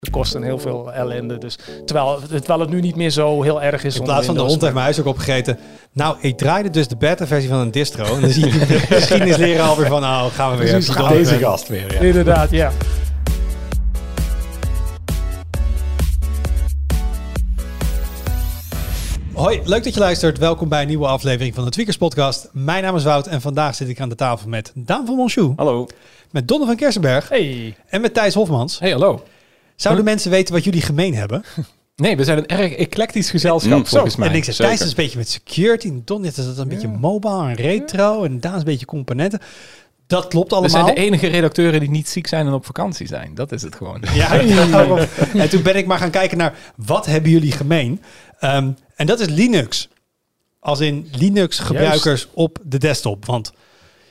Het 0.00 0.10
kost 0.10 0.34
een 0.34 0.42
heel 0.42 0.58
veel 0.58 0.92
ellende. 0.92 1.38
Dus, 1.38 1.58
terwijl, 1.84 2.18
terwijl 2.28 2.60
het 2.60 2.70
nu 2.70 2.80
niet 2.80 2.96
meer 2.96 3.10
zo 3.10 3.42
heel 3.42 3.62
erg 3.62 3.84
is. 3.84 3.96
In 3.96 4.02
plaats 4.02 4.26
van 4.26 4.34
de 4.34 4.40
hond 4.40 4.60
heeft 4.60 4.72
mijn 4.72 4.84
huis 4.84 5.00
ook 5.00 5.06
opgegeten. 5.06 5.58
Nou, 5.92 6.16
ik 6.20 6.36
draaide 6.36 6.70
dus 6.70 6.88
de 6.88 6.96
beta-versie 6.96 7.48
van 7.48 7.58
een 7.58 7.70
distro. 7.70 8.04
En 8.14 8.20
dan 8.20 8.30
zie 8.30 8.44
je 8.46 8.58
de 8.66 8.78
geschiedenisleraar 8.78 9.68
alweer 9.68 9.86
van, 9.86 10.00
nou 10.00 10.30
gaan 10.30 10.50
we 10.50 10.56
weer. 10.64 10.74
Even 10.74 10.94
gaan 10.94 11.08
door. 11.08 11.16
deze 11.18 11.38
gast 11.38 11.68
weer. 11.68 11.92
Ja. 11.92 12.00
Inderdaad, 12.00 12.50
ja. 12.50 12.72
Hoi, 19.34 19.60
leuk 19.64 19.84
dat 19.84 19.94
je 19.94 20.00
luistert. 20.00 20.38
Welkom 20.38 20.68
bij 20.68 20.82
een 20.82 20.88
nieuwe 20.88 21.06
aflevering 21.06 21.54
van 21.54 21.64
de 21.64 21.70
Tweakers 21.70 21.96
Podcast. 21.96 22.48
Mijn 22.52 22.82
naam 22.82 22.96
is 22.96 23.04
Wout 23.04 23.26
en 23.26 23.40
vandaag 23.40 23.74
zit 23.74 23.88
ik 23.88 24.00
aan 24.00 24.08
de 24.08 24.14
tafel 24.14 24.48
met 24.48 24.72
Daan 24.74 25.06
van 25.06 25.16
Monchou, 25.16 25.52
Hallo. 25.56 25.86
met 26.30 26.48
Donne 26.48 26.66
van 26.66 26.76
Kersenberg 26.76 27.28
Hey. 27.28 27.76
en 27.86 28.00
met 28.00 28.14
Thijs 28.14 28.34
Hofmans. 28.34 28.78
Hey, 28.78 28.90
hallo. 28.90 29.22
Zouden 29.80 30.04
mensen 30.04 30.30
weten 30.30 30.54
wat 30.54 30.64
jullie 30.64 30.82
gemeen 30.82 31.14
hebben? 31.14 31.42
Nee, 31.96 32.16
we 32.16 32.24
zijn 32.24 32.38
een 32.38 32.46
erg 32.46 32.72
eclectisch 32.72 33.30
gezelschap 33.30 33.78
Mm, 33.78 33.86
volgens 33.86 34.16
mij. 34.16 34.28
En 34.28 34.34
ik 34.34 34.44
zeg. 34.44 34.56
Thijs 34.56 34.80
is 34.80 34.88
een 34.88 34.94
beetje 34.96 35.18
met 35.18 35.28
security. 35.28 35.88
En 35.88 36.02
Don 36.04 36.24
is 36.24 36.34
dat 36.34 36.58
een 36.58 36.68
beetje 36.68 36.88
mobile 36.88 37.48
en 37.48 37.54
retro. 37.54 38.24
En 38.24 38.40
Daan 38.40 38.52
is 38.52 38.58
een 38.58 38.64
beetje 38.64 38.86
componenten. 38.86 39.40
Dat 40.06 40.28
klopt 40.28 40.50
We 40.50 40.56
allemaal. 40.56 40.84
zijn 40.84 40.94
de 40.94 41.00
enige 41.00 41.26
redacteuren 41.26 41.80
die 41.80 41.90
niet 41.90 42.08
ziek 42.08 42.26
zijn 42.26 42.46
en 42.46 42.52
op 42.52 42.66
vakantie 42.66 43.06
zijn. 43.06 43.34
Dat 43.34 43.52
is 43.52 43.62
het 43.62 43.74
gewoon. 43.74 44.02
Ja, 44.14 44.32
en 45.34 45.48
toen 45.48 45.62
ben 45.62 45.76
ik 45.76 45.86
maar 45.86 45.98
gaan 45.98 46.10
kijken 46.10 46.38
naar 46.38 46.54
wat 46.76 47.06
hebben 47.06 47.30
jullie 47.30 47.52
gemeen. 47.52 48.02
Ehm, 48.38 48.70
en 48.96 49.06
dat 49.06 49.20
is 49.20 49.28
Linux. 49.28 49.88
Als 50.60 50.80
in 50.80 51.08
Linux 51.12 51.58
gebruikers 51.58 52.28
op 52.34 52.58
de 52.64 52.78
desktop. 52.78 53.24
Want 53.24 53.52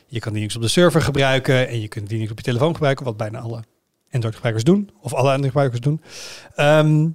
je 0.08 0.20
kan 0.20 0.34
Linux 0.34 0.56
op 0.56 0.62
de 0.62 0.68
server 0.68 1.02
gebruiken 1.02 1.68
en 1.68 1.82
je 1.82 1.88
kunt 1.88 2.12
Linux 2.12 2.32
op 2.32 2.38
je 2.38 2.44
telefoon 2.44 2.74
gebruiken, 2.74 3.06
wat 3.06 3.18
bijna 3.18 3.40
alle 3.40 3.64
Android 4.12 4.34
gebruikers 4.34 4.66
doen. 4.66 4.90
Of 5.02 5.14
alle 5.14 5.30
Android 5.30 5.52
gebruikers 5.52 5.82
doen. 5.82 6.02
Ehm, 6.56 7.08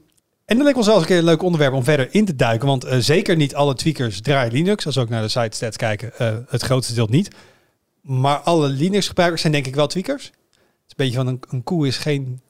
en 0.44 0.56
dan 0.56 0.66
leek 0.66 0.76
ons 0.76 0.86
wel 0.86 0.94
eens 0.94 1.04
een 1.04 1.08
keer 1.10 1.18
een 1.18 1.24
leuk 1.24 1.42
onderwerp 1.42 1.72
om 1.72 1.84
verder 1.84 2.08
in 2.14 2.24
te 2.24 2.36
duiken. 2.36 2.68
Want 2.68 2.84
eh, 2.84 2.98
zeker 2.98 3.36
niet 3.36 3.54
alle 3.54 3.74
tweakers 3.74 4.20
draaien 4.20 4.52
Linux. 4.52 4.86
Als 4.86 4.94
we 4.94 5.00
ook 5.00 5.08
naar 5.08 5.22
de 5.22 5.28
site 5.28 5.56
stats 5.56 5.76
kijken, 5.76 6.18
eh, 6.18 6.34
het 6.48 6.62
grootste 6.62 6.94
deel 6.94 7.06
niet. 7.10 7.30
Maar 8.00 8.36
alle 8.38 8.68
Linux 8.68 9.08
gebruikers 9.08 9.40
zijn 9.40 9.52
denk 9.52 9.66
ik 9.66 9.74
wel 9.74 9.86
tweakers. 9.86 10.24
Het 10.24 10.32
is 10.32 10.88
een 10.88 10.94
beetje 10.96 11.16
van 11.16 11.26
een, 11.26 11.40
een 11.50 11.62
koe 11.62 11.86
is 11.86 11.96
geen 11.96 12.40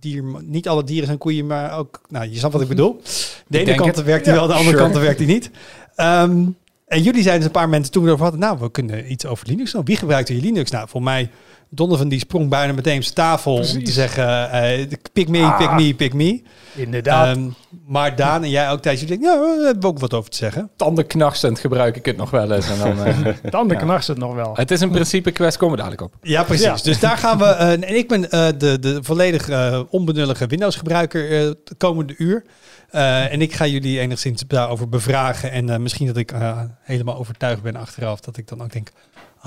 dier. 0.00 0.24
Niet 0.42 0.68
alle 0.68 0.84
dieren 0.84 1.06
zijn 1.06 1.18
koeien, 1.18 1.46
maar 1.46 1.78
ook... 1.78 2.00
Nou, 2.08 2.30
je 2.30 2.38
snapt 2.38 2.52
wat 2.52 2.62
ik 2.62 2.68
bedoel. 2.68 3.00
De 3.46 3.58
ene 3.58 3.74
kant 3.74 3.96
werkt 3.96 4.26
hij 4.26 4.34
Ja, 4.34 4.40
wel, 4.40 4.48
de 4.48 4.54
andere 4.54 4.76
sure. 4.76 4.90
kant 4.90 5.02
werkt 5.04 5.18
hij 5.18 5.28
niet. 5.28 5.50
Ehm, 5.94 6.46
en 6.86 7.02
jullie 7.02 7.22
zijn 7.22 7.36
dus 7.36 7.44
een 7.44 7.50
paar 7.50 7.68
mensen 7.68 7.92
toen 7.92 8.02
we 8.02 8.08
erover 8.08 8.24
hadden. 8.24 8.44
Nou, 8.44 8.58
we 8.58 8.70
kunnen 8.70 9.12
iets 9.12 9.26
over 9.26 9.46
Linux 9.46 9.72
doen. 9.72 9.84
Wie 9.84 9.96
gebruikt 9.96 10.28
hier 10.28 10.40
Linux? 10.40 10.70
Nou, 10.70 10.88
voor 10.88 11.02
mij... 11.02 11.30
Donovan 11.70 12.08
die 12.08 12.18
sprong 12.18 12.48
bijna 12.48 12.72
meteen 12.72 12.96
op 12.96 13.02
zijn 13.02 13.14
tafel 13.14 13.54
om 13.54 13.84
te 13.84 13.92
zeggen... 13.92 14.50
eh 14.50 14.86
pick 15.12 15.28
me, 15.28 15.54
pick 15.58 15.72
me, 15.72 15.94
pick 15.94 16.14
me. 16.14 16.42
Inderdaad. 16.74 17.36
Ehm, 17.36 17.48
maar 17.86 18.16
Daan 18.16 18.42
en 18.42 18.50
jij 18.50 18.70
ook 18.70 18.80
tijdens 18.82 19.04
jullie 19.08 19.18
denken... 19.20 19.40
Ja, 19.40 19.46
daar 19.56 19.64
hebben 19.64 19.82
we 19.82 19.88
ook 19.88 19.98
wat 19.98 20.14
over 20.14 20.30
te 20.30 20.36
zeggen. 20.36 20.70
Tandenknarsend 20.76 21.58
gebruik 21.58 21.96
ik 21.96 22.04
het 22.06 22.16
nog 22.16 22.30
wel 22.30 22.52
eens. 22.52 22.68
En 22.70 22.78
dan, 22.78 23.04
eh, 23.04 23.26
dan 23.50 23.68
de 23.68 23.74
ja. 23.74 23.80
knarst 23.80 24.08
het 24.08 24.18
nog 24.18 24.34
wel. 24.34 24.50
het 24.56 24.70
is 24.70 24.80
in 24.80 24.90
principe 24.90 25.30
kwest, 25.30 25.56
komen 25.56 25.76
we 25.76 25.82
dadelijk 25.82 26.02
op. 26.02 26.14
Ja, 26.22 26.42
precies. 26.42 26.64
Ja. 26.64 26.76
Dus 26.82 27.00
daar 27.00 27.16
gaan 27.16 27.38
we. 27.38 27.44
eh, 27.44 27.70
en 27.72 27.96
ik 27.96 28.08
ben 28.08 28.30
eh, 28.30 28.46
de, 28.58 28.78
de 28.78 28.98
volledig 29.02 29.48
eh, 29.48 29.80
onbenullige 29.90 30.46
Windows-gebruiker 30.46 31.24
eh, 31.24 31.30
de 31.64 31.74
komende 31.78 32.14
uur. 32.18 32.44
Eh, 32.90 33.32
en 33.32 33.40
ik 33.42 33.54
ga 33.54 33.66
jullie 33.66 33.98
enigszins 34.00 34.42
daarover 34.46 34.88
bevragen. 34.88 35.50
En 35.50 35.70
eh, 35.70 35.78
misschien 35.78 36.06
dat 36.06 36.16
ik 36.16 36.32
eh, 36.32 36.58
helemaal 36.82 37.16
overtuigd 37.16 37.62
ben 37.62 37.76
achteraf. 37.76 38.20
Dat 38.20 38.36
ik 38.36 38.48
dan 38.48 38.62
ook 38.62 38.72
denk: 38.72 38.88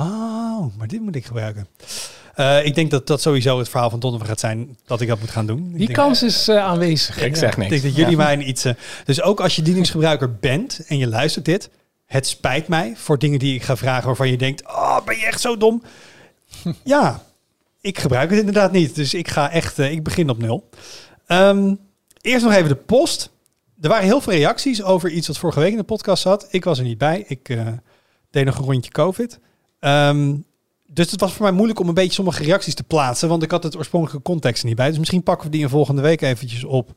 Oh, 0.02 0.78
maar 0.78 0.88
dit 0.88 1.02
moet 1.02 1.16
ik 1.16 1.26
gebruiken. 1.26 1.68
Eh, 2.36 2.66
ik 2.66 2.76
denk 2.76 2.92
dat 2.92 3.08
dat 3.08 3.22
sowieso 3.22 3.58
het 3.58 3.70
verhaal 3.70 3.90
van 3.90 4.00
Donovan 4.00 4.28
gaat 4.28 4.40
zijn 4.40 4.78
dat 4.86 5.02
ik 5.02 5.08
dat 5.08 5.20
moet 5.20 5.30
gaan 5.30 5.46
doen. 5.46 5.60
Ik 5.66 5.70
Die 5.78 5.86
denk- 5.86 5.94
kans 5.98 6.24
is 6.24 6.48
eh, 6.48 6.58
aanwezig. 6.58 7.22
Ik 7.22 7.36
zeg 7.36 7.52
ik 7.52 7.58
niks. 7.58 7.70
denk 7.70 7.82
dat 7.84 7.96
jullie 7.96 8.12
Ja. 8.12 8.18
mij 8.24 8.34
een 8.34 8.48
iets. 8.50 8.66
eh, 8.66 8.74
dus 9.06 9.22
ook 9.22 9.40
als 9.42 9.56
je 9.56 9.62
Linux-gebruiker 9.62 10.36
bent 10.36 10.80
en 10.88 10.98
je 10.98 11.08
luistert 11.08 11.46
dit, 11.46 11.70
het 12.06 12.28
spijt 12.28 12.68
mij 12.68 12.94
voor 12.96 13.18
dingen 13.20 13.40
die 13.40 13.56
ik 13.56 13.64
ga 13.64 13.76
vragen 13.78 14.06
waarvan 14.06 14.30
je 14.30 14.38
denkt: 14.38 14.66
Oh, 14.68 15.06
ben 15.06 15.18
je 15.18 15.26
echt 15.26 15.42
zo 15.42 15.58
dom? 15.58 15.84
ja, 16.84 17.24
ik 17.82 18.00
gebruik 18.00 18.30
het 18.30 18.40
inderdaad 18.40 18.72
niet. 18.72 18.96
Dus 18.96 19.14
ik 19.14 19.28
ga 19.28 19.52
echt, 19.52 19.78
ik 19.78 20.04
begin 20.04 20.30
op 20.30 20.38
nul. 20.38 20.70
Ehm, 21.28 21.76
eerst 22.22 22.44
nog 22.46 22.54
even 22.54 22.70
de 22.70 22.76
post. 22.76 23.30
Er 23.82 23.90
waren 23.90 24.06
heel 24.06 24.22
veel 24.22 24.34
reacties 24.34 24.84
over 24.84 25.10
iets 25.10 25.28
wat 25.28 25.38
vorige 25.38 25.60
week 25.60 25.72
in 25.72 25.78
de 25.78 25.84
podcast 25.84 26.22
zat. 26.22 26.48
Ik 26.50 26.64
was 26.64 26.78
er 26.78 26.84
niet 26.84 26.98
bij. 26.98 27.24
Ik 27.28 27.50
eh, 27.50 27.68
deed 28.32 28.46
nog 28.46 28.58
een 28.58 28.64
rondje 28.66 28.92
COVID. 28.92 29.40
Ehm, 29.82 30.36
dus 30.88 31.12
het 31.12 31.20
was 31.20 31.34
voor 31.34 31.44
mij 31.44 31.52
moeilijk 31.52 31.80
om 31.80 31.88
een 31.88 31.94
beetje 31.94 32.14
sommige 32.14 32.44
reacties 32.44 32.76
te 32.76 32.84
plaatsen, 32.84 33.30
want 33.30 33.44
ik 33.44 33.52
had 33.52 33.64
het 33.64 33.78
oorspronkelijke 33.78 34.24
context 34.24 34.64
niet 34.64 34.76
bij. 34.76 34.90
Dus 34.90 34.98
misschien 34.98 35.24
pakken 35.24 35.46
we 35.46 35.52
die 35.52 35.62
in 35.62 35.70
volgende 35.70 36.02
week 36.02 36.22
eventjes 36.22 36.64
op 36.64 36.94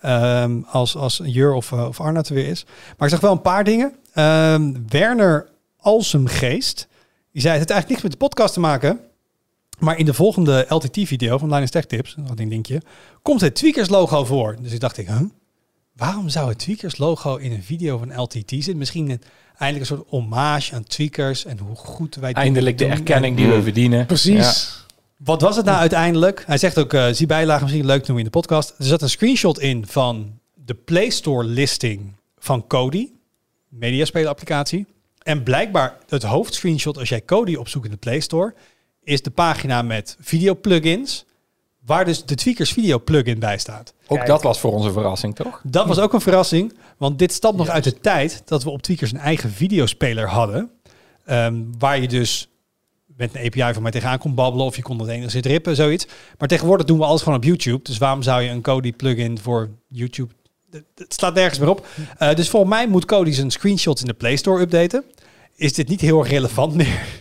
ehm, 0.00 0.60
als, 0.66 0.96
als 0.96 1.20
Jur 1.24 1.52
of, 1.52 1.72
eh, 1.72 1.86
of 1.86 2.00
Arnoud 2.00 2.28
er 2.28 2.34
weer 2.34 2.46
is. 2.46 2.64
Maar 2.96 3.08
ik 3.08 3.14
zag 3.14 3.20
wel 3.20 3.32
een 3.32 3.40
paar 3.40 3.64
dingen. 3.64 3.92
Ehm, 4.12 4.72
Werner 4.88 5.48
Alsemgeest, 5.76 6.88
die 7.32 7.42
zei 7.42 7.58
het 7.58 7.68
heeft 7.68 7.70
eigenlijk 7.70 7.88
niks 7.88 8.02
met 8.02 8.12
de 8.12 8.18
podcast 8.18 8.54
te 8.54 8.60
maken. 8.60 9.00
Maar 9.78 9.98
in 9.98 10.04
de 10.04 10.14
volgende 10.14 10.66
LTT-video 10.68 11.38
van 11.38 11.54
Linus 11.54 11.70
Tech 11.70 11.84
Tips, 11.84 12.14
dat 12.18 12.38
een 12.38 12.48
linkje, 12.48 12.82
komt 13.22 13.40
het 13.40 13.54
Tweakers 13.54 13.88
logo 13.88 14.24
voor. 14.24 14.56
Dus 14.60 14.72
ik 14.72 14.80
dacht 14.80 14.98
ik, 14.98 15.06
huh? 15.06 15.20
waarom 15.96 16.28
zou 16.28 16.48
het 16.48 16.58
Tweakers 16.58 16.98
logo 16.98 17.36
in 17.36 17.52
een 17.52 17.62
video 17.62 17.98
van 17.98 18.20
LTT 18.20 18.48
zitten? 18.48 18.76
Misschien 18.76 19.10
een, 19.10 19.22
eindelijk 19.58 19.90
een 19.90 19.96
soort 19.96 20.08
hommage 20.08 20.74
aan 20.74 20.84
Tweakers 20.84 21.44
en 21.44 21.58
hoe 21.58 21.76
goed 21.76 22.14
wij 22.14 22.32
Eindelijk 22.32 22.78
de 22.78 22.86
erkenning 22.86 23.36
En- 23.36 23.42
die 23.44 23.52
we 23.54 23.62
verdienen. 23.62 24.06
Precies. 24.06 24.84
wat 25.16 25.40
was 25.40 25.56
het 25.56 25.64
nou 25.64 25.78
uiteindelijk? 25.78 26.42
Hij 26.46 26.58
zegt 26.58 26.78
ook, 26.78 26.92
eh 26.92 27.06
zie 27.12 27.26
bijlage 27.26 27.62
misschien 27.62 27.86
leuk 27.86 28.06
doen 28.06 28.18
in 28.18 28.24
de 28.24 28.30
podcast. 28.30 28.74
Er 28.78 28.84
zat 28.84 29.02
een 29.02 29.10
screenshot 29.10 29.58
in 29.58 29.86
van 29.86 30.38
de 30.64 30.74
Play 30.74 31.10
Store 31.10 31.44
listing 31.44 32.12
van 32.38 32.66
Kodi, 32.66 33.12
mediaspeler 33.68 34.28
applicatie. 34.28 34.86
En 35.22 35.42
blijkbaar 35.42 35.96
het 36.08 36.22
hoofdscreenshot 36.22 36.98
als 36.98 37.08
jij 37.08 37.20
Kodi 37.20 37.56
opzoekt 37.56 37.84
in 37.84 37.90
de 37.90 37.96
Play 37.96 38.20
Store, 38.20 38.54
is 39.02 39.22
de 39.22 39.30
pagina 39.30 39.82
met 39.82 40.16
video 40.20 40.54
plugins, 40.54 41.24
waar 41.84 42.04
dus 42.04 42.24
de 42.24 42.34
Tweakers 42.34 42.72
video 42.72 42.98
plugin 42.98 43.38
bij 43.38 43.58
staat. 43.58 43.94
Ook 44.06 44.16
Kijk. 44.16 44.28
dat 44.28 44.42
was 44.42 44.60
voor 44.60 44.72
ons 44.72 44.84
een 44.84 44.92
verrassing, 44.92 45.34
toch? 45.36 45.60
Dat 45.64 45.86
was 45.86 45.98
ook 45.98 46.12
een 46.12 46.20
verrassing, 46.20 46.72
want 46.98 47.18
dit 47.18 47.32
stamt 47.32 47.56
nog 47.56 47.68
uit 47.68 47.84
de 47.84 48.00
tijd 48.00 48.42
dat 48.44 48.62
we 48.64 48.70
op 48.70 48.82
Tweakers 48.82 49.12
een 49.12 49.18
eigen 49.18 49.50
videospeler 49.50 50.28
hadden. 50.28 50.70
Ehm, 51.24 51.62
waar 51.78 52.00
je 52.00 52.08
dus 52.08 52.48
met 53.16 53.34
een 53.34 53.44
API 53.46 53.72
van 53.74 53.82
mij 53.82 53.90
tegenaan 53.90 54.18
kon 54.18 54.34
babbelen 54.34 54.66
of 54.66 54.76
je 54.76 54.82
kon 54.82 54.98
het 54.98 55.08
enigszins 55.08 55.46
rippen, 55.46 55.76
zoiets. 55.76 56.06
Maar 56.38 56.48
tegenwoordig 56.48 56.86
doen 56.86 56.98
we 56.98 57.04
alles 57.04 57.22
gewoon 57.22 57.38
op 57.38 57.44
YouTube. 57.44 57.80
Dus 57.82 57.98
waarom 57.98 58.22
zou 58.22 58.42
je 58.42 58.50
een 58.50 58.60
Kodi 58.60 58.92
plugin 58.92 59.38
voor 59.38 59.70
YouTube... 59.88 60.32
Het- 60.70 60.84
slaat 61.14 61.34
nergens 61.34 61.58
meer 61.58 61.68
op. 61.68 61.86
Eh, 62.18 62.34
dus 62.34 62.48
volgens 62.48 62.72
mij 62.72 62.88
moet 62.88 63.04
Kodi 63.04 63.32
zijn 63.32 63.50
screenshots 63.50 64.00
in 64.00 64.06
de 64.06 64.14
Play 64.14 64.36
Store 64.36 64.60
updaten. 64.60 65.04
Is 65.54 65.72
dit 65.72 65.88
niet 65.88 66.00
heel 66.00 66.18
erg 66.18 66.28
relevant 66.28 66.74
meer? 66.74 67.00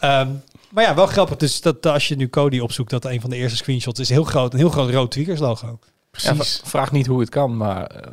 Ehm, 0.00 0.28
maar 0.70 0.84
ja, 0.84 0.94
wel 0.94 1.06
grappig. 1.06 1.36
Dus 1.36 1.60
dat 1.60 1.86
als 1.86 2.08
je 2.08 2.16
nu 2.16 2.28
Kodi 2.28 2.60
opzoekt, 2.60 2.90
dat 2.90 3.04
een 3.04 3.20
van 3.20 3.30
de 3.30 3.36
eerste 3.36 3.56
screenshots 3.56 4.00
is 4.00 4.08
heel 4.08 4.24
groot. 4.24 4.52
Een 4.52 4.58
heel 4.58 4.68
groot 4.70 4.90
rood 4.90 5.10
Tweakers 5.10 5.40
logo. 5.40 5.66
Ja, 5.66 5.88
Precies. 6.10 6.60
v- 6.64 6.68
vraag 6.68 6.92
niet 6.92 7.06
hoe 7.06 7.20
het 7.20 7.28
kan, 7.28 7.56
maar 7.56 7.86
eh, 7.86 8.12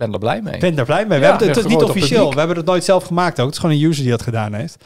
ben 0.00 0.12
er 0.12 0.18
blij 0.18 0.42
mee. 0.42 0.54
Ik 0.54 0.60
ben 0.60 0.74
daar 0.74 0.84
blij 0.84 1.06
mee. 1.06 1.18
We 1.18 1.24
Ja, 1.24 1.30
hebben 1.30 1.48
het, 1.48 1.56
het 1.56 1.66
is 1.66 1.72
niet 1.72 1.82
officieel. 1.82 2.30
We 2.32 2.38
hebben 2.38 2.56
het 2.56 2.66
nooit 2.66 2.84
zelf 2.84 3.04
gemaakt 3.04 3.40
ook. 3.40 3.46
Het 3.46 3.54
is 3.54 3.60
gewoon 3.60 3.76
een 3.76 3.82
user 3.82 4.02
die 4.02 4.10
dat 4.10 4.22
gedaan 4.22 4.54
heeft. 4.54 4.84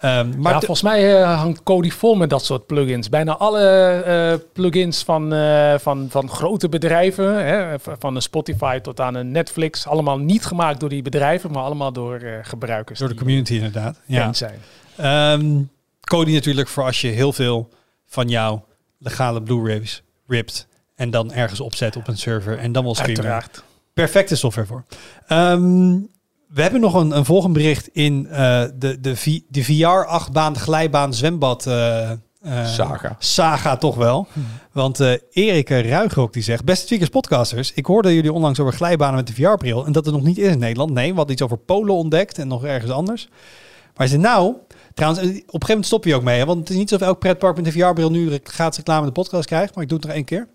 Ehm, 0.00 0.40
maar 0.40 0.52
ja, 0.52 0.58
volgens 0.58 0.82
mij 0.82 1.20
eh, 1.22 1.38
hangt 1.38 1.62
Kodi 1.62 1.90
vol 1.92 2.14
met 2.14 2.30
dat 2.30 2.44
soort 2.44 2.66
plugins. 2.66 3.08
Bijna 3.08 3.36
alle 3.36 3.60
eh, 3.60 4.34
plugins 4.52 5.02
van, 5.02 5.32
eh, 5.32 5.74
van, 5.78 6.06
van 6.10 6.28
grote 6.28 6.68
bedrijven, 6.68 7.46
hè, 7.46 7.76
van 7.98 8.14
een 8.14 8.22
Spotify 8.22 8.78
tot 8.78 9.00
aan 9.00 9.14
een 9.14 9.30
Netflix, 9.30 9.86
allemaal 9.86 10.18
niet 10.18 10.44
gemaakt 10.44 10.80
door 10.80 10.88
die 10.88 11.02
bedrijven, 11.02 11.50
maar 11.50 11.62
allemaal 11.62 11.92
door 11.92 12.16
eh, 12.16 12.32
gebruikers. 12.42 12.98
door 12.98 13.08
de 13.08 13.14
community 13.14 13.54
inderdaad. 13.54 14.00
Ja. 14.06 14.32
zijn. 14.32 14.58
Ehm 14.96 15.62
Kodi 16.00 16.32
natuurlijk 16.32 16.68
voor 16.68 16.84
als 16.84 17.00
je 17.00 17.08
heel 17.08 17.32
veel 17.32 17.68
van 18.06 18.28
jouw 18.28 18.64
legale 18.98 19.42
Blu-rays 19.42 20.02
ript 20.26 20.66
en 20.94 21.10
dan 21.10 21.32
ergens 21.32 21.60
opzet 21.60 21.96
op 21.96 22.08
een 22.08 22.18
server 22.18 22.58
en 22.58 22.72
dan 22.72 22.82
wil 22.82 22.94
streamen. 22.94 23.16
Uiteraard. 23.16 23.62
Perfecte 23.94 24.36
software 24.36 24.66
voor. 24.66 24.84
Ehm, 25.26 25.98
we 26.48 26.62
hebben 26.62 26.80
nog 26.80 26.94
een, 26.94 27.16
een 27.16 27.24
volgend 27.24 27.52
bericht 27.52 27.88
in 27.92 28.26
eh, 28.26 28.62
de, 28.74 29.00
de, 29.00 29.42
de 29.48 29.64
VR-achtbaan, 29.64 30.58
glijbaan, 30.58 31.14
zwembad 31.14 31.66
eh, 31.66 32.10
eh, 32.10 32.18
Saga. 32.66 33.16
saga 33.18 33.76
toch 33.76 33.96
wel. 33.96 34.26
Want 34.72 35.00
eh 35.00 35.12
Erik 35.30 35.68
Ruigrok 35.68 36.32
die 36.32 36.42
zegt... 36.42 36.64
Beste 36.64 36.86
Tweakers 36.86 37.10
podcasters, 37.10 37.72
ik 37.72 37.86
hoorde 37.86 38.14
jullie 38.14 38.32
onlangs 38.32 38.60
over 38.60 38.72
glijbanen 38.72 39.14
met 39.14 39.26
de 39.26 39.34
VR-bril... 39.34 39.86
en 39.86 39.92
dat 39.92 40.04
het 40.04 40.14
nog 40.14 40.24
niet 40.24 40.38
is 40.38 40.52
in 40.52 40.58
Nederland. 40.58 40.90
Nee, 40.90 41.10
we 41.10 41.16
hadden 41.16 41.32
iets 41.32 41.42
over 41.42 41.58
Polen 41.58 41.94
ontdekt 41.94 42.38
en 42.38 42.48
nog 42.48 42.64
ergens 42.64 42.92
anders. 42.92 43.28
Maar 43.96 44.08
zei, 44.08 44.20
nou... 44.20 44.54
Trouwens, 44.94 45.22
op 45.22 45.28
een 45.28 45.34
gegeven 45.34 45.68
moment 45.68 45.86
stop 45.86 46.04
je 46.04 46.14
ook 46.14 46.22
mee. 46.22 46.38
Hè? 46.38 46.44
Want 46.44 46.58
het 46.58 46.70
is 46.70 46.76
niet 46.76 46.92
alsof 46.92 47.06
elk 47.06 47.18
pretpark 47.18 47.56
met 47.56 47.64
de 47.64 47.72
VR-bril 47.72 48.10
nu 48.10 48.38
gratis 48.42 48.76
reclame 48.76 49.00
in 49.00 49.06
de 49.06 49.12
podcast 49.12 49.46
krijgt. 49.46 49.74
Maar 49.74 49.82
ik 49.82 49.88
doe 49.88 49.98
het 49.98 50.06
nog 50.06 50.16
één 50.16 50.24
keer. 50.24 50.48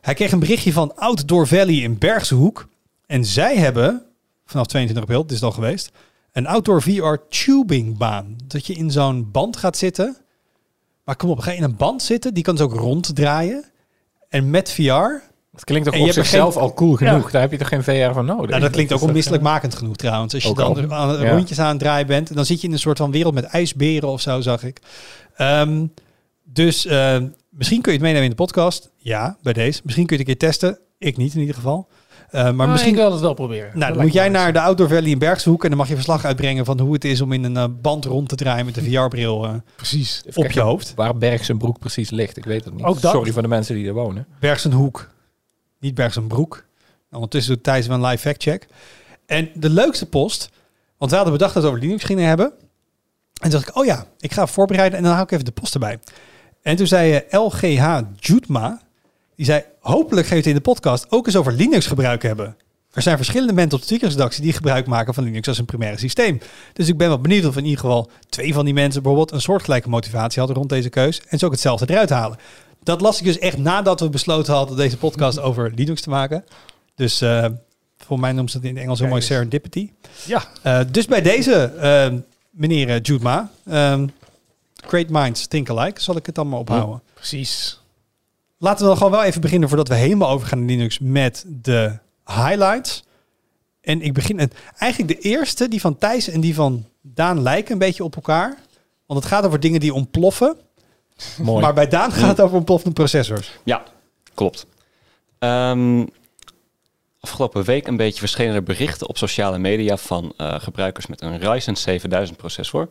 Hij 0.00 0.14
kreeg 0.14 0.32
een 0.32 0.38
berichtje 0.38 0.72
van 0.72 0.96
Outdoor 0.96 1.46
Valley 1.46 1.74
in 1.74 1.98
Bergse 1.98 2.34
Hoek. 2.34 2.68
En 3.06 3.24
zij 3.24 3.56
hebben, 3.56 4.02
vanaf 4.46 4.66
22 4.66 5.04
april, 5.04 5.22
het 5.22 5.32
is 5.32 5.42
al 5.42 5.52
geweest... 5.52 5.90
een 6.32 6.46
Outdoor 6.46 6.82
VR 6.82 7.14
tubingbaan. 7.28 8.36
Dat 8.46 8.66
je 8.66 8.74
in 8.74 8.90
zo'n 8.90 9.28
band 9.30 9.56
gaat 9.56 9.76
zitten... 9.76 10.16
Maar 11.04 11.16
kom 11.16 11.30
op, 11.30 11.38
ga 11.38 11.50
je 11.50 11.56
in 11.56 11.62
een 11.62 11.76
band 11.76 12.02
zitten, 12.02 12.34
die 12.34 12.42
kan 12.42 12.54
dus 12.54 12.64
ook 12.64 12.74
ronddraaien. 12.74 13.64
En 14.28 14.50
met 14.50 14.70
VR, 14.72 14.82
Dat 15.52 15.64
klinkt 15.64 15.94
je 15.94 16.00
op 16.00 16.10
zichzelf 16.12 16.54
geen- 16.54 16.62
al 16.62 16.74
cool 16.74 16.94
genoeg. 16.94 17.24
Ja. 17.24 17.30
Daar 17.30 17.40
heb 17.40 17.50
je 17.50 17.58
toch 17.58 17.68
geen 17.68 17.82
VR 17.82 18.12
voor 18.12 18.24
nodig? 18.24 18.48
nou, 18.50 18.60
dat 18.62 18.70
klinkt 18.70 18.92
ook 18.92 19.00
onmisselijkmakend 19.02 19.74
genoeg 19.74 19.96
trouwens. 19.96 20.34
Als 20.34 20.42
je 20.42 20.48
Ook 20.48 20.56
dan 20.56 20.90
al. 20.90 21.16
rondjes 21.26 21.58
aan 21.58 21.68
het 21.68 21.78
draaien 21.78 22.06
bent, 22.06 22.34
dan 22.34 22.44
zit 22.44 22.60
je 22.60 22.66
in 22.66 22.72
een 22.72 22.78
soort 22.78 22.98
van 22.98 23.10
wereld 23.10 23.34
met 23.34 23.44
ijsberen 23.44 24.08
of 24.08 24.20
zo, 24.20 24.40
zag 24.40 24.62
ik. 24.64 24.80
Ehm, 25.36 25.86
dus 26.44 26.86
eh, 26.86 27.16
misschien 27.58 27.80
kun 27.82 27.92
je 27.92 27.98
het 27.98 28.06
meenemen 28.06 28.30
in 28.30 28.36
de 28.36 28.42
podcast. 28.42 28.90
Ja, 28.96 29.36
bij 29.42 29.52
deze. 29.52 29.80
Misschien 29.84 30.06
kun 30.06 30.16
je 30.16 30.22
het 30.22 30.30
een 30.30 30.38
keer 30.38 30.48
testen. 30.50 30.78
Ik 30.98 31.16
niet 31.16 31.34
in 31.34 31.40
ieder 31.40 31.54
geval. 31.54 31.88
Eh, 32.30 32.42
maar 32.42 32.54
Maar 32.54 32.68
misschien 32.68 32.92
ik 32.92 32.98
wil 32.98 33.12
het 33.12 33.20
wel 33.20 33.34
proberen. 33.34 33.68
Nou, 33.68 33.80
Dat 33.80 33.94
dan 33.94 34.02
moet 34.02 34.12
jij 34.12 34.30
wel 34.30 34.40
naar 34.40 34.52
de 34.52 34.60
Outdoor 34.60 34.88
Valley 34.88 35.10
in 35.10 35.18
Bergshoek 35.18 35.62
en 35.62 35.68
dan 35.68 35.78
mag 35.78 35.88
je 35.88 35.94
verslag 35.94 36.24
uitbrengen 36.24 36.64
van 36.64 36.80
hoe 36.80 36.92
het 36.92 37.04
is 37.04 37.20
om 37.20 37.32
in 37.32 37.44
een 37.44 37.56
eh, 37.56 37.64
band 37.80 38.04
rond 38.04 38.28
te 38.28 38.34
draaien 38.34 38.64
met 38.66 38.76
een 38.76 38.84
VR-bril 38.92 39.44
eh. 39.44 39.54
Precies. 39.76 40.22
Op 40.34 40.50
je 40.50 40.60
hoofd. 40.60 40.92
Waar 40.94 41.16
Bergsenbroek 41.16 41.78
precies 41.78 42.10
ligt, 42.10 42.36
ik 42.36 42.44
weet 42.44 42.64
het 42.64 42.74
niet. 42.74 42.84
Ook 42.84 43.00
dat? 43.00 43.12
Sorry 43.12 43.32
voor 43.32 43.42
de 43.42 43.48
mensen 43.48 43.74
die 43.74 43.86
er 43.86 43.92
wonen. 43.94 44.26
Bergsenhoek, 44.40 45.10
niet 45.80 45.94
Bergsenbroek. 45.94 46.64
Ondertussen 47.10 47.54
doet 47.54 47.62
Thijs 47.62 47.86
wel 47.86 47.96
een 47.96 48.06
live 48.06 48.18
fact 48.18 48.42
check. 48.42 48.66
En 49.26 49.50
de 49.54 49.70
leukste 49.70 50.06
post, 50.06 50.50
want 50.98 51.10
we 51.10 51.16
hadden 51.16 51.34
bedacht 51.36 51.54
dat 51.54 51.62
we 51.62 51.68
het 51.68 51.76
over 51.76 51.88
Linux 51.88 52.04
gingen 52.06 52.26
hebben. 52.28 52.46
En 52.46 53.50
toen 53.50 53.50
dacht 53.50 53.68
ik, 53.68 53.76
oh 53.76 53.84
ja, 53.84 54.06
ik 54.18 54.32
ga 54.32 54.46
voorbereiden 54.46 54.98
en 54.98 55.04
dan 55.04 55.12
hou 55.12 55.24
ik 55.24 55.30
even 55.30 55.44
de 55.44 55.50
post 55.50 55.74
erbij. 55.74 55.98
En 56.68 56.76
toen 56.76 56.86
zei 56.86 57.12
eh, 57.14 57.40
LGH 57.40 58.00
Jutma, 58.16 58.80
die 59.36 59.46
zei, 59.46 59.62
hopelijk 59.80 60.26
geeft 60.26 60.46
in 60.46 60.54
de 60.54 60.60
podcast 60.60 61.06
ook 61.10 61.26
eens 61.26 61.36
over 61.36 61.52
Linux 61.52 61.86
gebruik 61.86 62.22
hebben. 62.22 62.56
Er 62.92 63.02
zijn 63.02 63.16
verschillende 63.16 63.52
mensen 63.52 63.78
op 63.78 63.86
de 63.86 64.42
die 64.42 64.52
gebruik 64.52 64.86
maken 64.86 65.14
van 65.14 65.24
Linux 65.24 65.48
als 65.48 65.58
een 65.58 65.64
primaire 65.64 65.98
systeem. 65.98 66.40
Dus 66.72 66.88
ik 66.88 66.96
ben 66.96 67.08
wel 67.08 67.20
benieuwd 67.20 67.44
of 67.44 67.56
in 67.56 67.64
ieder 67.64 67.80
geval 67.80 68.10
twee 68.28 68.54
van 68.54 68.64
die 68.64 68.74
mensen 68.74 69.02
bijvoorbeeld 69.02 69.32
een 69.32 69.40
soortgelijke 69.40 69.88
motivatie 69.88 70.38
hadden 70.38 70.56
rond 70.56 70.68
deze 70.68 70.88
keus. 70.88 71.22
En 71.28 71.38
ze 71.38 71.44
ook 71.44 71.52
hetzelfde 71.52 71.90
eruit 71.90 72.10
halen. 72.10 72.38
Dat 72.82 73.00
las 73.00 73.18
ik 73.18 73.24
dus 73.24 73.38
echt 73.38 73.58
nadat 73.58 74.00
we 74.00 74.08
besloten 74.08 74.54
hadden 74.54 74.76
deze 74.76 74.96
podcast 74.96 75.40
over 75.40 75.72
Linux 75.74 76.00
te 76.00 76.10
maken. 76.10 76.44
Dus 76.94 77.20
eh 77.20 77.46
voor 77.96 78.20
mij 78.20 78.32
noemt 78.32 78.50
ze 78.50 78.56
het 78.56 78.66
in 78.66 78.74
het 78.74 78.82
Engels 78.82 78.98
heel 78.98 79.08
mooi 79.08 79.22
serendipity. 79.22 79.90
Ja, 80.26 80.42
Eh, 80.62 80.80
dus 80.90 81.06
bij 81.06 81.22
deze, 81.22 81.72
meneer 82.50 82.88
eh, 82.88 83.00
Jude 83.02 83.22
Ma, 83.22 83.50
ehm, 83.66 84.06
Great 84.88 85.08
Minds 85.08 85.46
Think 85.46 85.70
Alike, 85.70 86.00
zal 86.00 86.16
ik 86.16 86.26
het 86.26 86.34
dan 86.34 86.48
maar 86.48 86.58
ophouden. 86.58 87.02
precies. 87.14 87.80
Laten 88.58 88.80
we 88.80 88.86
dan 88.86 88.96
gewoon 88.96 89.12
wel 89.12 89.22
even 89.22 89.40
beginnen 89.40 89.68
voordat 89.68 89.88
we 89.88 89.94
helemaal 89.94 90.30
overgaan 90.30 90.58
naar 90.58 90.68
Linux 90.68 90.98
met 90.98 91.44
de 91.46 91.98
highlights. 92.24 93.04
En 93.80 94.02
ik 94.02 94.12
begin 94.12 94.38
het 94.38 94.54
eigenlijk 94.78 95.22
de 95.22 95.28
eerste, 95.28 95.68
die 95.68 95.80
van 95.80 95.98
Thijs 95.98 96.28
en 96.28 96.40
die 96.40 96.54
van 96.54 96.84
Daan 97.00 97.42
lijken 97.42 97.72
een 97.72 97.78
beetje 97.78 98.04
op 98.04 98.16
elkaar. 98.16 98.56
Want 99.06 99.20
het 99.20 99.28
gaat 99.28 99.44
over 99.44 99.60
dingen 99.60 99.80
die 99.80 99.94
ontploffen. 99.94 100.56
Mooi. 101.42 101.60
Maar 101.60 101.74
bij 101.74 101.88
Daan 101.88 102.12
gaat 102.12 102.28
het 102.28 102.40
over 102.40 102.56
ontploffende 102.56 102.94
processors. 102.94 103.58
Ja, 103.64 103.82
klopt. 104.34 104.66
Ehm, 105.38 106.04
afgelopen 107.20 107.64
week 107.64 107.86
een 107.86 107.96
beetje 107.96 108.18
verschenen 108.20 108.54
er 108.54 108.62
berichten 108.62 109.08
op 109.08 109.18
sociale 109.18 109.58
media 109.58 109.96
van 109.96 110.32
eh, 110.36 110.60
gebruikers 110.60 111.06
met 111.06 111.20
een 111.20 111.38
Ryzen 111.38 111.76
7000 111.76 112.38
processor. 112.38 112.88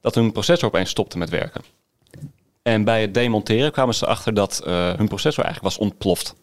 Dat 0.00 0.14
hun 0.14 0.32
processor 0.32 0.68
opeens 0.68 0.90
stopte 0.90 1.18
met 1.18 1.28
werken. 1.30 1.62
En 2.62 2.84
bij 2.84 3.00
het 3.00 3.14
demonteren 3.14 3.72
kwamen 3.72 3.94
ze 3.94 4.04
erachter 4.04 4.34
dat 4.34 4.62
eh, 4.66 4.92
hun 4.92 5.08
processor 5.08 5.44
eigenlijk 5.44 5.74
was 5.74 5.86
ontploft. 5.86 6.34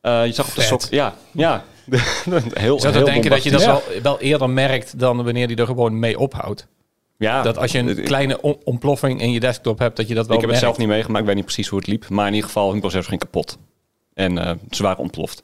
Eh, 0.00 0.26
je 0.26 0.32
zag 0.32 0.48
op 0.48 0.54
de 0.54 0.62
sok. 0.62 0.82
Ja, 0.90 1.14
ja. 1.32 1.64
heel, 1.90 2.74
Je 2.74 2.80
zou 2.80 2.92
heel 2.92 2.92
toch 2.92 3.04
denken 3.04 3.30
dat 3.30 3.42
je 3.42 3.50
dat 3.50 3.64
wel, 3.64 3.82
wel 4.02 4.20
eerder 4.20 4.50
merkt 4.50 4.98
dan 4.98 5.24
wanneer 5.24 5.48
die 5.48 5.56
er 5.56 5.66
gewoon 5.66 5.98
mee 5.98 6.18
ophoudt. 6.18 6.66
Ja, 7.18 7.42
Dat 7.42 7.58
als 7.58 7.72
je 7.72 7.78
een 7.78 8.02
kleine 8.02 8.40
on- 8.40 8.60
ontploffing 8.64 9.20
in 9.20 9.30
je 9.32 9.40
desktop 9.40 9.78
hebt, 9.78 9.96
dat 9.96 10.08
je 10.08 10.14
dat 10.14 10.26
wel 10.26 10.34
Ik 10.36 10.40
heb 10.42 10.50
het 10.50 10.60
zelf 10.60 10.78
niet 10.78 10.88
meegemaakt, 10.88 11.20
ik 11.20 11.26
weet 11.26 11.34
niet 11.36 11.44
precies 11.44 11.68
hoe 11.68 11.78
het 11.78 11.88
liep. 11.88 12.08
Maar 12.08 12.26
in 12.26 12.32
ieder 12.34 12.46
geval, 12.48 12.70
hun 12.70 12.80
processor 12.80 13.08
ging 13.08 13.20
kapot. 13.20 13.58
En 14.14 14.38
eh, 14.38 14.50
ze 14.70 14.82
waren 14.82 14.98
ontploft. 14.98 15.42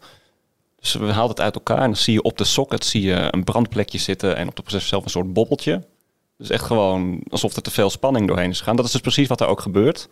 Dus 0.81 0.93
we 0.93 1.07
haalden 1.07 1.31
het 1.31 1.41
uit 1.41 1.55
elkaar 1.55 1.79
en 1.79 1.85
dan 1.85 1.97
zie 1.97 2.13
je 2.13 2.23
op 2.23 2.39
de 2.39 2.45
socket 2.45 2.85
zie 2.85 3.03
je 3.03 3.29
een 3.31 3.45
brandplekje 3.45 3.99
zitten 3.99 4.37
en 4.37 4.49
op 4.49 4.57
de 4.57 4.63
processor 4.63 4.89
zelf 4.89 5.05
een 5.05 5.11
soort 5.11 5.33
bobbeltje. 5.33 5.83
Dus 6.43 6.51
echt 6.51 6.65
gewoon 6.65 7.21
alsof 7.31 7.57
er 7.57 7.63
te 7.63 7.71
veel 7.71 7.91
spanning 7.91 8.27
doorheen 8.29 8.51
is 8.51 8.59
gegaan. 8.59 8.77
Dat 8.77 8.85
is 8.85 8.93
dus 8.93 9.01
precies 9.01 9.29
wat 9.29 9.41
er 9.41 9.47
ook 9.47 9.61
gebeurt. 9.61 10.09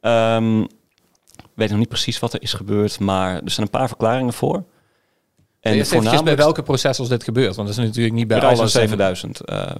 Ehm, 0.00 0.60
ik 0.60 1.54
weet 1.54 1.68
nog 1.70 1.78
niet 1.78 1.88
precies 1.88 2.18
wat 2.18 2.32
er 2.32 2.42
is 2.42 2.52
gebeurd, 2.52 3.00
maar 3.00 3.34
er 3.42 3.50
zijn 3.50 3.66
een 3.66 3.72
paar 3.78 3.88
verklaringen 3.88 4.32
voor. 4.32 4.54
En 4.54 4.64
Eerst 4.64 4.72
eventjes 5.64 5.90
bij 5.90 6.00
voornamelijk 6.02 6.36
welke 6.40 6.62
processors 6.62 7.08
dit 7.08 7.24
gebeurt. 7.24 7.56
Want 7.56 7.68
dat 7.68 7.78
is 7.78 7.84
natuurlijk 7.84 8.14
niet 8.14 8.26
bij 8.28 8.40
bij 8.40 8.48
alle 8.48 8.68
7000. 8.68 9.40
eh, 9.40 9.70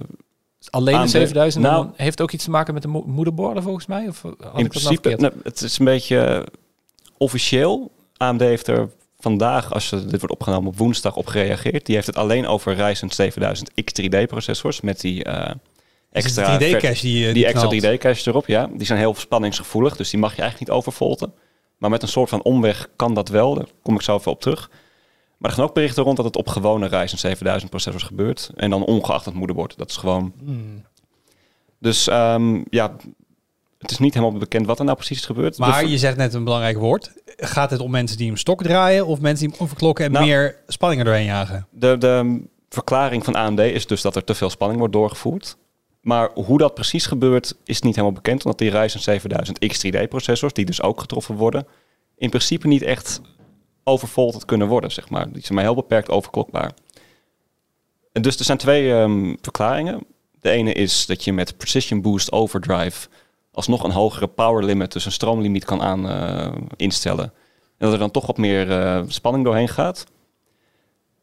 Alleen 0.69 0.93
de 0.95 0.99
AMD. 0.99 1.09
7000 1.09 1.63
Nou- 1.63 1.87
heeft 1.95 2.21
ook 2.21 2.31
iets 2.31 2.43
te 2.43 2.49
maken 2.49 2.73
met 2.73 2.81
de 2.81 2.87
mo- 2.89 3.03
moederborden 3.05 3.63
volgens 3.63 3.85
mij? 3.85 4.07
Of 4.07 4.23
in 4.23 4.35
nou 4.39 4.67
principe, 4.67 5.15
nou, 5.17 5.33
het 5.43 5.61
is 5.61 5.79
een 5.79 5.85
beetje 5.85 6.47
officieel. 7.17 7.91
AMD 8.17 8.39
heeft 8.41 8.67
er 8.67 8.89
vandaag, 9.19 9.73
als 9.73 9.89
je, 9.89 10.05
dit 10.05 10.19
wordt 10.19 10.35
opgenomen 10.35 10.67
op 10.69 10.77
woensdag, 10.77 11.15
op 11.15 11.27
gereageerd. 11.27 11.85
Die 11.85 11.95
heeft 11.95 12.07
het 12.07 12.15
alleen 12.17 12.47
over 12.47 12.73
Ryzen 12.75 13.09
7000 13.11 13.71
X3D 13.71 14.23
processors 14.27 14.81
met 14.81 15.01
die 15.01 15.23
eh, 15.23 15.51
extra, 16.11 16.41
Is 16.43 16.51
het 16.51 16.61
3D 16.63 16.69
ver- 16.69 16.79
cache 16.81 17.01
die, 17.01 17.27
eh, 17.27 17.33
die 17.33 17.45
extra 17.45 17.67
knalt. 17.67 17.83
3D 17.83 17.97
cache 17.97 18.29
erop. 18.29 18.47
Ja, 18.47 18.69
die 18.73 18.85
zijn 18.85 18.99
heel 18.99 19.15
spanningsgevoelig, 19.15 19.95
dus 19.95 20.09
die 20.09 20.19
mag 20.19 20.35
je 20.35 20.41
eigenlijk 20.41 20.69
niet 20.71 20.79
overvolten. 20.79 21.33
Maar 21.77 21.89
met 21.89 22.01
een 22.01 22.07
soort 22.07 22.29
van 22.29 22.43
omweg 22.43 22.89
kan 22.95 23.13
dat 23.13 23.29
wel. 23.29 23.53
Daar 23.55 23.67
kom 23.81 23.95
ik 23.95 24.01
zo 24.01 24.15
even 24.15 24.31
op 24.31 24.41
terug. 24.41 24.69
Maar 25.37 25.49
er 25.49 25.57
gaan 25.57 25.65
ook 25.65 25.73
berichten 25.73 26.03
rond 26.03 26.15
dat 26.15 26.25
het 26.25 26.35
op 26.35 26.47
gewone 26.47 26.87
Ryzen 26.87 27.17
7000 27.17 27.69
processors 27.69 28.03
gebeurt. 28.03 28.51
En 28.55 28.69
dan 28.69 28.83
ongeacht 28.85 29.25
het 29.25 29.33
moederbord. 29.33 29.77
Dat 29.77 29.89
is 29.89 29.97
gewoon 29.97 30.33
Hmm. 30.43 30.85
dus 31.79 32.07
ehm, 32.07 32.61
ja, 32.69 32.95
het 33.79 33.91
is 33.91 33.97
niet 33.97 34.13
helemaal 34.13 34.39
bekend 34.39 34.65
wat 34.65 34.79
er 34.79 34.85
nou 34.85 34.97
precies 34.97 35.17
is 35.17 35.25
gebeurd. 35.25 35.57
Maar 35.57 35.85
je 35.85 35.97
zegt 35.97 36.17
net 36.17 36.33
een 36.33 36.43
belangrijk 36.43 36.77
woord. 36.77 37.11
Gaat 37.37 37.69
het 37.71 37.79
om 37.79 37.91
mensen 37.91 38.17
die 38.17 38.27
hem 38.27 38.37
stok 38.37 38.63
draaien 38.63 39.05
of 39.05 39.19
mensen 39.19 39.45
die 39.47 39.55
hem 39.55 39.65
overklokken 39.65 40.05
en 40.05 40.11
Nou- 40.11 40.25
meer 40.25 40.57
spanning 40.67 41.01
er 41.01 41.07
doorheen 41.07 41.25
jagen? 41.25 41.67
de, 41.71 41.97
de 41.97 42.43
verklaring 42.69 43.23
van 43.25 43.35
AMD 43.35 43.59
is 43.59 43.87
dus 43.87 44.01
dat 44.01 44.15
er 44.15 44.23
te 44.23 44.35
veel 44.35 44.49
spanning 44.49 44.79
wordt 44.79 44.93
doorgevoerd. 44.93 45.57
Maar 46.01 46.29
hoe 46.33 46.57
dat 46.57 46.73
precies 46.73 47.05
gebeurt 47.05 47.55
is 47.63 47.81
niet 47.81 47.95
helemaal 47.95 48.15
bekend. 48.15 48.43
Omdat 48.45 48.59
die 48.59 48.69
Ryzen 48.69 48.99
7000 48.99 49.59
X3D 49.65 50.07
processors, 50.09 50.53
die 50.53 50.65
dus 50.65 50.81
ook 50.81 50.99
getroffen 50.99 51.35
worden, 51.35 51.67
in 52.17 52.29
principe 52.29 52.67
niet 52.67 52.81
echt 52.81 53.21
overvolterd 53.83 54.45
kunnen 54.45 54.67
worden, 54.67 54.91
zeg 54.91 55.09
maar. 55.09 55.31
Die 55.31 55.41
zijn 55.41 55.53
maar 55.53 55.63
heel 55.63 55.75
beperkt 55.75 56.09
overklokbaar. 56.09 56.71
En 58.11 58.21
dus 58.21 58.39
er 58.39 58.45
zijn 58.45 58.57
twee 58.57 58.93
ehm, 58.93 59.35
verklaringen. 59.41 60.03
De 60.41 60.49
ene 60.49 60.73
is 60.73 61.05
dat 61.05 61.23
je 61.23 61.33
met 61.33 61.57
Precision 61.57 62.01
Boost 62.01 62.31
Overdrive 62.31 63.07
alsnog 63.51 63.83
een 63.83 63.91
hogere 63.91 64.27
power 64.27 64.63
limit, 64.63 64.91
dus 64.91 65.05
een 65.05 65.11
stroomlimiet 65.11 65.65
kan 65.65 65.81
aan 65.81 66.09
eh, 66.09 66.51
instellen. 66.75 67.25
En 67.25 67.85
dat 67.85 67.93
er 67.93 67.99
dan 67.99 68.11
toch 68.11 68.25
wat 68.25 68.37
meer 68.37 68.71
eh, 68.71 69.03
spanning 69.07 69.43
doorheen 69.45 69.67
gaat. 69.67 70.05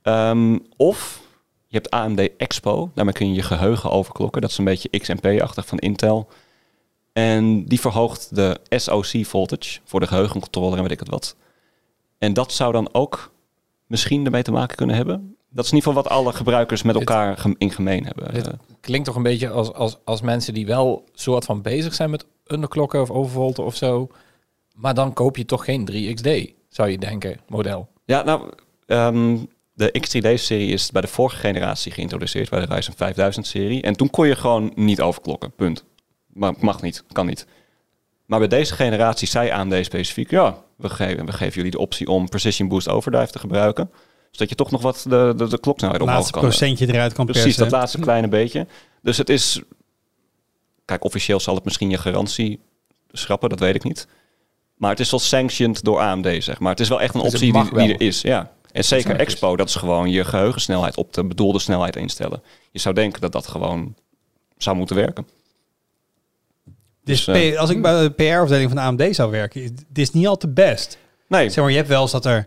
Ehm, 0.03 0.59
of 0.77 1.21
je 1.67 1.77
hebt 1.77 1.91
AMD 1.91 2.37
Expo, 2.37 2.91
daarmee 2.95 3.15
kun 3.15 3.29
je 3.29 3.35
je 3.35 3.43
geheugen 3.43 3.91
overklokken. 3.91 4.41
Dat 4.41 4.51
is 4.51 4.59
een 4.59 4.65
beetje 4.65 4.99
XMP-achtig 4.99 5.67
van 5.67 5.79
Intel. 5.79 6.29
En 7.13 7.65
die 7.65 7.81
verhoogt 7.81 8.35
de 8.35 8.61
SoC 8.69 9.27
voltage 9.27 9.81
voor 9.85 10.01
de 10.01 10.07
geheugencontroller 10.07 10.77
en 10.77 10.83
weet 10.83 10.93
ik 10.93 10.99
het 10.99 11.09
wat. 11.09 11.37
En 12.19 12.33
dat 12.33 12.53
zou 12.53 12.73
dan 12.73 12.89
ook 12.93 13.33
misschien 13.87 14.25
ermee 14.25 14.43
te 14.43 14.53
maken 14.53 14.77
kunnen 14.77 14.97
hebben. 14.97 15.36
Dat 15.57 15.65
is 15.65 15.71
in 15.71 15.77
ieder 15.77 15.93
geval 15.93 16.09
wat 16.09 16.13
alle 16.13 16.33
gebruikers 16.33 16.83
met 16.83 16.95
elkaar 16.95 17.45
in 17.59 17.71
gemeen 17.71 18.05
hebben. 18.05 18.35
Dit 18.35 18.47
Eh, 18.47 18.53
klinkt 18.81 19.07
toch 19.07 19.17
een 19.17 19.23
beetje 19.23 19.51
als, 19.51 19.73
als, 19.73 19.99
als 20.05 20.21
mensen 20.21 20.55
die 20.55 20.67
wel 20.67 21.05
soort 21.15 21.45
van 21.45 21.63
bezig 21.63 21.95
zijn 21.95 22.11
met 22.11 22.27
underklokken 22.47 23.01
of 23.01 23.11
overvolten 23.11 23.65
of 23.65 23.77
zo. 23.77 24.09
Maar 24.75 24.95
dan 24.95 25.13
koop 25.13 25.37
je 25.37 25.45
toch 25.45 25.65
geen 25.65 25.85
3XD, 25.91 26.55
zou 26.69 26.89
je 26.89 26.99
denken, 26.99 27.41
model. 27.49 27.89
Ja, 28.05 28.23
nou, 28.23 28.51
ehm, 28.87 29.37
de 29.73 30.01
X3D-serie 30.01 30.73
is 30.73 30.91
bij 30.91 31.03
de 31.03 31.09
vorige 31.09 31.37
generatie 31.37 31.93
geïntroduceerd, 31.93 32.51
bij 32.51 32.67
de 32.67 32.75
Ryzen 32.75 32.95
5000-serie. 32.95 33.83
En 33.83 33.97
toen 33.97 34.11
kon 34.11 34.27
je 34.27 34.37
gewoon 34.37 34.73
niet 34.75 35.01
overklokken, 35.01 35.53
punt. 35.53 35.85
Maar 36.27 36.55
mag 36.59 36.83
niet, 36.83 37.05
kan 37.13 37.27
niet. 37.27 37.47
Maar 38.27 38.39
bij 38.39 38.49
deze 38.49 38.75
generatie 38.75 39.29
zei 39.29 39.51
AMD 39.51 39.85
specifiek, 39.85 40.31
ja, 40.31 40.63
we 40.77 40.89
geven, 40.89 41.27
we 41.27 41.33
geven 41.33 41.55
jullie 41.55 41.71
de 41.71 41.79
optie 41.79 42.07
om 42.07 42.29
Precision 42.29 42.69
Boost 42.69 42.89
Overdrive 42.89 43.33
te 43.33 43.39
gebruiken. 43.39 43.91
Zodat 44.37 44.49
je 44.49 44.55
toch 44.55 44.71
nog 44.71 44.83
wat 44.83 45.05
de, 45.09 45.33
de, 45.37 45.49
de 45.49 45.59
kloksnelheid 45.61 46.01
omhoog 46.03 46.17
laatste 46.17 46.33
kan. 46.33 46.43
eh, 46.43 46.49
procentje 46.49 46.87
eruit 46.95 47.13
kan 47.13 47.25
Precies, 47.25 47.45
persen. 47.45 47.63
dat 47.63 47.73
laatste 47.73 47.99
kleine 47.99 48.29
beetje. 48.29 48.67
Dus 49.03 49.17
het 49.17 49.29
is 49.29 49.61
Kijk, 50.85 51.05
officieel 51.05 51.41
zal 51.41 51.55
het 51.55 51.65
misschien 51.65 51.91
je 51.91 51.99
garantie 51.99 52.61
schrappen, 53.13 53.49
dat 53.49 53.59
weet 53.61 53.75
ik 53.75 53.85
niet. 53.85 54.07
Maar 54.77 54.91
het 54.91 55.01
is 55.01 55.11
wel 55.11 55.21
sanctioned 55.21 55.85
door 55.85 56.01
AMD, 56.01 56.27
zeg 56.39 56.59
maar. 56.59 56.71
Het 56.71 56.81
is 56.81 56.89
wel 56.89 57.01
echt 57.01 57.15
een 57.15 57.21
Dus 57.23 57.33
optie 57.33 57.53
die, 57.53 57.75
die 57.75 57.95
er 57.95 58.01
is, 58.01 58.21
ja. 58.21 58.53
En 58.73 58.85
zeker. 58.85 59.17
Expo, 59.17 59.57
dat 59.57 59.69
is 59.69 59.75
gewoon 59.75 60.11
je 60.11 60.25
geheugensnelheid 60.25 60.97
op 60.97 61.13
de 61.13 61.25
bedoelde 61.25 61.59
snelheid 61.59 61.97
instellen. 61.97 62.43
Je 62.71 62.79
zou 62.79 62.95
denken 62.95 63.21
dat 63.21 63.33
dat 63.33 63.47
gewoon 63.47 63.95
zou 64.59 64.77
moeten 64.77 64.97
werken. 64.97 65.27
Dus 67.05 67.25
Dus, 67.25 67.53
P- 67.55 67.57
als 67.57 67.71
ik 67.71 67.83
bij 67.83 68.03
de 68.03 68.11
PR-afdeling 68.11 68.71
van 68.71 68.77
de 68.77 68.83
AMD 69.05 69.15
zou 69.15 69.31
werken, 69.31 69.63
is- 69.63 69.71
dit 69.71 69.87
is 70.09 70.11
niet 70.13 70.27
al 70.27 70.37
te 70.37 70.49
best. 70.49 70.99
Nee, 71.29 71.49
Zeg 71.51 71.59
maar, 71.63 71.71
je 71.71 71.77
hebt 71.77 71.89
wel 71.89 72.03
eens 72.03 72.11
dat 72.11 72.25
er, 72.25 72.47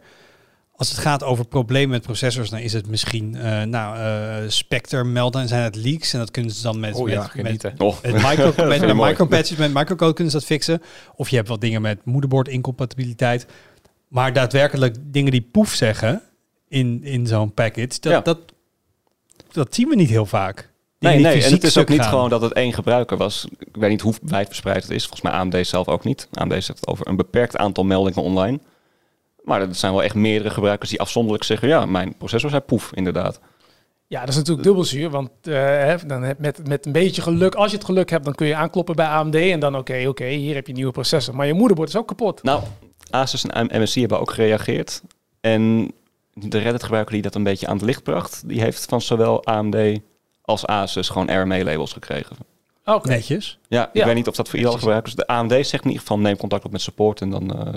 als 0.80 0.90
het 0.90 0.98
gaat 0.98 1.24
over 1.24 1.46
problemen 1.46 1.90
met 1.90 2.02
processors, 2.02 2.50
dan 2.50 2.60
is 2.60 2.74
het 2.74 2.88
misschien, 2.88 3.36
eh, 3.36 3.64
nou, 3.64 3.98
eh 3.98 4.50
Spectre 4.50 5.04
melden 5.04 5.42
en 5.42 5.48
zijn 5.48 5.64
het 5.64 5.76
leaks. 5.76 6.14
En 6.14 6.20
dat 6.20 6.32
kunnen 6.32 6.52
ze 6.52 6.62
dan 6.62 6.80
met, 6.80 6.96
Oh 6.96 7.10
ja, 7.10 7.30
met, 7.36 7.66
oh, 7.78 8.02
met, 8.02 8.14
micro, 8.14 8.46
met, 8.68 8.82
ik 8.82 8.86
met 8.86 8.96
mooi. 8.96 9.10
micropatches, 9.10 9.58
met 9.58 9.74
microcode 9.74 10.14
kunnen 10.14 10.32
ze 10.32 10.40
dat 10.40 10.48
fixen. 10.48 10.82
Of 11.16 11.30
je 11.30 11.36
hebt 11.36 11.48
wat 11.48 11.62
dingen 11.62 11.82
met 11.82 12.06
moederbord-incompatibiliteit. 12.06 13.46
Maar 14.08 14.34
daadwerkelijk 14.34 14.96
dingen 15.02 15.32
die 15.32 15.48
poef 15.52 15.74
zeggen 15.74 16.22
in, 16.68 17.04
in 17.04 17.28
zo'n 17.28 17.54
package, 17.54 17.88
dat, 18.00 18.12
Ja. 18.12 18.22
dat, 18.22 18.40
dat 19.52 19.76
zien 19.76 19.90
we 19.90 19.96
niet 19.96 20.10
heel 20.10 20.26
vaak. 20.26 20.70
Nee, 21.00 21.20
nee, 21.20 21.44
en 21.44 21.52
het 21.52 21.64
is 21.64 21.78
ook 21.78 21.90
niet 21.90 22.00
gaan. 22.00 22.10
gewoon 22.10 22.30
dat 22.30 22.42
het 22.42 22.54
één 22.54 22.74
gebruiker 22.74 23.18
was. 23.18 23.48
Ik 23.60 23.76
weet 23.76 23.90
niet 23.90 24.02
hoe 24.02 24.14
wijdverspreid 24.22 24.82
het 24.84 24.92
is. 24.92 25.02
Volgens 25.06 25.22
mij 25.22 25.32
AMD 25.32 25.68
zelf 25.68 25.88
ook 25.88 26.04
niet. 26.04 26.28
AMD 26.34 26.52
zegt 26.52 26.68
het 26.68 26.88
over 26.88 27.08
een 27.08 27.16
beperkt 27.16 27.58
aantal 27.58 27.84
meldingen 27.84 28.24
online. 28.24 28.60
Maar 29.50 29.62
er 29.62 29.76
zijn 29.76 29.92
wel 29.92 30.04
echt 30.04 30.16
meerdere 30.16 30.50
gebruikers 30.50 30.90
die 30.90 31.02
afzonderlijk 31.02 31.44
zeggen... 31.44 31.68
ja, 31.68 31.86
mijn 31.86 32.18
processor 32.18 32.50
zei 32.50 32.62
poef, 32.62 32.92
inderdaad. 32.94 33.40
Ja, 34.08 34.20
dat 34.20 34.30
is 34.30 34.36
natuurlijk 34.36 34.66
dubbel 34.66 34.84
zuur, 34.84 35.10
want 35.10 35.30
eh, 35.42 35.94
dan 36.08 36.34
met, 36.38 36.68
met 36.68 36.86
een 36.86 36.92
beetje 36.92 37.22
geluk, 37.22 37.56
als 37.56 37.72
je 37.72 37.78
het 37.78 37.86
geluk 37.86 38.10
hebt, 38.10 38.26
dan 38.26 38.36
kun 38.36 38.48
je 38.48 38.56
aankloppen 38.56 38.96
bij 38.96 39.08
AMD 39.08 39.36
en 39.36 39.60
dan 39.60 39.78
oké, 39.78 40.06
oké, 40.08 40.26
hier 40.26 40.56
heb 40.56 40.66
je 40.66 40.72
een 40.72 40.78
nieuwe 40.78 40.92
processor. 40.92 41.36
Maar 41.36 41.48
je 41.48 41.54
moederbord 41.54 41.90
is 41.90 41.96
ook 41.96 42.08
kapot. 42.08 42.44
Nou, 42.44 42.64
Asus 43.10 43.46
en 43.46 43.82
MSI 43.82 44.00
hebben 44.00 44.20
ook 44.20 44.32
gereageerd. 44.32 45.02
En 45.42 45.92
de 46.34 46.58
Reddit-gebruiker 46.58 47.14
die 47.14 47.22
dat 47.22 47.36
een 47.36 47.44
beetje 47.44 47.68
aan 47.68 47.76
het 47.76 47.86
licht 47.86 48.04
bracht... 48.04 48.48
die 48.48 48.62
heeft 48.62 48.86
van 48.86 49.02
zowel 49.02 49.46
AMD 49.46 50.00
als 50.42 50.66
Asus 50.66 51.10
gewoon 51.10 51.42
RMA-labels 51.42 51.94
gekregen. 51.94 52.36
Oké. 52.94 53.08
Netjes. 53.10 53.60
Ja, 53.68 53.84
ik 53.88 53.90
Ja. 53.94 54.06
weet 54.06 54.16
niet 54.16 54.28
of 54.28 54.36
dat 54.36 54.50
voor 54.50 54.60
iedere 54.60 54.78
gebruiker 54.78 55.08
is. 55.10 55.16
De 55.16 55.28
AMD 55.28 55.52
zegt 55.52 55.74
in 55.74 55.84
ieder 55.84 56.00
geval 56.00 56.20
neem 56.20 56.38
contact 56.38 56.66
op 56.66 56.72
met 56.72 56.82
support 56.82 57.22
en 57.22 57.30
dan... 57.30 57.56
eh, 57.56 57.74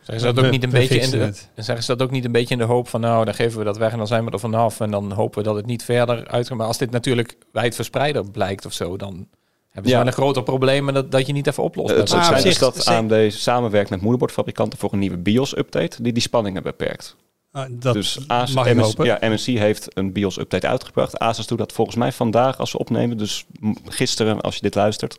Zeggen 0.00 0.20
ze 0.28 0.32
dat 0.32 0.44
ook 0.44 0.50
niet 0.50 0.62
een 0.62 0.70
we 0.70 0.78
beetje 0.78 0.98
in 1.00 1.10
de, 1.10 1.16
het. 1.18 1.48
zeggen 1.56 1.84
ze 1.84 1.96
dat 1.96 2.06
ook 2.06 2.12
niet 2.12 2.24
een 2.24 2.32
beetje 2.32 2.54
in 2.54 2.60
de 2.60 2.66
hoop 2.66 2.88
van 2.88 3.00
nou, 3.00 3.24
dan 3.24 3.34
geven 3.34 3.58
we 3.58 3.64
dat 3.64 3.76
weg 3.78 3.92
en 3.92 3.98
dan 3.98 4.06
zijn 4.06 4.24
we 4.24 4.30
er 4.30 4.38
vanaf 4.38 4.80
en 4.80 4.90
dan 4.90 5.12
hopen 5.12 5.38
we 5.38 5.44
dat 5.44 5.56
het 5.56 5.66
niet 5.66 5.82
verder 5.84 6.28
uitgaat. 6.28 6.56
Maar 6.58 6.66
als 6.66 6.78
dit 6.78 6.90
natuurlijk 6.90 7.36
wijdverspreider 7.52 8.30
blijkt 8.30 8.66
of 8.66 8.72
zo, 8.72 8.96
dan 8.96 9.28
hebben 9.70 9.90
ze 9.90 9.98
Ja. 9.98 10.06
een 10.06 10.12
groter 10.12 10.42
probleem 10.42 10.88
en 10.88 10.94
dat, 10.94 11.10
dat 11.10 11.26
je 11.26 11.32
niet 11.32 11.46
even 11.46 11.62
oplost. 11.62 11.88
het 11.88 11.98
met 11.98 12.08
zou 12.08 12.20
Ah, 12.20 12.28
zijn 12.28 12.42
dus 12.42 12.52
zich- 12.58 12.60
dat 12.74 12.86
AMD 12.86 13.32
samenwerkt 13.32 13.90
met 13.90 14.00
moederbordfabrikanten 14.00 14.78
voor 14.78 14.92
een 14.92 14.98
nieuwe 14.98 15.16
BIOS-update 15.18 16.02
die 16.02 16.12
die 16.12 16.22
spanningen 16.22 16.62
beperkt. 16.62 17.16
Ah, 17.52 17.66
dat 17.70 17.94
dus 17.94 18.28
Asus, 18.28 18.54
mag 18.54 18.74
MS, 18.74 18.94
ja, 18.96 19.18
MSI 19.20 19.58
heeft 19.58 19.96
een 19.96 20.12
BIOS-update 20.12 20.66
uitgebracht. 20.66 21.18
Asus 21.18 21.46
doet 21.46 21.58
dat 21.58 21.72
volgens 21.72 21.96
mij 21.96 22.12
vandaag 22.12 22.58
als 22.58 22.72
we 22.72 22.78
opnemen. 22.78 23.16
Dus 23.16 23.46
gisteren 23.84 24.40
als 24.40 24.54
je 24.54 24.60
dit 24.60 24.74
luistert. 24.74 25.18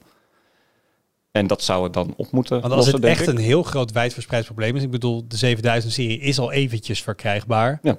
En 1.32 1.48
dat 1.48 1.64
zou 1.64 1.84
het 1.84 1.94
dan 1.94 2.14
op 2.18 2.32
moeten 2.32 2.62
Want 2.62 2.74
als 2.74 2.86
lossen, 2.86 2.96
het 2.96 3.10
echt 3.10 3.22
ik. 3.22 3.28
een 3.28 3.38
heel 3.38 3.64
groot 3.64 3.92
wijdverspreid 3.92 4.46
probleem 4.46 4.76
is, 4.76 4.84
ik 4.84 4.92
bedoel, 4.92 5.26
de 5.28 5.56
7000-serie 5.58 6.20
is 6.20 6.40
al 6.40 6.52
eventjes 6.52 7.02
verkrijgbaar. 7.02 7.80
Ja. 7.82 7.96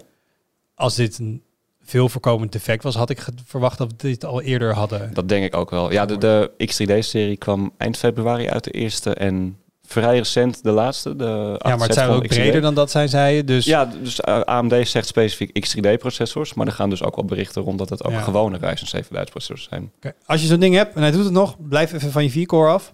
Als 0.74 0.94
dit 0.94 1.18
een 1.18 1.42
veel 1.82 2.08
voorkomend 2.08 2.52
defect 2.52 2.82
was, 2.82 2.94
had 2.94 3.10
ik 3.10 3.26
verwacht 3.44 3.78
dat 3.78 3.90
we 3.90 3.96
dit 3.96 4.24
al 4.24 4.40
eerder 4.40 4.74
hadden. 4.74 5.14
Dat 5.14 5.28
denk 5.28 5.44
ik 5.44 5.56
ook 5.56 5.70
wel. 5.70 5.92
Ja, 5.92 6.06
de, 6.06 6.18
de 6.18 6.50
X3D-serie 6.50 7.36
kwam 7.36 7.74
eind 7.76 7.96
februari 7.96 8.48
uit 8.48 8.64
de 8.64 8.70
eerste 8.70 9.14
en 9.14 9.58
vrij 9.90 10.16
recent 10.16 10.62
de 10.62 10.70
laatste. 10.70 11.16
De 11.16 11.54
Ja, 11.58 11.76
maar 11.76 11.86
het 11.86 11.96
zou 11.96 12.14
ook 12.14 12.26
breder 12.26 12.60
dan 12.60 12.74
dat 12.74 12.90
zijn, 12.90 13.08
zei 13.08 13.36
je. 13.36 13.44
Dus 13.44 13.64
Ja, 13.64 13.84
dus 13.84 14.20
eh, 14.20 14.40
AMD 14.40 14.88
zegt 14.88 15.06
specifiek 15.06 15.66
X3D-processors. 15.66 16.54
Maar 16.54 16.66
er 16.66 16.72
gaan 16.72 16.90
dus 16.90 17.02
ook 17.02 17.16
wel 17.16 17.24
berichten 17.24 17.62
rond 17.62 17.78
dat 17.78 17.88
het 17.88 18.04
ook 18.04 18.12
Ja. 18.12 18.20
gewone 18.20 18.58
Ryzen 18.58 19.04
7000-processors 19.04 19.68
zijn. 19.70 19.92
Oké, 19.96 20.12
als 20.26 20.40
je 20.40 20.46
zo'n 20.46 20.60
ding 20.60 20.74
hebt 20.74 20.94
en 20.94 21.02
hij 21.02 21.10
doet 21.10 21.24
het 21.24 21.32
nog, 21.32 21.56
blijf 21.68 21.92
even 21.92 22.10
van 22.12 22.24
je 22.24 22.30
4-core 22.30 22.70
af. 22.70 22.92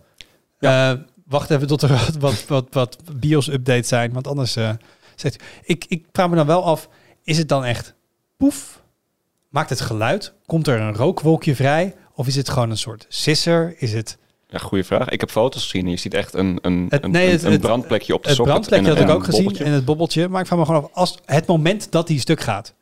Eh, 0.58 0.92
wacht 1.26 1.50
even 1.50 1.66
tot 1.66 1.82
er 1.82 1.88
wat, 1.98 2.16
wat, 2.18 2.44
wat, 2.48 2.66
wat 2.70 2.98
BIOS-updates 3.16 3.88
zijn, 3.88 4.12
want 4.12 4.26
anders 4.26 4.56
eh, 4.56 4.70
zegt 5.14 5.42
ik, 5.62 5.84
ik 5.88 6.04
vraag 6.12 6.28
me 6.28 6.36
dan 6.36 6.46
wel 6.46 6.64
af, 6.64 6.88
is 7.24 7.38
het 7.38 7.48
dan 7.48 7.64
echt 7.64 7.94
poef? 8.36 8.82
Maakt 9.48 9.70
het 9.70 9.80
geluid? 9.80 10.32
Komt 10.46 10.66
er 10.66 10.80
een 10.80 10.94
rookwolkje 10.94 11.54
vrij? 11.54 11.94
Of 12.14 12.26
is 12.26 12.36
het 12.36 12.48
gewoon 12.48 12.70
een 12.70 12.76
soort 12.78 13.06
sisser? 13.08 13.74
Is 13.78 13.92
het 13.92 14.18
Ja, 14.58 14.62
goede 14.66 14.84
vraag. 14.84 15.08
Ik 15.08 15.20
heb 15.20 15.30
foto's 15.30 15.62
gezien 15.62 15.84
en 15.84 15.90
je 15.90 15.96
ziet 15.96 16.14
echt 16.14 16.34
een, 16.34 16.58
een, 16.62 16.86
Het- 16.88 17.04
een, 17.04 17.10
nee, 17.10 17.26
een- 17.26 17.32
het- 17.32 17.42
een 17.42 17.52
het- 17.52 17.60
brandplekje 17.60 18.14
op 18.14 18.22
de 18.22 18.28
het 18.28 18.36
socket. 18.36 18.52
brandplekje 18.52 18.86
en 18.86 18.90
had 18.92 18.98
een- 18.98 19.04
ik 19.04 19.10
en 19.10 19.16
ook 19.16 19.20
een 19.20 19.26
gezien 19.28 19.42
bobbeltje. 19.44 19.70
en 19.70 19.76
het 19.76 19.84
bobbeltje. 19.84 20.28
Maar 20.28 20.40
ik 20.40 20.46
vraag 20.46 20.58
me 20.58 20.64
gewoon 20.64 20.82
af, 20.84 20.90
als 20.92 21.18
het 21.25 21.46
moment 21.46 21.92
dat 21.92 22.06
die 22.06 22.20
stuk 22.20 22.40
gaat, 22.40 22.75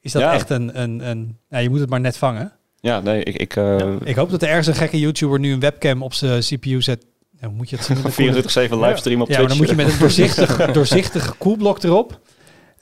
is 0.00 0.12
dat 0.12 0.22
Ja. 0.22 0.32
echt 0.32 0.50
een, 0.50 0.80
een, 0.82 1.08
een... 1.08 1.38
Ja, 1.48 1.58
je 1.58 1.70
moet 1.70 1.80
het 1.80 1.90
maar 1.90 2.00
net 2.00 2.16
vangen. 2.16 2.52
Ja, 2.80 3.00
nee, 3.00 3.22
ik... 3.22 3.36
ik 3.36 3.56
eh, 3.56 3.76
Ik 4.04 4.16
hoop 4.16 4.30
dat 4.30 4.42
er 4.42 4.48
ergens 4.48 4.66
een 4.66 4.74
gekke 4.74 4.98
YouTuber 5.00 5.38
nu 5.38 5.52
een 5.52 5.60
webcam 5.60 6.02
op 6.02 6.14
zijn 6.14 6.40
CPU 6.40 6.82
zet. 6.82 7.04
Ja, 7.40 7.46
hoe 7.46 7.56
moet 7.56 7.70
je 7.70 7.76
het 7.76 7.84
zien? 7.84 7.96
24-7 8.70 8.78
livestream 8.80 9.20
op 9.20 9.28
Ja, 9.28 9.38
maar 9.38 9.46
Twitch. 9.46 9.48
dan 9.48 9.56
moet 9.56 9.68
je 9.68 9.74
met 9.74 9.92
een 9.92 9.98
doorzichtig, 10.06 10.72
doorzichtig 10.72 11.38
koelblok 11.38 11.82
erop. 11.82 12.20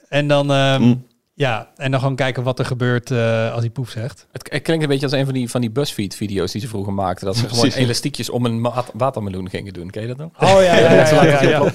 En 0.09 0.29
dan, 0.29 0.53
ehm, 0.53 0.83
Mm. 0.83 1.07
Ja, 1.35 1.71
en 1.77 1.91
dan 1.91 2.01
gewoon 2.01 2.17
kijken 2.17 2.43
wat 2.43 2.59
er 2.59 2.65
gebeurt 2.65 3.11
eh, 3.11 3.53
als 3.53 3.61
hij 3.61 3.71
poef 3.71 3.91
zegt. 3.91 4.27
Het, 4.33 4.53
het 4.53 4.63
klinkt 4.63 4.83
een 4.83 4.89
beetje 4.89 5.05
als 5.07 5.15
een 5.15 5.25
van 5.25 5.35
die, 5.35 5.51
van 5.51 5.61
die 5.61 5.71
BuzzFeed-video's 5.71 6.53
die 6.53 6.61
ze 6.61 6.69
vroeger 6.69 6.93
maakten. 6.93 7.27
Dat 7.27 7.37
ze 7.37 7.41
gewoon 7.49 7.61
Precies. 7.61 7.81
elastiekjes 7.81 8.31
om 8.31 8.45
een 8.45 8.73
watermeloen 8.93 9.51
gingen 9.51 9.73
doen. 9.73 9.91
Ken 9.91 10.03
je 10.03 10.09
dat 10.09 10.17
nog? 10.17 10.31
Oh 10.41 10.63
ja, 10.63 10.77
ja, 10.77 10.77
ja. 10.77 11.11
ja, 11.25 11.25
ja, 11.25 11.43
ja. 11.43 11.73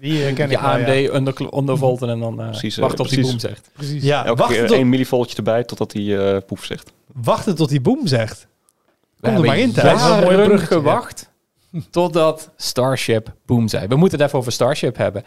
Die 0.00 0.22
eh, 0.22 0.28
ik 0.28 0.56
AMD 0.56 0.88
ja. 0.88 1.10
onder, 1.10 1.48
ondervolten 1.48 2.08
en 2.08 2.20
dan 2.20 2.40
eh 2.40 2.48
Precies, 2.48 2.76
eh, 2.76 2.82
wachten 2.82 3.04
op 3.04 3.10
die 3.10 3.20
boom 3.20 3.38
zegt. 3.38 3.70
Precies. 3.72 4.02
Ja, 4.02 4.24
Elke 4.24 4.38
wachten, 4.38 4.56
keer 4.56 4.66
tot, 4.66 4.76
één 4.76 4.88
millivoltje 4.88 5.36
erbij 5.36 5.64
totdat 5.64 5.92
hij 5.92 6.34
eh 6.34 6.40
poef 6.46 6.64
zegt. 6.64 6.92
wachten 7.12 7.54
tot 7.54 7.70
hij 7.70 7.80
boem 7.80 8.06
zegt. 8.06 8.46
We 9.16 9.28
Kom 9.28 9.36
er 9.36 9.44
maar 9.44 9.58
in, 9.58 9.72
hebben 9.72 9.82
Thijs. 9.82 10.00
Dat 10.00 10.10
is 10.10 10.16
een 10.16 10.22
mooi 10.22 10.36
jaren 10.36 10.46
bruggetje, 10.46 10.74
gewacht 10.74 11.32
totdat 11.90 12.50
Starship 12.56 13.34
boom 13.46 13.68
zei. 13.68 13.86
We 13.86 13.96
moeten 13.96 14.18
het 14.18 14.26
even 14.26 14.38
over 14.38 14.52
Starship 14.52 14.96
hebben. 14.96 15.24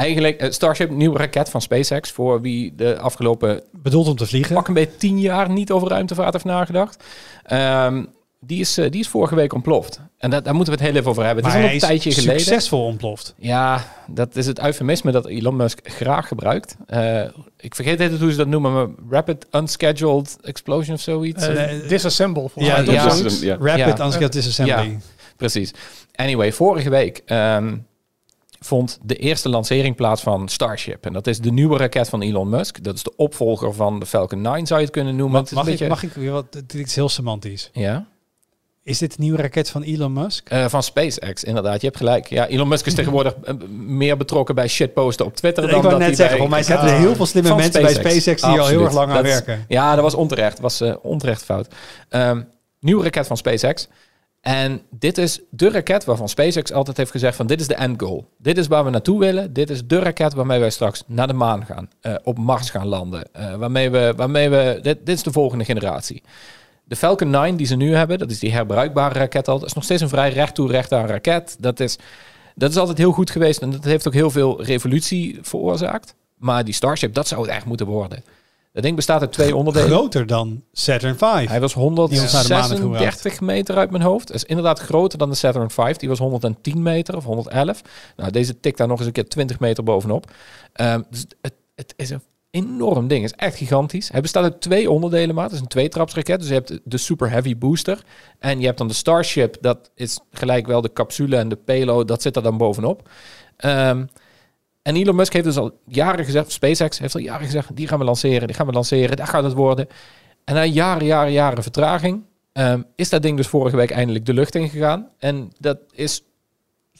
Eigenlijk, 0.00 0.40
eh, 0.40 0.50
Starship, 0.50 0.90
nieuwe 0.90 1.18
raket 1.18 1.48
van 1.48 1.60
SpaceX, 1.62 2.10
voor 2.10 2.40
wie 2.40 2.72
de 2.76 2.98
afgelopen 2.98 3.62
Bedoeld 3.72 4.08
om 4.08 4.16
te 4.16 4.26
vliegen. 4.26 4.54
pak 4.54 4.68
een 4.68 4.74
beetje 4.74 4.96
tien 4.96 5.20
jaar 5.20 5.50
niet 5.50 5.70
over 5.70 5.88
ruimtevaart 5.88 6.32
heeft 6.32 6.44
nagedacht. 6.44 7.04
Ehm, 7.44 8.04
die, 8.40 8.60
is, 8.60 8.78
eh, 8.78 8.90
die 8.90 9.00
is 9.00 9.08
vorige 9.08 9.34
week 9.34 9.52
ontploft. 9.54 10.00
En 10.18 10.30
dat, 10.30 10.44
daar 10.44 10.54
moeten 10.54 10.72
we 10.74 10.78
het 10.78 10.88
heel 10.88 10.98
even 10.98 11.10
over 11.10 11.24
hebben. 11.24 11.44
maar 11.44 11.52
het 11.52 11.60
is 11.62 11.66
al 11.66 11.70
een 11.74 11.76
is 11.80 11.86
tijdje 12.02 12.20
geleden. 12.20 12.40
succesvol 12.40 12.84
ontploft. 12.84 13.34
Ja, 13.38 13.84
dat 14.06 14.36
is 14.36 14.46
het 14.46 14.58
eufemisme 14.60 15.12
dat 15.12 15.26
Elon 15.26 15.56
Musk 15.56 15.78
graag 15.82 16.28
gebruikt. 16.28 16.76
Eh, 16.86 17.22
ik 17.56 17.74
vergeet 17.74 18.00
even 18.00 18.18
hoe 18.18 18.30
ze 18.30 18.36
dat 18.36 18.46
noemen, 18.46 18.72
maar 18.72 18.86
Rapid 19.10 19.46
Unscheduled 19.50 20.36
Explosion 20.42 20.94
of 20.94 21.00
zoiets. 21.00 21.48
Disassemble, 21.88 22.48
volgens 22.48 22.66
Ja, 22.66 22.82
mij. 22.82 22.92
ja. 22.94 23.02
toch 23.02 23.12
zoiets? 23.12 23.18
het 23.22 23.32
is 23.32 23.40
een- 23.40 23.46
ja. 23.46 23.76
Rapid 23.76 23.98
Ja. 23.98 24.04
Unscheduled 24.04 24.32
Disassembly. 24.32 24.98
Precies. 25.36 25.74
Anyway, 26.14 26.52
vorige 26.52 26.90
week 26.90 27.22
ehm, 27.26 27.76
vond 28.60 28.98
de 29.02 29.16
eerste 29.16 29.48
lancering 29.48 29.96
plaats 29.96 30.22
van 30.22 30.48
Starship. 30.48 31.06
En 31.06 31.12
dat 31.12 31.26
is 31.26 31.38
de 31.38 31.52
nieuwe 31.52 31.76
raket 31.78 32.08
van 32.08 32.22
Elon 32.22 32.48
Musk. 32.48 32.82
Dat 32.84 32.94
is 32.94 33.02
de 33.02 33.12
opvolger 33.16 33.74
van 33.74 34.00
de 34.00 34.06
Falcon 34.06 34.40
9, 34.40 34.66
zou 34.66 34.80
je 34.80 34.86
het 34.86 34.94
kunnen 34.94 35.16
noemen. 35.16 35.32
Mag, 35.32 35.40
Het 35.40 35.50
is 35.50 35.56
mag, 35.56 35.66
een 35.66 35.72
ik, 35.72 35.78
beetje- 35.78 35.92
mag 35.92 36.02
ik 36.02 36.12
weer 36.12 36.30
wat? 36.32 36.52
Dit 36.52 36.86
is 36.86 36.94
heel 36.94 37.08
semantisch. 37.08 37.70
Ja. 37.72 38.06
Is 38.82 38.98
dit 38.98 39.10
een 39.12 39.22
nieuwe 39.22 39.38
raket 39.42 39.70
van 39.70 39.82
Elon 39.82 40.12
Musk? 40.12 40.48
Eh, 40.48 40.68
van 40.68 40.82
SpaceX, 40.82 41.44
inderdaad. 41.44 41.80
Je 41.80 41.86
hebt 41.86 41.98
gelijk. 41.98 42.26
Ja, 42.28 42.46
Elon 42.46 42.68
Musk 42.68 42.86
is 42.86 42.94
tegenwoordig 43.00 43.34
eh, 43.42 43.54
meer 43.70 44.16
betrokken 44.16 44.54
bij 44.54 44.68
shitposten 44.68 45.26
op 45.26 45.36
Twitter 45.36 45.64
Ik 45.64 45.70
dan 45.70 45.78
wou 45.80 45.90
dat 45.90 45.98
net 45.98 46.08
hij 46.08 46.16
zeggen, 46.16 46.48
bij... 46.48 46.64
voor 46.64 46.76
mij 46.78 46.92
er 46.92 46.98
heel 46.98 47.14
veel 47.14 47.26
slimme 47.26 47.54
mensen 47.54 47.82
bij 47.82 47.94
SpaceX. 47.94 48.42
Die 48.42 48.60
al 48.60 48.66
heel 48.66 48.84
erg 48.84 48.92
lang 48.92 49.08
aan 49.10 49.16
Dat 49.16 49.24
is- 49.24 49.30
werken. 49.32 49.64
Ja, 49.68 49.94
dat 49.94 50.02
was 50.04 50.14
onterecht. 50.14 50.60
was 50.60 50.80
eh, 50.80 50.94
onterecht 51.02 51.44
fout. 51.44 51.74
Ehm, 52.08 52.42
nieuwe 52.80 53.02
raket 53.02 53.26
van 53.26 53.36
SpaceX. 53.36 53.88
En 54.40 54.82
dit 54.90 55.18
is 55.18 55.40
de 55.50 55.70
raket 55.70 56.04
waarvan 56.04 56.28
SpaceX 56.28 56.72
altijd 56.72 56.96
heeft 56.96 57.10
gezegd 57.10 57.36
van 57.36 57.46
dit 57.46 57.60
is 57.60 57.66
de 57.66 57.74
end 57.74 58.02
goal. 58.02 58.28
Dit 58.38 58.58
is 58.58 58.66
waar 58.66 58.84
we 58.84 58.90
naartoe 58.90 59.18
willen. 59.18 59.52
Dit 59.52 59.70
is 59.70 59.86
de 59.86 59.98
raket 59.98 60.34
waarmee 60.34 60.58
wij 60.60 60.70
straks 60.70 61.02
naar 61.06 61.26
de 61.26 61.32
maan 61.32 61.66
gaan. 61.66 61.88
eh, 62.00 62.14
op 62.22 62.38
Mars 62.38 62.70
gaan 62.70 62.86
landen. 62.86 63.32
eh, 63.32 63.54
waarmee 63.54 63.90
we, 63.90 64.12
waarmee 64.16 64.48
we 64.48 64.78
dit, 64.82 65.06
dit 65.06 65.16
is 65.16 65.22
de 65.22 65.32
volgende 65.32 65.64
generatie. 65.64 66.22
De 66.84 66.96
Falcon 66.96 67.30
9 67.30 67.56
die 67.56 67.66
ze 67.66 67.76
nu 67.76 67.94
hebben, 67.94 68.18
dat 68.18 68.30
is 68.30 68.38
die 68.38 68.52
herbruikbare 68.52 69.18
raket 69.18 69.48
al. 69.48 69.58
Dat 69.58 69.68
is 69.68 69.74
nog 69.74 69.84
steeds 69.84 70.02
een 70.02 70.08
vrij 70.08 70.30
recht 70.32 70.54
toe 70.54 70.70
recht 70.70 70.92
aan 70.92 71.06
raket. 71.06 71.56
Dat 71.58 71.80
is, 71.80 71.98
dat 72.54 72.70
is 72.70 72.76
altijd 72.76 72.98
heel 72.98 73.12
goed 73.12 73.30
geweest 73.30 73.60
en 73.62 73.70
dat 73.70 73.84
heeft 73.84 74.06
ook 74.06 74.14
heel 74.14 74.30
veel 74.30 74.62
revolutie 74.62 75.38
veroorzaakt. 75.42 76.14
Maar 76.36 76.64
die 76.64 76.74
Starship, 76.74 77.14
dat 77.14 77.28
zou 77.28 77.40
het 77.42 77.50
echt 77.50 77.64
moeten 77.64 77.86
worden. 77.86 78.24
Dat 78.72 78.82
ding 78.82 78.96
bestaat 78.96 79.20
uit 79.20 79.32
twee 79.32 79.56
onderdelen. 79.56 79.88
Groter 79.88 80.26
dan 80.26 80.64
Saturn 80.72 81.18
V. 81.18 81.48
Hij 81.48 81.60
was 81.60 81.72
Die 81.72 81.82
ons 81.82 82.32
naar 82.32 82.42
de 82.42 82.48
maan 82.48 82.70
heeft 82.70 82.80
136 82.80 83.40
meter 83.40 83.76
uit 83.76 83.90
mijn 83.90 84.02
hoofd. 84.02 84.26
Dat 84.26 84.36
is 84.36 84.44
inderdaad 84.44 84.78
groter 84.78 85.18
dan 85.18 85.30
de 85.30 85.34
Saturn 85.34 85.70
V. 85.70 85.96
Die 85.96 86.08
was 86.08 86.18
110 86.18 86.82
meter 86.82 87.16
of 87.16 87.24
111. 87.24 87.80
Nou, 88.16 88.30
deze 88.30 88.60
tikt 88.60 88.78
daar 88.78 88.88
nog 88.88 88.98
eens 88.98 89.06
een 89.06 89.12
keer 89.12 89.28
20 89.28 89.60
meter 89.60 89.84
bovenop. 89.84 90.30
Ehm, 90.72 91.02
dus 91.10 91.26
het, 91.40 91.54
het 91.74 91.94
is 91.96 92.10
een 92.10 92.22
enorm 92.50 93.08
ding. 93.08 93.22
Het 93.22 93.32
is 93.32 93.46
echt 93.46 93.56
gigantisch. 93.56 94.08
Hij 94.12 94.20
bestaat 94.20 94.42
uit 94.42 94.60
twee 94.60 94.90
onderdelen, 94.90 95.34
maar 95.34 95.44
het 95.44 95.52
is 95.52 95.60
een 95.60 95.66
tweetrapsraket. 95.66 96.38
Dus 96.38 96.48
je 96.48 96.54
hebt 96.54 96.80
de 96.84 96.98
Super 96.98 97.30
Heavy 97.30 97.58
Booster. 97.58 98.02
En 98.38 98.60
je 98.60 98.66
hebt 98.66 98.78
dan 98.78 98.88
de 98.88 98.94
Starship. 98.94 99.56
Dat 99.60 99.90
is 99.94 100.20
gelijk 100.32 100.66
wel 100.66 100.80
de 100.80 100.92
capsule 100.92 101.36
en 101.36 101.48
de 101.48 101.56
payload. 101.56 102.08
Dat 102.08 102.22
zit 102.22 102.36
er 102.36 102.42
dan 102.42 102.56
bovenop. 102.56 103.08
Ehm, 103.56 104.04
en 104.82 104.96
Elon 104.96 105.16
Musk 105.16 105.32
heeft 105.32 105.44
dus 105.44 105.56
al 105.56 105.80
jaren 105.86 106.24
gezegd, 106.24 106.52
SpaceX 106.52 106.98
heeft 106.98 107.14
al 107.14 107.20
jaren 107.20 107.46
gezegd, 107.46 107.76
die 107.76 107.88
gaan 107.88 107.98
we 107.98 108.04
lanceren, 108.04 108.46
die 108.46 108.56
gaan 108.56 108.66
we 108.66 108.72
lanceren, 108.72 109.16
daar 109.16 109.26
gaat 109.26 109.44
het 109.44 109.52
worden. 109.52 109.86
En 110.44 110.54
na 110.54 110.64
jaren, 110.64 111.06
jaren, 111.06 111.32
jaren 111.32 111.62
vertraging 111.62 112.22
ehm, 112.52 112.82
is 112.96 113.08
dat 113.08 113.22
ding 113.22 113.36
dus 113.36 113.46
vorige 113.46 113.76
week 113.76 113.90
eindelijk 113.90 114.26
de 114.26 114.34
lucht 114.34 114.54
ingegaan. 114.54 115.08
En 115.18 115.52
dat 115.58 115.78
is 115.92 116.22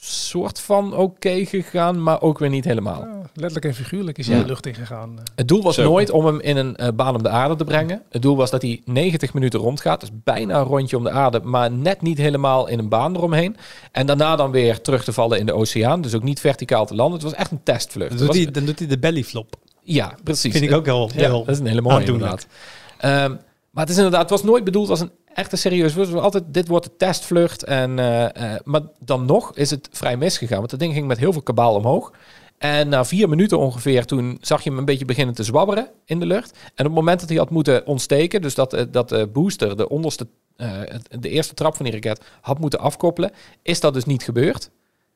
soort 0.05 0.59
van 0.59 0.95
oké 0.95 1.45
gegaan, 1.45 2.03
maar 2.03 2.21
ook 2.21 2.39
weer 2.39 2.49
niet 2.49 2.65
helemaal. 2.65 2.99
Ja, 3.01 3.21
letterlijk 3.33 3.65
en 3.65 3.73
figuurlijk 3.73 4.17
is 4.17 4.27
hij 4.27 4.35
Ja. 4.35 4.41
de 4.41 4.47
lucht 4.47 4.65
ingegaan. 4.65 5.11
eh. 5.17 5.23
Het 5.35 5.47
doel 5.47 5.61
was 5.63 5.75
Zo. 5.75 5.83
nooit 5.83 6.09
om 6.09 6.25
hem 6.25 6.39
in 6.39 6.57
een 6.57 6.75
eh, 6.75 6.87
baan 6.95 7.15
om 7.15 7.23
de 7.23 7.29
aarde 7.29 7.55
te 7.55 7.63
brengen. 7.63 8.01
Het 8.09 8.21
doel 8.21 8.35
was 8.35 8.49
dat 8.49 8.61
hij 8.61 8.81
90 8.85 9.33
minuten 9.33 9.59
rondgaat. 9.59 9.99
Dus 9.99 10.09
bijna 10.23 10.57
een 10.59 10.63
rondje 10.65 10.97
om 10.97 11.03
de 11.03 11.09
aarde, 11.11 11.39
maar 11.43 11.71
net 11.71 12.01
niet 12.01 12.17
helemaal 12.17 12.67
in 12.67 12.79
een 12.79 12.89
baan 12.89 13.15
eromheen. 13.15 13.55
En 13.91 14.05
daarna 14.05 14.35
dan 14.35 14.51
weer 14.51 14.81
terug 14.81 15.03
te 15.03 15.13
vallen 15.13 15.39
in 15.39 15.45
de 15.45 15.53
oceaan. 15.53 16.01
Dus 16.01 16.15
ook 16.15 16.23
niet 16.23 16.39
verticaal 16.39 16.85
te 16.85 16.95
landen. 16.95 17.13
Het 17.19 17.29
was 17.29 17.33
echt 17.39 17.51
een 17.51 17.63
testvlucht. 17.63 18.09
Dan 18.09 18.17
doet, 18.17 18.27
was- 18.27 18.37
hij, 18.37 18.51
dan 18.51 18.65
doet 18.65 18.79
hij 18.79 18.87
de 18.87 18.99
bellyflop. 18.99 19.55
ja, 19.83 20.15
precies. 20.23 20.51
Vind 20.51 20.63
ik 20.63 20.73
ook 20.75 20.85
heel, 20.85 21.09
Ja, 21.15 21.19
heel 21.27 21.39
dat 21.45 21.53
is 21.55 21.59
een 21.59 21.65
hele 21.67 21.81
mooie 21.81 22.05
inderdaad. 22.05 22.47
Ehm, 22.97 23.29
maar 23.71 23.83
het 23.83 23.89
is 23.89 23.95
inderdaad, 23.97 24.21
het 24.21 24.29
was 24.29 24.43
nooit 24.43 24.63
bedoeld 24.63 24.89
als 24.89 24.99
een 24.99 25.11
echte 25.33 25.55
serieus. 25.55 25.93
Het 25.93 26.09
was 26.09 26.21
altijd, 26.21 26.43
dit 26.47 26.67
wordt 26.67 26.85
de 26.85 26.95
testvlucht. 26.97 27.63
En, 27.63 27.99
eh, 27.99 28.53
eh, 28.53 28.59
maar 28.63 28.81
dan 28.99 29.25
nog 29.25 29.55
is 29.55 29.69
het 29.69 29.89
vrij 29.91 30.17
misgegaan. 30.17 30.57
Want 30.57 30.69
dat 30.69 30.79
ding 30.79 30.93
ging 30.93 31.07
met 31.07 31.17
heel 31.17 31.33
veel 31.33 31.41
kabaal 31.41 31.75
omhoog. 31.75 32.11
En 32.57 32.89
na 32.89 33.05
vier 33.05 33.29
minuten 33.29 33.59
ongeveer, 33.59 34.05
toen 34.05 34.37
zag 34.41 34.63
je 34.63 34.69
hem 34.69 34.79
een 34.79 34.85
beetje 34.85 35.05
beginnen 35.05 35.35
te 35.35 35.43
zwabberen 35.43 35.89
in 36.05 36.19
de 36.19 36.25
lucht. 36.25 36.51
En 36.51 36.85
op 36.85 36.91
het 36.91 36.93
moment 36.93 37.19
dat 37.19 37.29
hij 37.29 37.37
had 37.37 37.49
moeten 37.49 37.85
ontsteken, 37.85 38.41
dus 38.41 38.55
dat, 38.55 38.73
eh, 38.73 38.85
dat 38.91 39.09
de 39.09 39.27
booster, 39.27 39.77
de 39.77 39.89
onderste, 39.89 40.27
de 41.19 41.29
eerste 41.29 41.53
trap 41.53 41.75
van 41.75 41.85
die 41.85 41.93
raket, 41.93 42.21
had 42.41 42.59
moeten 42.59 42.79
afkoppelen, 42.79 43.31
is 43.61 43.79
dat 43.79 43.93
dus 43.93 44.05
niet 44.05 44.23
gebeurd. 44.23 44.69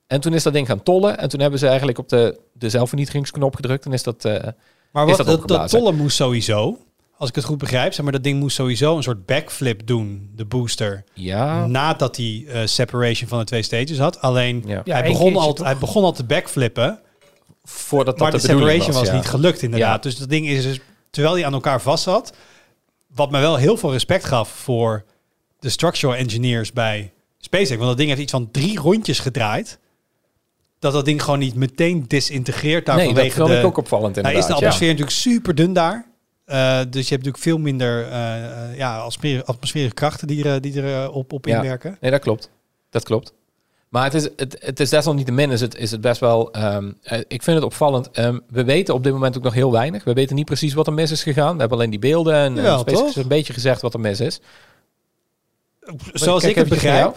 En 0.07 0.21
toen 0.21 0.33
is 0.33 0.43
dat 0.43 0.53
ding 0.53 0.67
gaan 0.67 0.83
tollen. 0.83 1.17
En 1.17 1.29
toen 1.29 1.39
hebben 1.39 1.59
ze 1.59 1.67
eigenlijk 1.67 1.97
op 1.97 2.09
de, 2.09 2.39
de 2.53 2.69
zelfvernietigingsknop 2.69 3.55
gedrukt. 3.55 3.85
En 3.85 3.93
is 3.93 4.03
dat... 4.03 4.23
Maar 4.91 5.07
Is 5.07 5.17
wat, 5.17 5.25
dat 5.25 5.39
dat, 5.39 5.47
dat 5.47 5.69
tollen 5.69 5.95
moest 5.95 6.15
sowieso, 6.15 6.77
als 7.17 7.29
ik 7.29 7.35
het 7.35 7.43
goed 7.43 7.57
begrijp, 7.57 7.93
zeg 7.93 8.03
maar 8.03 8.13
dat 8.13 8.23
ding 8.23 8.39
moest 8.39 8.55
sowieso 8.55 8.97
een 8.97 9.03
soort 9.03 9.25
backflip 9.25 9.87
doen, 9.87 10.29
de 10.35 10.45
booster. 10.45 11.03
ja, 11.13 11.65
Nadat 11.67 12.17
hij 12.17 12.45
eh, 12.47 12.61
separation 12.65 13.29
van 13.29 13.39
de 13.39 13.45
twee 13.45 13.61
stages 13.61 13.97
had. 13.97 14.21
Alleen 14.21 14.63
ja. 14.67 14.81
Hij, 14.85 15.03
begon 15.03 15.35
al, 15.35 15.57
hij 15.61 15.77
begon 15.77 16.03
al 16.03 16.11
te 16.11 16.23
backflippen, 16.23 16.99
voordat 17.63 18.17
dat 18.17 18.31
maar 18.31 18.41
de, 18.41 18.47
separation 18.47 18.93
was, 18.93 19.07
ja. 19.07 19.15
niet 19.15 19.25
gelukt 19.25 19.61
inderdaad. 19.61 20.03
Ja. 20.03 20.09
Dus 20.09 20.17
dat 20.17 20.29
ding 20.29 20.47
is 20.47 20.63
dus, 20.63 20.79
terwijl 21.09 21.35
hij 21.35 21.45
aan 21.45 21.53
elkaar 21.53 21.81
vast 21.81 22.03
zat, 22.03 22.33
wat 23.07 23.31
me 23.31 23.39
wel 23.39 23.55
heel 23.55 23.77
veel 23.77 23.91
respect 23.91 24.25
gaf 24.25 24.49
voor 24.49 25.03
de 25.59 25.69
structural 25.69 26.15
engineers 26.15 26.73
bij 26.73 27.13
SpaceX. 27.37 27.75
Want 27.75 27.87
dat 27.87 27.97
ding 27.97 28.09
heeft 28.09 28.21
iets 28.21 28.31
van 28.31 28.51
drie 28.51 28.79
rondjes 28.79 29.19
gedraaid. 29.19 29.79
Dat 30.79 30.93
dat 30.93 31.05
ding 31.05 31.23
gewoon 31.23 31.39
niet 31.39 31.55
meteen 31.55 32.05
disintegreert 32.07 32.85
daar 32.85 32.95
Nee, 32.95 33.05
dat 33.05 33.15
vanwege 33.15 33.39
vond 33.39 33.49
de... 33.49 33.57
ik 33.57 33.65
ook 33.65 33.77
opvallend 33.77 34.15
Nou 34.15 34.27
inderdaad. 34.27 34.49
is 34.49 34.55
de 34.55 34.61
ja. 34.61 34.67
atmosfeer 34.67 34.87
natuurlijk 34.87 35.17
super 35.17 35.55
dun 35.55 35.73
daar. 35.73 36.13
Eh, 36.45 36.79
dus 36.89 37.07
je 37.07 37.13
hebt 37.15 37.25
natuurlijk 37.25 37.37
veel 37.43 37.57
minder 37.57 38.07
eh, 38.07 38.69
eh, 38.71 38.77
ja, 38.77 38.97
atmosferische 39.45 39.93
krachten 39.93 40.27
die 40.27 40.49
er, 40.49 40.61
die 40.61 40.81
er 40.81 41.11
op, 41.11 41.33
op 41.33 41.45
Ja. 41.45 41.55
inwerken. 41.55 41.97
Nee, 42.01 42.11
dat 42.11 42.21
klopt. 42.21 42.49
Dat 42.89 43.03
klopt. 43.03 43.33
Maar 43.89 44.03
het 44.03 44.13
is, 44.13 44.23
het, 44.35 44.55
het 44.59 44.79
is 44.79 44.89
desalniettemin 44.89 45.51
is 45.51 45.61
het, 45.61 45.75
is 45.75 45.91
het 45.91 46.01
best 46.01 46.19
wel... 46.19 46.51
ehm, 46.51 46.91
eh, 47.03 47.19
ik 47.27 47.43
vind 47.43 47.55
het 47.57 47.65
opvallend. 47.65 48.11
Ehm, 48.11 48.39
we 48.49 48.63
weten 48.63 48.93
op 48.93 49.03
dit 49.03 49.13
moment 49.13 49.37
ook 49.37 49.43
nog 49.43 49.53
heel 49.53 49.71
weinig. 49.71 50.03
We 50.03 50.13
weten 50.13 50.35
niet 50.35 50.45
precies 50.45 50.73
wat 50.73 50.87
er 50.87 50.93
mis 50.93 51.11
is 51.11 51.23
gegaan. 51.23 51.53
We 51.53 51.59
hebben 51.59 51.77
alleen 51.77 51.89
die 51.89 51.99
beelden 51.99 52.33
en 52.35 52.55
Ja, 52.55 52.83
ja, 52.85 53.11
een 53.15 53.27
beetje 53.27 53.53
gezegd 53.53 53.81
wat 53.81 53.93
er 53.93 53.99
mis 53.99 54.19
is. 54.19 54.39
Zoals 56.13 56.41
Kijk 56.43 56.51
ik 56.55 56.59
het 56.59 56.69
begrijp. 56.69 57.15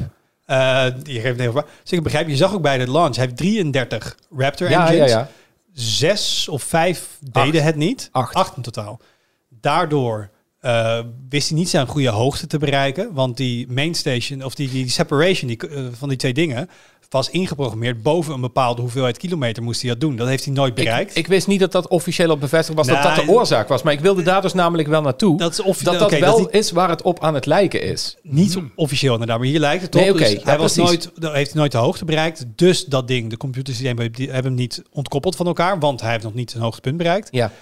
je 1.02 1.20
geeft 1.20 1.40
ik 1.40 1.64
het 1.84 2.02
begrijp, 2.02 2.28
je 2.28 2.36
zag 2.36 2.54
ook 2.54 2.62
bij 2.62 2.78
de 2.78 2.90
launch, 2.90 3.16
hij 3.16 3.24
heeft 3.24 3.36
33 3.36 4.16
Raptor 4.36 4.70
Ja, 4.70 4.80
ja, 4.82 4.88
engines. 4.88 5.10
ja. 5.10 5.28
Zes 5.72 6.48
of 6.48 6.62
vijf 6.62 7.18
deden 7.20 7.54
Acht. 7.60 7.64
het 7.64 7.76
niet. 7.76 8.08
Acht. 8.12 8.56
in 8.56 8.62
totaal. 8.62 9.00
Daardoor 9.60 10.30
eh, 10.60 10.98
wist 11.28 11.48
hij 11.48 11.58
niet 11.58 11.68
zijn 11.68 11.86
goede 11.86 12.08
hoogte 12.08 12.46
te 12.46 12.58
bereiken. 12.58 13.08
Want 13.12 13.36
die 13.36 13.66
main 13.68 13.94
station, 13.94 14.44
of 14.44 14.54
die, 14.54 14.70
die 14.70 14.88
separation 14.88 15.48
die, 15.48 15.68
eh, 15.68 15.84
van 15.92 16.08
die 16.08 16.18
twee 16.18 16.32
dingen, 16.32 16.68
was 17.08 17.30
ingeprogrammeerd 17.30 18.02
boven 18.02 18.34
een 18.34 18.40
bepaalde 18.40 18.80
hoeveelheid 18.80 19.18
kilometer 19.18 19.62
moest 19.62 19.82
hij 19.82 19.90
dat 19.90 20.00
doen. 20.00 20.16
Dat 20.16 20.28
heeft 20.28 20.44
hij 20.44 20.54
nooit 20.54 20.74
bereikt. 20.74 21.10
Ik, 21.10 21.16
ik 21.16 21.26
wist 21.26 21.46
niet 21.46 21.60
dat 21.60 21.72
dat 21.72 21.88
officieel 21.88 22.30
op 22.30 22.40
bevestigd 22.40 22.76
was, 22.78 22.86
dat 22.86 23.02
dat 23.02 23.14
de 23.14 23.28
oorzaak 23.28 23.68
was. 23.68 23.82
Maar 23.82 23.92
ik 23.92 24.00
wilde 24.00 24.22
daar 24.22 24.42
dus 24.42 24.54
namelijk 24.54 24.88
wel 24.88 25.02
naartoe. 25.02 25.38
dat 25.38 25.52
is 25.52 25.60
of, 25.60 25.78
dat 25.78 25.98
dat 25.98 26.12
oké, 26.12 26.20
wel 26.20 26.38
dat 26.38 26.52
is 26.52 26.70
waar 26.70 26.88
het 26.88 27.02
op 27.02 27.20
aan 27.22 27.34
het 27.34 27.46
lijken 27.46 27.82
is. 27.82 28.16
Niet 28.22 28.58
officieel 28.74 29.12
inderdaad, 29.12 29.38
maar 29.38 29.46
hier 29.46 29.60
lijkt 29.60 29.82
het 29.82 29.94
op. 29.94 30.00
Nee, 30.00 30.10
oké, 30.10 30.18
Dus 30.18 30.32
ja, 30.32 30.40
hij 30.42 30.58
was 30.58 30.74
precies. 30.74 31.08
nooit, 31.14 31.34
heeft 31.34 31.54
nooit 31.54 31.72
de 31.72 31.78
hoogte 31.78 32.04
bereikt. 32.04 32.44
Dus 32.56 32.84
dat 32.84 33.08
ding, 33.08 33.30
de 33.30 33.36
computersystemen 33.36 34.12
die 34.12 34.26
hebben 34.26 34.50
hem 34.50 34.60
niet 34.60 34.82
ontkoppeld 34.90 35.36
van 35.36 35.46
elkaar, 35.46 35.78
want 35.78 36.00
hij 36.00 36.10
heeft 36.10 36.24
nog 36.24 36.34
niet 36.34 36.50
zijn 36.50 36.62
hoogtepunt 36.62 36.96
bereikt. 36.96 37.28
Ja, 37.30 37.52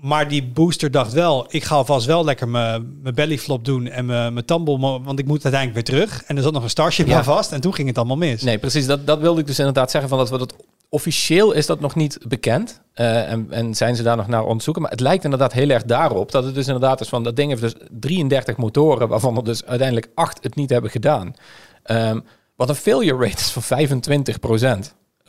Maar 0.00 0.28
die 0.28 0.44
booster 0.46 0.90
dacht 0.90 1.12
wel, 1.12 1.46
ik 1.48 1.64
ga 1.64 1.74
alvast 1.74 2.06
wel 2.06 2.24
lekker 2.24 2.48
mijn 2.48 3.00
bellyflop 3.14 3.64
doen 3.64 3.86
en 3.86 4.06
mijn 4.06 4.44
tumble, 4.44 4.78
want 4.78 5.18
ik 5.18 5.26
moet 5.26 5.44
uiteindelijk 5.44 5.86
weer 5.86 5.98
terug. 5.98 6.22
En 6.22 6.36
er 6.36 6.42
zat 6.42 6.52
nog 6.52 6.62
een 6.62 6.70
Starship 6.70 7.06
Ja. 7.06 7.16
aan 7.16 7.24
vast 7.24 7.52
en 7.52 7.60
toen 7.60 7.74
ging 7.74 7.88
het 7.88 7.98
allemaal 7.98 8.16
mis. 8.16 8.42
nee, 8.42 8.58
precies. 8.58 8.86
Dat, 8.86 9.06
dat 9.06 9.18
wilde 9.18 9.40
ik 9.40 9.46
dus 9.46 9.58
inderdaad 9.58 9.90
zeggen. 9.90 10.10
Van 10.10 10.18
dat 10.18 10.30
we 10.30 10.38
dat 10.38 10.54
officieel 10.88 11.52
is 11.52 11.66
dat 11.66 11.80
nog 11.80 11.94
niet 11.94 12.18
bekend. 12.28 12.80
Eh, 12.92 13.30
en, 13.32 13.46
en 13.50 13.74
zijn 13.74 13.96
ze 13.96 14.02
daar 14.02 14.16
nog 14.16 14.26
naar 14.26 14.44
onderzoeken. 14.44 14.82
Maar 14.82 14.90
het 14.90 15.00
lijkt 15.00 15.24
inderdaad 15.24 15.52
heel 15.52 15.68
erg 15.70 15.84
daarop. 15.84 16.32
Dat 16.32 16.44
het 16.44 16.54
dus 16.54 16.66
inderdaad 16.66 17.00
is 17.00 17.08
van 17.08 17.24
dat 17.24 17.36
ding 17.36 17.48
heeft 17.50 17.62
dus 17.62 17.74
33 17.90 18.56
motoren. 18.56 19.08
Waarvan 19.08 19.36
er 19.36 19.44
dus 19.44 19.64
uiteindelijk 19.64 20.10
8 20.14 20.42
het 20.42 20.54
niet 20.54 20.70
hebben 20.70 20.90
gedaan. 20.90 21.34
Ehm, 21.82 22.20
wat 22.56 22.68
een 22.68 22.74
failure 22.74 23.24
rate 23.24 23.36
is 23.40 23.50
van 23.50 23.62
25 23.62 24.38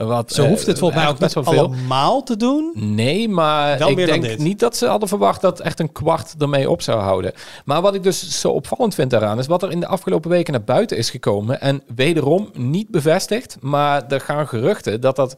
Wat, 0.07 0.31
Zo 0.33 0.43
eh, 0.43 0.49
hoeft 0.49 0.65
het 0.65 0.79
volgens 0.79 0.99
mij 1.01 1.09
ook 1.09 1.19
best 1.19 1.33
best 1.35 1.45
wel 1.47 1.55
veel. 1.55 1.65
allemaal 1.65 2.23
te 2.23 2.37
doen. 2.37 2.71
Nee, 2.75 3.29
maar 3.29 3.77
Wel 3.77 3.89
ik 3.89 3.95
denk 3.95 4.37
niet 4.37 4.59
dat 4.59 4.77
ze 4.77 4.85
hadden 4.87 5.07
verwacht 5.09 5.41
dat 5.41 5.59
echt 5.59 5.79
een 5.79 5.91
kwart 5.91 6.35
ermee 6.39 6.69
op 6.69 6.81
zou 6.81 6.99
houden. 7.01 7.33
Maar 7.65 7.81
wat 7.81 7.95
ik 7.95 8.03
dus 8.03 8.39
zo 8.39 8.49
opvallend 8.49 8.95
vind 8.95 9.09
daaraan 9.11 9.39
is 9.39 9.47
wat 9.47 9.63
er 9.63 9.71
in 9.71 9.79
de 9.79 9.87
afgelopen 9.87 10.29
weken 10.29 10.53
naar 10.53 10.63
buiten 10.63 10.97
is 10.97 11.09
gekomen. 11.09 11.61
En 11.61 11.83
wederom 11.95 12.49
niet 12.53 12.89
bevestigd, 12.89 13.57
maar 13.59 14.07
er 14.07 14.21
gaan 14.21 14.47
geruchten 14.47 15.01
dat 15.01 15.15
dat 15.15 15.35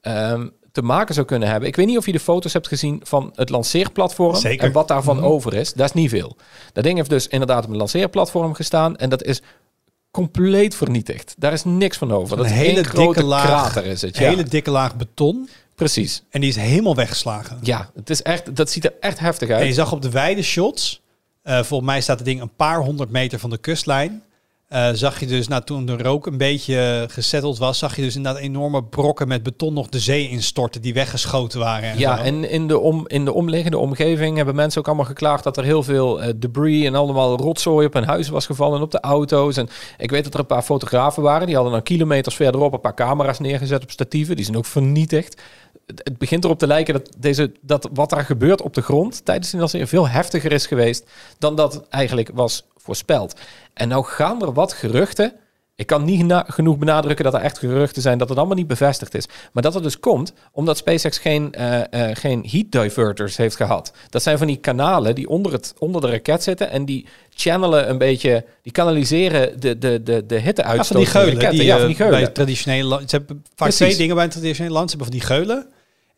ehm, 0.00 0.46
te 0.72 0.82
maken 0.82 1.14
zou 1.14 1.26
kunnen 1.26 1.48
hebben. 1.48 1.68
Ik 1.68 1.76
weet 1.76 1.86
niet 1.86 1.98
of 1.98 2.06
je 2.06 2.12
de 2.12 2.20
foto's 2.20 2.52
hebt 2.52 2.68
gezien 2.68 3.00
van 3.04 3.30
het 3.34 3.50
lanceerplatform 3.50 4.34
Zeker. 4.34 4.64
en 4.66 4.72
wat 4.72 4.88
daarvan 4.88 5.16
Mhm. 5.16 5.24
over 5.24 5.54
is. 5.54 5.72
Dat 5.72 5.86
is 5.86 5.92
niet 5.92 6.10
veel. 6.10 6.36
Dat 6.72 6.84
ding 6.84 6.96
heeft 6.96 7.10
dus 7.10 7.26
inderdaad 7.28 7.64
op 7.64 7.70
een 7.70 7.76
lanceerplatform 7.76 8.54
gestaan 8.54 8.96
en 8.96 9.08
dat 9.10 9.22
is 9.22 9.42
compleet 10.14 10.74
vernietigd. 10.74 11.34
Daar 11.38 11.52
is 11.52 11.64
niks 11.64 11.96
van 11.96 12.12
over. 12.12 12.36
Dat 12.36 12.46
Een 12.46 12.52
hele 12.52 12.82
grote 12.84 13.06
dikke 13.12 13.24
laag- 13.28 13.44
krater 13.72 13.84
is 13.90 14.02
het. 14.02 14.16
Ja, 14.16 14.28
Hele 14.28 14.42
dikke 14.42 14.70
laag 14.70 14.96
beton 14.96 15.48
precies. 15.74 16.22
en 16.30 16.40
die 16.40 16.50
is 16.50 16.56
helemaal 16.56 16.94
weggeslagen. 16.94 17.58
Ja, 17.62 17.90
het 17.94 18.10
is 18.10 18.22
echt, 18.22 18.56
dat 18.56 18.70
ziet 18.70 18.84
er 18.84 18.92
echt 19.00 19.18
heftig 19.18 19.48
En 19.48 19.58
je 19.58 19.64
uit. 19.64 19.74
zag 19.74 19.92
op 19.92 20.02
de 20.02 20.10
wijde 20.10 20.42
shots, 20.42 21.00
eh, 21.42 21.62
volgens 21.62 21.90
mij 21.90 22.00
staat 22.00 22.16
het 22.18 22.26
ding 22.26 22.40
een 22.40 22.54
paar 22.56 22.80
honderd 22.80 23.10
meter 23.10 23.38
van 23.38 23.50
de 23.50 23.58
kustlijn. 23.58 24.22
Eh, 24.74 24.88
zag 24.92 25.20
je 25.20 25.26
dus, 25.26 25.48
nou, 25.48 25.62
toen 25.64 25.86
de 25.86 25.96
rook 25.96 26.26
een 26.26 26.38
beetje 26.38 27.06
gesetteld 27.10 27.58
was, 27.58 27.78
zag 27.78 27.96
je 27.96 28.02
dus 28.02 28.16
inderdaad 28.16 28.42
enorme 28.42 28.84
brokken 28.84 29.28
met 29.28 29.42
beton 29.42 29.74
nog 29.74 29.88
de 29.88 29.98
zee 29.98 30.28
instorten 30.28 30.82
die 30.82 30.94
weggeschoten 30.94 31.60
waren. 31.60 31.90
En 31.90 31.98
Ja, 31.98 32.16
zo. 32.16 32.22
en 32.22 32.50
in 32.50 32.66
de, 32.66 32.78
om, 32.78 33.08
in 33.08 33.24
de 33.24 33.32
omliggende 33.32 33.78
omgeving 33.78 34.36
hebben 34.36 34.54
mensen 34.54 34.80
ook 34.80 34.86
allemaal 34.86 35.04
geklaagd 35.04 35.44
dat 35.44 35.56
er 35.56 35.64
heel 35.64 35.82
veel 35.82 36.22
eh, 36.22 36.32
debris 36.36 36.84
en 36.84 36.94
allemaal 36.94 37.36
rotzooi 37.36 37.86
op 37.86 37.92
hun 37.92 38.04
huis 38.04 38.28
was 38.28 38.46
gevallen 38.46 38.76
en 38.76 38.82
op 38.82 38.90
de 38.90 39.00
auto's. 39.00 39.56
En 39.56 39.68
ik 39.98 40.10
weet 40.10 40.24
dat 40.24 40.34
er 40.34 40.40
een 40.40 40.46
paar 40.46 40.62
fotografen 40.62 41.22
waren, 41.22 41.46
die 41.46 41.54
hadden 41.54 41.72
dan 41.72 41.82
kilometers 41.82 42.36
verderop 42.36 42.72
een 42.72 42.80
paar 42.80 42.94
camera's 42.94 43.38
neergezet 43.38 43.82
op 43.82 43.90
statieven. 43.90 44.36
Die 44.36 44.44
zijn 44.44 44.56
ook 44.56 44.66
vernietigd. 44.66 45.42
Het, 45.86 46.00
het 46.04 46.18
begint 46.18 46.44
erop 46.44 46.58
te 46.58 46.66
lijken 46.66 46.94
dat, 46.94 47.10
deze, 47.18 47.52
dat 47.60 47.88
wat 47.92 48.12
er 48.12 48.24
gebeurt 48.24 48.62
op 48.62 48.74
de 48.74 48.82
grond 48.82 49.24
tijdens 49.24 49.50
de 49.50 49.56
lancering 49.56 49.88
veel 49.88 50.08
heftiger 50.08 50.52
is 50.52 50.66
geweest 50.66 51.10
dan 51.38 51.56
dat 51.56 51.88
eigenlijk 51.88 52.30
was 52.34 52.64
voorspeld. 52.84 53.40
En 53.74 53.88
nou 53.88 54.04
gaan 54.04 54.42
er 54.42 54.52
wat 54.52 54.72
geruchten. 54.72 55.32
Ik 55.76 55.86
kan 55.86 56.04
niet 56.04 56.34
genoeg 56.46 56.78
benadrukken 56.78 57.24
dat 57.24 57.34
er 57.34 57.40
echt 57.40 57.58
geruchten 57.58 58.02
zijn 58.02 58.18
dat 58.18 58.28
het 58.28 58.38
allemaal 58.38 58.56
niet 58.56 58.66
bevestigd 58.66 59.14
is. 59.14 59.26
Maar 59.52 59.62
dat 59.62 59.74
het 59.74 59.82
dus 59.82 60.00
komt 60.00 60.32
omdat 60.52 60.76
SpaceX 60.76 61.18
geen, 61.18 61.52
eh, 61.52 62.10
eh, 62.10 62.16
geen 62.16 62.46
heat 62.50 62.70
diverters 62.70 63.36
heeft 63.36 63.56
gehad. 63.56 63.92
Dat 64.08 64.22
zijn 64.22 64.38
van 64.38 64.46
die 64.46 64.56
kanalen 64.56 65.14
die 65.14 65.28
onder, 65.28 65.52
het, 65.52 65.74
onder 65.78 66.00
de 66.00 66.10
raket 66.10 66.42
zitten 66.42 66.70
en 66.70 66.84
die 66.84 67.06
channelen 67.30 67.90
een 67.90 67.98
beetje, 67.98 68.44
die 68.62 68.72
kanaliseren 68.72 69.60
de, 69.60 69.78
de, 69.78 70.02
de, 70.02 70.26
de 70.26 70.34
Ja, 70.34 70.40
hitteuitstoot 70.40 70.86
van 70.86 70.96
die 70.96 71.08
van 71.08 71.20
de 71.24 71.30
geulen. 71.30 71.50
Die, 71.50 71.64
ja, 71.64 71.74
eh, 71.74 71.78
van 71.78 71.86
die 71.88 71.96
geulen. 71.96 72.20
Bij 72.20 72.28
traditionele. 72.28 73.02
Ze 73.06 73.16
hebben 73.16 73.42
vaak 73.44 73.54
Precies. 73.56 73.76
twee 73.76 73.96
dingen 73.96 74.14
bij 74.14 74.24
een 74.24 74.30
traditionele 74.30 74.74
land. 74.74 74.90
Ze 74.90 74.96
hebben 74.96 75.12
van 75.12 75.20
die 75.20 75.36
geulen. 75.36 75.66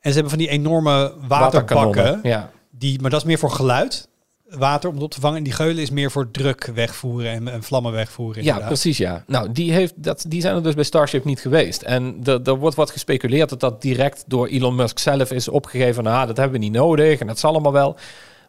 En 0.01 0.13
ze 0.13 0.21
hebben 0.21 0.31
van 0.31 0.39
die 0.39 0.49
enorme 0.49 1.15
waterbakken. 1.29 2.21
Ja. 2.23 2.51
Die, 2.71 3.01
maar 3.01 3.11
dat 3.11 3.21
is 3.21 3.27
meer 3.27 3.39
voor 3.39 3.51
geluid. 3.51 4.09
Water 4.49 4.89
om 4.89 4.95
het 4.95 5.05
op 5.05 5.11
te 5.11 5.21
vangen. 5.21 5.37
En 5.39 5.43
die 5.43 5.53
geulen 5.53 5.83
is 5.83 5.91
meer 5.91 6.11
voor 6.11 6.31
druk 6.31 6.71
wegvoeren 6.75 7.31
en, 7.31 7.49
en 7.49 7.63
vlammen 7.63 7.93
wegvoeren. 7.93 8.45
Ja, 8.45 8.59
precies 8.67 8.99
ja. 8.99 9.25
Nou, 9.27 9.53
die, 9.53 9.73
heeft, 9.73 9.93
dat, 9.97 10.25
die 10.29 10.41
zijn 10.41 10.55
er 10.57 10.63
dus 10.63 10.75
bij 10.75 10.85
Starship 10.85 11.25
niet 11.25 11.41
geweest. 11.41 11.83
En 11.83 12.21
er- 12.25 12.41
er 12.45 12.57
wordt 12.57 12.77
wat 12.77 12.91
gespeculeerd 12.91 13.49
dat 13.49 13.61
dat 13.61 13.83
direct 13.83 14.25
door 14.27 14.47
Elon 14.47 14.75
Musk 14.75 14.99
zelf 14.99 15.31
is 15.33 15.49
opgegeven. 15.49 16.05
Nou, 16.05 16.27
dat 16.27 16.37
hebben 16.37 16.59
we 16.61 16.65
niet 16.67 16.75
nodig 16.75 17.21
en 17.21 17.27
dat 17.27 17.39
zal 17.39 17.51
allemaal 17.51 17.73
wel. 17.73 17.97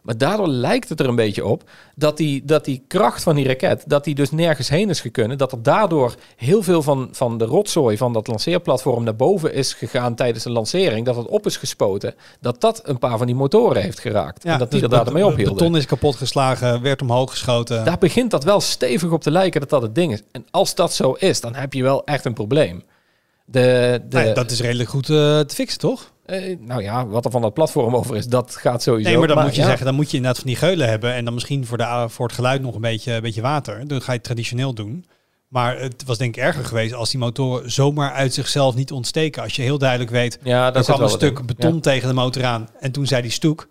Maar 0.02 0.18
daardoor 0.18 0.48
lijkt 0.48 0.88
het 0.88 1.00
er 1.00 1.08
een 1.08 1.16
beetje 1.16 1.46
op 1.46 1.70
dat 1.94 2.16
die, 2.16 2.44
dat 2.44 2.64
die 2.64 2.84
kracht 2.86 3.22
van 3.22 3.36
die 3.36 3.46
raket, 3.46 3.84
dat 3.86 4.04
die 4.04 4.14
dus 4.14 4.30
nergens 4.30 4.68
heen 4.68 4.88
is 4.88 5.00
gekunnen. 5.00 5.38
Dat 5.38 5.52
er 5.52 5.62
daardoor 5.62 6.14
heel 6.36 6.62
veel 6.62 6.82
van, 6.82 7.08
van 7.12 7.38
de 7.38 7.44
rotzooi 7.44 7.96
van 7.96 8.12
dat 8.12 8.26
lanceerplatform 8.26 9.04
naar 9.04 9.16
boven 9.16 9.54
is 9.54 9.72
gegaan 9.72 10.14
tijdens 10.14 10.44
de 10.44 10.50
lancering. 10.50 11.06
Dat 11.06 11.16
het 11.16 11.26
op 11.26 11.46
is 11.46 11.56
gespoten. 11.56 12.14
Dat 12.40 12.60
dat 12.60 12.80
een 12.84 12.98
paar 12.98 13.18
van 13.18 13.26
die 13.26 13.36
motoren 13.36 13.82
heeft 13.82 14.00
geraakt. 14.00 14.44
en 14.44 14.58
dat 14.58 14.70
die 14.70 14.80
dus 14.80 14.90
er 14.90 15.04
daarmee 15.04 15.26
ophielden. 15.26 15.54
beton 15.54 15.76
is 15.76 15.86
kapot 15.86 16.16
geslagen, 16.16 16.82
werd 16.82 17.02
omhoog 17.02 17.30
geschoten. 17.30 17.84
Daar 17.84 17.98
begint 17.98 18.30
dat 18.30 18.44
wel 18.44 18.60
stevig 18.60 19.10
op 19.10 19.22
te 19.22 19.30
lijken 19.30 19.60
dat 19.60 19.70
dat 19.70 19.82
het 19.82 19.94
ding 19.94 20.12
is. 20.12 20.22
En 20.32 20.44
als 20.50 20.74
dat 20.74 20.92
zo 20.92 21.12
is, 21.12 21.40
dan 21.40 21.54
heb 21.54 21.72
je 21.72 21.82
wel 21.82 22.04
echt 22.04 22.24
een 22.24 22.34
probleem. 22.34 22.82
De, 23.44 24.00
de, 24.08 24.16
Nou 24.16 24.28
ja, 24.28 24.34
dat 24.34 24.50
is 24.50 24.60
redelijk 24.60 24.88
goed 24.88 25.10
eh, 25.10 25.16
te 25.40 25.54
fixen, 25.54 25.80
toch? 25.80 26.12
Eh, 26.28 26.56
nou 26.60 26.82
ja, 26.82 27.06
wat 27.06 27.24
er 27.24 27.30
van 27.30 27.42
dat 27.42 27.54
platform 27.54 27.96
over 27.96 28.16
is, 28.16 28.26
dat 28.26 28.56
gaat 28.56 28.82
sowieso. 28.82 29.08
Nee, 29.08 29.18
maar 29.18 29.28
dan 29.28 29.42
moet 29.42 29.54
je 29.54 29.60
ja, 29.60 29.66
zeggen, 29.66 29.86
dan 29.86 29.94
moet 29.94 30.10
je 30.10 30.16
inderdaad 30.16 30.40
van 30.40 30.50
die 30.50 30.56
geulen 30.58 30.88
hebben. 30.88 31.14
En 31.14 31.24
dan 31.24 31.34
misschien 31.34 31.66
voor, 31.66 31.78
de, 31.78 32.04
voor 32.08 32.26
het 32.26 32.34
geluid 32.34 32.62
nog 32.62 32.74
een 32.74 32.80
beetje, 32.80 33.12
een 33.12 33.22
beetje 33.22 33.40
water. 33.40 33.88
Dan 33.88 34.00
ga 34.00 34.12
je 34.12 34.18
het 34.18 34.26
traditioneel 34.26 34.74
doen. 34.74 35.04
Maar 35.48 35.80
het 35.80 36.04
was 36.06 36.18
denk 36.18 36.36
ik 36.36 36.42
erger 36.42 36.64
geweest 36.64 36.94
als 36.94 37.10
die 37.10 37.20
motoren 37.20 37.70
zomaar 37.70 38.12
uit 38.12 38.34
zichzelf 38.34 38.74
niet 38.74 38.92
ontsteken. 38.92 39.42
Als 39.42 39.56
je 39.56 39.62
heel 39.62 39.78
duidelijk 39.78 40.10
weet, 40.10 40.38
Ja, 40.42 40.74
er 40.74 40.82
kwam 40.82 41.02
een 41.02 41.08
stuk 41.08 41.46
beton 41.46 41.80
tegen 41.80 42.08
de 42.08 42.14
motor 42.14 42.44
aan. 42.44 42.68
En 42.80 42.92
toen 42.92 43.06
zei 43.06 43.22
die 43.22 43.30
stoek. 43.30 43.68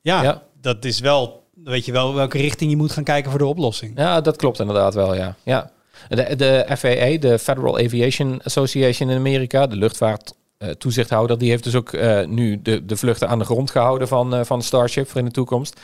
Ja, 0.00 0.22
Ja. 0.22 0.42
dat 0.60 0.84
is 0.84 1.00
wel, 1.00 1.44
dan 1.54 1.72
weet 1.72 1.84
je 1.84 1.92
wel 1.92 2.14
welke 2.14 2.38
richting 2.38 2.70
je 2.70 2.76
moet 2.76 2.92
gaan 2.92 3.04
kijken 3.04 3.30
voor 3.30 3.40
de 3.40 3.46
oplossing. 3.46 3.92
Ja, 3.96 4.20
dat 4.20 4.36
klopt 4.36 4.60
inderdaad 4.60 4.94
wel, 4.94 5.14
ja. 5.14 5.36
ja. 5.42 5.70
De, 6.08 6.36
de 6.36 6.66
FAA, 6.76 7.18
de 7.18 7.38
Federal 7.38 7.78
Aviation 7.78 8.40
Association 8.42 9.10
in 9.10 9.16
Amerika, 9.16 9.66
de 9.66 9.76
luchtvaart 9.76 10.34
eh, 10.58 10.70
toezichthouder, 10.70 11.38
die 11.38 11.50
heeft 11.50 11.64
dus 11.64 11.74
ook 11.74 11.92
eh, 11.92 12.26
nu 12.26 12.62
de, 12.62 12.84
de 12.84 12.96
vluchten 12.96 13.28
aan 13.28 13.38
de 13.38 13.44
grond 13.44 13.70
gehouden 13.70 14.08
van, 14.08 14.34
eh, 14.34 14.44
van 14.44 14.62
Starship 14.62 15.08
voor 15.08 15.20
in 15.20 15.26
de 15.26 15.32
toekomst. 15.32 15.80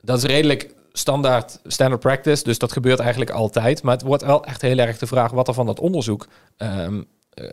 Dat 0.00 0.18
is 0.18 0.24
redelijk 0.24 0.74
standaard, 0.92 1.60
standard 1.64 2.00
practice, 2.00 2.44
dus 2.44 2.58
dat 2.58 2.72
gebeurt 2.72 2.98
eigenlijk 2.98 3.30
altijd. 3.30 3.82
Maar 3.82 3.94
het 3.94 4.02
wordt 4.02 4.22
wel 4.22 4.44
echt 4.44 4.62
heel 4.62 4.78
erg 4.78 4.98
de 4.98 5.06
vraag 5.06 5.30
wat 5.30 5.48
er 5.48 5.54
van 5.54 5.66
dat 5.66 5.80
onderzoek, 5.80 6.26
eh, 6.56 6.88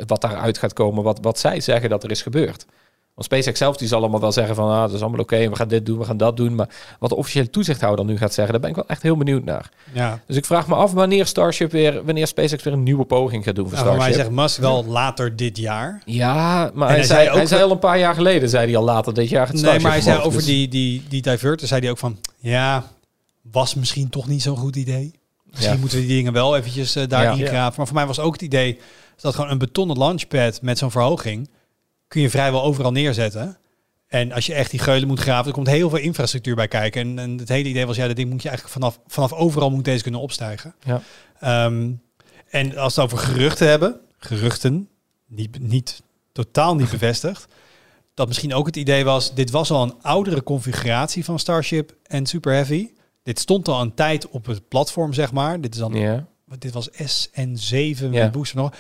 wat 0.08 0.22
daaruit 0.22 0.58
gaat 0.58 0.74
komen, 0.74 1.04
wat, 1.04 1.20
wat 1.22 1.40
zij 1.40 1.60
zeggen 1.60 1.90
dat 1.90 2.04
er 2.04 2.12
is 2.12 2.22
gebeurd. 2.22 2.66
Want 3.14 3.26
SpaceX 3.26 3.58
zelf 3.60 3.78
die 3.78 3.88
zal 3.88 4.00
allemaal 4.00 4.20
wel 4.20 4.32
zeggen 4.32 4.56
van 4.56 4.70
ah, 4.70 4.82
dat 4.82 4.94
is 4.94 5.02
allemaal 5.02 5.20
oké, 5.20 5.50
we 5.50 5.56
gaan 5.56 5.68
dit 5.68 5.86
doen, 5.86 5.98
we 5.98 6.06
gaan 6.06 6.18
dat 6.18 6.38
doen. 6.38 6.56
Maar 6.56 6.70
wat 7.00 7.10
de 7.10 7.16
officiële 7.16 7.50
toezichthouder 7.50 8.06
nu 8.06 8.18
gaat 8.18 8.34
zeggen, 8.34 8.52
daar 8.54 8.62
ben 8.62 8.70
ik 8.70 8.76
wel 8.76 8.88
echt 8.88 9.02
heel 9.02 9.18
benieuwd 9.18 9.44
naar. 9.44 9.70
Ja. 9.94 10.20
Dus 10.28 10.36
ik 10.38 10.46
vraag 10.46 10.68
me 10.68 10.76
af 10.76 10.92
wanneer 10.92 11.26
Starship 11.26 11.72
weer, 11.72 12.06
wanneer 12.06 12.28
SpaceX 12.28 12.64
weer 12.64 12.74
een 12.74 12.84
nieuwe 12.84 13.06
poging 13.06 13.44
gaat 13.44 13.56
doen 13.56 13.70
voor 13.70 13.74
Nou, 13.78 13.88
Starship. 13.88 14.08
mij 14.16 14.24
zegt 14.24 14.36
Musk 14.36 14.60
wel 14.60 14.86
later 14.86 15.36
dit 15.36 15.58
jaar. 15.58 16.02
Ja, 16.06 16.72
maar 16.74 16.88
hij 16.88 16.98
hij, 16.98 17.06
zei 17.06 17.30
ook 17.30 17.36
hij 17.36 17.46
zei 17.46 17.64
al 17.64 17.72
een 17.72 17.80
paar 17.80 18.00
jaar 18.00 18.14
geleden, 18.16 18.50
zei 18.50 18.66
hij 18.66 18.78
al 18.78 18.84
later 18.84 19.14
dit 19.14 19.30
jaar 19.30 19.48
het 19.48 19.62
Nee, 19.62 19.80
maar 19.80 19.92
hij 19.92 20.02
zei 20.02 20.20
over 20.20 20.38
Dus- 20.38 20.46
die, 20.46 20.68
die, 20.68 21.04
die 21.10 21.22
diverter, 21.22 21.68
zei 21.68 21.82
hij 21.82 21.90
ook 21.90 21.98
van, 21.98 22.18
ja, 22.38 22.84
was 23.52 23.76
misschien 23.76 24.10
toch 24.10 24.28
niet 24.28 24.42
zo'n 24.42 24.58
goed 24.58 24.76
idee. 24.76 25.14
Misschien 25.44 25.74
Ja. 25.74 25.80
moeten 25.80 25.98
we 26.00 26.06
die 26.06 26.16
dingen 26.16 26.34
wel 26.34 26.56
eventjes 26.58 26.96
eh, 26.96 27.04
daar 27.08 27.24
Ja. 27.24 27.32
ingraven. 27.32 27.74
Maar 27.78 27.86
voor 27.88 27.96
mij 27.96 28.06
was 28.08 28.20
ook 28.20 28.34
het 28.34 28.42
idee 28.42 28.80
dat 29.22 29.36
gewoon 29.36 29.50
een 29.50 29.58
betonnen 29.58 29.98
launchpad 29.98 30.62
met 30.62 30.78
zo'n 30.78 30.92
verhoging 30.92 31.50
kun 32.14 32.22
je 32.22 32.30
vrijwel 32.30 32.64
overal 32.64 32.92
neerzetten. 32.92 33.58
En 34.08 34.32
als 34.32 34.46
je 34.46 34.54
echt 34.54 34.72
die 34.72 34.80
geulen 34.80 35.08
moet 35.08 35.20
graven, 35.20 35.48
er 35.48 35.54
komt 35.54 35.68
heel 35.68 35.90
veel 35.90 36.00
infrastructuur 36.00 36.56
bij 36.56 36.68
kijken. 36.68 37.02
En, 37.02 37.20
en 37.20 37.38
het 37.38 37.50
hele 37.50 37.70
idee 37.70 37.86
was, 37.86 37.96
ja, 37.96 38.08
dat 38.08 38.16
ding 38.16 38.30
moet 38.30 38.42
je 38.42 38.50
eigenlijk 38.50 38.78
vanaf, 38.80 39.00
vanaf 39.08 39.34
overal 39.34 39.70
moet 39.72 39.86
deze 39.86 40.04
kunnen 40.04 40.22
opstijgen. 40.22 40.76
Ja. 40.84 41.02
Ehm, 41.40 41.92
en 42.50 42.78
als 42.78 42.96
we 42.96 43.02
het 43.02 43.12
over 43.12 43.26
geruchten 43.28 43.68
hebben, 43.68 44.00
geruchten, 44.18 44.90
niet, 45.28 45.60
niet 45.60 46.02
totaal 46.32 46.76
niet 46.76 46.90
bevestigd, 46.98 47.48
dat 48.14 48.28
misschien 48.28 48.54
ook 48.54 48.66
het 48.66 48.76
idee 48.76 49.04
was, 49.04 49.34
dit 49.34 49.52
was 49.52 49.72
al 49.72 49.84
een 49.84 49.96
oudere 50.02 50.44
configuratie 50.44 51.26
van 51.26 51.40
Starship 51.40 51.96
en 52.04 52.26
Super 52.26 52.54
Heavy. 52.54 52.90
Dit 53.24 53.40
stond 53.40 53.68
al 53.68 53.82
een 53.82 53.94
tijd 53.94 54.30
op 54.30 54.46
het 54.46 54.68
platform, 54.68 55.14
zeg 55.14 55.32
maar. 55.32 55.62
Dit 55.62 55.74
is 55.74 55.80
dan 55.80 55.94
wat 56.46 56.62
dit 56.62 56.74
was 56.74 56.90
SN7 56.92 57.98
Ja. 57.98 58.08
met 58.10 58.32
booster 58.32 58.58
nog. 58.58 58.74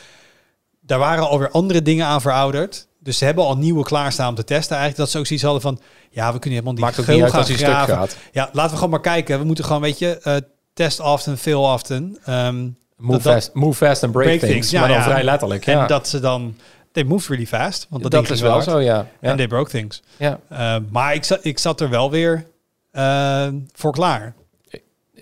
Daar 0.81 0.99
waren 0.99 1.27
alweer 1.29 1.51
andere 1.51 1.81
dingen 1.81 2.05
aan 2.05 2.21
verouderd. 2.21 2.87
Dus 3.03 3.17
ze 3.17 3.25
hebben 3.25 3.43
al 3.43 3.57
nieuwe 3.57 3.83
klaarstaan 3.83 4.29
om 4.29 4.35
te 4.35 4.43
testen. 4.43 4.77
Eigenlijk 4.77 4.97
dat 4.97 5.09
ze 5.09 5.17
ook 5.17 5.25
zoiets 5.25 5.45
hadden 5.45 5.61
van... 5.61 5.79
Ja, 6.09 6.25
we 6.33 6.39
kunnen 6.39 6.51
helemaal 6.59 6.73
die 6.73 6.83
maakt 6.83 6.99
ook 6.99 7.07
niet 7.07 7.21
uit 7.21 7.29
gaan 7.29 7.39
als 7.39 7.47
hij 7.47 7.57
stuk 7.57 7.69
graven. 7.69 7.95
gaat. 7.95 8.17
Ja, 8.31 8.49
laten 8.51 8.69
we 8.69 8.75
gewoon 8.75 8.89
maar 8.89 9.01
kijken. 9.01 9.39
We 9.39 9.45
moeten 9.45 9.65
gewoon, 9.65 9.81
weet 9.81 9.99
je, 9.99 10.17
eh, 10.17 10.35
test 10.73 10.99
often, 10.99 11.37
fail 11.37 11.61
often. 11.61 12.17
Ehm, 12.25 12.67
Move, 12.97 13.21
dat- 13.21 13.33
fast, 13.33 13.53
move 13.53 13.85
fast 13.85 14.03
and 14.03 14.11
break, 14.11 14.25
break 14.27 14.39
things. 14.39 14.53
things, 14.53 14.69
ja, 14.71 14.79
maar 14.79 14.89
dan 14.89 14.97
ja. 14.97 15.03
vrij 15.03 15.23
letterlijk. 15.23 15.65
Ja. 15.65 15.81
En 15.81 15.87
dat 15.87 16.07
ze 16.07 16.19
dan... 16.19 16.57
They 16.91 17.03
moved 17.03 17.27
really 17.27 17.45
fast. 17.47 17.87
Want 17.89 18.01
dat, 18.03 18.11
dat, 18.11 18.29
is 18.29 18.41
wel 18.41 18.51
hard. 18.51 18.63
zo, 18.63 18.79
ja. 18.79 19.07
En 19.19 19.37
they 19.37 19.47
broke 19.47 19.69
things. 19.69 20.01
ja. 20.17 20.39
Eh, 20.49 20.75
maar 20.89 21.13
ik 21.13 21.23
zat, 21.23 21.39
ik 21.41 21.59
zat 21.59 21.81
er 21.81 21.89
wel 21.89 22.11
weer 22.11 22.45
eh, 22.91 23.47
voor 23.73 23.91
klaar. 23.91 24.33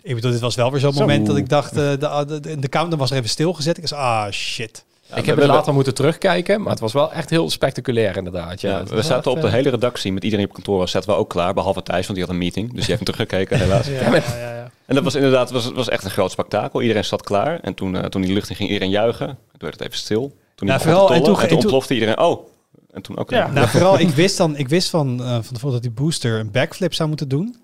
Ik 0.04 0.16
bedoel, 0.16 0.32
dit 0.32 0.40
was 0.40 0.56
wel 0.56 0.72
weer 0.72 0.80
zo'n 0.80 0.94
Zo. 0.94 1.00
moment 1.00 1.26
dat 1.26 1.38
ik 1.38 1.50
dacht, 1.50 1.74
de, 1.74 1.98
de, 2.42 2.60
de 2.60 2.70
countdown 2.70 3.00
was 3.00 3.12
er 3.12 3.18
even 3.18 3.30
stilgezet. 3.30 3.76
Ik 3.78 3.82
was, 3.82 3.94
ah 3.94 4.32
shit. 4.32 4.86
Ik 5.16 5.26
heb 5.26 5.38
het 5.38 5.48
later 5.48 5.74
moeten 5.74 5.94
terugkijken, 5.94 6.62
maar 6.62 6.72
het 6.72 6.80
was 6.80 6.94
wel 6.94 7.12
echt 7.12 7.30
heel 7.30 7.50
spectaculair 7.50 8.18
inderdaad. 8.18 8.62
Ja, 8.62 8.84
we 8.84 9.02
zaten 9.02 9.16
echt, 9.18 9.28
op 9.28 9.42
de 9.42 9.50
hele 9.50 9.70
redactie 9.70 10.14
met 10.14 10.24
iedereen 10.24 10.46
op 10.46 10.54
kantoor. 10.54 10.88
Zaten 10.88 11.10
we 11.10 11.16
ook 11.16 11.30
klaar, 11.30 11.54
behalve 11.54 11.84
Thijs, 11.84 12.02
want 12.08 12.18
die 12.18 12.26
had 12.26 12.30
een 12.30 12.40
meeting. 12.40 12.74
Dus 12.74 12.86
die 12.86 12.96
heeft 12.96 13.08
hem 13.08 13.16
teruggekeken, 13.16 13.58
helaas. 13.66 13.88
Ja, 13.88 13.94
ja, 13.94 14.12
ja, 14.14 14.56
ja. 14.56 14.72
En 14.86 14.96
dat 14.96 15.04
was 15.04 15.16
inderdaad 15.16 15.52
was, 15.52 15.72
was 15.72 15.90
echt 15.90 16.04
een 16.04 16.12
groot 16.12 16.32
spektakel. 16.32 16.82
Iedereen 16.82 17.06
zat 17.06 17.24
klaar. 17.24 17.60
En 17.60 17.74
toen, 17.74 17.96
eh, 17.96 18.04
toen 18.06 18.22
die 18.22 18.34
lucht 18.34 18.50
in 18.50 18.56
ging, 18.56 18.70
iedereen 18.70 18.90
juichen. 18.94 19.28
Toen 19.28 19.38
werd 19.58 19.74
het 19.74 19.82
even 19.88 19.98
stil. 19.98 20.36
Toen 20.56 20.68
Ja, 20.68 20.74
ja, 20.74 20.80
begon 20.80 20.92
vooral- 20.92 21.08
te 21.08 21.14
en 21.14 21.20
tollen, 21.22 21.34
toen- 21.36 21.44
en 21.44 21.50
toen 21.50 21.58
en 21.58 21.62
toen- 21.64 21.72
ontplofte 21.72 21.94
iedereen. 21.94 22.20
Oh, 22.20 22.48
en 22.92 23.02
toen 23.02 23.18
ook. 23.18 23.30
Ja. 23.30 23.52
Nou, 23.52 23.68
vooral, 23.78 24.00
ik 24.00 24.10
wist 24.10 24.38
dan, 24.38 24.56
ik 24.58 24.68
wist 24.70 24.90
van, 24.90 25.24
eh, 25.24 25.30
van 25.32 25.54
tevoren 25.54 25.72
dat 25.74 25.82
die 25.82 25.92
booster 25.92 26.40
een 26.40 26.52
backflip 26.52 26.94
zou 26.94 27.10
moeten 27.10 27.28
doen. 27.30 27.56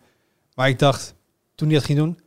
Maar 0.55 0.69
ik 0.69 0.79
dacht, 0.79 1.13
toen 1.55 1.67
hij 1.67 1.77
dat 1.77 1.85
ging 1.85 1.97
doen, 1.97 2.19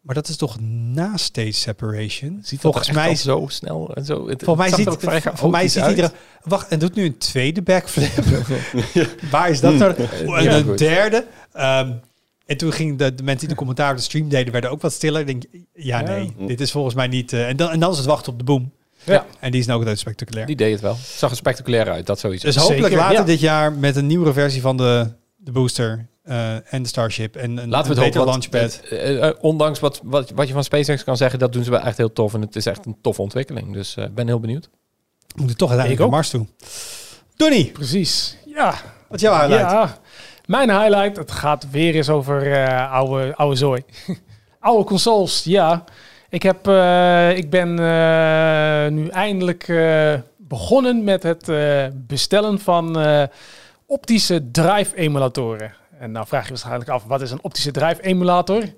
maar 0.00 0.14
dat 0.14 0.28
is 0.28 0.36
toch 0.36 0.60
na 0.94 1.16
stage 1.16 1.52
separation? 1.52 2.40
Ziet 2.42 2.60
volgens 2.60 2.90
mij, 2.90 3.14
zo 3.14 3.46
snel 3.48 3.94
en 3.94 4.04
zo. 4.04 4.28
Het, 4.28 4.42
volgens 4.42 4.70
mij 4.70 4.84
ziet, 4.84 4.96
vrij 4.98 5.20
voor 5.34 5.50
mij 5.50 5.68
ziet 5.68 5.82
er... 5.98 6.12
Wacht, 6.44 6.68
en 6.68 6.78
doet 6.78 6.94
nu 6.94 7.04
een 7.04 7.18
tweede 7.18 7.62
backflip. 7.62 8.10
Waar 9.30 9.50
is 9.50 9.60
dat 9.60 9.74
nou? 9.74 9.94
En 10.36 10.42
Ja, 10.42 10.56
een 10.56 10.64
goed. 10.64 10.78
derde. 10.78 11.26
Ehm, 11.52 11.92
en 12.46 12.56
toen 12.56 12.72
gingen 12.72 12.96
de, 12.96 13.14
de 13.14 13.22
mensen 13.22 13.40
die 13.40 13.48
de 13.48 13.54
commentaar 13.54 13.90
op 13.90 13.96
de 13.96 14.02
stream 14.02 14.28
deden, 14.28 14.52
werden 14.52 14.70
ook 14.70 14.80
wat 14.80 14.92
stiller. 14.92 15.20
Ik 15.20 15.26
denk, 15.26 15.42
ja, 15.74 15.98
Ja. 16.00 16.06
nee, 16.06 16.34
dit 16.46 16.60
is 16.60 16.70
volgens 16.70 16.94
mij 16.94 17.06
niet... 17.06 17.32
eh, 17.32 17.48
en, 17.48 17.56
dan, 17.56 17.70
en 17.70 17.80
dan 17.80 17.90
is 17.90 17.96
het 17.96 18.06
wachten 18.06 18.32
op 18.32 18.38
de 18.38 18.44
boom. 18.44 18.72
Ja. 19.04 19.26
En 19.40 19.50
die 19.50 19.60
is 19.60 19.66
nou 19.66 19.86
ook 19.88 19.96
spectaculair. 19.96 20.46
Die 20.46 20.56
deed 20.56 20.72
het 20.72 20.80
wel. 20.80 20.96
Zag 21.16 21.30
er 21.30 21.36
spectaculair 21.36 21.90
uit, 21.90 22.06
dat 22.06 22.18
sowieso. 22.18 22.46
Dus 22.46 22.56
hopelijk 22.56 22.82
Zeker, 22.82 22.98
later 22.98 23.24
dit 23.26 23.40
jaar 23.40 23.72
met 23.72 23.96
een 23.96 24.06
nieuwere 24.06 24.32
versie 24.32 24.60
van 24.60 24.76
de, 24.76 25.12
de 25.36 25.52
booster 25.52 26.06
eh, 26.22 26.72
en 26.74 26.82
de 26.82 26.88
Starship 26.88 27.36
en 27.36 27.56
een, 27.56 27.68
Laten 27.68 27.90
we 27.94 27.98
een 27.98 28.04
het 28.04 28.14
want, 28.14 28.28
launchpad. 28.28 28.80
eh, 28.90 29.28
eh, 29.28 29.34
ondanks 29.40 29.80
wat, 29.80 30.00
wat, 30.04 30.30
wat 30.30 30.46
je 30.46 30.52
van 30.52 30.64
SpaceX 30.64 31.04
kan 31.04 31.16
zeggen, 31.16 31.38
dat 31.38 31.52
doen 31.52 31.64
ze 31.64 31.70
wel 31.70 31.80
echt 31.80 31.96
heel 31.96 32.12
tof. 32.12 32.34
En 32.34 32.40
het 32.40 32.56
is 32.56 32.66
echt 32.66 32.86
een 32.86 32.96
toffe 33.02 33.22
ontwikkeling. 33.22 33.72
Dus 33.72 33.96
eh, 33.96 34.04
ik 34.04 34.14
ben 34.14 34.26
heel 34.26 34.40
benieuwd. 34.40 34.68
We 35.26 35.34
moeten 35.36 35.56
toch 35.56 35.68
uiteindelijk 35.70 36.08
naar 36.10 36.16
Mars 36.16 36.30
toe. 36.30 36.46
Donnie, 37.36 37.70
Precies. 37.70 38.36
Ja, 38.46 38.74
wat 39.08 39.16
is 39.16 39.20
jouw 39.22 39.38
highlight? 39.40 39.70
Ja, 39.70 39.96
mijn 40.46 40.70
highlight, 40.70 41.16
het 41.16 41.30
gaat 41.30 41.70
weer 41.70 41.94
eens 41.94 42.08
over 42.08 42.52
eh, 42.52 42.92
oude, 42.92 43.34
oude 43.36 43.56
zooi. 43.56 43.82
oude 44.60 44.84
consoles, 44.84 45.44
ja. 45.44 45.84
Ik, 46.28 46.42
heb, 46.42 46.66
eh, 46.68 47.36
ik 47.36 47.50
ben 47.50 47.68
eh, 47.78 48.90
nu 48.90 49.08
eindelijk 49.08 49.68
eh, 49.68 50.14
begonnen 50.38 51.04
met 51.04 51.22
het 51.22 51.48
eh, 51.48 51.86
bestellen 51.94 52.58
van 52.58 52.98
eh, 53.00 53.22
optische 53.86 54.50
drive-emulatoren. 54.50 55.72
En 56.00 56.12
nou 56.12 56.26
vraag 56.26 56.42
je 56.44 56.48
waarschijnlijk 56.48 56.90
af, 56.90 57.04
wat 57.04 57.20
is 57.20 57.30
een 57.30 57.42
optische 57.42 57.70
drive-emulator? 57.70 58.58
Nee, 58.60 58.74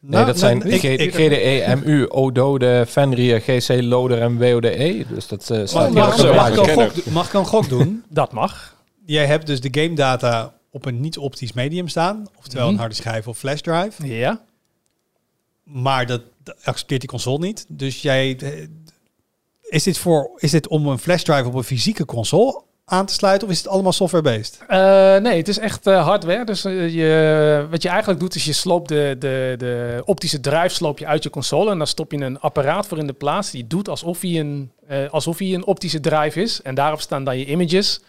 Nou, 0.00 0.26
dat 0.26 0.38
zijn 0.38 0.62
ik- 0.62 0.80
G- 0.80 1.14
GDE, 1.14 1.76
MU, 1.84 2.08
ODODE, 2.08 2.84
Fenrir, 2.88 3.40
GC, 3.40 3.82
Loader 3.82 4.20
en 4.20 4.38
WODE. 4.38 5.04
Dus 5.08 5.26
dat 5.28 5.50
eh, 5.50 5.66
staat 5.66 5.84
hier 5.88 5.92
Mag, 5.98 6.06
mag, 6.08 6.18
zo 6.18 6.34
mag, 6.34 6.44
uit. 6.44 6.56
ik 6.56 6.66
een 6.66 6.74
gok, 6.90 7.04
mag 7.12 7.26
ik 7.26 7.32
een 7.32 7.44
gok 7.46 7.68
doen? 7.68 8.04
Dat 8.10 8.32
mag. 8.32 8.76
Jij 9.06 9.26
hebt 9.26 9.46
dus 9.46 9.60
de 9.60 9.80
game 9.80 9.94
data 9.94 10.54
op 10.70 10.84
een 10.84 11.00
niet-optisch 11.00 11.52
medium 11.52 11.88
staan, 11.88 12.26
oftewel 12.38 12.64
Mhm. 12.64 12.74
een 12.74 12.80
harde 12.80 12.94
schijf 12.94 13.28
of 13.28 13.38
flash 13.38 13.60
drive. 13.60 14.06
Ja. 14.06 14.44
Maar 15.64 16.06
dat, 16.06 16.20
dat 16.42 16.56
accepteert 16.64 17.00
die 17.00 17.10
console 17.10 17.38
niet. 17.38 17.64
Dus 17.68 18.02
jij, 18.02 18.36
eh, 18.36 18.66
is 19.62 19.82
dit, 19.82 19.98
voor, 19.98 20.30
is 20.36 20.50
dit 20.50 20.68
om 20.68 20.86
een 20.86 20.98
flash 20.98 21.22
drive 21.22 21.46
op 21.48 21.54
een 21.54 21.64
fysieke 21.64 22.04
console 22.04 22.62
aan 22.94 23.06
te 23.06 23.12
sluiten 23.12 23.46
of 23.46 23.52
is 23.52 23.58
het 23.58 23.68
allemaal 23.68 23.92
software-based? 23.92 24.58
Eh, 24.66 25.16
nee, 25.16 25.36
het 25.36 25.48
is 25.48 25.58
echt 25.58 25.86
eh, 25.86 26.06
hardware. 26.06 26.44
Dus 26.44 26.64
eh, 26.64 26.94
je, 26.94 27.66
wat 27.70 27.82
je 27.82 27.88
eigenlijk 27.88 28.20
doet, 28.20 28.34
is 28.34 28.44
je 28.44 28.52
sloopt 28.52 28.88
de, 28.88 29.16
de, 29.18 29.54
de 29.58 30.02
optische 30.04 30.40
drive 30.40 30.68
sloop 30.68 30.98
je 30.98 31.06
uit 31.06 31.22
je 31.22 31.30
console. 31.30 31.70
En 31.70 31.78
dan 31.78 31.86
stop 31.86 32.12
je 32.12 32.18
een 32.18 32.40
apparaat 32.40 32.86
voor 32.86 32.98
in 32.98 33.06
de 33.06 33.12
plaats. 33.12 33.50
Die 33.50 33.66
doet 33.66 33.88
alsof 33.88 34.20
hij 34.20 34.38
een, 34.38 34.72
alsof 35.10 35.38
hij 35.38 35.54
een 35.54 35.66
optische 35.66 36.00
drive 36.00 36.40
is. 36.40 36.62
En 36.62 36.74
daarop 36.74 37.00
staan 37.00 37.24
dan 37.24 37.38
je 37.38 37.46
images. 37.46 38.00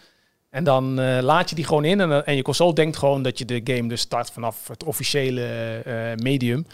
En 0.50 0.64
dan 0.64 0.94
laat 1.20 1.48
je 1.48 1.54
die 1.54 1.64
gewoon 1.64 1.84
in 1.84 2.00
en, 2.00 2.26
en 2.26 2.36
je 2.36 2.42
console 2.42 2.74
denkt 2.74 2.96
gewoon 2.96 3.22
dat 3.22 3.38
je 3.38 3.44
de 3.44 3.60
game 3.64 3.88
dus 3.88 4.00
start 4.00 4.30
vanaf 4.30 4.68
het 4.68 4.84
officiële 4.84 5.82
medium. 6.16 6.66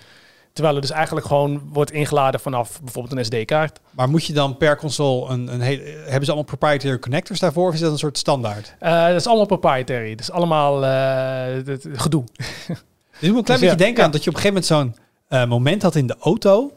Terwijl 0.53 0.75
het 0.75 0.85
dus 0.85 0.93
eigenlijk 0.97 1.27
gewoon 1.27 1.62
wordt 1.73 1.93
ingeladen 1.93 2.41
vanaf 2.41 2.81
bijvoorbeeld 2.83 3.17
een 3.17 3.25
SD-kaart. 3.25 3.81
Maar 3.91 4.09
moet 4.09 4.25
je 4.25 4.33
dan 4.33 4.57
per 4.57 4.77
console 4.77 5.31
een, 5.31 5.53
een 5.53 5.61
hele... 5.61 5.83
Hebben 5.83 6.25
ze 6.25 6.33
allemaal 6.33 6.57
proprietary 6.57 6.99
connectors 6.99 7.41
daarvoor 7.41 7.69
of 7.69 7.75
is 7.75 7.81
dat 7.81 7.93
een 7.93 7.99
soort 7.99 8.19
standaard? 8.19 8.75
Eh, 8.79 9.07
dat 9.07 9.17
is 9.17 9.27
allemaal 9.27 9.47
proprietary. 9.47 10.11
Dat 10.11 10.21
is 10.21 10.31
allemaal 10.31 10.85
eh, 10.85 11.77
gedoe. 11.93 12.25
Dus 13.23 13.31
ik 13.31 13.37
moet 13.37 13.38
een 13.38 13.45
klein 13.45 13.61
Dus 13.61 13.61
beetje 13.61 13.67
ja, 13.67 13.75
denken 13.75 13.97
ja. 13.97 14.05
aan 14.05 14.11
dat 14.11 14.25
je 14.25 14.31
op 14.31 14.37
een 14.37 14.43
gegeven 14.43 14.67
moment 14.69 14.97
zo'n 14.97 15.05
eh, 15.29 15.49
moment 15.49 15.83
had 15.83 15.95
in 15.95 16.07
de 16.07 16.17
auto. 16.21 16.73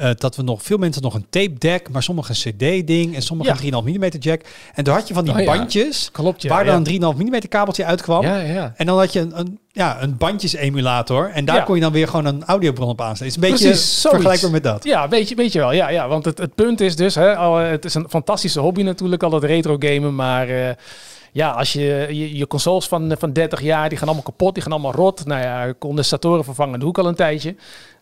Eh, 0.00 0.10
dat 0.14 0.36
we 0.36 0.42
nog 0.42 0.62
veel 0.62 0.76
mensen 0.78 1.02
nog 1.02 1.14
een 1.14 1.26
tape 1.30 1.58
deck, 1.58 1.88
maar 1.90 2.02
sommigen 2.02 2.34
een 2.34 2.52
CD-ding 2.52 3.14
en 3.14 3.22
sommigen 3.22 3.52
Ja. 3.52 3.76
een 3.76 3.84
3,5 3.84 3.98
mm 3.98 4.08
jack. 4.18 4.40
En 4.74 4.84
toen 4.84 4.94
had 4.94 5.08
je 5.08 5.14
van 5.14 5.24
die 5.24 5.32
Oh 5.34 5.40
ja. 5.40 5.44
bandjes 5.56 6.08
Klopt, 6.12 6.42
ja. 6.42 6.48
waar 6.48 6.64
dan 6.64 6.86
een 6.86 7.00
3,5 7.16 7.18
mm 7.24 7.48
kabeltje 7.48 7.84
uitkwam. 7.84 8.24
En 8.24 8.86
dan 8.86 8.98
had 8.98 9.12
je 9.12 9.20
een, 9.20 9.38
een, 9.38 9.58
ja, 9.72 10.02
een 10.02 10.16
bandjes-emulator. 10.16 11.30
En 11.30 11.44
daar 11.44 11.64
kon 11.64 11.74
je 11.74 11.80
dan 11.80 11.92
weer 11.92 12.08
gewoon 12.08 12.24
een 12.24 12.44
audiobron 12.44 12.88
op 12.88 13.00
aansluiten. 13.00 13.42
Is 13.42 13.48
een 13.48 13.58
beetje 13.58 14.08
vergelijkbaar 14.08 14.50
met 14.50 14.62
dat. 14.62 14.84
Ja, 14.84 15.08
weet 15.08 15.28
je, 15.28 15.34
weet 15.34 15.52
je 15.52 15.58
wel. 15.58 15.72
Ja, 15.72 15.88
ja, 15.88 16.08
want 16.08 16.24
het, 16.24 16.38
het 16.38 16.54
punt 16.54 16.80
is 16.80 16.96
dus, 16.96 17.14
hè, 17.14 17.36
al, 17.36 17.56
het 17.56 17.84
is 17.84 17.94
een 17.94 18.06
fantastische 18.08 18.60
hobby 18.60 18.82
natuurlijk, 18.82 19.22
al 19.22 19.30
dat 19.30 19.44
retro 19.44 19.76
gamen, 19.78 20.14
maar 20.14 20.48
eh, 20.48 20.74
ja, 21.32 21.50
als 21.50 21.72
je, 21.72 22.06
je 22.10 22.36
je 22.36 22.46
consoles 22.46 22.88
van, 22.88 23.14
van 23.18 23.32
30 23.32 23.62
jaar, 23.62 23.88
die 23.88 23.98
gaan 23.98 24.06
allemaal 24.06 24.24
kapot, 24.26 24.54
die 24.54 24.62
gaan 24.62 24.72
allemaal 24.72 24.92
rot. 24.92 25.26
Nou 25.26 25.42
ja, 25.42 25.74
condensatoren 25.78 26.44
vervangen 26.44 26.80
doe 26.80 26.88
ik 26.88 26.98
al 26.98 27.06
een 27.06 27.14
tijdje. 27.14 27.54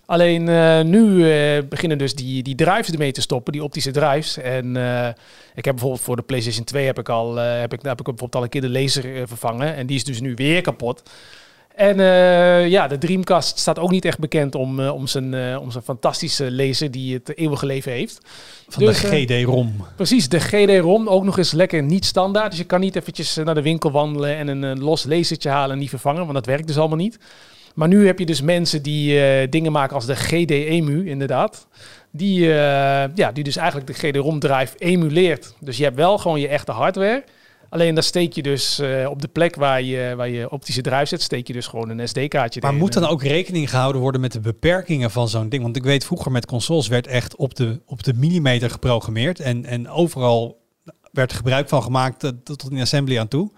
Alleen 0.09 0.49
eh, 0.49 0.81
nu 0.81 1.31
eh, 1.31 1.63
beginnen 1.69 1.99
dus 1.99 2.15
die, 2.15 2.43
die 2.43 2.55
drives 2.55 2.91
ermee 2.91 3.13
te 3.13 3.21
stoppen, 3.21 3.53
die 3.53 3.63
optische 3.63 3.91
drives. 3.91 4.39
En 4.39 4.77
eh, 4.77 5.09
ik 5.55 5.65
heb 5.65 5.75
bijvoorbeeld 5.75 6.03
voor 6.03 6.17
de 6.17 6.23
PlayStation 6.23 6.65
2 6.65 6.87
heb 6.87 6.99
ik 6.99 7.09
al, 7.09 7.37
heb 7.37 7.73
ik, 7.73 7.83
heb 7.83 7.99
ik 7.99 8.05
bijvoorbeeld 8.05 8.35
al 8.35 8.43
een 8.43 8.49
keer 8.49 8.61
de 8.61 8.71
laser 8.71 9.29
vervangen. 9.29 9.75
En 9.75 9.87
die 9.87 9.97
is 9.97 10.05
dus 10.05 10.21
nu 10.21 10.35
weer 10.35 10.61
kapot. 10.61 11.03
En 11.75 11.97
ja, 12.69 12.89
de 12.89 12.99
Dreamcast 12.99 13.59
staat 13.59 13.79
ook 13.79 13.91
niet 13.91 14.05
echt 14.05 14.19
bekend 14.19 14.55
om, 14.55 14.81
om, 14.81 15.07
zijn, 15.07 15.59
om 15.59 15.71
zijn 15.71 15.85
fantastische 15.85 16.53
laser 16.53 16.91
die 16.91 17.15
het 17.15 17.37
eeuwige 17.37 17.67
leven 17.67 17.93
heeft. 17.93 18.19
Van 18.69 18.85
Dus, 18.85 19.01
de 19.01 19.09
eh, 19.09 19.23
GD-ROM. 19.23 19.85
Precies, 19.97 20.29
de 20.29 20.41
GD-ROM 20.41 21.09
ook 21.09 21.25
nog 21.25 21.39
eens 21.39 21.53
lekker 21.53 21.83
niet 21.83 22.05
standaard. 22.05 22.51
Dus 22.51 22.59
je 22.59 22.67
kan 22.67 22.81
niet 22.81 22.97
eventjes 22.97 23.35
naar 23.37 23.55
de 23.55 23.63
winkel 23.63 23.91
wandelen 23.91 24.37
en 24.37 24.49
een, 24.49 24.81
los 24.81 25.05
lasertje 25.05 25.49
halen 25.49 25.73
en 25.73 25.79
die 25.79 25.89
vervangen, 25.89 26.21
want 26.21 26.35
dat 26.35 26.47
werkt 26.47 26.67
dus 26.67 26.79
allemaal 26.79 26.97
niet. 26.97 27.19
Maar 27.79 27.89
nu 27.89 28.07
heb 28.07 28.19
je 28.19 28.27
dus 28.27 28.41
mensen 28.41 28.83
die 28.83 29.21
eh, 29.21 29.51
dingen 29.51 29.73
maken 29.73 29.95
als 29.95 30.07
de 30.07 30.17
GD-EMU, 30.17 31.09
inderdaad. 31.09 31.67
Die, 32.11 32.45
eh, 32.47 33.15
ja, 33.15 33.33
die 33.33 33.45
dus 33.45 33.57
eigenlijk 33.57 33.87
de 33.87 33.93
GD-ROM-drive 33.93 34.79
emuleert. 34.79 35.55
Dus 35.61 35.77
je 35.77 35.85
hebt 35.85 35.97
wel 35.97 36.19
gewoon 36.19 36.41
je 36.41 36.49
echte 36.49 36.73
hardware. 36.73 37.25
Alleen 37.69 37.95
dan 37.95 38.03
steek 38.03 38.33
je 38.33 38.43
dus 38.43 38.79
eh, 38.79 39.11
op 39.11 39.23
de 39.23 39.29
plek 39.29 39.55
waar 39.55 39.83
je, 39.83 40.15
waar 40.17 40.29
je 40.29 40.51
optische 40.51 40.81
drive 40.81 41.07
zet, 41.07 41.23
steek 41.23 41.47
je 41.47 41.53
dus 41.53 41.67
gewoon 41.67 41.89
een 41.89 42.09
SD-kaartje 42.09 42.61
Maar 42.61 42.71
erin. 42.71 42.83
moet 42.83 42.93
dan 42.93 43.07
ook 43.07 43.23
rekening 43.23 43.71
gehouden 43.71 44.01
worden 44.01 44.21
met 44.21 44.33
de 44.33 44.41
beperkingen 44.41 45.11
van 45.11 45.29
zo'n 45.29 45.49
ding? 45.49 45.63
Want 45.63 45.77
ik 45.77 45.85
weet 45.85 46.05
vroeger 46.05 46.33
met 46.33 46.47
consoles 46.47 46.89
werd 46.89 47.07
echt 47.07 47.37
op 47.37 47.55
de, 47.55 47.81
op 47.87 48.03
de 48.03 48.15
millimeter 48.15 48.71
geprogrammeerd. 48.71 49.41
En, 49.41 49.65
en 49.65 49.89
overal 49.89 50.61
werd 51.13 51.33
gebruik 51.33 51.69
van 51.69 51.83
gemaakt 51.83 52.21
tot 52.21 52.45
tot 52.45 52.71
in 52.71 52.81
assembly 52.81 53.19
aan 53.19 53.29
toe. 53.29 53.51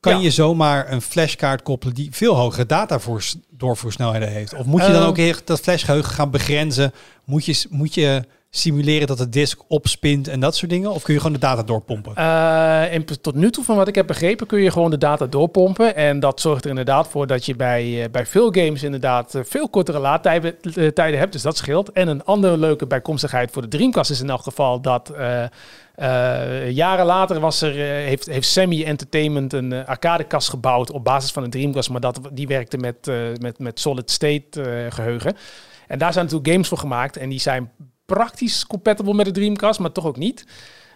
Kan 0.00 0.16
Ja. 0.16 0.22
je 0.22 0.30
zomaar 0.30 0.92
een 0.92 1.00
flashkaart 1.02 1.62
koppelen 1.62 1.94
die 1.94 2.08
veel 2.12 2.34
hogere 2.34 2.66
datadoorvoersnelheden 2.66 4.28
heeft? 4.28 4.54
Of 4.54 4.66
moet 4.66 4.86
je 4.86 4.92
dan 4.92 5.02
Eh, 5.02 5.08
ook 5.08 5.18
echt 5.18 5.46
dat 5.46 5.60
flashgeheugen 5.60 6.12
gaan 6.12 6.30
begrenzen? 6.30 6.92
Moet 7.24 7.44
je, 7.44 7.66
moet 7.70 7.94
je 7.94 8.22
simuleren 8.50 9.06
dat 9.06 9.18
de 9.18 9.28
disk 9.28 9.60
opspint 9.68 10.28
en 10.28 10.40
dat 10.40 10.56
soort 10.56 10.70
dingen? 10.70 10.90
Of 10.90 11.02
kun 11.02 11.14
je 11.14 11.20
gewoon 11.20 11.34
de 11.34 11.38
data 11.42 11.62
doorpompen? 11.62 12.16
En 12.90 13.04
p- 13.04 13.10
tot 13.10 13.34
nu 13.34 13.50
toe, 13.50 13.64
van 13.64 13.76
wat 13.76 13.88
ik 13.88 13.94
heb 13.94 14.06
begrepen, 14.06 14.46
kun 14.46 14.60
je 14.60 14.70
gewoon 14.70 14.90
de 14.90 14.98
data 14.98 15.26
doorpompen. 15.26 15.96
En 15.96 16.20
dat 16.20 16.40
zorgt 16.40 16.64
er 16.64 16.70
inderdaad 16.70 17.08
voor 17.08 17.26
dat 17.26 17.46
je 17.46 17.56
bij, 17.56 18.02
eh, 18.04 18.10
bij 18.10 18.26
veel 18.26 18.50
games 18.52 18.82
inderdaad 18.82 19.34
eh, 19.34 19.40
veel 19.44 19.68
kortere 19.68 19.98
laadtijden 19.98 20.54
tijden 20.94 21.18
hebt. 21.18 21.32
Dus 21.32 21.42
dat 21.42 21.56
scheelt. 21.56 21.92
En 21.92 22.08
een 22.08 22.24
andere 22.24 22.56
leuke 22.56 22.86
bijkomstigheid 22.86 23.50
voor 23.50 23.62
de 23.62 23.68
Dreamcast 23.68 24.10
is 24.10 24.20
in 24.20 24.30
elk 24.30 24.42
geval 24.42 24.80
dat... 24.80 25.12
eh, 25.96 26.70
jaren 26.70 27.06
later 27.06 27.40
was 27.40 27.62
er, 27.62 27.72
eh, 27.72 28.06
heeft, 28.06 28.26
heeft 28.26 28.48
Sammy 28.48 28.84
Entertainment 28.84 29.52
een 29.52 29.72
eh, 29.72 29.88
arcadekast 29.88 30.48
gebouwd 30.48 30.90
op 30.90 31.04
basis 31.04 31.30
van 31.30 31.42
een 31.42 31.50
Dreamcast. 31.50 31.90
Maar 31.90 32.00
dat, 32.00 32.20
die 32.32 32.46
werkte 32.46 32.76
met, 32.76 33.10
met, 33.40 33.58
met 33.58 33.80
solid 33.80 34.10
state 34.10 34.62
eh, 34.62 34.92
geheugen. 34.92 35.36
En 35.86 35.98
daar 35.98 36.12
zijn 36.12 36.24
natuurlijk 36.24 36.50
games 36.52 36.68
voor 36.68 36.78
gemaakt. 36.78 37.16
En 37.16 37.28
die 37.28 37.40
zijn 37.40 37.70
praktisch 38.06 38.66
compatible 38.66 39.14
met 39.14 39.26
de 39.26 39.32
Dreamcast, 39.32 39.80
maar 39.80 39.92
toch 39.92 40.06
ook 40.06 40.16
niet. 40.16 40.46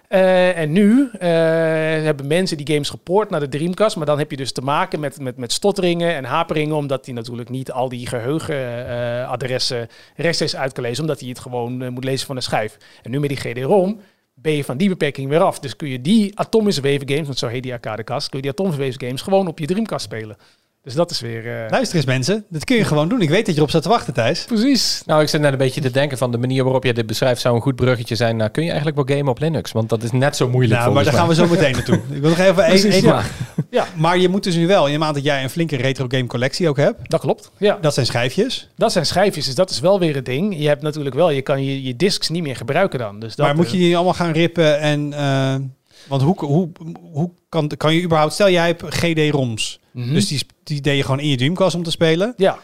En 0.09 0.73
nu 0.73 1.11
hebben 1.19 2.27
mensen 2.27 2.57
die 2.57 2.75
games 2.75 2.91
gepoord 2.91 3.31
naar 3.31 3.41
de 3.41 3.49
Dreamcast. 3.49 3.97
Maar 3.97 4.07
dan 4.07 4.19
heb 4.19 4.31
je 4.31 4.37
dus 4.37 4.53
te 4.53 4.61
maken 4.61 5.01
met, 5.01 5.21
met, 5.21 5.37
met 5.37 5.53
stotteringen 5.53 6.15
en 6.15 6.25
haperingen. 6.25 6.77
Omdat 6.77 7.07
hij 7.07 7.15
natuurlijk 7.15 7.49
niet 7.49 7.73
al 7.73 7.89
die 7.89 8.07
geheugenadressen 8.07 9.89
rechtstreeks 10.17 10.57
uit 10.57 10.73
kan 10.73 10.83
lezen. 10.83 11.01
Omdat 11.01 11.21
hij 11.21 11.29
het 11.29 11.39
gewoon 11.39 11.93
moet 11.93 12.05
lezen 12.05 12.27
van 12.27 12.37
een 12.37 12.43
schijf. 12.43 12.77
En 13.03 13.11
nu 13.11 13.21
met 13.21 13.29
die 13.29 13.39
GD-ROM 13.39 14.01
ben 14.43 14.53
je 14.53 14.65
van 14.65 14.77
die 14.77 14.89
beperking 14.89 15.29
weer 15.29 15.41
af. 15.41 15.59
Dus 15.59 15.77
kun 15.77 15.89
je 15.89 16.01
die 16.01 16.39
atomische 16.39 16.81
weven 16.81 17.09
games, 17.09 17.27
want 17.27 17.39
zo 17.39 17.47
heet 17.47 17.63
die 17.63 17.73
arcadekast, 17.73 18.29
kun 18.29 18.37
je 18.37 18.43
die 18.43 18.53
atomische 18.53 18.81
weven 18.81 19.01
games 19.01 19.23
gewoon 19.23 19.47
op 19.47 19.59
je 19.59 19.67
Dreamcast 19.67 20.05
spelen. 20.05 20.37
Dus 20.83 20.95
dat 20.95 21.11
is 21.11 21.21
weer... 21.21 21.47
eh, 21.65 21.71
Luister 21.71 21.97
eens 21.97 22.05
mensen, 22.07 22.45
dat 22.49 22.65
kun 22.65 22.77
je 22.77 22.85
gewoon 22.85 23.09
doen. 23.09 23.21
Ik 23.21 23.29
weet 23.29 23.39
dat 23.39 23.49
je 23.49 23.57
erop 23.57 23.69
staat 23.69 23.83
te 23.83 23.89
wachten 23.89 24.15
Thijs. 24.15 24.45
Precies. 24.45 25.03
Nou, 25.07 25.23
ik 25.23 25.29
zit 25.29 25.41
net 25.41 25.53
een 25.53 25.59
beetje 25.59 25.81
te 25.81 25.91
denken 25.91 26.19
van 26.19 26.31
de 26.31 26.39
manier 26.39 26.63
waarop 26.65 26.85
je 26.85 26.93
dit 26.95 27.07
beschrijft 27.07 27.41
zou 27.41 27.55
een 27.55 27.61
goed 27.61 27.77
bruggetje 27.77 28.15
zijn. 28.15 28.37
Nou, 28.37 28.51
kun 28.51 28.63
je 28.63 28.69
eigenlijk 28.71 29.07
wel 29.07 29.17
gamen 29.17 29.33
op 29.33 29.39
Linux? 29.41 29.73
Want 29.73 29.89
dat 29.89 30.03
is 30.03 30.11
net 30.11 30.37
zo 30.37 30.49
moeilijk 30.49 30.81
Nou, 30.81 30.93
maar 30.95 31.05
daar 31.05 31.13
gaan 31.13 31.29
we 31.29 31.35
zo 31.35 31.47
meteen 31.47 31.73
naartoe. 31.73 32.01
Ik 32.15 32.21
wil 32.21 32.31
nog 32.31 32.39
even 32.39 32.65
één... 32.65 32.81
Precies, 32.81 32.95
één- 32.95 33.03
ja. 33.05 33.23
Ja. 33.71 33.87
Maar 33.97 34.19
je 34.19 34.29
moet 34.29 34.45
dus 34.45 34.55
nu 34.55 34.67
wel, 34.67 34.87
in 34.87 34.93
de 34.93 34.99
maand 34.99 35.15
dat 35.15 35.25
jij 35.25 35.43
een 35.43 35.51
flinke 35.51 35.77
retro 35.77 36.05
game 36.09 36.27
collectie 36.27 36.69
ook 36.69 36.77
hebt. 36.77 37.11
Dat 37.11 37.21
klopt. 37.21 37.51
Ja. 37.59 37.79
Dat 37.81 37.95
zijn 37.95 38.07
schijfjes. 38.07 38.69
Dat 38.77 38.93
zijn 38.93 39.07
schijfjes, 39.07 39.45
dus 39.47 39.55
dat 39.55 39.71
is 39.71 39.81
wel 39.81 39.99
weer 39.99 40.15
het 40.15 40.25
ding. 40.25 40.59
Je 40.59 40.69
hebt 40.69 40.83
natuurlijk 40.83 41.15
wel, 41.15 41.31
je 41.31 41.43
kan 41.43 41.65
je, 41.65 41.83
je 41.83 41.97
discs 41.97 42.29
niet 42.29 42.43
meer 42.43 42.57
gebruiken 42.57 42.99
dan. 42.99 43.21
Dus 43.21 43.35
dat, 43.37 43.47
maar 43.47 43.57
moet 43.57 43.71
je 43.71 43.77
eh, 43.77 43.83
die 43.83 43.95
allemaal 43.97 44.15
gaan 44.15 44.33
rippen 44.33 44.79
en... 44.81 45.13
eh, 45.13 45.55
want 46.09 46.23
hoe, 46.23 46.45
hoe, 46.45 46.69
hoe 47.13 47.31
kan, 47.49 47.71
kan 47.77 47.95
je 47.95 48.03
überhaupt... 48.03 48.33
Stel, 48.33 48.51
jij 48.51 48.67
hebt 48.67 48.83
GD-ROMs. 48.95 49.81
mhm. 49.93 50.13
Dus 50.13 50.29
die, 50.29 50.41
die 50.71 50.81
deed 50.81 50.97
je 50.97 51.03
gewoon 51.03 51.21
in 51.21 51.29
je 51.29 51.37
Dreamcast 51.37 51.75
om 51.75 51.83
te 51.83 51.91
spelen. 51.91 52.35
Ja. 52.37 52.59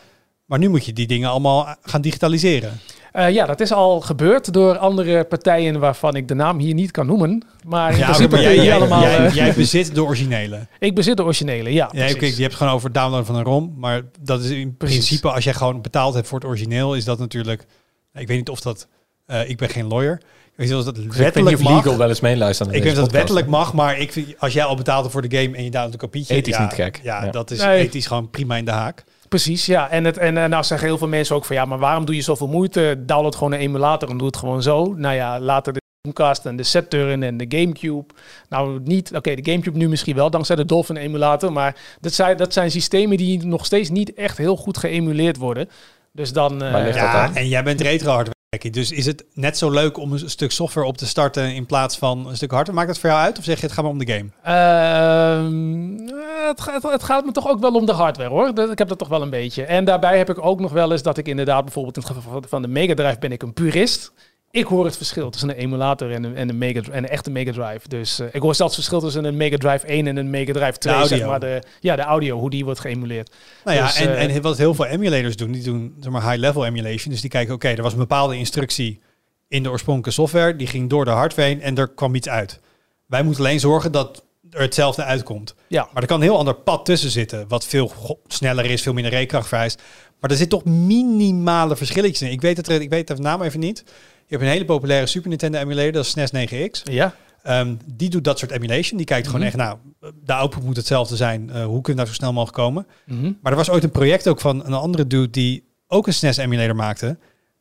Maar 0.44 0.58
nu 0.58 0.68
moet 0.68 0.84
je 0.84 0.92
die 0.92 1.06
dingen 1.06 1.30
allemaal 1.30 1.76
gaan 1.82 2.00
digitaliseren. 2.00 2.80
Eh, 3.12 3.30
ja, 3.30 3.46
dat 3.46 3.60
is 3.60 3.72
al 3.72 4.00
gebeurd 4.00 4.52
door 4.52 4.78
andere 4.78 5.24
partijen 5.24 5.80
waarvan 5.80 6.14
ik 6.16 6.28
de 6.28 6.34
naam 6.34 6.58
hier 6.58 6.74
niet 6.74 6.90
kan 6.90 7.06
noemen. 7.06 7.44
Maar 7.64 7.92
in 7.92 7.98
Ja, 7.98 8.04
principe 8.04 8.30
maar 8.34 8.42
jij, 8.42 8.54
jij, 8.64 8.74
allemaal... 8.74 9.00
jij, 9.00 9.26
eh, 9.26 9.34
jij 9.34 9.52
bezit 9.54 9.94
de 9.94 10.02
originele. 10.04 10.66
ik 10.78 10.94
bezit 10.94 11.16
de 11.16 11.22
originele, 11.24 11.72
ja. 11.72 11.88
Ja, 11.92 12.10
oké, 12.10 12.24
je 12.24 12.30
hebt 12.30 12.38
het 12.42 12.54
gewoon 12.54 12.72
over 12.72 12.92
downloaden 12.92 13.26
van 13.26 13.34
een 13.34 13.44
ROM. 13.44 13.74
Maar 13.76 14.02
dat 14.20 14.40
is 14.42 14.50
in 14.50 14.76
Precies. 14.76 14.96
principe, 14.98 15.30
als 15.30 15.44
jij 15.44 15.52
gewoon 15.54 15.82
betaald 15.82 16.14
hebt 16.14 16.28
voor 16.28 16.38
het 16.38 16.48
origineel, 16.48 16.94
is 16.94 17.04
dat 17.04 17.18
natuurlijk... 17.18 17.66
Ik 18.14 18.26
weet 18.28 18.36
niet 18.36 18.48
of 18.48 18.60
dat... 18.60 18.88
eh, 19.26 19.48
ik 19.48 19.56
ben 19.56 19.68
geen 19.68 19.86
lawyer. 19.86 20.22
Ik 20.56 20.68
weet 20.68 20.84
dat 20.84 20.94
Dus 20.94 21.16
wettelijk 21.16 21.60
mag. 21.60 21.84
legal 21.84 21.98
wel 21.98 22.08
eens 22.08 22.20
meeluisteren. 22.20 22.72
Ik 22.72 22.82
weet 22.82 22.94
dat 22.94 23.10
wettelijk 23.12 23.46
mag, 23.46 23.72
maar 23.72 23.98
ik 23.98 24.12
vind, 24.12 24.34
als 24.38 24.52
jij 24.52 24.64
al 24.64 24.76
betaalde 24.76 25.10
voor 25.10 25.28
de 25.28 25.36
game 25.38 25.56
en 25.56 25.64
je 25.64 25.70
downloadt 25.70 25.92
een 25.92 25.98
kopietje... 25.98 26.34
Ethisch 26.34 26.56
ja, 26.56 26.62
niet 26.62 26.72
gek. 26.72 27.00
Ja, 27.02 27.24
Ja. 27.24 27.30
dat 27.30 27.50
is 27.50 27.58
Nee. 27.62 27.78
ethisch 27.80 28.06
gewoon 28.06 28.30
prima 28.30 28.56
in 28.56 28.64
de 28.64 28.70
haak. 28.70 29.04
Precies, 29.28 29.66
ja. 29.66 29.90
En, 29.90 30.04
het, 30.04 30.18
en 30.18 30.34
nou 30.34 30.64
zeggen 30.64 30.88
heel 30.88 30.98
veel 30.98 31.08
mensen 31.08 31.36
ook 31.36 31.44
van 31.44 31.56
ja, 31.56 31.64
maar 31.64 31.78
waarom 31.78 32.04
doe 32.04 32.14
je 32.14 32.22
zoveel 32.22 32.46
moeite? 32.48 33.02
Download 33.06 33.34
gewoon 33.34 33.52
een 33.52 33.58
emulator 33.58 34.10
en 34.10 34.16
doe 34.18 34.26
het 34.26 34.36
gewoon 34.36 34.62
zo. 34.62 34.94
Nou 34.96 35.14
ja, 35.14 35.40
later 35.40 35.72
de 35.72 35.80
Dreamcast 36.00 36.46
en 36.46 36.56
de 36.56 36.62
Saturn 36.62 37.22
en 37.22 37.36
de 37.36 37.44
Gamecube. 37.48 38.04
Nou, 38.48 38.80
niet, 38.84 39.10
oké, 39.14 39.34
de 39.34 39.50
Gamecube 39.50 39.78
nu 39.78 39.88
misschien 39.88 40.16
wel 40.16 40.30
dankzij 40.30 40.56
de 40.56 40.64
Dolphin 40.64 40.96
emulator, 40.96 41.52
maar 41.52 41.76
dat 42.00 42.12
zijn, 42.12 42.36
dat 42.36 42.52
zijn 42.52 42.70
systemen 42.70 43.16
die 43.16 43.44
nog 43.46 43.64
steeds 43.66 43.90
niet 43.90 44.14
echt 44.14 44.38
heel 44.38 44.56
goed 44.56 44.78
geëmuleerd 44.78 45.36
worden. 45.36 45.68
Dus 46.12 46.32
dan. 46.32 46.62
eh, 46.62 46.84
dat 46.84 46.94
Ja, 46.94 47.30
en 47.34 47.48
jij 47.48 47.62
bent 47.62 47.80
retro 47.80 48.22
Dus 48.64 48.92
is 48.92 49.06
het 49.06 49.24
net 49.34 49.58
zo 49.58 49.70
leuk 49.70 49.96
om 49.96 50.12
een 50.12 50.30
stuk 50.30 50.50
software 50.50 50.86
op 50.86 50.96
te 50.96 51.06
starten 51.06 51.54
in 51.54 51.66
plaats 51.66 51.98
van 51.98 52.28
een 52.28 52.36
stuk 52.36 52.50
hardware? 52.50 52.78
Maakt 52.78 52.88
dat 52.88 52.98
voor 52.98 53.10
jou 53.10 53.22
uit? 53.22 53.38
Of 53.38 53.44
zeg 53.44 53.56
je 53.56 53.64
het 53.66 53.72
gaat 53.72 53.84
maar 53.84 53.92
om 53.92 53.98
de 53.98 54.12
game? 54.12 54.28
Ehm, 54.42 56.14
het, 56.46 56.60
gaat, 56.60 56.82
het 56.82 57.02
gaat 57.02 57.24
me 57.24 57.32
toch 57.32 57.48
ook 57.48 57.60
wel 57.60 57.74
om 57.74 57.86
de 57.86 57.92
hardware 57.92 58.30
hoor. 58.30 58.70
Ik 58.70 58.78
heb 58.78 58.88
dat 58.88 58.98
toch 58.98 59.08
wel 59.08 59.22
een 59.22 59.30
beetje. 59.30 59.64
En 59.64 59.84
daarbij 59.84 60.18
heb 60.18 60.30
ik 60.30 60.44
ook 60.44 60.60
nog 60.60 60.72
wel 60.72 60.92
eens 60.92 61.02
dat 61.02 61.18
ik 61.18 61.28
inderdaad 61.28 61.64
bijvoorbeeld 61.64 61.96
in 61.96 62.02
het 62.02 62.12
geval 62.12 62.42
van 62.48 62.62
de 62.62 62.68
Mega 62.68 62.94
Drive 62.94 63.18
ben 63.18 63.32
ik 63.32 63.42
een 63.42 63.52
purist. 63.52 64.12
Ik 64.56 64.66
hoor 64.66 64.84
het 64.84 64.96
verschil 64.96 65.30
tussen 65.30 65.48
een 65.48 65.56
emulator 65.56 66.12
en 66.12 66.24
een, 66.24 66.36
en 66.36 66.48
een, 66.48 66.58
Mega, 66.58 66.80
en 66.80 67.02
een 67.02 67.08
echte 67.08 67.30
Mega 67.30 67.52
Drive. 67.52 67.88
Dus 67.88 68.18
eh, 68.18 68.26
ik 68.32 68.42
hoor 68.42 68.54
zelfs 68.54 68.76
het 68.76 68.84
verschil 68.84 69.00
tussen 69.00 69.24
een 69.24 69.36
Mega 69.36 69.56
Drive 69.56 69.86
1 69.86 70.06
en 70.06 70.16
een 70.16 70.30
Mega 70.30 70.52
Drive 70.52 70.78
2. 70.78 70.94
audio. 70.94 71.16
zeg 71.16 71.26
maar 71.26 71.40
de, 71.40 71.62
ja, 71.80 71.96
de 71.96 72.02
audio, 72.02 72.38
hoe 72.38 72.50
die 72.50 72.64
wordt 72.64 72.80
geëmuleerd. 72.80 73.34
Nou 73.64 73.76
ja, 73.76 73.86
Dus, 73.86 73.96
en, 73.96 74.16
eh, 74.16 74.34
en 74.34 74.42
wat 74.42 74.58
heel 74.58 74.74
veel 74.74 74.86
emulators 74.86 75.36
doen, 75.36 75.52
die 75.52 75.62
doen 75.62 75.96
zeg 76.00 76.12
maar 76.12 76.22
high-level 76.30 76.66
emulation. 76.66 77.12
Dus 77.12 77.20
die 77.20 77.30
kijken, 77.30 77.54
oké, 77.54 77.68
er 77.68 77.82
was 77.82 77.92
een 77.92 77.98
bepaalde 77.98 78.36
instructie 78.36 79.00
in 79.48 79.62
de 79.62 79.70
oorspronkelijke 79.70 80.20
software. 80.20 80.56
Die 80.56 80.66
ging 80.66 80.90
door 80.90 81.04
de 81.04 81.10
hardware 81.10 81.48
heen 81.48 81.62
en 81.62 81.76
er 81.76 81.88
kwam 81.88 82.14
iets 82.14 82.28
uit. 82.28 82.60
Wij 83.06 83.22
moeten 83.22 83.44
alleen 83.44 83.60
zorgen 83.60 83.92
dat 83.92 84.24
er 84.50 84.60
hetzelfde 84.60 85.04
uitkomt. 85.04 85.54
Ja. 85.68 85.88
Maar 85.92 86.02
er 86.02 86.08
kan 86.08 86.16
een 86.16 86.26
heel 86.26 86.38
ander 86.38 86.54
pad 86.54 86.84
tussen 86.84 87.10
zitten, 87.10 87.44
wat 87.48 87.64
veel 87.64 87.92
sneller 88.26 88.64
is, 88.64 88.82
veel 88.82 88.92
minder 88.92 89.12
rekenkracht 89.12 89.48
vereist. 89.48 89.82
Maar 90.20 90.30
er 90.30 90.36
zit 90.36 90.50
toch 90.50 90.64
minimale 90.64 91.76
verschilletjes 91.76 92.28
in. 92.28 92.34
Ik 92.34 92.40
weet 92.40 92.56
het, 92.56 92.68
ik 92.68 92.90
weet 92.90 93.08
het 93.08 93.18
naam 93.18 93.42
even 93.42 93.60
niet. 93.60 93.84
Je 94.26 94.34
hebt 94.36 94.42
een 94.42 94.48
hele 94.52 94.64
populaire 94.64 95.06
Super 95.06 95.28
Nintendo 95.28 95.58
emulator, 95.58 95.92
dat 95.92 96.04
is 96.04 96.10
SNES 96.10 96.30
9X. 96.32 96.82
Ja, 96.84 97.14
Ehm, 97.42 97.74
die 97.94 98.08
doet 98.10 98.24
dat 98.24 98.38
soort 98.38 98.50
emulation. 98.50 98.96
Die 98.96 99.06
kijkt 99.06 99.26
gewoon 99.26 99.40
Mhm. 99.40 99.48
echt, 99.48 99.58
nou, 99.58 99.78
de 100.24 100.32
output 100.32 100.62
moet 100.64 100.76
hetzelfde 100.76 101.16
zijn. 101.16 101.50
Eh, 101.50 101.64
hoe 101.64 101.80
kunnen 101.80 101.84
we 101.84 101.94
daar 101.94 102.06
zo 102.06 102.12
snel 102.12 102.32
mogelijk 102.32 102.56
komen? 102.58 102.86
Mhm. 103.04 103.32
Maar 103.42 103.52
er 103.52 103.58
was 103.58 103.70
ooit 103.70 103.84
een 103.84 103.90
project 103.90 104.28
ook 104.28 104.40
van 104.40 104.64
een 104.66 104.72
andere 104.72 105.06
dude 105.06 105.30
die 105.30 105.64
ook 105.88 106.06
een 106.06 106.12
SNES 106.14 106.36
emulator 106.36 106.76
maakte. 106.76 107.16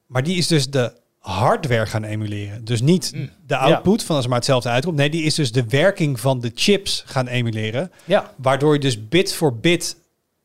Maar 0.05 0.23
die 0.23 0.37
is 0.37 0.47
dus 0.47 0.69
de 0.69 0.93
hardware 1.19 1.85
gaan 1.85 2.03
emuleren. 2.03 2.65
Dus 2.65 2.81
niet 2.81 3.11
Mm. 3.15 3.29
de 3.47 3.57
output 3.57 4.03
van 4.03 4.15
als 4.15 4.27
maar 4.27 4.35
hetzelfde 4.35 4.69
uitkomt. 4.69 4.95
Nee, 4.97 5.09
die 5.09 5.23
is 5.23 5.35
dus 5.35 5.51
de 5.51 5.65
werking 5.67 6.19
van 6.19 6.39
de 6.39 6.51
chips 6.55 7.03
gaan 7.05 7.27
emuleren. 7.27 7.91
Ja, 8.05 8.33
Waardoor 8.35 8.73
je 8.73 8.79
dus 8.79 9.07
bit 9.07 9.33
voor 9.33 9.57
bit 9.57 9.97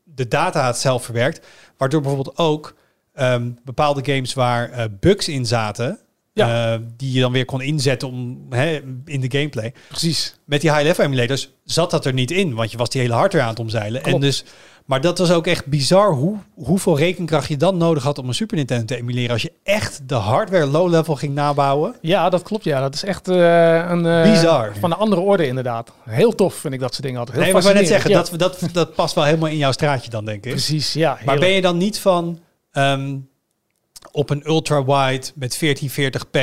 de 0.03 0.27
data 0.27 0.67
het 0.67 0.77
zelf 0.77 1.03
verwerkt. 1.03 1.45
Waardoor 1.77 2.01
bijvoorbeeld 2.01 2.37
ook 2.37 2.75
ehm, 3.13 3.49
bepaalde 3.65 4.13
games 4.13 4.33
waar 4.33 4.69
eh, 4.71 4.85
bugs 4.99 5.27
in 5.27 5.45
zaten... 5.45 5.99
Ja. 6.33 6.73
eh, 6.73 6.79
die 6.97 7.11
je 7.11 7.19
dan 7.19 7.31
weer 7.31 7.45
kon 7.45 7.61
inzetten 7.61 8.07
om, 8.07 8.45
hè, 8.49 8.81
in 9.05 9.21
de 9.21 9.31
gameplay. 9.37 9.73
precies. 9.87 10.35
Met 10.45 10.61
die 10.61 10.71
high-level 10.71 11.05
emulators 11.05 11.49
zat 11.63 11.91
dat 11.91 12.05
er 12.05 12.13
niet 12.13 12.31
in. 12.31 12.53
Want 12.53 12.71
je 12.71 12.77
was 12.77 12.89
die 12.89 13.01
hele 13.01 13.13
hardware 13.13 13.43
aan 13.43 13.49
het 13.49 13.59
omzeilen. 13.59 14.03
En 14.03 14.19
dus, 14.19 14.43
maar 14.85 15.01
dat 15.01 15.17
was 15.17 15.31
ook 15.31 15.47
echt 15.47 15.65
bizar 15.65 16.11
hoe, 16.13 16.37
hoeveel 16.53 16.97
rekenkracht 16.97 17.47
je 17.47 17.57
dan 17.57 17.77
nodig 17.77 18.03
had 18.03 18.17
om 18.17 18.27
een 18.27 18.33
Super 18.33 18.57
Nintendo 18.57 18.85
te 18.85 18.95
emuleren. 18.95 19.31
Als 19.31 19.41
je 19.41 19.51
echt 19.63 20.09
de 20.09 20.15
hardware 20.15 20.65
low-level 20.65 21.15
ging 21.15 21.33
nabouwen. 21.33 21.95
Ja, 22.01 22.29
dat 22.29 22.43
klopt. 22.43 22.63
Ja, 22.63 22.79
dat 22.79 22.93
is 22.93 23.03
echt 23.03 23.27
eh, 23.27 23.85
een 23.89 24.05
eh, 24.05 24.31
Bizar. 24.31 24.71
van 24.79 24.91
een 24.91 24.97
andere 24.97 25.21
orde 25.21 25.47
inderdaad. 25.47 25.91
Heel 26.09 26.35
tof 26.35 26.53
vind 26.55 26.73
ik 26.73 26.79
dat 26.79 26.91
soort 26.91 27.03
dingen 27.03 27.19
altijd. 27.19 27.37
Heel 27.37 27.45
nee, 27.45 27.61
maar 27.61 27.71
ik 27.71 27.77
net 27.77 27.87
zeggen, 27.87 28.11
dat, 28.11 28.31
dat, 28.35 28.59
dat 28.71 28.93
past 28.95 29.15
wel 29.15 29.23
helemaal 29.23 29.49
in 29.49 29.57
jouw 29.57 29.71
straatje 29.71 30.09
dan, 30.09 30.25
denk 30.25 30.45
ik. 30.45 30.51
Precies, 30.51 30.93
ja. 30.93 31.17
Maar 31.25 31.39
ben 31.39 31.49
je 31.49 31.61
dan 31.61 31.77
niet 31.77 31.99
van 31.99 32.39
ehm, 32.71 33.17
op 34.11 34.29
een 34.29 34.47
ultra-wide 34.47 35.27
met 35.35 35.59
1440p 35.65 36.39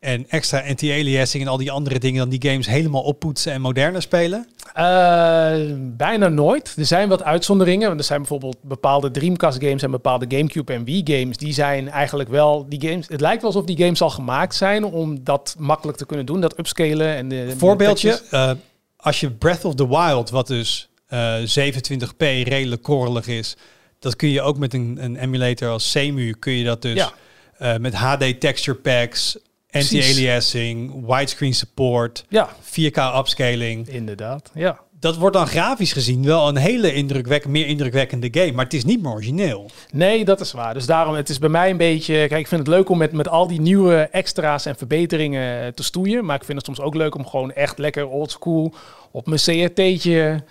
en 0.00 0.28
extra 0.28 0.62
anti-aliasing 0.68 1.42
en 1.42 1.48
al 1.48 1.56
die 1.56 1.70
andere 1.70 1.98
dingen 1.98 2.18
dan 2.18 2.38
die 2.38 2.50
games 2.50 2.66
helemaal 2.66 3.02
oppoetsen 3.02 3.52
en 3.52 3.60
moderner 3.60 4.02
spelen? 4.02 4.48
Eh, 4.74 5.54
bijna 5.78 6.28
nooit. 6.28 6.74
Er 6.76 6.86
zijn 6.86 7.08
wat 7.08 7.22
uitzonderingen. 7.22 7.86
Want 7.86 8.00
er 8.00 8.06
zijn 8.06 8.18
bijvoorbeeld 8.18 8.56
bepaalde 8.60 9.10
Dreamcast 9.10 9.62
games 9.64 9.82
en 9.82 9.90
bepaalde 9.90 10.26
GameCube 10.28 10.72
en 10.72 10.84
Wii 10.84 11.02
games. 11.04 11.36
Die 11.36 11.52
zijn 11.52 11.88
eigenlijk 11.88 12.28
wel 12.28 12.66
die 12.68 12.88
games. 12.88 13.08
Het 13.08 13.20
lijkt 13.20 13.42
wel 13.42 13.50
alsof 13.50 13.66
die 13.66 13.84
games 13.84 14.02
al 14.02 14.10
gemaakt 14.10 14.54
zijn 14.54 14.84
om 14.84 15.24
dat 15.24 15.54
makkelijk 15.58 15.98
te 15.98 16.06
kunnen 16.06 16.26
doen. 16.26 16.40
Dat 16.40 16.58
upscalen 16.58 17.16
en 17.16 17.28
de 17.28 17.54
Voorbeeldje, 17.56 18.20
eh, 18.30 18.50
als 18.96 19.20
je 19.20 19.30
Breath 19.30 19.64
of 19.64 19.74
the 19.74 19.88
Wild, 19.88 20.30
wat 20.30 20.46
dus 20.46 20.88
eh, 21.06 21.34
27p 21.44 22.42
redelijk 22.42 22.82
korrelig 22.82 23.26
is, 23.26 23.56
dat 24.02 24.16
kun 24.16 24.28
je 24.28 24.42
ook 24.42 24.58
met 24.58 24.74
een, 24.74 24.98
een 25.00 25.16
emulator 25.16 25.68
als 25.68 25.90
CEMU, 25.90 26.32
kun 26.38 26.52
je 26.52 26.64
dat 26.64 26.82
dus 26.82 26.94
Ja. 26.96 27.12
eh, 27.58 27.76
met 27.76 27.94
HD 27.94 28.40
texture 28.40 28.76
packs, 28.78 29.38
anti-aliasing, 29.70 31.06
widescreen 31.06 31.54
support, 31.54 32.24
Ja, 32.28 32.48
4K 32.60 32.96
upscaling. 33.18 33.88
inderdaad. 33.88 34.50
Ja. 34.54 34.80
Dat 35.00 35.16
wordt 35.16 35.36
dan 35.36 35.46
grafisch 35.46 35.92
gezien 35.92 36.24
wel 36.24 36.48
een 36.48 36.56
hele 36.56 36.94
indrukwekkende, 36.94 37.58
meer 37.58 37.66
indrukwekkende 37.68 38.28
game, 38.30 38.52
maar 38.52 38.64
het 38.64 38.74
is 38.74 38.84
niet 38.84 39.02
meer 39.02 39.12
origineel. 39.12 39.70
Nee, 39.92 40.24
dat 40.24 40.40
is 40.40 40.52
waar. 40.52 40.74
Dus 40.74 40.86
daarom, 40.86 41.14
het 41.14 41.28
is 41.28 41.38
bij 41.38 41.48
mij 41.48 41.70
een 41.70 41.76
beetje... 41.76 42.14
Kijk, 42.14 42.40
ik 42.40 42.46
vind 42.46 42.60
het 42.60 42.68
leuk 42.70 42.88
om 42.88 42.98
met, 42.98 43.12
met 43.12 43.28
al 43.28 43.46
die 43.46 43.60
nieuwe 43.60 43.96
extra's 44.12 44.66
en 44.66 44.76
verbeteringen 44.76 45.74
te 45.74 45.82
stoeien. 45.82 46.24
Maar 46.24 46.36
ik 46.36 46.44
vind 46.44 46.56
het 46.58 46.66
soms 46.66 46.80
ook 46.80 46.94
leuk 46.94 47.14
om 47.14 47.26
gewoon 47.26 47.52
echt 47.52 47.78
lekker 47.78 48.08
oldschool 48.08 48.74
op 49.10 49.26
mijn 49.26 49.40
CRT'tje... 49.40 50.44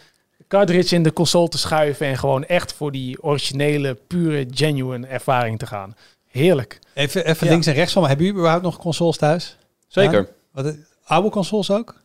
cartridge 0.51 0.95
in 0.95 1.03
de 1.03 1.13
console 1.13 1.47
te 1.49 1.57
schuiven... 1.57 2.07
en 2.07 2.17
gewoon 2.17 2.43
echt 2.45 2.73
voor 2.73 2.91
die 2.91 3.23
originele, 3.23 3.97
pure, 4.07 4.47
genuine 4.53 5.07
ervaring 5.07 5.59
te 5.59 5.65
gaan. 5.65 5.95
Heerlijk. 6.27 6.79
Even, 6.93 7.25
even 7.25 7.45
Ja. 7.47 7.51
links 7.51 7.67
en 7.67 7.73
rechts 7.73 7.93
van 7.93 8.01
me, 8.01 8.07
hebben 8.07 8.25
jullie 8.25 8.41
überhaupt 8.41 8.65
nog 8.65 8.77
consoles 8.77 9.17
thuis? 9.17 9.57
Zeker. 9.87 10.29
Wat, 10.51 10.75
oude 11.03 11.29
consoles 11.29 11.71
ook? 11.71 11.95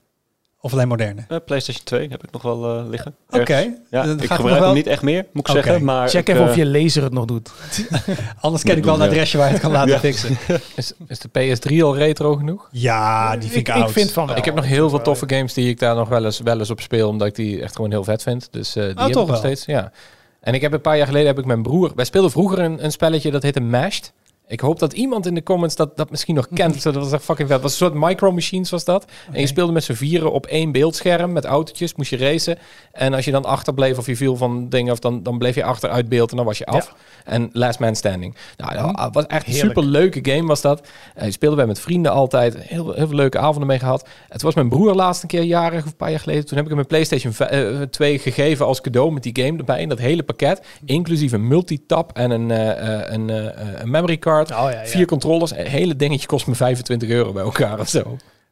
Of 0.67 0.73
alleen 0.73 0.89
moderne? 0.89 1.25
Eh, 1.29 1.37
PlayStation 1.47 1.85
2 1.85 2.09
heb 2.09 2.23
ik 2.25 2.31
nog 2.33 2.43
wel 2.43 2.79
eh, 2.79 2.89
liggen. 2.89 3.15
Oké. 3.31 3.75
Ja, 3.91 4.03
ik 4.05 4.09
gebruik 4.21 4.29
nog 4.29 4.41
wel- 4.51 4.63
hem 4.65 4.75
niet 4.75 4.87
echt 4.87 5.03
meer, 5.03 5.27
moet 5.33 5.49
ik 5.49 5.55
zeggen. 5.55 5.85
Maar 5.85 6.09
Check 6.09 6.21
ik, 6.21 6.29
even 6.29 6.43
eh, 6.45 6.49
of 6.51 6.57
je 6.57 6.67
laser 6.67 7.03
het 7.03 7.13
nog 7.13 7.25
doet. 7.25 7.51
Anders 8.41 8.63
ken 8.63 8.77
ik 8.77 8.85
wel 8.85 8.95
een 8.95 9.01
adresje 9.09 9.37
waar 9.39 9.47
je 9.47 9.53
het 9.53 9.63
kan 9.63 9.71
laten 9.73 9.93
Ja. 9.95 9.99
fixen. 9.99 10.39
Is, 10.77 10.93
is 11.09 11.19
de 11.19 11.29
PS3 11.29 11.83
al 11.83 11.97
retro 11.97 12.35
genoeg? 12.37 12.69
Ja, 12.71 13.37
die 13.37 13.51
vind 13.51 13.69
ik, 13.69 13.75
ik, 13.75 13.83
oud. 13.83 13.93
vind 13.93 14.13
van 14.13 14.27
wel. 14.27 14.37
ik 14.37 14.45
heb 14.45 14.55
nog 14.55 14.65
heel 14.65 14.89
veel 14.91 15.03
toffe 15.03 15.25
games 15.29 15.55
die 15.55 15.69
ik 15.69 15.79
daar 15.79 15.95
nog 15.95 16.09
wel 16.09 16.25
eens, 16.25 16.41
wel 16.41 16.59
eens 16.59 16.71
op 16.71 16.81
speel, 16.81 17.09
omdat 17.09 17.27
ik 17.29 17.35
die 17.35 17.63
echt 17.63 17.77
gewoon 17.77 17.91
heel 17.91 18.05
vet 18.05 18.23
vind. 18.23 18.49
Dus 18.51 18.69
eh, 18.77 18.83
die 18.83 18.89
heb 18.89 18.97
toch 18.97 19.09
ik 19.09 19.15
nog 19.15 19.27
wel? 19.27 19.37
steeds. 19.37 19.65
Ja. 19.65 19.93
En 20.41 20.55
ik 20.55 20.61
heb 20.61 20.73
een 20.73 20.81
paar 20.81 20.97
jaar 20.97 21.07
geleden 21.07 21.27
heb 21.29 21.39
ik 21.39 21.45
mijn 21.45 21.63
broer. 21.63 21.93
Wij 21.95 22.05
speelden 22.05 22.31
vroeger 22.31 22.59
een, 22.59 22.85
een 22.85 22.93
spelletje 22.93 23.31
dat 23.31 23.43
heette 23.43 23.61
Mashed. 23.61 24.13
Ik 24.49 24.61
hoop 24.61 24.79
dat 24.79 24.93
iemand 24.93 25.27
in 25.27 25.35
de 25.35 25.43
comments 25.43 25.77
dat, 25.77 25.97
dat 25.97 26.11
misschien 26.11 26.35
nog 26.35 26.49
kent. 26.55 26.83
dat 26.83 26.95
was 26.95 27.13
echt 27.13 27.23
fucking 27.25 27.49
vet. 27.49 27.63
Dat 27.63 27.71
was 27.71 27.81
een 27.81 27.87
soort 27.87 28.09
micro 28.09 28.33
machines 28.33 28.71
was 28.71 28.85
dat. 28.85 29.05
En 29.33 29.41
je 29.41 29.47
speelde 29.47 29.73
met 29.73 29.85
z'n 29.85 29.93
vieren 29.93 30.33
op 30.33 30.47
één 30.47 30.73
beeldscherm 30.73 31.33
met 31.33 31.45
autootjes. 31.45 31.95
Moest 31.95 32.11
je 32.11 32.17
racen. 32.17 32.59
En 32.93 33.15
als 33.15 33.25
je 33.25 33.31
dan 33.31 33.45
achterbleef 33.45 33.99
of 33.99 34.07
je 34.07 34.17
viel 34.17 34.37
van 34.37 34.69
dingen, 34.69 34.93
of 34.93 34.99
dan, 34.99 35.23
dan 35.23 35.39
bleef 35.39 35.55
je 35.55 35.65
achter 35.65 35.91
uit 35.91 36.09
beeld 36.09 36.31
en 36.31 36.37
dan 36.37 36.47
was 36.47 36.59
je 36.59 36.67
af. 36.67 36.95
En 37.25 37.51
last 37.53 37.79
man 37.79 37.97
standing. 37.97 38.37
Nou, 38.57 38.75
dat 38.97 39.15
was 39.15 39.27
echt 39.27 39.47
een 39.47 39.53
super 39.55 39.83
leuke 39.85 40.19
game 40.33 40.47
was 40.47 40.61
dat. 40.61 40.89
Uh, 41.23 41.31
speelden 41.31 41.59
wij 41.59 41.67
met 41.67 41.81
vrienden 41.81 42.13
altijd. 42.13 42.57
Heel, 42.59 42.93
heel 42.93 43.07
veel 43.07 43.17
leuke 43.17 43.39
avonden 43.39 43.67
mee 43.67 43.79
gehad. 43.79 44.09
Het 44.29 44.43
was 44.43 44.55
mijn 44.55 44.69
broer 44.69 44.95
laatst 44.95 45.23
een 45.23 45.29
keer 45.29 45.43
jarig 45.43 45.85
of 45.85 45.91
een 45.91 45.97
paar 45.97 46.11
jaar 46.11 46.21
geleden. 46.21 46.47
Toen 46.47 46.57
heb 46.57 46.65
ik 46.65 46.71
hem 46.71 46.81
een 46.81 46.87
PlayStation 46.87 47.33
v- 47.33 47.41
eh, 47.41 47.81
2 47.83 48.19
gegeven 48.19 48.67
als 48.67 48.81
cadeau 48.81 49.13
met 49.13 49.23
die 49.23 49.45
game 49.45 49.59
erbij. 49.59 49.81
In 49.81 49.89
dat 49.89 49.99
hele 49.99 50.23
pakket. 50.23 50.67
Inclusief 50.85 51.33
een 51.33 51.49
multitap 51.49 52.13
en 52.17 52.31
een, 52.31 52.51
eh, 52.51 53.01
eh, 53.01 53.13
een, 53.13 53.31
eh, 53.31 53.81
een 53.81 53.91
memory 53.91 54.19
card. 54.19 54.35
Oh, 54.43 54.49
ja, 54.49 54.71
ja. 54.71 54.87
Vier 54.87 55.07
controllers. 55.07 55.51
Het 55.51 55.69
hele 55.69 55.97
dingetje 55.97 56.27
kost 56.27 56.47
me 56.47 56.55
25 56.55 57.09
euro 57.09 57.33
bij 57.33 57.43
elkaar 57.43 57.79
of 57.81 57.89
zo. 57.89 57.99
Echt 57.99 58.09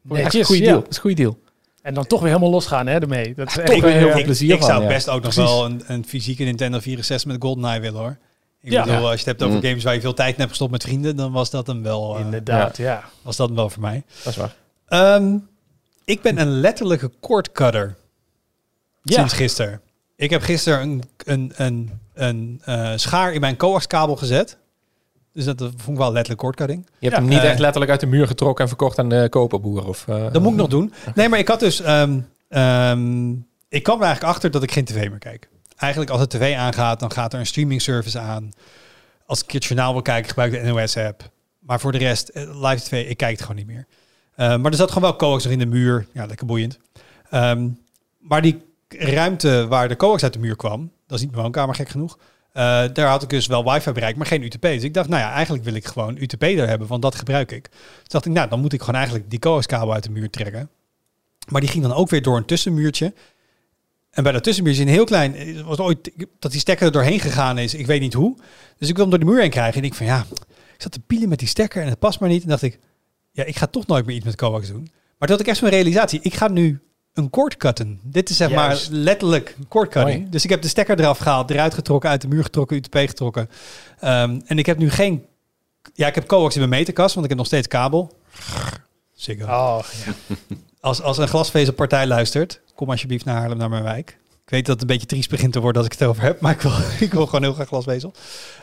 een 0.09 0.23
Netjes, 0.23 0.45
goede 0.45 0.61
ja. 0.61 0.67
deal. 0.69 0.79
Dat 0.81 0.89
is 0.89 0.95
een 0.95 1.01
goede 1.01 1.15
deal. 1.15 1.39
En 1.81 1.93
dan 1.93 2.05
toch 2.07 2.19
weer 2.19 2.29
helemaal 2.29 2.49
losgaan 2.49 2.87
hè, 2.87 2.99
ermee. 2.99 3.33
Dat 3.35 3.47
is 3.47 3.57
echt 3.57 3.71
toch 3.71 3.81
weer 3.81 3.91
heel 3.91 4.05
eh, 4.05 4.09
veel 4.09 4.19
ik, 4.19 4.25
plezier 4.25 4.53
ik 4.53 4.59
van, 4.59 4.67
zou 4.69 4.81
ja. 4.81 4.87
best 4.87 5.09
ook 5.09 5.23
nog 5.23 5.35
wel 5.35 5.65
een, 5.65 5.83
een 5.87 6.05
fysieke 6.05 6.43
Nintendo 6.43 6.79
64 6.79 7.31
met 7.31 7.41
GoldenEye 7.41 7.79
willen 7.79 7.99
hoor. 7.99 8.17
Ik 8.61 8.71
Ja. 8.71 8.83
bedoel, 8.83 8.97
als 9.01 9.09
je 9.11 9.17
het 9.17 9.25
hebt 9.25 9.43
over 9.43 9.55
Mm. 9.55 9.63
games 9.63 9.83
waar 9.83 9.93
je 9.93 10.01
veel 10.01 10.13
tijd 10.13 10.29
in 10.33 10.37
hebt 10.37 10.49
gestopt 10.49 10.71
met 10.71 10.83
vrienden, 10.83 11.15
dan 11.15 11.31
was 11.31 11.49
dat 11.49 11.67
hem 11.67 11.83
wel, 11.83 12.15
eh, 12.15 12.21
Inderdaad, 12.21 12.77
ja. 12.77 13.03
was 13.21 13.35
dat 13.35 13.47
hem 13.47 13.55
wel 13.55 13.69
voor 13.69 13.81
mij. 13.81 14.03
Dat 14.23 14.33
is 14.33 14.39
waar. 14.39 14.55
Ehm, 14.87 15.37
ik 16.05 16.21
ben 16.21 16.39
een 16.39 16.59
letterlijke 16.59 17.11
cordcutter 17.19 17.95
Ja. 19.01 19.15
sinds 19.17 19.33
gisteren. 19.33 19.81
Ik 20.15 20.29
heb 20.29 20.41
gisteren 20.41 20.79
een, 20.81 21.03
een, 21.25 21.51
een, 21.55 21.91
een 22.13 22.61
eh, 22.65 22.91
schaar 22.95 23.33
in 23.33 23.39
mijn 23.41 23.57
coaxkabel 23.57 24.15
gezet. 24.15 24.57
Dus 25.35 25.45
dat, 25.45 25.59
vond 25.59 25.87
ik 25.87 25.97
wel 25.97 26.11
letterlijk 26.11 26.39
cordcutting. 26.41 26.85
Je 26.85 26.91
hebt 27.09 27.13
Ja, 27.15 27.19
hem 27.21 27.29
niet 27.29 27.39
eh, 27.43 27.49
echt 27.49 27.59
letterlijk 27.59 27.91
uit 27.91 27.99
de 27.99 28.05
muur 28.05 28.27
getrokken 28.27 28.63
en 28.63 28.69
verkocht 28.69 28.99
aan 28.99 29.09
de 29.09 29.27
koperboer. 29.29 29.87
Of, 29.87 30.07
eh, 30.07 30.31
Dat 30.31 30.41
moet 30.41 30.51
ik 30.51 30.57
nog 30.57 30.67
doen. 30.67 30.93
Nee, 31.15 31.29
maar 31.29 31.39
ik 31.39 31.47
had 31.47 31.59
dus... 31.59 31.81
ehm, 31.81 32.19
ehm, 32.49 33.31
ik 33.69 33.83
kwam 33.83 33.97
er 33.99 34.05
eigenlijk 34.05 34.33
achter 34.33 34.51
dat 34.51 34.63
ik 34.63 34.71
geen 34.71 34.85
tv 34.85 35.09
meer 35.09 35.19
kijk. 35.19 35.49
Eigenlijk 35.77 36.11
als 36.11 36.21
de 36.21 36.27
tv 36.27 36.55
aangaat, 36.55 36.99
dan 36.99 37.11
gaat 37.11 37.33
er 37.33 37.39
een 37.39 37.45
streaming 37.45 37.81
service 37.81 38.19
aan. 38.19 38.49
Als 39.25 39.43
ik 39.43 39.51
het 39.51 39.65
journaal 39.65 39.93
wil 39.93 40.01
kijken, 40.01 40.27
gebruik 40.29 40.53
ik 40.53 40.63
de 40.63 40.67
NOS-app. 40.71 41.29
Maar 41.59 41.79
voor 41.79 41.91
de 41.91 41.97
rest, 41.97 42.27
eh, 42.29 42.61
live 42.69 42.83
tv, 42.83 43.09
ik 43.09 43.17
kijk 43.17 43.31
het 43.31 43.41
gewoon 43.41 43.55
niet 43.55 43.67
meer. 43.67 43.85
Eh, 44.35 44.57
maar 44.57 44.71
er 44.71 44.77
zat 44.77 44.91
gewoon 44.91 45.09
wel 45.09 45.17
coax 45.19 45.43
nog 45.43 45.53
in 45.53 45.59
de 45.59 45.65
muur. 45.65 46.07
Ja, 46.11 46.25
lekker 46.25 46.45
boeiend. 46.45 46.79
Ehm, 47.29 47.67
maar 48.19 48.41
die 48.41 48.61
ruimte 48.89 49.65
waar 49.67 49.87
de 49.87 49.95
coax 49.95 50.23
uit 50.23 50.33
de 50.33 50.39
muur 50.39 50.55
kwam, 50.55 50.91
dat 51.07 51.17
is 51.17 51.23
niet 51.23 51.31
mijn 51.31 51.43
woonkamer 51.43 51.75
gek 51.75 51.89
genoeg. 51.89 52.17
Eh, 52.55 52.83
daar 52.93 53.07
had 53.07 53.23
ik 53.23 53.29
dus 53.29 53.47
wel 53.47 53.71
wifi 53.71 53.91
bereik, 53.91 54.15
maar 54.15 54.25
geen 54.25 54.43
UTP. 54.43 54.61
Dus 54.61 54.83
ik 54.83 54.93
dacht, 54.93 55.09
nou 55.09 55.21
ja, 55.21 55.31
eigenlijk 55.31 55.63
wil 55.63 55.73
ik 55.73 55.85
gewoon 55.85 56.17
UTP 56.17 56.41
er 56.43 56.67
hebben, 56.67 56.87
want 56.87 57.01
dat 57.01 57.15
gebruik 57.15 57.51
ik. 57.51 57.69
Dus 57.71 58.07
dacht 58.07 58.25
ik, 58.25 58.31
nou, 58.31 58.49
dan 58.49 58.59
moet 58.59 58.73
ik 58.73 58.79
gewoon 58.79 58.95
eigenlijk 58.95 59.29
die 59.29 59.39
coaxkabel 59.39 59.93
uit 59.93 60.03
de 60.03 60.09
muur 60.09 60.29
trekken. 60.29 60.69
Maar 61.47 61.61
die 61.61 61.69
ging 61.69 61.83
dan 61.83 61.93
ook 61.93 62.09
weer 62.09 62.21
door 62.21 62.37
een 62.37 62.45
tussenmuurtje. 62.45 63.13
En 64.11 64.23
bij 64.23 64.31
dat 64.31 64.43
tussenmuurtje 64.43 64.81
een 64.81 64.87
heel 64.87 65.03
klein, 65.03 65.35
eh, 65.35 65.61
was 65.61 65.77
ooit 65.77 66.11
dat 66.39 66.51
die 66.51 66.59
stekker 66.59 66.85
er 66.85 66.91
doorheen 66.91 67.19
gegaan 67.19 67.57
is. 67.57 67.73
Ik 67.73 67.85
weet 67.85 68.01
niet 68.01 68.13
hoe. 68.13 68.35
Dus 68.77 68.89
ik 68.89 68.95
wil 68.95 69.07
hem 69.07 69.09
door 69.09 69.19
de 69.19 69.31
muur 69.31 69.41
heen 69.41 69.49
krijgen. 69.49 69.81
En 69.81 69.87
ik 69.87 69.93
van 69.93 70.05
ja, 70.05 70.25
ik 70.75 70.81
zat 70.81 70.91
te 70.91 70.99
pielen 70.99 71.29
met 71.29 71.39
die 71.39 71.47
stekker 71.47 71.81
en 71.81 71.89
het 71.89 71.99
past 71.99 72.19
maar 72.19 72.29
niet. 72.29 72.43
En 72.43 72.49
dacht 72.49 72.61
ik, 72.61 72.79
ja, 73.31 73.43
ik 73.43 73.55
ga 73.55 73.67
toch 73.67 73.87
nooit 73.87 74.05
meer 74.05 74.15
iets 74.15 74.25
met 74.25 74.35
coax 74.35 74.67
doen. 74.67 74.87
Maar 75.17 75.27
toen 75.27 75.37
had 75.37 75.39
ik 75.39 75.47
echt 75.47 75.57
zo'n 75.57 75.69
realisatie. 75.69 76.19
Ik 76.21 76.33
ga 76.33 76.47
nu 76.47 76.79
een 77.15 77.29
cord 77.29 77.57
cutten. 77.57 77.99
Dit 78.03 78.29
is 78.29 78.37
zeg 78.37 78.49
Juist. 78.49 78.91
maar 78.91 78.99
letterlijk 78.99 79.55
cord 79.67 79.89
cutting. 79.89 80.17
Mooi. 80.17 80.31
Dus 80.31 80.43
ik 80.43 80.49
heb 80.49 80.61
de 80.61 80.67
stekker 80.67 80.99
eraf 80.99 81.17
gehaald, 81.17 81.49
eruit 81.49 81.73
getrokken, 81.73 82.09
uit 82.09 82.21
de 82.21 82.27
muur 82.27 82.43
getrokken, 82.43 82.77
UTP 82.77 82.95
getrokken. 82.95 83.49
Ehm, 83.99 84.39
en 84.45 84.57
ik 84.57 84.65
heb 84.65 84.77
nu 84.77 84.89
geen... 84.89 85.25
Ja, 85.93 86.07
ik 86.07 86.15
heb 86.15 86.27
coax 86.27 86.53
in 86.53 86.59
mijn 86.59 86.79
meterkast, 86.79 87.13
want 87.13 87.23
ik 87.23 87.29
heb 87.29 87.39
nog 87.39 87.47
steeds 87.47 87.67
kabel. 87.67 88.17
Ziggo. 89.13 89.45
Oh, 89.45 89.79
ja. 90.05 90.35
Als, 90.79 91.01
als 91.01 91.17
een 91.17 91.27
glasvezelpartij 91.27 92.07
luistert, 92.07 92.61
kom 92.75 92.89
alsjeblieft 92.89 93.25
naar 93.25 93.35
Haarlem, 93.35 93.57
naar 93.57 93.69
mijn 93.69 93.83
wijk. 93.83 94.17
Ik 94.43 94.51
weet 94.51 94.65
dat 94.65 94.73
het 94.73 94.81
een 94.81 94.87
beetje 94.87 95.07
triest 95.07 95.29
begint 95.29 95.53
te 95.53 95.59
worden 95.59 95.81
als 95.81 95.91
ik 95.91 95.99
het 95.99 96.07
over 96.07 96.23
heb, 96.23 96.39
maar 96.41 96.51
ik 96.51 96.61
wil, 96.61 96.71
ik 96.99 97.13
wil 97.13 97.25
gewoon 97.25 97.43
heel 97.43 97.53
graag 97.53 97.67
glasvezel. 97.67 98.13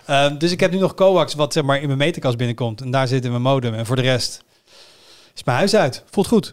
Ehm, 0.05 0.39
dus 0.39 0.51
ik 0.51 0.61
heb 0.61 0.71
nu 0.71 0.79
nog 0.79 0.95
coax 0.95 1.35
wat 1.35 1.53
zeg 1.53 1.63
maar 1.65 1.81
in 1.81 1.87
mijn 1.87 1.99
meterkast 1.99 2.37
binnenkomt. 2.37 2.81
En 2.81 2.91
daar 2.91 3.09
zit 3.09 3.25
in 3.25 3.31
mijn 3.31 3.43
modem. 3.43 3.75
En 3.75 3.87
voor 3.87 3.97
de 3.97 4.03
rest 4.03 4.45
is 5.35 5.45
mijn 5.45 5.57
huis 5.57 5.75
uit. 5.75 6.05
Voelt 6.11 6.27
goed. 6.27 6.53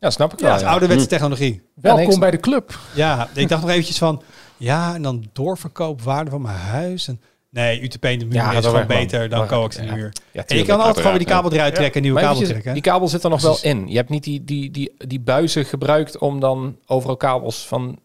Ja, 0.00 0.10
snap 0.10 0.32
ik 0.32 0.38
Ja, 0.38 0.44
wel. 0.44 0.52
het 0.52 0.60
is 0.60 0.66
ja. 0.66 0.72
ouderwetse 0.72 1.04
Hm. 1.04 1.10
technologie. 1.10 1.62
Welkom 1.74 2.02
niks. 2.04 2.18
bij 2.18 2.30
de 2.30 2.36
club. 2.40 2.78
Ja, 2.94 3.28
ik 3.34 3.48
dacht 3.48 3.62
nog 3.62 3.70
eventjes 3.70 3.98
van, 3.98 4.22
ja, 4.56 4.94
en 4.94 5.02
dan 5.02 5.24
doorverkoopwaarde 5.32 6.30
van 6.30 6.42
mijn 6.42 6.56
huis. 6.56 7.08
En 7.08 7.20
Nee, 7.52 7.80
UTP 7.82 8.04
in 8.04 8.18
de 8.18 8.24
muur 8.24 8.34
Ja, 8.34 8.52
is 8.52 8.64
gewoon 8.66 8.86
beter 8.86 9.28
dan 9.28 9.46
coax 9.46 9.76
in 9.76 9.82
de 9.82 9.88
ja. 9.88 9.94
muur. 9.94 10.12
Ja, 10.32 10.44
En 10.46 10.56
je 10.56 10.64
kan 10.64 10.76
altijd 10.78 10.96
gewoon 10.96 11.10
weer 11.10 11.18
die 11.26 11.34
kabel 11.34 11.52
eruit 11.52 11.74
trekken 11.74 11.94
en 11.96 12.02
nieuwe 12.02 12.20
Maar 12.20 12.28
kabel 12.28 12.42
eventjes, 12.42 12.62
trekken. 12.62 12.82
die 12.82 12.92
kabel 12.92 13.08
zit 13.08 13.24
er 13.24 13.30
nog 13.30 13.42
wel 13.42 13.58
in. 13.62 13.88
Je 13.88 13.96
hebt 13.96 14.08
niet 14.08 14.24
die, 14.24 14.44
die, 14.44 14.70
die, 14.70 14.94
die 14.96 15.20
buizen 15.20 15.64
gebruikt 15.64 16.18
om 16.18 16.40
dan 16.40 16.78
overal 16.86 17.16
kabels 17.16 17.66
van 17.66 17.98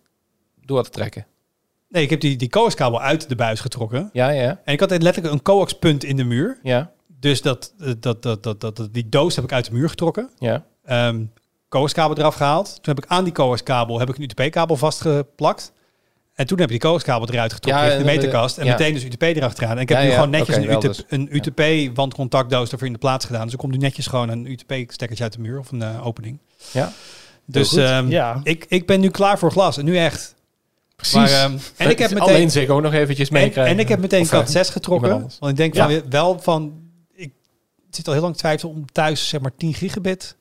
door 0.61 0.83
te 0.83 0.89
trekken. 0.89 1.25
Nee, 1.89 2.03
ik 2.03 2.09
heb 2.09 2.19
die, 2.19 2.35
die 2.35 2.49
coax 2.49 2.75
kabel 2.75 3.01
uit 3.01 3.29
de 3.29 3.35
buis 3.35 3.59
getrokken. 3.59 4.09
Ja, 4.13 4.29
ja, 4.29 4.61
En 4.63 4.73
ik 4.73 4.79
had 4.79 4.89
letterlijk 4.89 5.33
een 5.33 5.41
coax 5.41 5.73
punt 5.73 6.03
in 6.03 6.15
de 6.15 6.23
muur. 6.23 6.59
ja, 6.63 6.91
Dus 7.19 7.41
dat, 7.41 7.73
dat, 7.77 8.01
dat, 8.01 8.43
dat, 8.43 8.43
dat, 8.43 8.61
dat- 8.75 8.93
die 8.93 9.09
doos 9.09 9.35
heb 9.35 9.43
ik 9.45 9.51
uit 9.51 9.65
de 9.65 9.71
muur 9.73 9.89
getrokken. 9.89 10.29
ja. 10.39 10.65
Ehm 10.85 11.23
coax-kabel 11.69 12.17
eraf 12.17 12.35
gehaald. 12.35 12.65
Toen 12.65 12.95
heb 12.95 13.03
ik 13.03 13.09
aan 13.11 13.23
die 13.23 13.33
coax-kabel 13.33 13.99
heb 13.99 14.09
ik 14.09 14.17
een 14.17 14.23
UTP-kabel 14.23 14.75
vastgeplakt. 14.75 15.71
En 16.33 16.47
toen 16.47 16.59
heb 16.59 16.71
ik 16.71 16.81
die 16.81 16.89
coax-kabel 16.89 17.29
eruit 17.29 17.53
getrokken 17.53 17.83
Ja, 17.83 17.87
tegen 17.89 18.03
de 18.05 18.09
en, 18.11 18.15
eh, 18.17 18.23
meterkast. 18.23 18.57
En 18.57 18.65
ja. 18.65 18.71
meteen 18.71 18.93
dus 18.93 19.03
UTP 19.03 19.21
erachteraan. 19.21 19.75
En 19.75 19.81
ik 19.81 19.89
heb 19.89 19.97
Ja, 19.97 20.03
nu 20.03 20.09
ja, 20.09 20.15
gewoon 20.15 20.29
netjes 20.29 20.55
een, 20.55 20.79
dus. 20.79 20.99
UTP, 20.99 21.11
een 21.11 21.27
UTP-wandcontactdoos 21.31 22.71
ervoor 22.71 22.87
in 22.87 22.93
de 22.93 22.99
plaats 22.99 23.25
gedaan. 23.25 23.43
Dus 23.43 23.53
ik 23.53 23.59
kom 23.59 23.71
nu 23.71 23.77
netjes 23.77 24.07
gewoon 24.07 24.29
een 24.29 24.45
UTP-stekkertje 24.45 25.23
uit 25.23 25.33
de 25.33 25.39
muur 25.39 25.59
of 25.59 25.71
een 25.71 25.81
eh, 25.81 26.05
opening. 26.07 26.39
Ja. 26.71 26.91
Dus 27.45 27.75
ehm, 27.75 28.09
Ja. 28.09 28.39
ik, 28.43 28.65
ik 28.69 28.85
ben 28.85 28.99
nu 28.99 29.09
klaar 29.09 29.39
voor 29.39 29.51
glas. 29.51 29.77
En 29.77 29.85
nu 29.85 29.97
echt. 29.97 30.35
Precies. 30.95 31.15
Maar, 31.15 31.29
ehm, 31.29 31.57
en 31.77 31.89
ik 31.89 31.99
heb 31.99 32.09
meteen... 32.09 32.27
Alleen 32.27 32.51
zich 32.51 32.69
ook 32.69 32.81
nog 32.81 32.93
eventjes 32.93 33.27
En, 33.29 33.33
meekrijgen. 33.33 33.73
en 33.73 33.79
ik 33.79 33.87
heb 33.89 33.99
meteen 33.99 34.23
eh, 34.23 34.29
kat 34.29 34.51
6 34.51 34.69
getrokken. 34.69 35.09
Want 35.39 35.51
ik 35.51 35.55
denk 35.57 35.73
Ja. 35.73 35.89
van, 35.89 36.01
wel 36.09 36.39
van... 36.39 36.73
Ik 37.13 37.31
zit 37.89 38.07
al 38.07 38.13
heel 38.13 38.21
lang 38.21 38.37
twijfel 38.37 38.69
om 38.69 38.85
thuis 38.91 39.29
zeg 39.29 39.41
maar 39.41 39.55
10 39.57 39.73
gigabit 39.73 40.35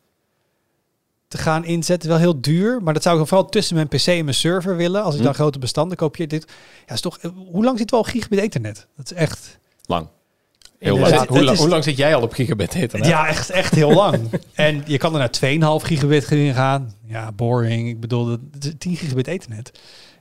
te 1.36 1.42
gaan 1.42 1.64
inzetten. 1.64 2.08
Wel 2.08 2.18
heel 2.18 2.40
duur, 2.40 2.82
maar 2.82 2.94
dat 2.94 3.02
zou 3.02 3.20
ik 3.20 3.26
vooral 3.26 3.48
tussen 3.48 3.74
mijn 3.74 3.88
PC 3.88 4.06
en 4.06 4.24
mijn 4.24 4.36
server 4.36 4.76
willen. 4.76 5.02
Als 5.02 5.12
ik 5.14 5.20
Hm. 5.20 5.26
dan 5.26 5.34
grote 5.34 5.58
bestanden 5.58 5.96
kopieer. 5.96 6.28
Dit, 6.28 6.46
ja, 6.86 6.94
is 6.94 7.00
toch, 7.00 7.18
hoe 7.50 7.64
lang 7.64 7.78
zit 7.78 7.90
wel 7.90 8.02
gigabit 8.02 8.38
ethernet? 8.38 8.86
Dat 8.96 9.10
is 9.10 9.16
echt... 9.16 9.58
Lang. 9.86 10.08
Heel 10.78 10.98
lang. 10.98 11.26
hoe, 11.28 11.42
lang- 11.42 11.50
is- 11.50 11.58
hoe 11.58 11.68
lang 11.68 11.84
zit 11.84 11.96
jij 11.96 12.14
al 12.14 12.22
op 12.22 12.32
gigabit 12.32 12.74
internet? 12.74 13.08
Ja, 13.08 13.26
echt, 13.26 13.50
echt 13.50 13.74
heel 13.74 13.92
lang. 13.92 14.20
en 14.54 14.82
je 14.86 14.98
kan 14.98 15.12
er 15.12 15.18
naar 15.18 15.78
2,5 15.80 15.84
gigabit 15.86 16.30
in 16.30 16.54
gaan. 16.54 16.94
Ja, 17.06 17.32
boring. 17.32 17.88
Ik 17.88 18.00
bedoel, 18.00 18.24
dat 18.26 18.40
het 18.52 18.64
is 18.64 18.72
10 18.78 18.96
gigabit 18.96 19.26
ethernet. 19.26 19.70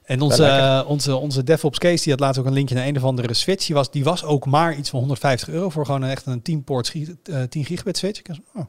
En 0.03 0.21
onze, 0.21 0.45
eh, 0.45 0.81
onze, 0.87 1.15
onze 1.15 1.43
DevOps 1.43 1.77
case, 1.79 2.03
die 2.03 2.11
had 2.11 2.21
laatst 2.21 2.39
ook 2.39 2.45
een 2.45 2.53
linkje 2.53 2.75
naar 2.75 2.87
een 2.87 2.97
of 2.97 3.03
andere 3.03 3.33
switch. 3.33 3.65
Die 3.65 3.75
was, 3.75 3.91
die 3.91 4.03
was 4.03 4.23
ook 4.23 4.45
maar 4.45 4.75
iets 4.75 4.89
van 4.89 4.99
150 4.99 5.49
euro 5.49 5.69
voor 5.69 5.85
gewoon 5.85 6.01
een, 6.01 6.09
echt 6.09 6.25
een 6.25 6.41
10 6.41 6.63
port 6.63 6.89
gi- 6.89 7.15
eh, 7.23 7.41
10 7.41 7.65
gigabit 7.65 7.97
switch. 7.97 8.19
Ik 8.19 8.27
dacht, 8.27 8.39
oh. 8.55 8.65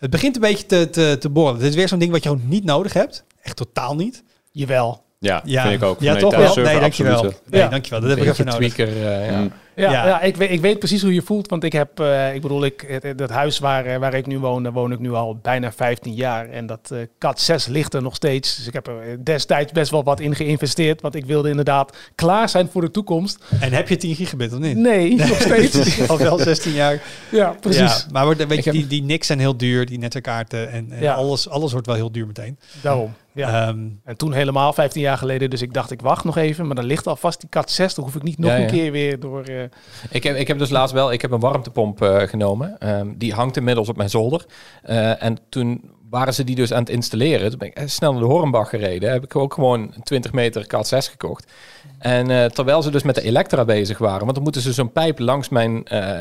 Het 0.00 0.10
begint 0.10 0.34
een 0.34 0.40
beetje 0.40 0.66
te, 0.66 0.88
te, 0.90 1.16
te 1.20 1.28
borrelen. 1.30 1.60
Dit 1.60 1.68
is 1.70 1.74
weer 1.76 1.88
zo'n 1.88 1.98
ding 1.98 2.10
wat 2.12 2.22
je 2.22 2.28
gewoon 2.28 2.48
niet 2.48 2.64
nodig 2.64 2.92
hebt. 2.92 3.24
Echt 3.42 3.56
totaal 3.56 3.94
niet. 3.96 4.22
Jawel. 4.52 5.02
Ja, 5.18 5.42
Ja, 5.44 5.62
vind 5.62 5.74
ik 5.74 5.88
ook. 5.88 6.00
Ja, 6.00 6.12
Nee, 6.12 6.20
toch 6.22 6.36
wel? 6.36 6.54
Nee, 6.64 6.80
dankjewel. 6.80 7.32
Nee, 7.50 7.68
dankjewel. 7.68 8.00
Dat 8.00 8.08
heb 8.10 8.18
ik 8.18 8.24
even 8.24 8.44
Beetje 8.44 8.58
nodig. 8.60 8.74
tweaker, 8.74 8.96
eh, 9.06 9.30
ja. 9.30 9.48
Ja, 9.80 9.90
Ja. 9.92 10.06
ja. 10.06 10.20
ik, 10.20 10.36
weet, 10.36 10.50
ik 10.50 10.60
weet 10.60 10.78
precies 10.78 11.02
hoe 11.02 11.14
je 11.14 11.22
voelt. 11.22 11.48
Want 11.48 11.64
ik 11.64 11.72
heb, 11.72 12.00
eh, 12.00 12.34
ik 12.34 12.40
bedoel, 12.40 12.64
ik, 12.64 13.00
het 13.16 13.30
huis 13.30 13.58
waar, 13.58 13.84
eh, 13.86 13.96
waar 13.98 14.14
ik 14.14 14.26
nu 14.26 14.38
woon, 14.38 14.62
daar 14.62 14.72
woon 14.72 14.92
ik 14.92 14.98
nu 14.98 15.12
al 15.12 15.36
bijna 15.42 15.72
15 15.72 16.14
jaar. 16.14 16.48
En 16.48 16.66
dat 16.66 16.90
eh 16.92 16.98
kat 17.18 17.40
6 17.40 17.66
ligt 17.66 17.94
er 17.94 18.02
nog 18.02 18.14
steeds. 18.14 18.56
Dus 18.56 18.66
ik 18.66 18.72
heb 18.72 18.86
er 18.86 19.00
eh, 19.00 19.16
destijds 19.24 19.72
best 19.72 19.90
wel 19.90 20.04
wat 20.04 20.20
in 20.20 20.34
geïnvesteerd. 20.34 21.00
Want 21.00 21.14
ik 21.14 21.24
wilde 21.24 21.48
inderdaad 21.48 21.96
klaar 22.14 22.48
zijn 22.48 22.68
voor 22.72 22.80
de 22.80 22.90
toekomst. 22.90 23.44
En 23.60 23.72
heb 23.72 23.88
je 23.88 23.96
10 23.96 24.14
gigabit 24.14 24.52
of 24.52 24.58
niet? 24.58 24.76
Nee, 24.76 25.16
nog 25.16 25.40
steeds. 25.40 26.08
Al 26.08 26.18
wel 26.18 26.38
16 26.38 26.72
jaar. 26.72 27.00
ja, 27.30 27.54
precies. 27.60 27.80
Ja, 27.80 28.04
maar 28.12 28.26
weet 28.28 28.40
Ik 28.40 28.48
je, 28.56 28.62
heb- 28.62 28.72
die, 28.72 28.86
die 28.86 29.02
niks 29.02 29.26
zijn 29.26 29.38
heel 29.38 29.56
duur, 29.56 29.86
die 29.86 29.98
netwerkkaarten 29.98 30.70
en, 30.70 30.92
en 30.92 31.14
alles, 31.14 31.48
alles 31.48 31.72
wordt 31.72 31.86
wel 31.86 31.96
heel 31.96 32.12
duur 32.12 32.26
meteen. 32.26 32.58
Daarom. 32.82 33.14
Ja. 33.32 33.66
Ehm, 33.68 33.78
En 34.04 34.16
toen 34.16 34.32
helemaal 34.32 34.72
15 34.72 35.02
jaar 35.02 35.18
geleden. 35.18 35.50
Dus 35.50 35.62
ik 35.62 35.72
dacht, 35.72 35.90
ik 35.90 36.00
wacht 36.00 36.24
nog 36.24 36.36
even. 36.36 36.66
Maar 36.66 36.74
dan 36.76 36.84
ligt 36.84 37.06
alvast 37.06 37.40
die 37.40 37.48
kat 37.48 37.70
6. 37.70 37.94
Dan 37.94 38.04
hoef 38.04 38.14
ik 38.14 38.22
niet 38.22 38.38
nog 38.38 38.50
Ja, 38.50 38.58
een 38.58 38.66
keer 38.66 38.92
weer 38.92 39.20
door. 39.20 39.42
eh, 39.42 39.62
Ik 40.10 40.22
heb, 40.22 40.36
ik 40.36 40.48
heb 40.48 40.58
dus 40.58 40.70
laatst 40.70 40.94
wel, 40.94 41.12
ik 41.12 41.22
heb 41.22 41.30
een 41.30 41.40
warmtepomp 41.40 42.02
eh, 42.02 42.22
genomen. 42.22 42.78
Ehm, 42.78 43.08
die 43.16 43.32
hangt 43.34 43.56
inmiddels 43.56 43.88
op 43.88 43.96
mijn 43.96 44.10
zolder. 44.10 44.44
Eh, 44.82 45.22
en 45.22 45.36
toen 45.48 45.90
waren 46.10 46.34
ze 46.34 46.44
die 46.44 46.54
dus 46.54 46.72
aan 46.72 46.80
het 46.80 46.88
installeren. 46.88 47.50
Toen 47.50 47.58
ben 47.58 47.68
ik 47.68 47.74
eh, 47.74 47.86
snel 47.86 48.12
naar 48.12 48.20
de 48.20 48.26
Hornbach 48.26 48.68
gereden. 48.68 49.10
Heb 49.10 49.24
ik 49.24 49.36
ook 49.36 49.54
gewoon 49.54 49.80
een 49.80 50.02
20 50.02 50.32
meter 50.32 50.66
Cat 50.66 50.88
6 50.88 51.08
gekocht. 51.08 51.52
En 51.98 52.30
eh, 52.30 52.44
terwijl 52.44 52.82
ze 52.82 52.90
dus 52.90 53.02
met 53.02 53.14
de 53.14 53.22
Elektra 53.22 53.64
bezig 53.64 53.98
waren, 53.98 54.20
want 54.20 54.34
dan 54.34 54.42
moeten 54.42 54.62
ze 54.62 54.72
zo'n 54.72 54.92
pijp 54.92 55.18
langs 55.18 55.48
mijn, 55.48 55.84
eh, 55.84 56.20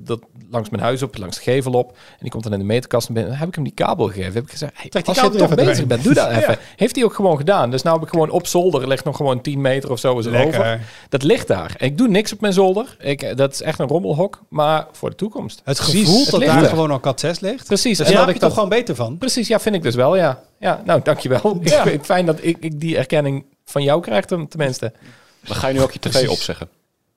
dat, 0.00 0.20
langs 0.50 0.70
mijn 0.70 0.82
huis 0.82 1.02
op, 1.02 1.18
langs 1.18 1.36
de 1.36 1.42
gevel 1.42 1.72
op. 1.72 1.88
En 1.90 2.18
die 2.20 2.30
komt 2.30 2.42
dan 2.42 2.52
in 2.52 2.58
de 2.58 2.64
meterkast. 2.64 3.08
En 3.08 3.14
ben- 3.14 3.36
heb 3.36 3.48
ik 3.48 3.54
hem 3.54 3.64
die 3.64 3.72
kabel 3.72 4.06
gegeven. 4.06 4.32
Heb 4.32 4.42
ik 4.42 4.50
gezegd, 4.50 4.72
hey, 4.74 5.02
als 5.04 5.20
je 5.20 5.30
toch 5.30 5.54
bezig 5.54 5.86
bent, 5.86 6.04
doe 6.04 6.14
dat 6.14 6.30
even. 6.30 6.58
Heeft 6.76 6.94
hij 6.94 7.04
ook 7.04 7.14
gewoon 7.14 7.36
gedaan. 7.36 7.70
Dus 7.70 7.82
nou 7.82 7.96
heb 7.96 8.04
ik 8.04 8.12
gewoon 8.12 8.30
op 8.30 8.46
zolder, 8.46 8.88
ligt 8.88 9.04
nog 9.04 9.16
gewoon 9.16 9.40
10 9.40 9.60
meter 9.60 9.90
of 9.90 9.98
zo 9.98 10.18
is 10.18 10.26
lekker. 10.26 10.80
Dat 11.08 11.22
ligt 11.22 11.46
daar. 11.46 11.74
Ik 11.78 11.98
doe 11.98 12.08
niks 12.08 12.32
op 12.32 12.40
mijn 12.40 12.52
zolder. 12.52 12.96
Ik, 13.00 13.36
dat 13.36 13.52
is 13.52 13.62
echt 13.62 13.78
een 13.78 13.88
rommelhok, 13.88 14.42
maar 14.48 14.86
voor 14.92 15.10
de 15.10 15.16
toekomst. 15.16 15.60
Het 15.64 15.80
gevoel 15.80 16.20
het 16.20 16.30
dat 16.30 16.40
daar 16.40 16.62
er. 16.62 16.68
gewoon 16.68 16.90
al 16.90 17.00
kat 17.00 17.20
6 17.20 17.40
ligt. 17.40 17.66
Precies. 17.66 17.98
Daar 17.98 18.06
en 18.06 18.14
dat 18.14 18.26
je 18.26 18.32
ik 18.32 18.40
toch 18.40 18.54
gewoon 18.54 18.68
beter 18.68 18.94
van? 18.94 19.18
Precies, 19.32 19.48
ja, 19.48 19.60
vind 19.60 19.74
ik 19.74 19.82
dus 19.82 19.94
wel, 19.94 20.16
ja. 20.16 20.42
Ja, 20.58 20.82
nou, 20.84 21.00
dankjewel. 21.02 21.58
Ja. 21.62 21.84
Ik 21.84 22.04
fijn 22.04 22.26
dat 22.26 22.38
ik, 22.42 22.56
ik 22.60 22.80
die 22.80 22.96
erkenning 22.96 23.44
van 23.64 23.82
jou 23.82 24.00
krijg, 24.02 24.24
ten- 24.24 24.48
tenminste. 24.48 24.92
Dan 25.40 25.56
ga 25.56 25.68
je 25.68 25.74
nu 25.74 25.80
ook 25.80 25.92
je 25.92 25.98
tv 25.98 26.10
Precies. 26.10 26.28
opzeggen. 26.28 26.68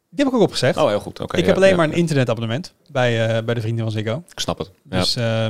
Die 0.10 0.26
heb 0.26 0.28
ik 0.34 0.40
ook 0.40 0.46
opgezegd. 0.46 0.78
Oh, 0.78 0.88
heel 0.88 1.00
goed. 1.00 1.20
Oké. 1.20 1.36
ik 1.38 1.42
ja, 1.42 1.48
heb 1.48 1.56
alleen 1.56 1.70
ja, 1.70 1.76
maar 1.76 1.86
een 1.86 1.92
ja. 1.92 1.98
internetabonnement 1.98 2.74
bij, 2.88 3.28
eh, 3.28 3.44
bij 3.44 3.54
de 3.54 3.62
vrienden 3.62 3.84
van 3.84 3.94
Ziggo. 3.94 4.24
Ik 4.32 4.40
snap 4.40 4.58
het. 4.58 4.72
Ja. 4.90 5.00
Dus 5.00 5.16
eh, 5.16 5.48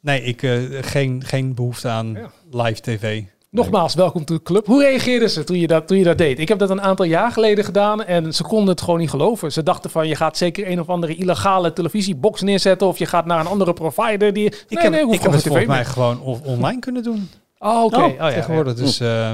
nee, 0.00 0.22
ik, 0.22 0.42
eh, 0.42 0.58
geen, 0.80 1.24
geen 1.24 1.54
behoefte 1.54 1.88
aan 1.88 2.12
Ja. 2.12 2.30
live 2.64 2.80
tv. 2.80 3.22
Nogmaals, 3.50 3.94
welkom 3.94 4.24
to 4.24 4.34
de 4.34 4.42
club. 4.42 4.66
Hoe 4.66 4.82
reageerden 4.82 5.30
ze 5.30 5.44
toen 5.44 5.58
je, 5.58 5.66
dat, 5.66 5.86
toen 5.86 5.98
je 5.98 6.04
dat 6.04 6.18
deed? 6.18 6.38
Ik 6.38 6.48
heb 6.48 6.58
dat 6.58 6.70
een 6.70 6.80
aantal 6.82 7.04
jaar 7.06 7.32
geleden 7.32 7.64
gedaan 7.64 8.04
en 8.04 8.34
ze 8.34 8.42
konden 8.42 8.68
het 8.68 8.80
gewoon 8.80 8.98
niet 8.98 9.10
geloven. 9.10 9.52
Ze 9.52 9.62
dachten 9.62 9.90
van, 9.90 10.08
je 10.08 10.14
gaat 10.14 10.36
zeker 10.36 10.70
een 10.70 10.80
of 10.80 10.88
andere 10.88 11.14
illegale 11.14 11.72
televisiebox 11.72 12.40
neerzetten 12.42 12.86
of 12.86 12.98
je 12.98 13.06
gaat 13.06 13.26
naar 13.26 13.40
een 13.40 13.46
andere 13.46 13.72
provider. 13.72 14.32
Die... 14.32 14.44
Ik 14.44 14.64
nee, 14.68 14.82
heb, 14.82 14.92
nee, 14.92 15.00
ik 15.02 15.08
heb 15.10 15.18
gewoon 15.20 15.34
het 15.34 15.42
volgens 15.46 15.66
mij 15.66 15.84
gewoon 15.84 16.20
on- 16.20 16.40
online 16.44 16.78
kunnen 16.80 17.02
doen. 17.02 17.28
Oh, 17.58 17.84
oké. 17.84 17.96
Oh, 17.96 18.04
Oh, 18.04 18.12
ja, 18.16 18.30
tegenwoordig. 18.30 18.76
ja. 18.78 18.84
Dus 18.84 19.00
eh, 19.00 19.32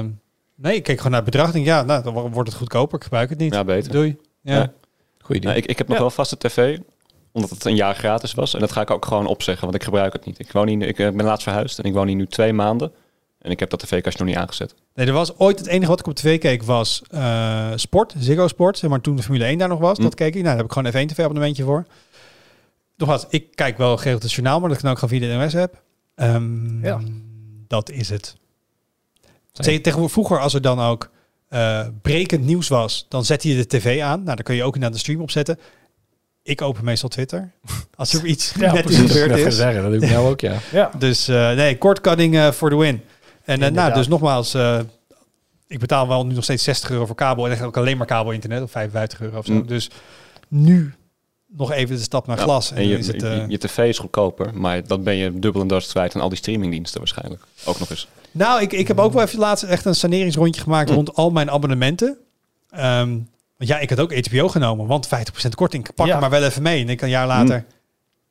nee, 0.55 0.75
ik 0.75 0.83
keek 0.83 0.97
gewoon 0.97 1.11
naar 1.11 1.21
het 1.21 1.31
bedrag. 1.31 1.51
Denk, 1.51 1.65
ja, 1.65 1.81
nou, 1.83 2.03
dan 2.03 2.13
wo- 2.13 2.29
wordt 2.29 2.49
het 2.49 2.57
goedkoper. 2.57 2.97
Ik 2.97 3.03
gebruik 3.03 3.29
het 3.29 3.39
niet. 3.39 3.53
Ja, 3.53 3.63
beter. 3.63 3.91
Doei. 3.91 4.17
Ja. 4.41 4.53
Ja. 4.55 4.71
Goeie 5.21 5.41
Nou, 5.41 5.55
ik, 5.55 5.65
ik 5.65 5.77
heb 5.77 5.87
nog 5.87 5.95
Ja. 5.95 6.01
wel 6.01 6.11
vaste 6.11 6.37
tv, 6.37 6.77
omdat 7.31 7.49
het 7.49 7.65
een 7.65 7.75
jaar 7.75 7.95
gratis 7.95 8.33
was. 8.33 8.53
En 8.53 8.59
dat 8.59 8.71
ga 8.71 8.81
ik 8.81 8.91
ook 8.91 9.05
gewoon 9.05 9.25
opzeggen, 9.25 9.63
want 9.63 9.75
ik 9.75 9.83
gebruik 9.83 10.13
het 10.13 10.25
niet. 10.25 10.39
Ik, 10.39 10.51
woon 10.51 10.67
hier, 10.67 10.81
ik 10.87 10.99
eh, 10.99 11.09
ben 11.11 11.25
laatst 11.25 11.43
verhuisd 11.43 11.79
en 11.79 11.85
ik 11.85 11.93
woon 11.93 12.07
hier 12.07 12.15
nu 12.15 12.27
twee 12.27 12.53
maanden. 12.53 12.91
En 13.45 13.51
ik 13.51 13.59
heb 13.59 13.69
dat 13.69 13.79
tv-kastje 13.79 14.23
nog 14.23 14.33
niet 14.33 14.41
aangezet. 14.43 14.75
Nee, 14.95 15.07
er 15.07 15.13
was 15.13 15.37
ooit 15.37 15.59
het 15.59 15.67
enige 15.67 15.89
wat 15.89 15.99
ik 15.99 16.07
op 16.07 16.15
tv 16.15 16.39
keek 16.39 16.63
was 16.63 17.01
eh, 17.09 17.71
sport, 17.75 18.13
Ziggo 18.17 18.47
Sport. 18.47 18.77
Zeg 18.77 18.89
maar 18.89 19.01
toen 19.01 19.15
de 19.15 19.23
Formule 19.23 19.45
1 19.45 19.57
daar 19.57 19.67
nog 19.67 19.79
was, 19.79 19.97
Hm. 19.97 20.03
dat 20.03 20.15
keek 20.15 20.27
ik. 20.27 20.33
Nou, 20.33 20.45
daar 20.45 20.55
heb 20.55 20.65
ik 20.65 20.71
gewoon 20.71 20.87
even 20.87 20.99
één 20.99 21.07
tv-abonnementje 21.07 21.63
voor. 21.63 21.85
Nogmaals, 22.97 23.25
ik 23.29 23.55
kijk 23.55 23.77
wel 23.77 23.97
geregeld 23.97 24.23
het 24.23 24.31
journaal, 24.31 24.59
maar 24.59 24.69
dat 24.69 24.81
kan 24.81 24.91
ook 24.91 24.99
gewoon 24.99 25.19
via 25.19 25.27
de 25.29 25.35
NOS 25.43 25.53
heb. 25.53 25.81
Ehm, 26.15 26.85
Ja. 26.85 26.99
Dat 27.67 27.89
is 27.89 28.09
het. 28.09 28.35
Tegenwoordig 29.51 30.11
vroeger, 30.11 30.39
als 30.39 30.53
er 30.53 30.61
dan 30.61 30.79
ook 30.79 31.09
eh, 31.49 31.87
brekend 32.01 32.45
nieuws 32.45 32.67
was, 32.67 33.05
dan 33.09 33.25
zette 33.25 33.47
je 33.49 33.55
de 33.55 33.67
tv 33.67 34.01
aan. 34.01 34.23
Nou, 34.23 34.35
dan 34.35 34.45
kun 34.45 34.55
je 34.55 34.63
ook 34.63 34.77
naar 34.77 34.91
de 34.91 34.97
stream 34.97 35.21
opzetten. 35.21 35.59
Ik 36.43 36.61
open 36.61 36.83
meestal 36.83 37.09
Twitter. 37.09 37.51
Als 37.95 38.13
er 38.13 38.25
iets 38.25 38.53
Ja, 38.59 38.73
net 38.73 38.85
precies. 38.85 39.11
gebeurd 39.11 39.29
dat 39.29 39.37
is. 39.39 39.55
zeggen, 39.55 39.81
dat 39.81 39.91
doe 39.91 40.01
ik 40.01 40.09
nou 40.09 40.29
ook, 40.29 40.39
ja. 40.39 40.57
Ja. 40.71 40.91
Dus 40.97 41.27
eh, 41.27 41.51
nee, 41.51 41.77
kortcutting 41.77 42.37
voor 42.55 42.69
de 42.69 42.75
win. 42.75 43.01
En 43.45 43.61
eh, 43.61 43.71
nou, 43.71 43.93
dus 43.93 44.07
nogmaals, 44.07 44.53
eh, 44.53 44.79
ik 45.67 45.79
betaal 45.79 46.07
wel 46.07 46.25
nu 46.25 46.33
nog 46.33 46.43
steeds 46.43 46.63
60 46.63 46.89
euro 46.89 47.05
voor 47.05 47.15
kabel. 47.15 47.49
En 47.49 47.57
heb 47.57 47.67
ik 47.67 47.77
alleen 47.77 47.97
maar 47.97 48.07
kabel 48.07 48.31
internet, 48.31 48.61
of 48.63 48.71
55 48.71 49.21
euro 49.21 49.37
of 49.37 49.45
zo. 49.45 49.53
Mm. 49.53 49.67
Dus 49.67 49.89
nu 50.47 50.93
nog 51.47 51.71
even 51.71 51.95
de 51.95 52.01
stap 52.01 52.27
naar 52.27 52.37
Ja, 52.37 52.43
glas. 52.43 52.71
En, 52.71 52.87
je, 52.87 52.97
is 52.97 53.07
het, 53.07 53.23
eh, 53.23 53.37
je, 53.37 53.45
je 53.47 53.57
tv 53.57 53.77
is 53.77 53.97
goedkoper, 53.97 54.57
maar 54.57 54.87
dan 54.87 55.03
ben 55.03 55.15
je 55.15 55.39
dubbel 55.39 55.61
en 55.61 55.67
dwars 55.67 55.87
kwijt 55.87 56.15
aan 56.15 56.21
al 56.21 56.29
die 56.29 56.37
streamingdiensten 56.37 56.99
waarschijnlijk. 56.99 57.43
Ook 57.65 57.79
nog 57.79 57.89
eens. 57.89 58.07
nou, 58.31 58.61
ik, 58.61 58.73
ik 58.73 58.87
heb 58.87 58.99
ook 58.99 59.13
wel 59.13 59.23
even 59.23 59.39
laatst 59.39 59.63
echt 59.63 59.85
een 59.85 59.95
saneringsrondje 59.95 60.61
gemaakt 60.61 60.89
Mm. 60.89 60.95
rond 60.95 61.15
al 61.15 61.29
mijn 61.29 61.51
abonnementen. 61.51 62.17
Ehm, 62.69 63.09
want 63.57 63.69
ja, 63.69 63.79
ik 63.79 63.89
had 63.89 63.99
ook 63.99 64.25
HBO 64.27 64.47
genomen, 64.47 64.87
want 64.87 65.07
50% 65.07 65.55
korting. 65.55 65.87
Ik 65.87 65.95
pak 65.95 66.07
Ja. 66.07 66.19
maar 66.19 66.29
wel 66.29 66.43
even 66.43 66.61
mee. 66.61 66.81
En 66.81 66.89
ik 66.89 67.01
een 67.01 67.09
jaar 67.09 67.27
later, 67.27 67.65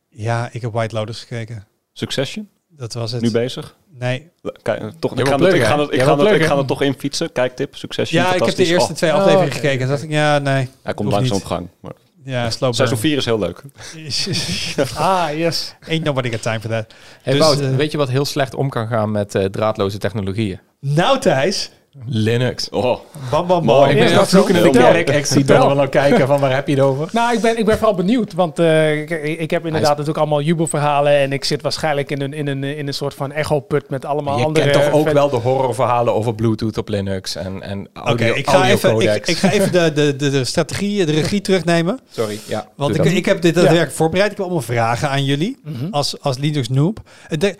ja, 0.09 0.49
ik 0.53 0.63
heb 0.63 0.73
White 0.73 0.95
Lotus 0.95 1.21
gekeken. 1.21 1.67
Succession, 1.93 2.49
Dat 2.77 2.93
was 2.93 3.13
het. 3.13 3.21
nu 3.23 3.31
bezig. 3.31 3.77
Nee. 3.99 4.31
Kijk, 4.63 4.81
eh, 4.81 4.87
toch, 4.99 5.19
ik 5.19 5.27
ga, 5.29 5.39
het, 5.39 5.55
ik 5.55 5.63
ga, 5.63 5.79
het, 5.81 5.89
ik 5.93 5.95
Je 5.95 6.05
ga, 6.05 6.17
wil 6.17 6.17
het, 6.17 6.27
ik 6.27 6.29
pluggen. 6.37 6.47
ga 6.57 6.57
er 6.63 6.67
toch 6.67 6.83
in 6.83 6.95
fietsen. 6.99 7.33
Kijktip, 7.33 7.77
Succession. 7.77 8.23
Ja, 8.23 8.35
ik 8.35 8.45
heb 8.45 8.55
de 8.55 8.65
eerste 8.67 8.91
Oh, 8.91 8.97
twee 8.97 9.11
Oh, 9.11 9.17
afleveringen 9.17 9.53
gekeken. 9.53 9.81
En 9.81 9.89
dacht 9.89 10.03
ik, 10.03 10.11
ja, 10.11 10.39
nee. 10.39 10.69
hij 10.83 10.95
komt 10.95 11.11
langzaam 11.13 11.33
niet. 11.35 11.43
op 11.43 11.49
gang. 11.49 11.69
Maar 11.81 11.93
Ja, 12.25 12.51
slow 12.51 12.75
seizoen 12.75 12.99
burn. 13.01 13.09
4 13.09 13.17
is 13.19 13.25
heel 13.25 13.39
leuk. 13.39 13.63
Ah, 14.99 15.29
yes. 15.37 15.75
Ain't 15.89 16.05
nobody 16.05 16.31
got 16.31 16.43
time 16.43 16.61
for 16.61 16.71
that. 16.71 16.87
Hey, 17.23 17.33
Dus, 17.33 17.43
Wout, 17.43 17.61
eh, 17.61 17.75
weet 17.77 17.91
je 17.93 17.99
wat 17.99 18.09
heel 18.09 18.25
slecht 18.25 18.55
om 18.55 18.69
kan 18.71 18.87
gaan 18.89 19.11
met 19.11 19.35
eh, 19.35 19.45
draadloze 19.45 19.99
technologieën? 19.99 20.61
Nou, 20.81 21.19
Thijs. 21.19 21.71
Linux. 22.07 22.69
Oh, 22.71 22.83
Bam, 22.83 22.99
bam, 23.31 23.47
bam. 23.47 23.65
Mooi. 23.65 23.91
Ik 23.91 23.97
ben 23.99 24.07
dat 24.07 24.15
nog 24.17 24.29
vloeken 24.29 24.57
in 24.57 24.63
de 24.63 24.79
kerk. 24.79 25.11
Ik 25.11 25.27
zie 25.27 25.45
Donald 25.45 25.79
al 25.79 25.89
kijken 25.89 26.27
van 26.27 26.41
waar 26.41 26.55
heb 26.55 26.69
je 26.69 26.75
het 26.75 26.83
over? 26.85 27.09
Nou, 27.13 27.35
ik 27.35 27.41
ben, 27.41 27.59
ik 27.59 27.65
ben 27.65 27.77
vooral 27.79 27.95
benieuwd, 27.95 28.33
want 28.35 28.59
eh, 28.59 29.01
ik, 29.01 29.11
ik 29.39 29.51
heb 29.51 29.67
inderdaad 29.67 29.91
natuurlijk 29.91 30.19
allemaal 30.19 30.41
jubelverhalen 30.41 31.13
en 31.13 31.33
ik 31.33 31.45
zit 31.45 31.63
waarschijnlijk 31.63 32.11
in 32.11 32.21
een, 32.21 32.33
in 32.33 32.47
een, 32.47 32.65
in 32.65 32.87
een 32.87 32.95
soort 32.95 33.15
van 33.15 33.33
echo-put 33.33 33.91
met 33.91 34.05
allemaal 34.05 34.39
Je 34.39 34.45
andere... 34.45 34.71
kent 34.71 34.85
toch 34.85 34.93
ook 34.93 35.05
vet- 35.05 35.13
wel 35.13 35.29
de 35.31 35.37
horrorverhalen 35.37 36.15
over 36.15 36.35
Bluetooth 36.35 36.79
op 36.79 36.89
Linux 36.89 37.37
en, 37.37 37.63
en 37.63 37.81
Oké, 37.81 38.01
audio, 38.01 38.35
ik, 38.35 38.51
ga 38.51 38.69
even, 38.69 39.01
ik, 39.01 39.37
ga 39.37 39.51
even 39.51 39.73
de, 39.73 39.93
de, 39.93 40.17
de, 40.17 40.31
de 40.31 40.45
strategie, 40.45 41.07
de 41.07 41.13
regie 41.13 41.41
terugnemen. 41.49 41.99
Sorry, 42.11 42.39
ja. 42.47 42.69
Want 42.77 42.95
ik, 42.95 43.05
ik 43.05 43.25
heb 43.27 43.43
dit 43.43 43.55
Ja. 43.55 43.73
werk 43.73 43.91
voorbereid. 43.93 44.31
Ik 44.31 44.37
heb 44.37 44.47
allemaal 44.47 44.63
vragen 44.65 45.09
aan 45.11 45.25
jullie 45.25 45.59
Mhm. 45.65 45.87
als, 45.91 46.21
als 46.21 46.39
Linux 46.39 46.69
noob. 46.69 47.01
De- 47.39 47.57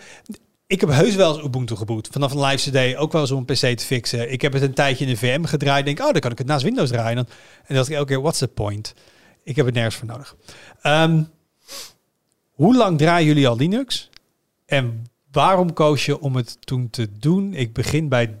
ik 0.67 0.81
heb 0.81 0.89
heus 0.89 1.15
wel 1.15 1.35
eens 1.35 1.45
Ubuntu 1.45 1.75
geboot. 1.75 2.07
Vanaf 2.11 2.31
een 2.31 2.45
live 2.45 2.69
CD 2.69 2.97
ook 2.97 3.11
wel 3.11 3.21
eens 3.21 3.31
om 3.31 3.37
een 3.37 3.45
PC 3.45 3.77
te 3.77 3.85
fixen. 3.85 4.31
Ik 4.31 4.41
heb 4.41 4.53
het 4.53 4.61
een 4.61 4.73
tijdje 4.73 5.05
in 5.05 5.11
de 5.11 5.17
VM 5.17 5.43
gedraaid. 5.43 5.85
Denk, 5.85 5.99
oh, 5.99 6.11
dan 6.11 6.21
kan 6.21 6.31
ik 6.31 6.37
het 6.37 6.47
naast 6.47 6.63
Windows 6.63 6.89
draaien. 6.89 7.09
En 7.09 7.15
dan, 7.15 7.25
en 7.25 7.63
dan 7.67 7.75
dacht 7.75 7.89
ik 7.89 7.95
elke 7.95 8.07
keer, 8.07 8.21
what's 8.21 8.39
the 8.39 8.47
point? 8.47 8.93
Ik 9.43 9.55
heb 9.55 9.65
het 9.65 9.75
nergens 9.75 9.95
voor 9.95 10.07
nodig. 10.07 10.35
Ehm, 10.81 11.23
hoe 12.51 12.75
lang 12.75 12.97
draaien 12.97 13.27
jullie 13.27 13.47
al 13.47 13.55
Linux? 13.55 14.09
En 14.65 15.05
waarom 15.31 15.73
koos 15.73 16.05
je 16.05 16.19
om 16.19 16.35
het 16.35 16.57
toen 16.59 16.89
te 16.89 17.09
doen? 17.19 17.53
Ik 17.53 17.73
begin 17.73 18.09
bij 18.09 18.39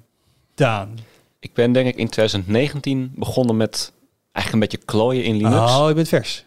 Daan. 0.55 0.97
ik 1.39 1.53
ben 1.53 1.71
denk 1.71 1.87
ik 1.87 1.95
in 1.95 2.09
2019 2.09 3.11
begonnen 3.15 3.57
met 3.57 3.93
eigenlijk 4.31 4.53
een 4.53 4.59
beetje 4.59 4.85
klooien 4.85 5.23
in 5.23 5.35
Linux. 5.35 5.75
Oh, 5.75 5.87
je 5.87 5.93
bent 5.93 6.07
vers. 6.07 6.45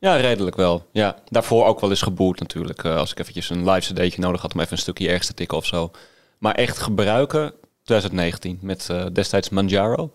Ja, 0.00 0.16
redelijk 0.16 0.56
wel. 0.56 0.86
Ja, 0.92 1.16
daarvoor 1.28 1.64
ook 1.66 1.80
wel 1.80 1.90
eens 1.90 2.02
geboot 2.02 2.40
natuurlijk. 2.40 2.84
eh, 2.84 2.96
als 2.96 3.10
ik 3.10 3.18
eventjes 3.18 3.50
een 3.50 3.70
live 3.70 3.92
cd'tje 3.94 4.20
nodig 4.20 4.42
had 4.42 4.54
om 4.54 4.60
even 4.60 4.72
een 4.72 4.78
stukje 4.78 5.08
ergens 5.08 5.26
te 5.26 5.34
tikken 5.34 5.56
of 5.56 5.66
zo. 5.66 5.90
Maar 6.38 6.54
echt 6.54 6.78
gebruiken 6.78 7.52
2019 7.82 8.58
met 8.62 8.88
eh, 8.90 9.06
destijds 9.12 9.48
Manjaro. 9.48 10.12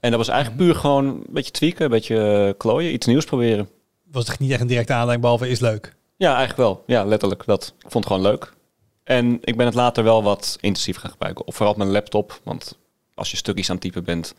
En 0.00 0.10
dat 0.10 0.18
was 0.18 0.28
eigenlijk 0.28 0.62
puur 0.62 0.74
gewoon 0.74 1.06
een 1.06 1.24
beetje 1.28 1.50
tweaken, 1.50 1.84
een 1.84 1.90
beetje 1.90 2.46
eh, 2.48 2.58
klooien, 2.58 2.92
iets 2.92 3.06
nieuws 3.06 3.24
proberen. 3.24 3.68
Was 4.10 4.28
het 4.28 4.38
niet 4.38 4.50
echt 4.50 4.60
een 4.60 4.66
directe 4.66 4.92
aanleiding, 4.92 5.20
behalve 5.20 5.48
is 5.48 5.60
leuk. 5.60 5.94
Ja, 6.16 6.28
eigenlijk 6.36 6.58
wel. 6.58 6.82
Ja, 6.86 7.04
letterlijk 7.04 7.44
dat. 7.44 7.74
Ik 7.78 7.90
vond 7.90 8.04
het 8.04 8.12
gewoon 8.12 8.22
leuk. 8.30 8.52
En 9.04 9.38
ik 9.40 9.56
ben 9.56 9.66
het 9.66 9.74
later 9.74 10.04
wel 10.04 10.22
wat 10.22 10.56
intensief 10.60 10.96
gaan 10.96 11.10
gebruiken. 11.10 11.46
Of 11.46 11.54
vooral 11.54 11.72
op 11.72 11.78
mijn 11.78 11.90
laptop. 11.90 12.40
Want 12.42 12.78
als 13.14 13.30
je 13.30 13.36
stukjes 13.36 13.68
aan 13.68 13.74
het 13.74 13.84
typen 13.84 14.04
bent, 14.04 14.34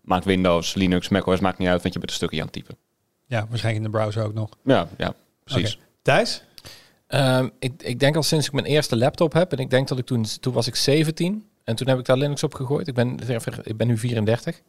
maakt 0.00 0.24
Windows, 0.24 0.74
Linux, 0.74 1.08
macOS, 1.08 1.40
maakt 1.40 1.58
niet 1.58 1.68
uit, 1.68 1.82
want 1.82 1.94
je 1.94 1.98
bent 2.00 2.10
een 2.10 2.16
stukje 2.16 2.38
aan 2.38 2.44
het 2.44 2.54
typen. 2.54 2.76
Ja, 3.32 3.46
waarschijnlijk 3.48 3.84
in 3.84 3.90
de 3.90 3.98
browser 3.98 4.24
ook 4.24 4.34
nog. 4.34 4.48
Ja, 4.64 4.88
ja, 4.96 5.14
precies. 5.44 5.78
Thijs? 6.02 6.42
Ehm, 7.06 7.48
ik, 7.58 7.72
ik 7.82 7.98
denk 7.98 8.16
al 8.16 8.22
sinds 8.22 8.46
ik 8.46 8.52
mijn 8.52 8.66
eerste 8.66 8.96
laptop 8.96 9.32
heb. 9.32 9.52
En 9.52 9.58
ik 9.58 9.70
denk 9.70 9.88
dat 9.88 9.98
ik 9.98 10.06
toen, 10.06 10.26
toen 10.40 10.52
was 10.52 10.66
ik 10.66 10.76
17. 10.76 11.44
En 11.64 11.76
toen 11.76 11.88
heb 11.88 11.98
ik 11.98 12.04
daar 12.04 12.16
Linux 12.16 12.42
op 12.42 12.54
gegooid. 12.54 12.88
Ik 12.88 12.94
ben, 12.94 13.18
ik 13.62 13.76
ben 13.76 13.86
nu 13.86 13.98
34. 13.98 14.60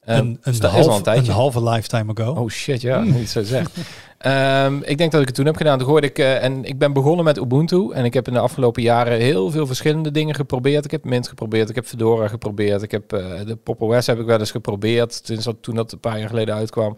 Ehm, 0.00 0.18
een, 0.18 0.38
dus 0.42 0.54
een, 0.54 0.60
dat 0.60 0.70
is 0.70 0.76
al 0.76 0.84
een 0.84 0.88
half, 0.90 1.02
tijdje. 1.02 1.30
een 1.30 1.36
halve 1.36 1.62
lifetime 1.62 2.12
ago. 2.16 2.30
Oh 2.32 2.48
shit, 2.48 2.80
ja, 2.80 3.02
niet 3.02 3.30
zo 3.30 3.42
zeg. 3.42 3.70
Ehm, 4.18 4.78
ik 4.82 4.98
denk 4.98 5.12
dat 5.12 5.20
ik 5.20 5.26
het 5.26 5.36
toen 5.36 5.46
heb 5.46 5.56
gedaan. 5.56 5.78
Toen 5.78 5.86
gooide 5.86 6.06
ik, 6.06 6.18
eh, 6.18 6.44
en 6.44 6.64
ik 6.64 6.78
ben 6.78 6.92
begonnen 6.92 7.24
met 7.24 7.38
Ubuntu. 7.38 7.90
En 7.92 8.04
ik 8.04 8.14
heb 8.14 8.26
in 8.26 8.32
de 8.32 8.38
afgelopen 8.38 8.82
jaren 8.82 9.18
heel 9.18 9.50
veel 9.50 9.66
verschillende 9.66 10.10
dingen 10.10 10.34
geprobeerd. 10.34 10.84
Ik 10.84 10.90
heb 10.90 11.04
Mint 11.04 11.28
geprobeerd, 11.28 11.68
ik 11.68 11.74
heb 11.74 11.86
Fedora 11.86 12.28
geprobeerd. 12.28 12.82
Ik 12.82 12.90
heb 12.90 13.12
eh, 13.12 13.46
de 13.46 13.56
Pop 13.56 13.82
OS 13.82 14.06
heb 14.06 14.20
ik 14.20 14.26
wel 14.26 14.38
eens 14.38 14.50
geprobeerd. 14.50 15.20
Sinds 15.24 15.44
dat, 15.44 15.56
toen 15.60 15.74
dat 15.74 15.92
een 15.92 16.00
paar 16.00 16.18
jaar 16.18 16.28
geleden 16.28 16.54
uitkwam. 16.54 16.96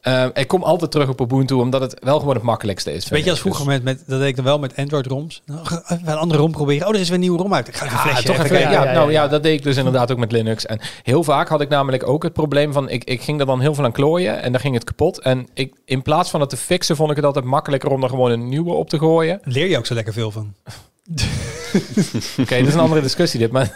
Ehm, 0.00 0.30
ik 0.34 0.48
kom 0.48 0.62
altijd 0.62 0.90
terug 0.90 1.08
op 1.08 1.20
Ubuntu, 1.20 1.54
omdat 1.54 1.80
het 1.80 1.96
wel 2.00 2.18
gewoon 2.18 2.34
het 2.34 2.42
makkelijkste 2.42 2.92
is. 2.92 3.08
Weet 3.08 3.24
je, 3.24 3.30
als 3.30 3.40
vroeger 3.40 3.66
met, 3.66 3.82
met, 3.82 4.02
dat 4.06 4.18
deed 4.18 4.28
ik 4.28 4.36
dan 4.36 4.44
wel 4.44 4.58
met 4.58 4.76
Android-ROMs. 4.76 5.42
Nou, 5.46 5.60
even 5.88 6.08
een 6.08 6.16
andere 6.16 6.40
ROM 6.40 6.50
proberen. 6.50 6.86
Oh, 6.86 6.94
er 6.94 7.00
is 7.00 7.06
weer 7.06 7.14
een 7.14 7.20
nieuwe 7.20 7.38
ROM 7.38 7.54
uit. 7.54 7.68
Ik 7.68 7.76
ga 7.76 7.84
even 7.84 7.98
een 7.98 8.04
Ja, 8.04 8.10
flesje 8.10 8.26
toch 8.26 8.44
even 8.44 8.60
ja, 8.60 8.70
Ja, 8.70 8.84
ja, 8.84 8.92
nou 8.92 9.12
ja. 9.12 9.22
ja, 9.22 9.28
dat 9.28 9.42
deed 9.42 9.58
ik 9.58 9.62
dus 9.62 9.76
inderdaad 9.76 10.12
ook 10.12 10.18
met 10.18 10.32
Linux. 10.32 10.66
En 10.66 10.80
heel 11.02 11.24
vaak 11.24 11.48
had 11.48 11.60
ik 11.60 11.68
namelijk 11.68 12.08
ook 12.08 12.22
het 12.22 12.32
probleem 12.32 12.72
van, 12.72 12.88
ik, 12.88 13.04
ik 13.04 13.22
ging 13.22 13.40
er 13.40 13.46
dan 13.46 13.60
heel 13.60 13.74
veel 13.74 13.84
aan 13.84 13.92
klooien 13.92 14.42
en 14.42 14.52
dan 14.52 14.60
ging 14.60 14.74
het 14.74 14.84
kapot. 14.84 15.20
En 15.20 15.48
ik, 15.54 15.74
in 15.84 16.02
plaats 16.02 16.30
van 16.30 16.40
het 16.40 16.50
te 16.50 16.56
fixen, 16.56 16.96
vond 16.96 17.10
ik 17.10 17.16
het 17.16 17.24
altijd 17.24 17.44
makkelijker 17.44 17.90
om 17.90 18.02
er 18.02 18.08
gewoon 18.08 18.30
een 18.30 18.48
nieuwe 18.48 18.72
op 18.72 18.88
te 18.88 18.98
gooien. 18.98 19.40
Leer 19.42 19.68
je 19.68 19.78
ook 19.78 19.86
zo 19.86 19.94
lekker 19.94 20.12
veel 20.12 20.30
van. 20.30 20.54
Oké, 22.42 22.58
dat 22.58 22.66
is 22.66 22.74
een 22.74 22.80
andere 22.80 23.00
discussie 23.00 23.40
dit, 23.40 23.52
maar 23.52 23.74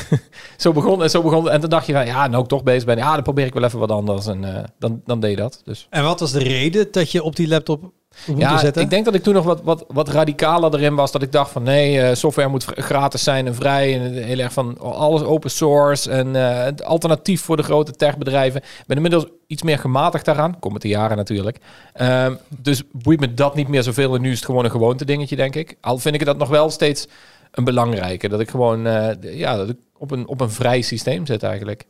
zo 0.56 0.72
begon 0.72 1.02
en 1.02 1.10
zo 1.10 1.22
begon 1.22 1.50
En 1.50 1.60
toen 1.60 1.70
dacht 1.70 1.86
je 1.86 1.92
van, 1.92 2.06
ja, 2.06 2.26
nou 2.26 2.42
ik 2.42 2.48
toch 2.48 2.62
bezig 2.62 2.84
ben, 2.84 2.96
ja, 2.96 3.14
dan 3.14 3.22
probeer 3.22 3.46
ik 3.46 3.54
wel 3.54 3.64
even 3.64 3.78
wat 3.78 3.90
anders. 3.90 4.26
En 4.26 4.56
eh, 4.56 4.64
dan, 4.78 5.00
dan 5.04 5.20
deed 5.20 5.30
je 5.30 5.36
dat. 5.36 5.60
Dus. 5.64 5.86
En 5.90 6.02
wat 6.02 6.20
was 6.20 6.32
de 6.32 6.38
reden 6.38 6.88
dat 6.90 7.10
je 7.10 7.22
op 7.22 7.36
die 7.36 7.48
laptop 7.48 7.92
Ja, 8.36 8.62
ik 8.62 8.90
denk 8.90 9.04
dat 9.04 9.14
ik 9.14 9.22
toen 9.22 9.34
nog 9.34 9.44
wat, 9.44 9.62
wat, 9.62 9.84
wat 9.88 10.08
radicaler 10.08 10.74
erin 10.74 10.94
was. 10.94 11.12
Dat 11.12 11.22
ik 11.22 11.32
dacht 11.32 11.50
van 11.50 11.62
nee, 11.62 12.00
eh, 12.00 12.14
software 12.14 12.48
moet 12.48 12.64
gratis 12.64 13.22
zijn 13.22 13.46
en 13.46 13.54
vrij. 13.54 14.00
En 14.00 14.12
heel 14.12 14.38
erg 14.38 14.52
van 14.52 14.78
alles 14.78 15.22
open 15.22 15.50
source. 15.50 16.10
En 16.10 16.36
eh, 16.36 16.64
het 16.64 16.84
alternatief 16.84 17.40
voor 17.40 17.56
de 17.56 17.62
grote 17.62 17.92
techbedrijven. 17.92 18.60
Ik 18.60 18.84
ben 18.86 18.96
inmiddels 18.96 19.26
iets 19.46 19.62
meer 19.62 19.78
gematigd 19.78 20.24
daaraan. 20.24 20.58
Kom 20.58 20.72
met 20.72 20.82
de 20.82 20.88
jaren 20.88 21.16
natuurlijk. 21.16 21.58
Ehm, 21.92 22.34
dus 22.48 22.82
boeit 22.92 23.20
me 23.20 23.34
dat 23.34 23.54
niet 23.54 23.68
meer 23.68 23.82
zoveel. 23.82 24.14
En 24.14 24.20
nu 24.20 24.30
is 24.30 24.36
het 24.36 24.44
gewoon 24.44 24.64
een 24.64 24.70
gewoonte 24.70 25.04
dingetje, 25.04 25.36
denk 25.36 25.54
ik. 25.54 25.76
Al 25.80 25.98
vind 25.98 26.14
ik 26.14 26.24
dat 26.24 26.38
nog 26.38 26.48
wel 26.48 26.70
steeds 26.70 27.06
een 27.50 27.64
belangrijke. 27.64 28.28
Dat 28.28 28.40
ik 28.40 28.50
gewoon 28.50 28.86
eh, 28.86 29.38
ja, 29.38 29.56
dat 29.56 29.68
ik 29.68 29.76
op, 29.98 30.10
een, 30.10 30.26
op 30.26 30.40
een 30.40 30.50
vrij 30.50 30.80
systeem 30.80 31.26
zit 31.26 31.42
eigenlijk. 31.42 31.84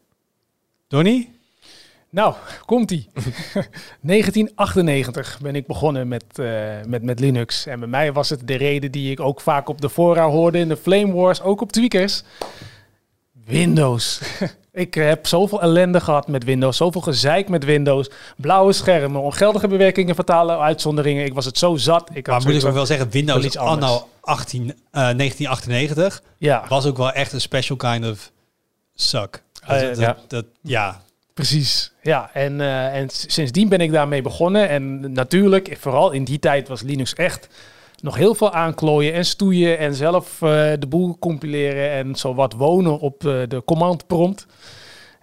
Donnie? 0.88 1.35
Nou, 2.16 2.34
komt-ie. 2.64 3.08
1998 4.00 5.38
ben 5.42 5.54
ik 5.56 5.66
begonnen 5.66 6.08
met, 6.08 6.24
eh, 6.34 6.46
met, 6.86 7.02
met 7.02 7.20
Linux. 7.20 7.66
En 7.66 7.78
bij 7.78 7.88
mij 7.88 8.12
was 8.12 8.28
het 8.28 8.46
de 8.46 8.54
reden 8.56 8.92
die 8.92 9.10
ik 9.10 9.20
ook 9.20 9.40
vaak 9.40 9.68
op 9.68 9.80
de 9.80 9.90
fora 9.90 10.28
hoorde 10.28 10.58
in 10.58 10.68
de 10.68 10.76
Flame 10.76 11.12
Wars, 11.12 11.42
ook 11.42 11.60
op 11.60 11.72
tweakers. 11.72 12.22
Windows. 13.44 14.20
ik 14.72 14.94
heb 14.94 15.26
zoveel 15.26 15.62
ellende 15.62 16.00
gehad 16.00 16.28
met 16.28 16.44
Windows, 16.44 16.76
zoveel 16.76 17.00
gezeik 17.00 17.48
met 17.48 17.64
Windows. 17.64 18.10
Blauwe 18.36 18.72
schermen, 18.72 19.20
ongeldige 19.20 19.68
bewerkingen, 19.68 20.14
fatale 20.14 20.58
uitzonderingen. 20.58 21.24
Ik 21.24 21.34
was 21.34 21.44
het 21.44 21.58
zo 21.58 21.76
zat. 21.76 22.10
Ik 22.12 22.26
had 22.26 22.42
Maar 22.44 22.52
moet 22.52 22.62
ik 22.62 22.68
ook 22.68 22.74
wel 22.74 22.86
zeggen, 22.86 23.10
Windows 23.10 23.44
iets 23.44 23.56
anno 23.56 24.08
18, 24.20 24.70
eh, 24.70 24.74
1998 24.92 26.22
Ja, 26.38 26.64
was 26.68 26.86
ook 26.86 26.96
wel 26.96 27.12
echt 27.12 27.32
een 27.32 27.40
special 27.40 27.76
kind 27.76 28.04
of 28.06 28.32
suck. 28.94 29.42
Dat- 29.66 29.76
Eh, 29.80 29.86
dat- 29.88 29.98
ja. 29.98 30.16
dat- 30.28 30.44
ja. 30.62 31.04
Precies, 31.36 31.92
ja. 32.02 32.30
En, 32.32 32.60
eh, 32.60 32.96
en 32.96 33.08
sindsdien 33.10 33.68
ben 33.68 33.80
ik 33.80 33.92
daarmee 33.92 34.22
begonnen. 34.22 34.68
En 34.68 35.12
natuurlijk, 35.12 35.76
vooral 35.78 36.10
in 36.10 36.24
die 36.24 36.38
tijd 36.38 36.68
was 36.68 36.82
Linux 36.82 37.14
echt 37.14 37.48
nog 38.00 38.16
heel 38.16 38.34
veel 38.34 38.52
aanklooien 38.52 39.12
en 39.12 39.24
stoeien 39.24 39.78
en 39.78 39.94
zelf 39.94 40.42
eh, 40.42 40.48
de 40.78 40.86
boel 40.88 41.18
compileren 41.18 41.90
en 41.90 42.14
zo 42.14 42.34
wat 42.34 42.52
wonen 42.52 42.98
op 42.98 43.26
eh, 43.26 43.42
de 43.48 43.62
command 43.64 44.06
prompt. 44.06 44.46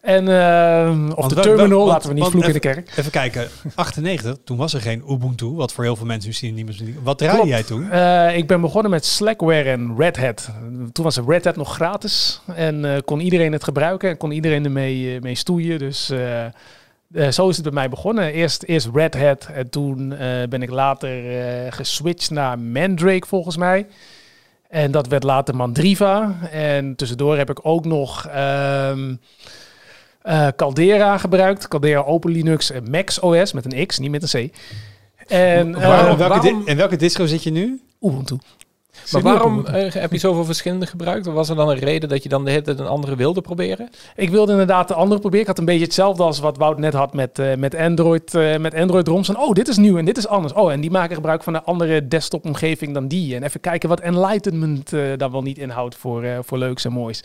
En, 0.03 0.27
eh, 0.27 1.09
of 1.15 1.27
de 1.27 1.35
terminal, 1.35 1.77
want- 1.77 1.91
laten 1.91 2.09
we 2.09 2.15
niet 2.15 2.25
vloeken 2.25 2.47
in 2.47 2.53
de 2.53 2.59
kerk. 2.59 2.89
Even 2.97 3.11
kijken, 3.11 3.47
98, 3.75 4.37
toen 4.43 4.57
was 4.57 4.73
er 4.73 4.81
geen 4.81 5.03
Ubuntu, 5.09 5.45
wat 5.45 5.73
voor 5.73 5.83
heel 5.83 5.95
veel 5.95 6.05
mensen 6.05 6.27
misschien 6.27 6.53
niet 6.55 6.65
meer... 6.65 6.93
Wat 7.03 7.17
draaide 7.17 7.37
Klopt. 7.41 7.53
jij 7.53 7.63
toen? 7.63 7.91
Eh, 7.91 8.37
ik 8.37 8.47
ben 8.47 8.61
begonnen 8.61 8.91
met 8.91 9.05
Slackware 9.05 9.69
en 9.69 9.93
Red 9.97 10.17
Hat. 10.17 10.49
Toen 10.91 11.03
was 11.03 11.19
Red 11.27 11.45
Hat 11.45 11.55
nog 11.55 11.73
gratis 11.73 12.41
en 12.55 12.85
eh, 12.85 13.01
kon 13.05 13.19
iedereen 13.19 13.51
het 13.51 13.63
gebruiken 13.63 14.09
en 14.09 14.17
kon 14.17 14.31
iedereen 14.31 14.63
ermee 14.63 15.21
mee 15.21 15.35
stoeien. 15.35 15.79
Dus 15.79 16.05
zo 17.29 17.49
is 17.49 17.55
het 17.55 17.63
bij 17.63 17.73
mij 17.73 17.89
begonnen. 17.89 18.33
Eerst, 18.33 18.63
eerst 18.63 18.89
Red 18.93 19.17
Hat 19.17 19.47
en 19.53 19.69
toen 19.69 20.09
ben 20.49 20.61
ik 20.61 20.69
later 20.69 21.21
geswitcht 21.73 22.29
naar 22.29 22.59
Mandrake 22.59 23.27
volgens 23.27 23.57
mij. 23.57 23.87
En 24.69 24.91
dat 24.91 25.07
werd 25.07 25.23
later 25.23 25.55
Mandriva. 25.55 26.35
En 26.51 26.95
tussendoor 26.95 27.37
heb 27.37 27.49
ik 27.49 27.59
ook 27.61 27.85
nog 27.85 28.27
ehm, 28.27 29.15
eh, 30.23 30.47
Caldera 30.55 31.17
gebruikt. 31.17 31.67
Caldera 31.67 32.01
Open 32.01 32.31
Linux 32.31 32.71
en 32.71 32.89
Max 32.91 33.19
OS 33.19 33.53
met 33.53 33.73
een 33.73 33.85
X, 33.87 33.99
niet 33.99 34.11
met 34.11 34.33
een 34.33 34.49
C. 34.49 34.53
En 35.27 35.75
eh, 35.75 35.87
Waarom, 35.87 36.17
welke 36.17 36.33
waarom- 36.41 36.63
di- 36.63 36.71
in 36.71 36.77
welke 36.77 36.95
disco 36.95 37.25
zit 37.25 37.43
je 37.43 37.51
nu? 37.51 37.81
Ubuntu. 38.01 38.37
Maar 39.11 39.21
waarom 39.21 39.65
eh, 39.65 39.91
heb 39.91 40.11
je 40.11 40.17
zoveel 40.17 40.45
verschillende 40.45 40.85
gebruikt? 40.85 41.27
Of 41.27 41.33
was 41.33 41.49
er 41.49 41.55
dan 41.55 41.69
een 41.69 41.77
reden 41.79 42.09
dat 42.09 42.23
je 42.23 42.29
dan 42.29 42.45
de 42.45 42.49
hele 42.51 42.63
tijd 42.63 42.79
een 42.79 42.87
andere 42.87 43.15
wilde 43.15 43.41
proberen? 43.41 43.89
Ik 44.15 44.29
wilde 44.29 44.51
inderdaad 44.51 44.87
de 44.87 44.93
andere 44.93 45.19
proberen. 45.19 45.41
Ik 45.41 45.47
had 45.47 45.59
een 45.59 45.65
beetje 45.65 45.83
hetzelfde 45.83 46.23
als 46.23 46.39
wat 46.39 46.57
Wout 46.57 46.77
net 46.77 46.93
had 46.93 47.13
met, 47.13 47.39
eh, 47.39 47.55
met 47.55 47.75
Android, 47.75 48.35
eh, 48.35 48.57
met 48.57 48.73
Android 48.73 49.07
ROMs. 49.07 49.29
En 49.29 49.37
oh, 49.37 49.51
dit 49.53 49.67
is 49.67 49.77
nieuw 49.77 49.97
en 49.97 50.05
dit 50.05 50.17
is 50.17 50.27
anders. 50.27 50.53
Oh, 50.53 50.71
en 50.71 50.81
die 50.81 50.91
maken 50.91 51.15
gebruik 51.15 51.43
van 51.43 51.53
een 51.53 51.63
andere 51.63 52.07
desktop 52.07 52.45
omgeving 52.45 52.93
dan 52.93 53.07
die. 53.07 53.35
En 53.35 53.43
even 53.43 53.59
kijken 53.59 53.89
wat 53.89 53.99
Enlightenment 53.99 54.93
eh 54.93 55.01
dan 55.17 55.31
wel 55.31 55.41
niet 55.41 55.57
inhoudt 55.57 55.95
voor, 55.95 56.23
eh, 56.23 56.37
voor 56.41 56.57
leuks 56.57 56.85
en 56.85 56.91
moois. 56.91 57.23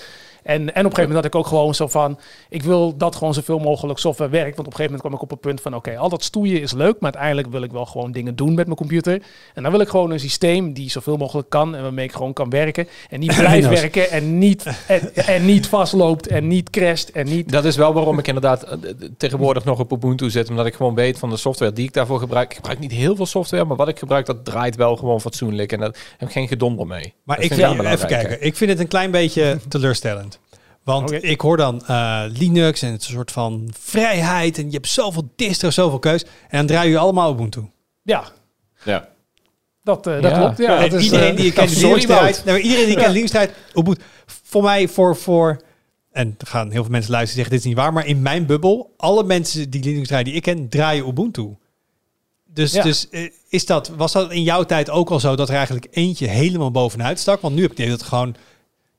En, 0.49 0.55
en 0.55 0.61
op 0.61 0.74
een 0.74 0.74
gegeven 0.82 1.01
moment 1.01 1.14
had 1.14 1.24
ik 1.24 1.34
ook 1.34 1.46
gewoon 1.46 1.74
zo 1.74 1.86
van... 1.86 2.18
Ik 2.49 2.62
wil 2.62 2.96
dat 2.96 3.16
gewoon 3.16 3.34
zoveel 3.34 3.59
mogelijk 3.59 3.99
software 3.99 4.30
werkt. 4.30 4.57
Want 4.57 4.66
op 4.66 4.72
een 4.72 4.78
gegeven 4.78 4.92
moment 4.92 5.01
kwam 5.01 5.14
ik 5.14 5.22
op 5.22 5.32
een 5.32 5.51
punt 5.51 5.61
van... 5.61 5.74
Oké, 5.74 5.99
al 5.99 6.09
dat 6.09 6.24
stoeien 6.24 6.61
is 6.61 6.72
leuk. 6.72 6.94
Maar 7.01 7.12
uiteindelijk 7.12 7.49
wil 7.49 7.62
ik 7.62 7.70
wel 7.70 7.86
gewoon 7.86 8.12
dingen 8.12 8.36
doen 8.36 8.55
met 8.55 8.64
mijn 8.64 8.76
computer. 8.76 9.22
En 9.55 9.62
dan 9.62 9.72
wil 9.72 9.80
ik 9.80 9.88
gewoon 9.88 10.11
een 10.11 10.20
systeem 10.20 10.72
die 10.72 10.90
zoveel 10.90 11.16
mogelijk 11.16 11.49
kan. 11.51 11.74
En 11.74 11.82
waarmee 11.82 12.05
ik 12.05 12.12
gewoon 12.12 12.32
kan 12.32 12.51
werken. 12.51 12.88
En 13.09 13.20
die 13.20 13.34
blijft 13.38 13.53
Windows. 13.53 13.80
werken. 13.80 14.11
En 14.11 14.38
niet, 14.38 14.64
en, 14.86 15.14
en 15.14 15.44
niet 15.44 15.66
vastloopt. 15.66 16.26
En 16.26 16.46
niet 16.46 16.70
crasht. 16.70 17.11
En 17.11 17.26
niet 17.26 17.53
Dat 17.53 17.64
is 17.64 17.76
wel 17.76 17.92
waarom 17.92 18.18
ik 18.18 18.26
inderdaad 18.26 18.62
eh, 18.62 18.78
tegenwoordig 19.16 19.64
nog 19.64 19.78
op 19.78 19.92
Ubuntu 19.92 20.30
zit. 20.30 20.51
Omdat 20.51 20.66
ik 20.66 20.74
gewoon 20.74 20.94
weet 20.94 21.18
van 21.18 21.30
de 21.30 21.36
software 21.36 21.72
die 21.72 21.84
ik 21.84 21.92
daarvoor 21.92 22.18
gebruik. 22.18 22.51
Ik 22.51 22.57
gebruik 22.57 22.78
niet 22.78 22.92
heel 22.92 23.16
veel 23.16 23.26
software, 23.26 23.64
maar 23.64 23.76
wat 23.76 23.88
ik 23.88 23.99
gebruik, 23.99 24.26
dat 24.26 24.44
draait 24.44 24.76
wel 24.76 24.96
gewoon 24.96 25.20
fatsoenlijk. 25.20 25.72
En 25.72 25.78
daar 25.78 25.94
heb 26.16 26.28
ik 26.28 26.34
geen 26.34 26.49
gedonder 26.49 26.86
mee. 26.86 27.14
Maar 27.22 27.36
Dat 27.36 27.44
ik 27.44 27.53
vind 27.53 27.80
even 27.84 28.09
kijken, 28.09 28.44
ik 28.44 28.57
vind 28.57 28.70
het 28.70 28.80
een 28.80 28.88
klein 28.88 29.11
beetje 29.11 29.59
teleurstellend. 29.68 30.38
Want 30.93 31.24
ik 31.24 31.41
hoor 31.41 31.57
dan 31.57 31.86
eh, 31.86 32.22
Linux 32.28 32.82
en 32.82 32.93
het 32.93 33.01
is 33.03 33.09
een 33.09 33.14
soort 33.14 33.32
van 33.32 33.70
vrijheid 33.78 34.59
en 34.59 34.64
je 34.66 34.72
hebt 34.72 34.89
zoveel 34.89 35.32
distro, 35.36 35.70
zoveel 35.70 35.99
keus. 35.99 36.22
En 36.24 36.59
dan 36.59 36.66
draaien 36.66 36.84
jullie 36.86 36.99
allemaal 37.03 37.32
Ubuntu. 37.32 37.61
Ja, 38.03 38.24
Ja. 38.84 39.09
dat, 39.82 40.07
eh, 40.07 40.12
dat 40.22 40.30
Ja. 40.30 40.39
klopt. 40.39 40.59
Ja, 40.59 40.80
dat 40.80 40.93
is, 40.93 41.05
iedereen 41.05 41.36
die 41.36 41.47
ik 41.47 41.55
ken 41.55 41.66
die 41.66 41.76
sorry, 41.76 41.89
Linux 42.01 42.07
draait, 42.07 42.43
nou, 42.45 42.59
iedereen 42.59 42.84
die 42.84 42.93
ik 42.95 42.99
Ja. 42.99 43.05
ken 43.05 43.12
Linux 43.12 43.30
draait, 43.30 43.53
Ubuntu. 43.74 44.03
Voor 44.26 44.62
mij, 44.62 44.89
voor, 44.89 45.16
voor, 45.16 45.61
en 46.12 46.34
er 46.39 46.47
gaan 46.47 46.70
heel 46.70 46.82
veel 46.82 46.93
mensen 46.93 47.11
luisteren 47.11 47.45
en 47.45 47.51
zeggen 47.51 47.51
dit 47.51 47.61
is 47.61 47.64
niet 47.66 47.76
waar, 47.76 47.93
maar 47.93 48.07
in 48.07 48.22
mijn 48.22 48.47
bubbel, 48.47 48.95
alle 48.97 49.24
mensen 49.24 49.70
die 49.70 49.84
Linux 49.84 50.09
draaien 50.09 50.24
die 50.26 50.34
ik 50.34 50.43
ken, 50.43 50.68
draaien 50.68 51.07
Ubuntu. 51.09 51.57
Dus, 52.53 52.72
Ja. 52.72 52.82
dus 52.82 53.09
eh, 53.09 53.30
is 53.49 53.66
dat, 53.66 53.89
was 53.97 54.12
dat 54.12 54.32
in 54.32 54.43
jouw 54.43 54.62
tijd 54.64 54.91
ook 54.91 55.11
al 55.11 55.20
zo 55.20 55.36
dat 55.36 55.49
er 55.49 55.55
eigenlijk 55.55 55.86
eentje 55.91 56.26
helemaal 56.26 56.70
bovenuit 56.70 57.18
stak? 57.18 57.41
Want 57.41 57.55
nu 57.55 57.62
heb 57.62 57.78
je 57.78 57.89
dat 57.89 58.03
gewoon, 58.03 58.34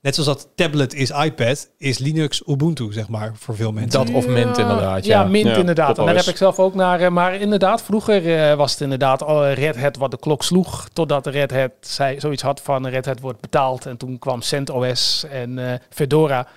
net 0.02 0.16
zoals 0.16 0.30
dat 0.30 0.48
tablet 0.56 0.94
is 0.94 1.10
iPad, 1.10 1.70
is 1.78 1.98
Linux 1.98 2.42
Ubuntu, 2.48 2.92
zeg 2.94 3.08
maar, 3.10 3.32
voor 3.36 3.56
veel 3.56 3.72
mensen. 3.72 4.06
Dat 4.06 4.16
of 4.16 4.28
Mint 4.28 4.58
inderdaad, 4.58 5.06
Ja, 5.06 5.22
ja. 5.22 5.28
Mint 5.28 5.48
Ja, 5.48 5.56
inderdaad. 5.56 5.98
En 5.98 6.06
daar 6.06 6.16
heb 6.16 6.26
ik 6.26 6.38
zelf 6.38 6.60
ook 6.60 6.76
naar. 6.76 7.00
eh, 7.02 7.10
Maar 7.10 7.36
inderdaad, 7.36 7.82
vroeger 7.82 8.36
eh, 8.50 8.56
was 8.56 8.72
het 8.72 8.82
inderdaad 8.82 9.24
al 9.24 9.48
Red 9.52 9.80
Hat 9.82 9.98
wat 9.98 10.12
de 10.12 10.20
klok 10.20 10.44
sloeg. 10.44 10.88
Totdat 10.94 11.28
Red 11.28 11.52
Hat 11.52 11.72
zei, 11.80 12.20
zoiets 12.20 12.42
had 12.42 12.62
van 12.62 12.88
Red 12.88 13.06
Hat 13.06 13.20
wordt 13.20 13.42
betaald. 13.42 13.86
En 13.86 13.98
toen 13.98 14.20
kwam 14.20 14.42
CentOS 14.42 15.26
en 15.32 15.60
eh, 15.72 15.74
Fedora. 15.90 16.48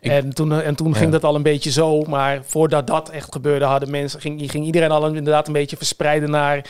Ik- 0.00 0.10
en 0.10 0.32
toen, 0.34 0.52
eh, 0.52 0.66
en 0.66 0.74
toen 0.74 0.88
Ja. 0.88 0.94
ging 0.94 1.12
dat 1.12 1.24
al 1.24 1.34
een 1.34 1.42
beetje 1.42 1.70
zo. 1.70 2.02
Maar 2.02 2.40
voordat 2.44 2.86
dat 2.86 3.08
echt 3.10 3.32
gebeurde, 3.32 3.64
hadden 3.64 3.90
mensen, 3.90 4.20
ging, 4.20 4.50
ging 4.50 4.64
iedereen 4.64 4.90
al 4.90 5.06
inderdaad 5.06 5.46
een 5.46 5.52
beetje 5.52 5.76
verspreiden 5.76 6.30
naar... 6.30 6.64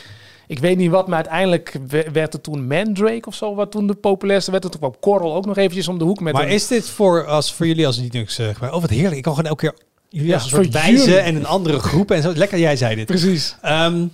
Ik 0.47 0.59
weet 0.59 0.77
niet 0.77 0.91
wat, 0.91 1.07
maar 1.07 1.17
uiteindelijk 1.17 1.77
we- 1.89 2.09
werd 2.13 2.33
het 2.33 2.43
toen 2.43 2.67
Mandrake 2.67 3.27
of 3.29 3.35
zo, 3.35 3.55
wat 3.55 3.71
toen 3.71 3.87
de 3.87 3.95
populairste 3.95 4.51
werd. 4.51 4.63
Toen 4.63 4.79
kwam 4.81 4.95
Coral 5.01 5.35
ook 5.35 5.47
nog 5.47 5.57
eventjes 5.57 5.89
om 5.89 5.99
de 5.99 6.05
hoek 6.05 6.21
met 6.21 6.33
maar 6.33 6.43
een... 6.43 6.49
is 6.49 6.67
dit 6.67 6.89
voor, 6.89 7.27
als, 7.27 7.53
voor 7.53 7.67
jullie 7.67 7.87
als 7.87 7.97
Linux 7.99 8.39
uh, 8.39 8.49
Oh, 8.63 8.71
wat 8.81 8.91
heerlijk. 8.91 9.17
Ik 9.17 9.23
kan 9.23 9.35
gewoon 9.35 9.49
elke 9.51 9.67
keer 9.71 9.79
jullie 10.09 10.29
Ja, 10.29 10.35
als 10.35 10.45
een 10.45 10.51
soort 10.51 10.73
wijzen 10.73 11.23
en 11.25 11.35
een 11.37 11.47
andere 11.47 11.79
groep 11.79 12.11
en 12.11 12.23
zo. 12.23 12.33
Lekker, 12.35 12.59
jij 12.59 12.77
zei 12.77 12.95
dit. 12.95 13.07
Precies. 13.07 13.57
Ehm, 13.63 14.07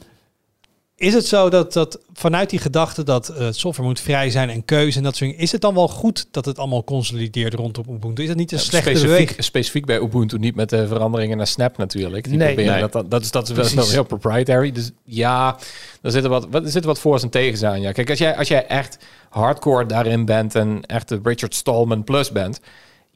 is 0.98 1.14
het 1.14 1.26
zo 1.26 1.48
dat, 1.50 1.72
dat 1.72 2.00
vanuit 2.12 2.50
die 2.50 2.58
gedachte 2.58 3.02
dat 3.02 3.28
eh, 3.28 3.46
software 3.50 3.88
moet 3.88 4.00
vrij 4.00 4.30
zijn 4.30 4.50
en 4.50 4.64
keuze 4.64 4.98
en 4.98 5.04
dat 5.04 5.16
soort 5.16 5.30
dingen, 5.30 5.44
is 5.44 5.52
het 5.52 5.60
dan 5.60 5.74
wel 5.74 5.88
goed 5.88 6.26
dat 6.30 6.44
het 6.44 6.58
allemaal 6.58 6.84
consolideert 6.84 7.54
rondom 7.54 7.84
Ubuntu? 7.88 8.22
Is 8.22 8.28
dat 8.28 8.36
niet 8.36 8.52
een 8.52 8.58
slechte 8.58 8.96
specifiek, 8.96 9.34
specifiek 9.42 9.86
bij 9.86 10.00
Ubuntu, 10.00 10.38
niet 10.38 10.54
met 10.54 10.70
de 10.70 10.86
veranderingen 10.86 11.36
naar 11.36 11.46
Snap 11.46 11.76
natuurlijk. 11.76 12.24
Die 12.24 12.36
Nee. 12.36 12.80
Dat, 12.80 12.92
dat, 12.92 13.10
dat 13.10 13.22
is, 13.22 13.30
dat 13.30 13.48
is 13.48 13.74
wel, 13.74 13.88
heel 13.88 14.04
proprietary. 14.04 14.72
Dus 14.72 14.90
ja, 15.04 15.56
er 16.02 16.10
zitten 16.10 16.30
wat, 16.30 16.46
wat, 16.50 16.64
er 16.64 16.70
zitten 16.70 16.90
wat 16.90 17.00
voor's 17.00 17.22
en 17.22 17.30
tegens 17.30 17.62
aan. 17.62 17.80
Ja. 17.80 17.92
Kijk, 17.92 18.10
als 18.10 18.18
jij, 18.18 18.36
als 18.36 18.48
jij 18.48 18.66
echt 18.66 18.98
hardcore 19.28 19.86
daarin 19.86 20.24
bent 20.24 20.54
en 20.54 20.82
echt 20.86 21.08
de 21.08 21.20
Richard 21.22 21.54
Stallman 21.54 22.04
plus 22.04 22.32
bent, 22.32 22.60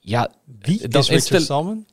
ja, 0.01 0.30
Wie 0.61 0.89
dan 0.89 1.01
is 1.01 1.09
Richard 1.09 1.43
Stallman? 1.43 1.87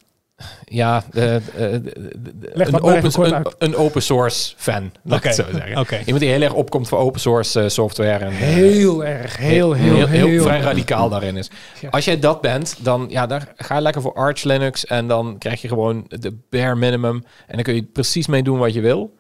Ja, 0.66 1.04
de, 1.12 1.42
de- 1.56 1.82
de- 1.82 1.92
de- 2.40 2.52
Leg 2.54 2.66
een, 2.68 2.72
dat 2.74 2.82
open, 2.82 3.46
een, 3.58 3.76
open 3.76 4.02
source 4.02 4.54
fan, 4.58 4.92
laat 5.04 5.18
Oké, 5.20 5.28
ik 5.28 5.34
zo 5.34 5.44
zeggen. 5.52 5.78
oké. 5.78 5.98
Iemand 5.98 6.20
die 6.20 6.30
heel 6.30 6.42
erg 6.42 6.54
opkomt 6.54 6.88
voor 6.88 6.98
open 7.00 7.20
source 7.20 7.62
eh, 7.62 7.70
software. 7.70 8.26
En, 8.26 8.32
eh, 8.32 8.38
Heel 8.38 9.06
erg, 9.06 9.38
heel, 9.38 9.74
heel, 9.74 10.08
heel, 10.08 10.42
vrij 10.44 10.60
radicaal 10.60 11.10
daarin 11.10 11.38
is. 11.38 11.50
Ja. 11.82 11.90
Als 11.90 12.06
jij 12.06 12.20
dat 12.20 12.42
bent, 12.42 12.76
dan 12.80 13.06
ja, 13.10 13.26
dan 13.26 13.42
ga 13.56 13.76
je 13.76 13.82
lekker 13.82 14.02
voor 14.02 14.14
Arch 14.14 14.44
Linux 14.44 14.86
en 14.86 15.08
dan 15.08 15.38
krijg 15.38 15.62
je 15.62 15.68
gewoon 15.68 16.06
de 16.08 16.38
bare 16.50 16.76
minimum 16.76 17.24
en 17.48 17.56
dan 17.56 17.64
kun 17.64 17.76
je 17.76 17.84
precies 17.84 18.28
mee 18.28 18.44
doen 18.44 18.58
wat 18.60 18.74
je 18.74 18.82
wil. 18.82 19.18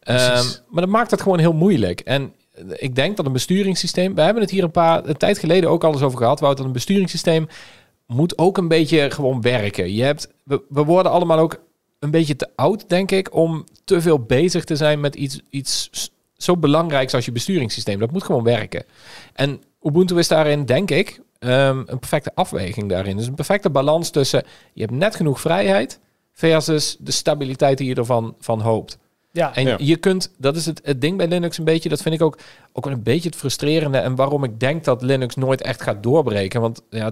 Ehm, 0.00 0.44
maar 0.68 0.82
dat 0.82 0.92
maakt 0.92 1.10
het 1.10 1.22
gewoon 1.22 1.38
heel 1.38 1.52
moeilijk. 1.52 2.00
En 2.00 2.32
eh, 2.54 2.62
ik 2.76 2.94
denk 2.94 3.16
dat 3.16 3.26
een 3.26 3.32
besturingssysteem, 3.32 4.14
we 4.14 4.20
hebben 4.20 4.42
het 4.42 4.50
hier 4.50 4.62
een 4.62 4.70
paar 4.70 5.04
een 5.04 5.16
tijd 5.16 5.38
geleden 5.38 5.70
ook 5.70 5.84
al 5.84 5.92
eens 5.92 6.02
over 6.02 6.18
gehad, 6.18 6.40
Wout, 6.40 6.56
dat 6.56 6.66
een 6.66 6.72
besturingssysteem 6.72 7.48
moet 8.10 8.38
ook 8.38 8.56
een 8.58 8.68
beetje 8.68 9.10
gewoon 9.10 9.40
werken. 9.40 9.94
Je 9.94 10.02
hebt, 10.02 10.28
we, 10.44 10.62
we 10.68 10.84
worden 10.84 11.12
allemaal 11.12 11.38
ook 11.38 11.60
een 11.98 12.10
beetje 12.10 12.36
te 12.36 12.48
oud, 12.56 12.88
denk 12.88 13.10
ik, 13.10 13.34
om 13.34 13.64
te 13.84 14.00
veel 14.00 14.18
bezig 14.18 14.64
te 14.64 14.76
zijn 14.76 15.00
met 15.00 15.14
iets, 15.14 15.40
iets 15.50 15.90
zo 16.36 16.56
belangrijks 16.56 17.14
als 17.14 17.24
je 17.24 17.32
besturingssysteem. 17.32 17.98
Dat 17.98 18.12
moet 18.12 18.24
gewoon 18.24 18.42
werken. 18.44 18.84
En 19.32 19.62
Ubuntu 19.82 20.18
is 20.18 20.28
daarin, 20.28 20.64
denk 20.64 20.90
ik, 20.90 21.20
ehm, 21.38 21.82
een 21.86 21.98
perfecte 21.98 22.34
afweging 22.34 22.88
daarin. 22.88 23.16
Dus 23.16 23.26
een 23.26 23.34
perfecte 23.34 23.70
balans 23.70 24.10
tussen 24.10 24.42
je 24.72 24.80
hebt 24.82 24.94
net 24.94 25.16
genoeg 25.16 25.40
vrijheid 25.40 26.00
versus 26.32 26.96
de 27.00 27.10
stabiliteit 27.12 27.78
die 27.78 27.88
je 27.88 27.94
ervan 27.94 28.34
van 28.38 28.60
hoopt. 28.60 28.98
Ja, 29.32 29.54
En 29.54 29.66
Ja. 29.66 29.76
je 29.80 29.96
kunt, 29.96 30.32
dat 30.38 30.56
is 30.56 30.66
het, 30.66 30.80
het 30.84 31.00
ding 31.00 31.16
bij 31.16 31.28
Linux 31.28 31.58
een 31.58 31.64
beetje, 31.64 31.88
dat 31.88 32.02
vind 32.02 32.14
ik 32.14 32.22
ook, 32.22 32.38
ook 32.72 32.86
een 32.86 33.02
beetje 33.02 33.28
het 33.28 33.38
frustrerende 33.38 33.98
en 33.98 34.14
waarom 34.14 34.44
ik 34.44 34.60
denk 34.60 34.84
dat 34.84 35.02
Linux 35.02 35.34
nooit 35.34 35.62
echt 35.62 35.82
gaat 35.82 36.02
doorbreken. 36.02 36.60
Want 36.60 36.82
ja, 36.90 37.10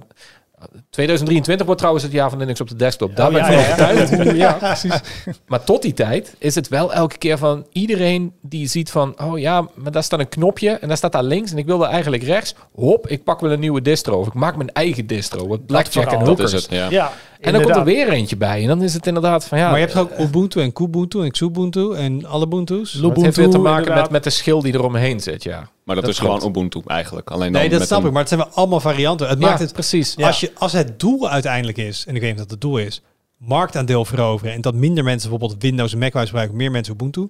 2023 0.90 1.64
wordt 1.66 1.80
trouwens 1.80 2.06
het 2.06 2.14
jaar 2.14 2.30
van 2.30 2.38
Linux 2.38 2.60
op 2.60 2.68
de 2.68 2.76
desktop. 2.76 3.16
Daar 3.16 3.26
Oh, 3.26 3.32
ben 3.32 3.42
ik 3.42 3.50
ja, 3.50 3.76
van 3.76 3.86
ja, 3.86 3.92
overtuigd. 4.02 4.24
ja. 4.24 4.32
ja, 4.32 4.52
precies. 4.52 5.00
Maar 5.46 5.64
tot 5.64 5.82
die 5.82 5.92
tijd 5.94 6.34
is 6.38 6.54
het 6.54 6.68
wel 6.68 6.92
elke 6.92 7.18
keer 7.18 7.38
van 7.38 7.66
iedereen 7.72 8.32
die 8.42 8.66
ziet 8.66 8.90
van, 8.90 9.20
oh 9.20 9.38
ja, 9.38 9.68
maar 9.74 9.92
daar 9.92 10.02
staat 10.02 10.20
een 10.20 10.28
knopje 10.28 10.70
en 10.70 10.88
daar 10.88 10.96
staat 10.96 11.12
daar 11.12 11.22
links 11.22 11.50
en 11.52 11.58
ik 11.58 11.66
wil 11.66 11.78
daar 11.78 11.90
eigenlijk 11.90 12.22
rechts. 12.22 12.54
Hop, 12.72 13.08
ik 13.08 13.24
pak 13.24 13.40
wel 13.40 13.52
een 13.52 13.60
nieuwe 13.60 13.82
distro 13.82 14.18
of 14.18 14.26
ik 14.26 14.34
maak 14.34 14.56
mijn 14.56 14.72
eigen 14.72 15.06
distro. 15.06 15.46
Wat 15.48 15.66
Blackjack 15.66 16.12
en 16.12 16.20
hookers. 16.20 16.52
is 16.52 16.62
het, 16.62 16.70
ja. 16.70 16.90
Ja, 16.90 17.12
En 17.40 17.52
dan 17.52 17.62
komt 17.62 17.76
er 17.76 17.84
weer 17.84 18.08
eentje 18.08 18.36
bij. 18.36 18.62
En 18.62 18.68
dan 18.68 18.82
is 18.82 18.94
het 18.94 19.06
inderdaad 19.06 19.44
van 19.44 19.58
ja. 19.58 19.70
maar 19.70 19.78
je 19.78 19.84
hebt 19.84 19.98
ook 19.98 20.18
Ubuntu 20.18 20.60
en 20.60 20.72
Kubuntu 20.72 21.22
en 21.22 21.30
Xubuntu 21.30 21.94
en 21.94 22.26
alle 22.26 22.46
Ubuntu's. 22.46 22.92
Het 22.92 23.22
heeft 23.22 23.36
weer 23.36 23.50
te 23.50 23.58
maken 23.58 23.94
met, 23.94 24.10
met 24.10 24.24
de 24.24 24.30
schil 24.30 24.62
die 24.62 24.74
eromheen 24.74 25.20
zit, 25.20 25.42
ja. 25.42 25.68
Maar 25.88 25.96
dat, 25.96 26.04
Dat 26.06 26.14
is 26.14 26.20
klopt. 26.20 26.42
gewoon 26.42 26.56
Ubuntu 26.56 26.82
eigenlijk. 26.86 27.30
Alleen 27.30 27.52
dan 27.52 27.60
Nee, 27.60 27.70
dat 27.70 27.78
met 27.78 27.88
snap 27.88 28.00
een- 28.00 28.06
ik, 28.06 28.12
maar 28.12 28.20
het 28.20 28.30
zijn 28.30 28.40
wel 28.40 28.50
allemaal 28.52 28.80
varianten. 28.80 29.28
Het 29.28 29.38
Ja, 29.40 29.46
maakt 29.46 29.60
het 29.60 29.72
precies. 29.72 30.16
Als, 30.16 30.40
je, 30.40 30.50
als 30.54 30.72
het 30.72 31.00
doel 31.00 31.28
uiteindelijk 31.28 31.78
is, 31.78 32.04
en 32.06 32.14
ik 32.14 32.20
weet 32.20 32.30
niet 32.30 32.38
dat 32.38 32.50
het 32.50 32.60
doel 32.60 32.78
is, 32.78 33.02
marktaandeel 33.36 34.04
veroveren 34.04 34.52
en 34.54 34.60
dat 34.60 34.74
minder 34.74 35.04
mensen 35.04 35.30
bijvoorbeeld 35.30 35.62
Windows 35.62 35.92
en 35.92 35.98
macOS 35.98 36.24
gebruiken, 36.26 36.56
meer 36.56 36.70
mensen 36.70 36.94
Ubuntu 36.94 37.28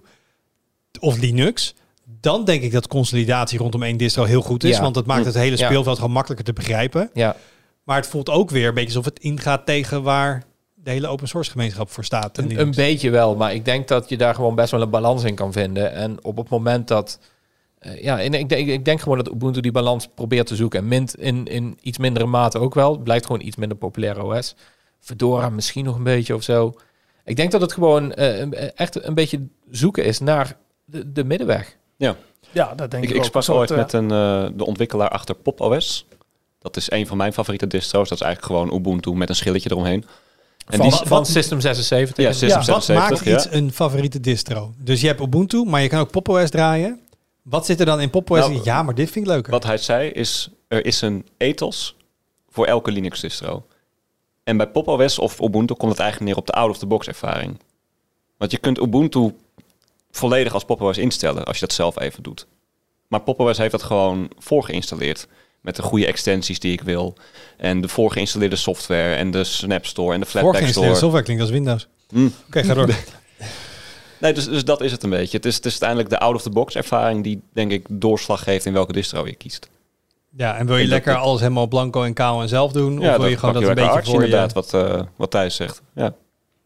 of 1.01 1.19
Linux, 1.19 1.75
dan 2.21 2.45
denk 2.45 2.63
ik 2.63 2.73
dat 2.73 2.87
consolidatie 2.89 3.59
rondom 3.59 3.83
één 3.83 3.97
distro 3.97 4.25
heel 4.25 4.43
goed 4.43 4.65
is, 4.65 4.77
Ja. 4.77 4.83
want 4.83 4.95
dat 4.95 5.07
maakt 5.07 5.25
het 5.25 5.35
hele 5.35 5.57
Ja. 5.57 5.67
speelveld 5.67 5.97
gewoon 5.97 6.13
makkelijker 6.13 6.47
te 6.47 6.53
begrijpen. 6.53 7.11
Ja, 7.15 7.37
Maar 7.85 7.97
het 7.97 8.07
voelt 8.07 8.29
ook 8.31 8.51
weer 8.51 8.69
een 8.69 8.75
beetje 8.75 8.89
alsof 8.89 9.05
het 9.05 9.19
ingaat 9.19 9.67
tegen 9.67 10.03
waar 10.03 10.43
de 10.75 10.91
hele 10.91 11.07
open 11.07 11.29
source 11.29 11.51
gemeenschap 11.51 11.91
voor 11.91 12.05
staat. 12.05 12.39
een 12.39 12.71
beetje 12.75 13.11
wel. 13.11 13.37
Maar 13.37 13.55
ik 13.55 13.65
denk 13.65 13.89
dat 13.89 14.09
je 14.09 14.17
daar 14.17 14.35
gewoon 14.35 14.55
best 14.55 14.71
wel 14.71 14.83
een 14.83 14.91
balans 14.91 15.25
in 15.25 15.35
kan 15.35 15.53
vinden. 15.53 15.93
En 15.93 16.25
op 16.25 16.37
het 16.37 16.49
moment 16.49 16.89
dat... 16.89 17.19
eh, 17.79 18.03
ja, 18.03 18.21
en 18.21 18.35
ik, 18.35 18.49
denk, 18.49 18.69
ik 18.69 18.85
denk 18.85 19.01
gewoon 19.01 19.19
dat 19.19 19.31
Ubuntu 19.33 19.61
die 19.61 19.73
balans 19.73 20.09
probeert 20.15 20.47
te 20.47 20.57
zoeken. 20.57 20.79
En 20.79 20.89
Mint 20.89 21.17
in, 21.19 21.47
in 21.47 21.79
iets 21.81 21.99
mindere 21.99 22.27
mate 22.27 22.59
ook 22.59 22.75
wel. 22.75 22.93
Het 22.93 23.05
blijft 23.05 23.27
gewoon 23.27 23.41
iets 23.43 23.57
minder 23.57 23.77
populair 23.79 24.23
OS. 24.23 24.55
Fedora 25.01 25.49
misschien 25.49 25.85
nog 25.85 25.97
een 25.97 26.03
beetje 26.03 26.35
of 26.35 26.43
zo. 26.43 26.75
Ik 27.25 27.37
denk 27.37 27.51
dat 27.51 27.61
het 27.61 27.73
gewoon 27.73 28.13
eh, 28.13 28.39
een- 28.39 28.55
echt 28.55 29.05
een 29.05 29.15
beetje 29.15 29.47
zoeken 29.71 30.05
is 30.05 30.19
naar 30.19 30.57
de, 30.85 31.13
de 31.13 31.25
middenweg. 31.25 31.77
Ja, 32.53 32.75
dat 32.75 32.91
denk 32.91 33.03
Ik, 33.03 33.09
ik, 33.09 33.15
ik 33.15 33.21
ook. 33.21 33.27
sprak 33.27 33.43
Een 33.47 33.55
soort, 33.55 33.59
ooit 33.59 33.71
eh, 33.71 33.77
met 33.77 33.93
een, 33.93 34.11
eh, 34.11 34.57
de 34.59 34.67
ontwikkelaar 34.67 35.09
achter 35.09 35.35
PopOS. 35.35 36.07
Dat 36.59 36.77
is 36.77 36.91
een 36.91 37.07
van 37.07 37.17
mijn 37.17 37.33
favoriete 37.33 37.67
distro's. 37.67 38.09
Dat 38.09 38.19
is 38.21 38.25
eigenlijk 38.25 38.55
gewoon 38.55 38.79
Ubuntu 38.81 39.13
met 39.13 39.29
een 39.29 39.35
schilletje 39.35 39.71
eromheen. 39.71 40.05
En 40.67 40.79
van, 40.79 40.89
die, 40.89 40.99
van 41.05 41.27
System 41.27 41.61
76. 41.61 42.17
ja, 42.17 42.33
System 42.33 42.49
Ja, 42.49 42.55
Wat 42.57 42.85
76, 42.85 42.95
maakt 42.97 43.25
ja. 43.25 43.35
iets 43.35 43.57
een 43.61 43.73
favoriete 43.73 44.21
distro? 44.21 44.73
Dus 44.79 45.01
je 45.01 45.07
hebt 45.07 45.21
Ubuntu, 45.21 45.65
maar 45.65 45.83
je 45.83 45.89
kan 45.89 46.01
ook 46.01 46.11
PopOS 46.11 46.51
draaien. 46.51 47.01
Wat 47.49 47.67
zit 47.67 47.81
er 47.81 47.87
dan 47.87 48.01
in 48.01 48.11
PopOS? 48.11 48.39
Nou, 48.39 48.61
ja, 48.65 48.83
maar 48.83 48.95
dit 48.95 49.11
vind 49.11 49.27
ik 49.27 49.31
leuker. 49.31 49.53
Wat 49.53 49.65
hij 49.65 49.77
zei 49.77 50.09
is, 50.09 50.51
er 50.69 50.85
is 50.85 51.01
een 51.01 51.27
ethos 51.37 51.97
voor 52.49 52.67
elke 52.67 52.91
Linux 52.91 53.21
distro. 53.21 53.67
En 54.45 54.57
bij 54.57 54.69
PopOS 54.69 55.19
of 55.19 55.41
Ubuntu 55.41 55.75
komt 55.75 55.91
het 55.91 56.01
eigenlijk 56.01 56.31
neer 56.31 56.41
op 56.41 56.47
de 56.47 56.53
out-of-the-box 56.53 57.07
ervaring. 57.07 57.61
Want 58.37 58.51
je 58.51 58.59
kunt 58.59 58.79
Ubuntu 58.79 59.35
volledig 60.11 60.55
als 60.55 60.65
PopOS 60.65 60.99
instellen 60.99 61.45
als 61.45 61.59
je 61.59 61.67
dat 61.67 61.75
zelf 61.75 62.01
even 62.01 62.23
doet. 62.23 62.47
Maar 63.07 63.21
PopOS 63.21 63.59
heeft 63.59 63.73
dat 63.73 63.83
gewoon 63.83 64.31
voorgeïnstalleerd. 64.39 65.27
Met 65.61 65.77
de 65.77 65.83
goede 65.83 66.07
extensies 66.07 66.59
die 66.59 66.73
ik 66.73 66.81
wil. 66.81 67.15
En 67.57 67.81
de 67.81 67.89
voorgeïnstalleerde 67.89 68.57
software 68.57 69.15
en 69.15 69.31
de 69.31 69.45
Snap 69.45 69.87
Store 69.87 70.15
en 70.15 70.21
de 70.21 70.27
Flatpak 70.27 70.53
Voorgeïnstalleerde 70.53 70.97
Store. 70.97 71.13
software 71.13 71.25
klinkt 71.25 71.43
als 71.43 71.51
Windows. 71.51 71.89
Hm. 72.09 72.29
Oké, 72.47 72.65
ga 72.65 72.75
door. 72.75 72.95
Nee, 74.21 74.33
dus, 74.33 74.49
dus 74.49 74.65
dat 74.65 74.81
is 74.81 74.93
het 74.93 75.03
een 75.03 75.11
beetje. 75.11 75.37
Het 75.37 75.47
is, 75.47 75.55
het 75.57 75.65
is 75.65 75.71
uiteindelijk 75.71 76.11
de 76.11 76.19
out-of-the-box 76.19 76.75
ervaring 76.75 77.23
die, 77.25 77.43
denk 77.53 77.73
ik, 77.73 77.87
doorslag 77.91 78.43
geeft 78.43 78.65
in 78.67 78.73
welke 78.73 78.93
distro 78.93 79.27
je 79.27 79.35
kiest. 79.35 79.69
Ja, 80.37 80.57
en 80.57 80.67
wil 80.67 80.77
je 80.77 80.83
En 80.83 80.89
dat- 80.91 81.05
lekker 81.05 81.23
alles 81.23 81.41
helemaal 81.41 81.67
blanco 81.67 82.03
en 82.03 82.13
kaal 82.15 82.43
en 82.43 82.49
zelf 82.49 82.73
doen? 82.73 83.01
Ja, 83.01 83.11
of 83.11 83.17
wil 83.17 83.25
je 83.25 83.31
dat 83.31 83.39
gewoon 83.39 83.55
dat 83.55 83.63
een 83.69 83.75
beetje 83.75 84.03
voor 84.11 84.19
je... 84.21 84.25
inderdaad, 84.25 84.53
wat, 84.53 84.75
eh, 84.75 85.01
wat 85.17 85.31
Thijs 85.31 85.55
zegt. 85.57 85.83
Ja. 85.95 86.15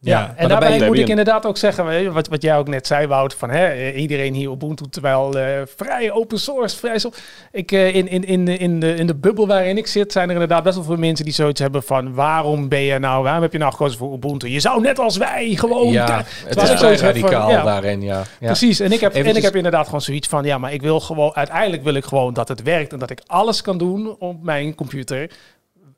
Ja, 0.04 0.18
Ja, 0.18 0.34
en 0.36 0.48
daarbij 0.48 0.86
moet 0.86 0.98
ik 0.98 1.08
inderdaad 1.08 1.46
ook 1.46 1.56
zeggen, 1.56 2.12
wat, 2.12 2.28
wat 2.28 2.42
jij 2.42 2.56
ook 2.58 2.68
net 2.68 2.86
zei, 2.86 3.06
Wout, 3.06 3.34
van 3.34 3.50
hè, 3.50 3.92
iedereen 3.92 4.34
hier 4.34 4.50
Ubuntu, 4.50 4.84
terwijl 4.90 5.38
eh, 5.38 5.60
vrij 5.76 6.12
open 6.12 6.38
source, 6.38 6.76
vrij 6.76 6.98
zo. 6.98 7.10
Ik, 7.52 7.72
eh, 7.72 7.94
in, 7.94 8.08
in, 8.08 8.24
in, 8.24 8.44
de, 8.44 8.56
in, 8.56 8.80
de, 8.80 8.94
in 8.94 9.06
de 9.06 9.14
bubbel 9.14 9.46
waarin 9.46 9.76
ik 9.76 9.86
zit, 9.86 10.12
zijn 10.12 10.28
er 10.28 10.32
inderdaad 10.32 10.62
best 10.62 10.74
wel 10.74 10.84
veel 10.84 10.96
mensen 10.96 11.24
die 11.24 11.34
zoiets 11.34 11.60
hebben 11.60 11.82
van, 11.82 12.14
waarom 12.14 12.68
ben 12.68 12.80
je 12.80 12.98
nou, 12.98 13.22
waarom 13.22 13.42
heb 13.42 13.52
je 13.52 13.58
nou 13.58 13.72
gekozen 13.72 13.98
voor 13.98 14.12
Ubuntu? 14.12 14.48
Je 14.48 14.60
zou 14.60 14.80
net 14.80 14.98
als 14.98 15.16
wij 15.16 15.54
gewoon... 15.54 15.92
Ja, 15.92 16.24
het 16.44 16.62
is 16.62 16.78
zoiets 16.78 17.00
van, 17.00 17.10
radicaal 17.10 17.50
ja, 17.50 17.62
daarin, 17.62 18.02
ja. 18.02 18.22
ja. 18.40 18.46
Precies, 18.46 18.80
en 18.80 18.92
ik, 18.92 19.00
heb, 19.00 19.14
en 19.14 19.36
ik 19.36 19.42
heb 19.42 19.56
inderdaad 19.56 19.84
gewoon 19.84 20.00
zoiets 20.00 20.28
van, 20.28 20.44
ja, 20.44 20.58
maar 20.58 20.72
ik 20.72 20.82
wil 20.82 21.00
gewoon, 21.00 21.34
uiteindelijk 21.34 21.82
wil 21.82 21.94
ik 21.94 22.04
gewoon 22.04 22.34
dat 22.34 22.48
het 22.48 22.62
werkt 22.62 22.92
en 22.92 22.98
dat 22.98 23.10
ik 23.10 23.22
alles 23.26 23.62
kan 23.62 23.78
doen 23.78 24.16
op 24.18 24.42
mijn 24.42 24.74
computer 24.74 25.30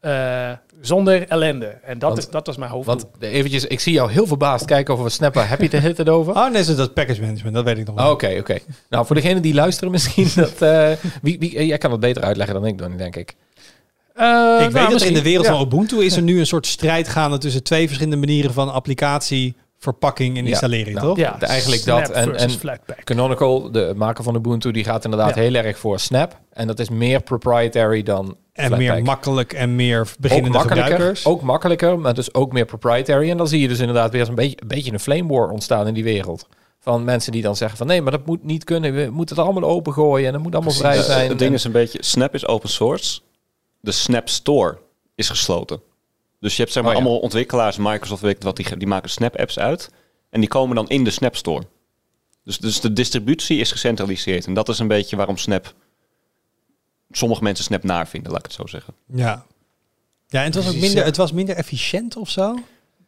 eh, 0.04 0.50
zonder 0.80 1.28
ellende. 1.28 1.66
En 1.66 1.98
dat, 1.98 2.08
Want- 2.08 2.22
is, 2.22 2.30
dat 2.30 2.46
was 2.46 2.56
mijn 2.56 2.70
hoofddoel. 2.70 2.94
Want 2.96 3.32
eventjes, 3.32 3.64
ik 3.64 3.80
zie 3.80 3.92
jou 3.92 4.10
heel 4.10 4.26
verbaasd 4.26 4.64
kijken 4.64 4.94
over 4.94 5.10
Snapper. 5.10 5.48
Heb 5.48 5.58
je 5.58 5.64
het 5.64 5.74
er 5.74 5.96
het 5.96 6.08
over? 6.08 6.34
Oh, 6.34 6.50
nee, 6.50 6.64
dat 6.64 6.78
is 6.78 6.92
package 6.94 7.20
management. 7.20 7.54
Dat 7.54 7.64
weet 7.64 7.78
ik 7.78 7.86
nog 7.86 7.94
wel. 7.94 8.06
Oh, 8.06 8.10
Oké, 8.12 8.36
oké. 8.38 8.58
Nou, 8.88 9.06
voor 9.06 9.16
degenen 9.16 9.42
die 9.42 9.54
luisteren 9.54 9.90
misschien, 9.90 10.28
dat, 10.42 10.62
eh, 10.62 10.90
wie, 11.22 11.38
wie, 11.38 11.56
eh, 11.56 11.66
jij 11.66 11.78
kan 11.78 11.90
het 11.90 12.00
beter 12.00 12.22
uitleggen 12.22 12.54
dan 12.54 12.66
ik 12.66 12.78
dan, 12.78 12.96
denk 12.96 13.16
ik. 13.16 13.34
Eh, 14.14 14.24
ik 14.24 14.72
nou, 14.72 14.72
weet 14.72 14.90
dat 14.90 15.00
er 15.00 15.06
in 15.06 15.14
de 15.14 15.22
wereld 15.22 15.46
ja. 15.46 15.52
van 15.52 15.66
Ubuntu 15.66 16.04
is 16.04 16.16
er 16.16 16.22
nu 16.22 16.38
een 16.38 16.46
soort 16.46 16.66
strijd 16.66 17.08
gaande 17.08 17.38
tussen 17.38 17.62
twee 17.62 17.86
verschillende 17.86 18.26
manieren 18.26 18.52
van 18.52 18.72
applicatie, 18.72 19.56
verpakking 19.84 20.36
en 20.36 20.42
Ja, 20.44 20.50
installering, 20.50 20.94
nou, 20.96 21.06
toch? 21.08 21.16
Ja, 21.16 21.40
Eigenlijk 21.40 21.82
Snap 21.82 21.98
dat 22.00 22.10
en- 22.10 22.36
en- 22.36 22.50
Flatpak. 22.50 23.04
Canonical, 23.04 23.70
de 23.70 23.92
maker 23.96 24.24
van 24.24 24.34
Ubuntu, 24.34 24.70
die 24.70 24.84
gaat 24.84 25.04
inderdaad 25.04 25.34
Ja. 25.34 25.40
heel 25.40 25.54
erg 25.54 25.78
voor 25.78 25.98
Snap. 25.98 26.40
En 26.52 26.66
dat 26.66 26.78
is 26.78 26.88
meer 26.88 27.22
proprietary 27.22 28.02
dan 28.02 28.24
En 28.52 28.66
Flatpak. 28.66 28.78
meer 28.78 29.02
makkelijk 29.02 29.52
en 29.52 29.74
meer 29.76 30.00
ook 30.00 30.06
beginnende 30.18 30.58
makkelijker, 30.58 30.90
gebruikers. 30.92 31.26
ook 31.26 31.42
makkelijker, 31.42 31.98
maar 31.98 32.14
dus 32.14 32.34
ook 32.34 32.52
meer 32.52 32.64
proprietary. 32.64 33.30
En 33.30 33.36
dan 33.36 33.48
zie 33.48 33.60
je 33.60 33.68
dus 33.68 33.78
inderdaad 33.78 34.10
weer 34.10 34.28
een 34.28 34.34
beetje, 34.34 34.56
een 34.60 34.68
beetje 34.68 34.92
een 34.92 35.00
flame 35.00 35.28
war 35.32 35.48
ontstaan 35.50 35.86
in 35.86 35.94
die 35.94 36.04
wereld. 36.04 36.46
Van 36.80 37.04
mensen 37.04 37.32
die 37.32 37.42
dan 37.42 37.56
zeggen 37.56 37.78
van 37.78 37.86
nee, 37.86 38.02
maar 38.02 38.12
dat 38.12 38.26
moet 38.26 38.44
niet 38.44 38.64
kunnen. 38.64 38.94
We 38.94 39.08
moeten 39.12 39.36
het 39.36 39.44
allemaal 39.44 39.70
opengooien 39.70 40.26
en 40.26 40.32
dat 40.32 40.42
moet 40.42 40.54
allemaal 40.54 40.72
vrij 40.72 41.02
zijn. 41.02 41.28
het 41.28 41.38
ding 41.38 41.50
En- 41.50 41.56
is 41.56 41.64
een 41.64 41.72
beetje, 41.72 41.98
Snap 42.02 42.34
is 42.34 42.46
open 42.46 42.68
source. 42.68 43.20
De 43.80 43.92
Snap 43.92 44.28
Store 44.28 44.78
is 45.14 45.28
gesloten. 45.28 45.80
Dus 46.40 46.56
je 46.56 46.62
hebt 46.62 46.72
zeg 46.72 46.82
maar 46.82 46.92
Oh, 46.92 46.98
ja. 46.98 47.04
allemaal 47.04 47.22
ontwikkelaars, 47.22 47.76
Microsoft 47.76 48.22
weet 48.22 48.42
wat, 48.42 48.56
die, 48.56 48.76
die 48.76 48.86
maken 48.86 49.10
Snap 49.10 49.36
apps 49.36 49.58
uit. 49.58 49.90
En 50.30 50.40
die 50.40 50.48
komen 50.48 50.76
dan 50.76 50.88
in 50.88 51.04
de 51.04 51.10
Snap 51.10 51.36
Store. 51.36 51.66
Dus, 52.44 52.58
dus 52.58 52.80
de 52.80 52.92
distributie 52.92 53.58
is 53.58 53.72
gecentraliseerd. 53.72 54.46
En 54.46 54.54
dat 54.54 54.68
is 54.68 54.78
een 54.78 54.88
beetje 54.88 55.16
waarom 55.16 55.36
Snap... 55.36 55.74
Sommige 57.10 57.42
mensen 57.42 57.64
Snap 57.64 57.82
naar 57.82 58.08
vinden, 58.08 58.30
laat 58.30 58.40
ik 58.40 58.46
het 58.46 58.54
zo 58.54 58.66
zeggen. 58.66 58.94
Ja. 59.06 59.46
Ja, 60.26 60.40
en 60.40 60.44
het 60.44 60.54
was 60.54 60.68
ook 60.68 60.80
minder, 60.80 60.98
ja. 60.98 61.04
het 61.04 61.16
was 61.16 61.32
minder 61.32 61.56
efficiënt 61.56 62.16
of 62.16 62.30
zo. 62.30 62.58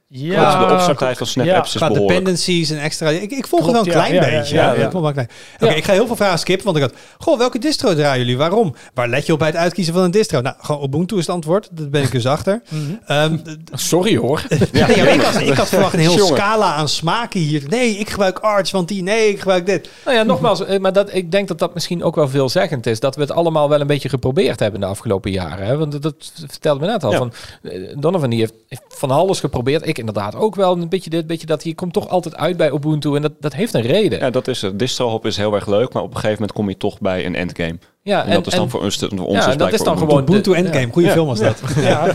Ja, 0.08 0.66
de 0.66 0.74
opstarttijd 0.74 1.18
van 1.18 1.26
Snap 1.26 1.46
ja, 1.46 1.56
apps 1.56 1.68
is 1.68 1.76
Qua 1.76 1.86
behoorlijk. 1.88 2.08
dependencies 2.18 2.70
en 2.70 2.78
extra. 2.78 3.08
Ik, 3.08 3.30
ik 3.30 3.46
volg 3.46 3.62
Klopt, 3.62 3.76
het 3.78 3.94
wel 3.94 3.96
een 4.04 4.12
ja, 4.12 4.18
klein 4.18 4.32
ja, 4.32 4.38
beetje. 4.38 4.54
ja, 4.54 4.62
Ja, 4.72 4.78
ja. 4.78 4.84
ik 4.84 4.90
volg 4.90 5.02
wel 5.02 5.12
klein. 5.12 5.28
Oké, 5.60 5.72
ik 5.72 5.84
ga 5.84 5.92
heel 5.92 6.06
veel 6.06 6.16
vragen 6.16 6.38
skippen, 6.38 6.64
want 6.64 6.76
ik 6.76 6.82
had. 6.82 6.92
Goh, 7.18 7.38
welke 7.38 7.58
distro 7.58 7.94
draaien 7.94 8.18
jullie? 8.18 8.36
Waarom? 8.36 8.74
Waar 8.94 9.08
let 9.08 9.26
je 9.26 9.32
op 9.32 9.38
bij 9.38 9.48
het 9.48 9.56
uitkiezen 9.56 9.94
van 9.94 10.02
een 10.02 10.10
distro? 10.10 10.40
Nou, 10.40 10.56
gewoon 10.60 10.82
Ubuntu 10.84 11.14
is 11.16 11.26
het 11.26 11.34
antwoord. 11.34 11.68
Dat 11.72 11.90
ben 11.90 12.02
ik 12.02 12.10
dus 12.12 12.26
achter. 12.26 12.62
Mhm. 12.68 12.80
Ehm, 13.06 13.36
Sorry 13.72 14.16
hoor. 14.16 14.42
Ja, 14.72 14.86
nee, 14.86 14.96
ik, 14.96 15.20
had, 15.20 15.40
ik 15.40 15.54
had 15.54 15.68
verwacht 15.68 15.92
een 15.92 15.98
heel 16.00 16.26
scala 16.26 16.74
aan 16.74 16.88
smaken 16.88 17.40
hier. 17.40 17.62
Nee, 17.68 17.90
ik 17.96 18.10
gebruik 18.10 18.38
Arch, 18.38 18.70
want 18.70 18.88
die. 18.88 19.02
Nee, 19.02 19.28
ik 19.28 19.38
gebruik 19.38 19.66
dit. 19.66 19.88
Nou 20.04 20.16
ja, 20.16 20.22
nogmaals, 20.22 20.64
eh, 20.64 20.78
maar 20.78 20.92
dat, 20.92 21.14
ik 21.14 21.30
denk 21.30 21.48
dat 21.48 21.58
dat 21.58 21.74
misschien 21.74 22.02
ook 22.02 22.14
wel 22.14 22.28
veelzeggend 22.28 22.86
is. 22.86 23.00
Dat 23.00 23.14
we 23.14 23.20
het 23.20 23.30
allemaal 23.30 23.68
wel 23.68 23.80
een 23.80 23.86
beetje 23.86 24.08
geprobeerd 24.08 24.60
hebben 24.60 24.80
de 24.80 24.86
afgelopen 24.86 25.30
jaren. 25.30 25.66
Hè? 25.66 25.76
Want 25.76 25.92
dat, 25.92 26.02
dat 26.02 26.14
vertelde 26.46 26.80
me 26.80 26.86
net 26.86 27.04
al. 27.04 27.10
Ja. 27.10 27.18
Van, 27.18 27.32
eh, 27.62 27.72
Donovan 27.98 28.30
die 28.30 28.38
heeft, 28.38 28.54
heeft 28.68 28.82
van 28.88 29.10
alles 29.10 29.40
geprobeerd. 29.40 29.86
Ik 29.86 29.95
inderdaad 29.98 30.34
ook 30.34 30.54
wel. 30.54 30.72
Een 30.72 30.88
beetje 30.88 31.10
dit, 31.10 31.20
een 31.20 31.26
beetje 31.26 31.46
dat. 31.46 31.64
Je 31.64 31.74
komt 31.74 31.92
toch 31.92 32.08
altijd 32.08 32.36
uit 32.36 32.56
bij 32.56 32.70
Ubuntu. 32.72 33.14
En 33.16 33.22
dat, 33.22 33.32
dat 33.40 33.52
heeft 33.54 33.74
een 33.74 33.80
reden. 33.80 34.18
Ja, 34.18 34.30
dat 34.30 34.48
is 34.48 34.62
het. 34.62 34.78
Distro-hop 34.78 35.26
is 35.26 35.36
heel 35.36 35.54
erg 35.54 35.66
leuk, 35.66 35.92
maar 35.92 36.02
op 36.02 36.08
een 36.08 36.14
gegeven 36.14 36.32
moment 36.38 36.52
kom 36.52 36.68
je 36.68 36.76
toch 36.76 37.00
bij 37.00 37.26
een 37.26 37.34
endgame. 37.34 37.78
Ja, 38.02 38.24
En, 38.24 38.32
dat 38.32 38.46
is 38.46 38.54
dan 38.54 38.70
voor 38.70 38.80
ons, 38.82 38.96
voor 38.96 39.26
ons 39.26 39.38
ja, 39.38 39.46
dus 39.46 39.56
dat 39.56 39.72
is 39.72 39.80
dan 39.82 39.98
gewoon 39.98 40.22
Ubuntu 40.22 40.50
de- 40.50 40.56
Endgame. 40.56 40.86
ja. 40.86 40.92
Goede 40.92 41.08
Ja. 41.08 41.14
film 41.14 41.26
was 41.26 41.38
dat. 41.38 41.60
Ja. 41.76 42.14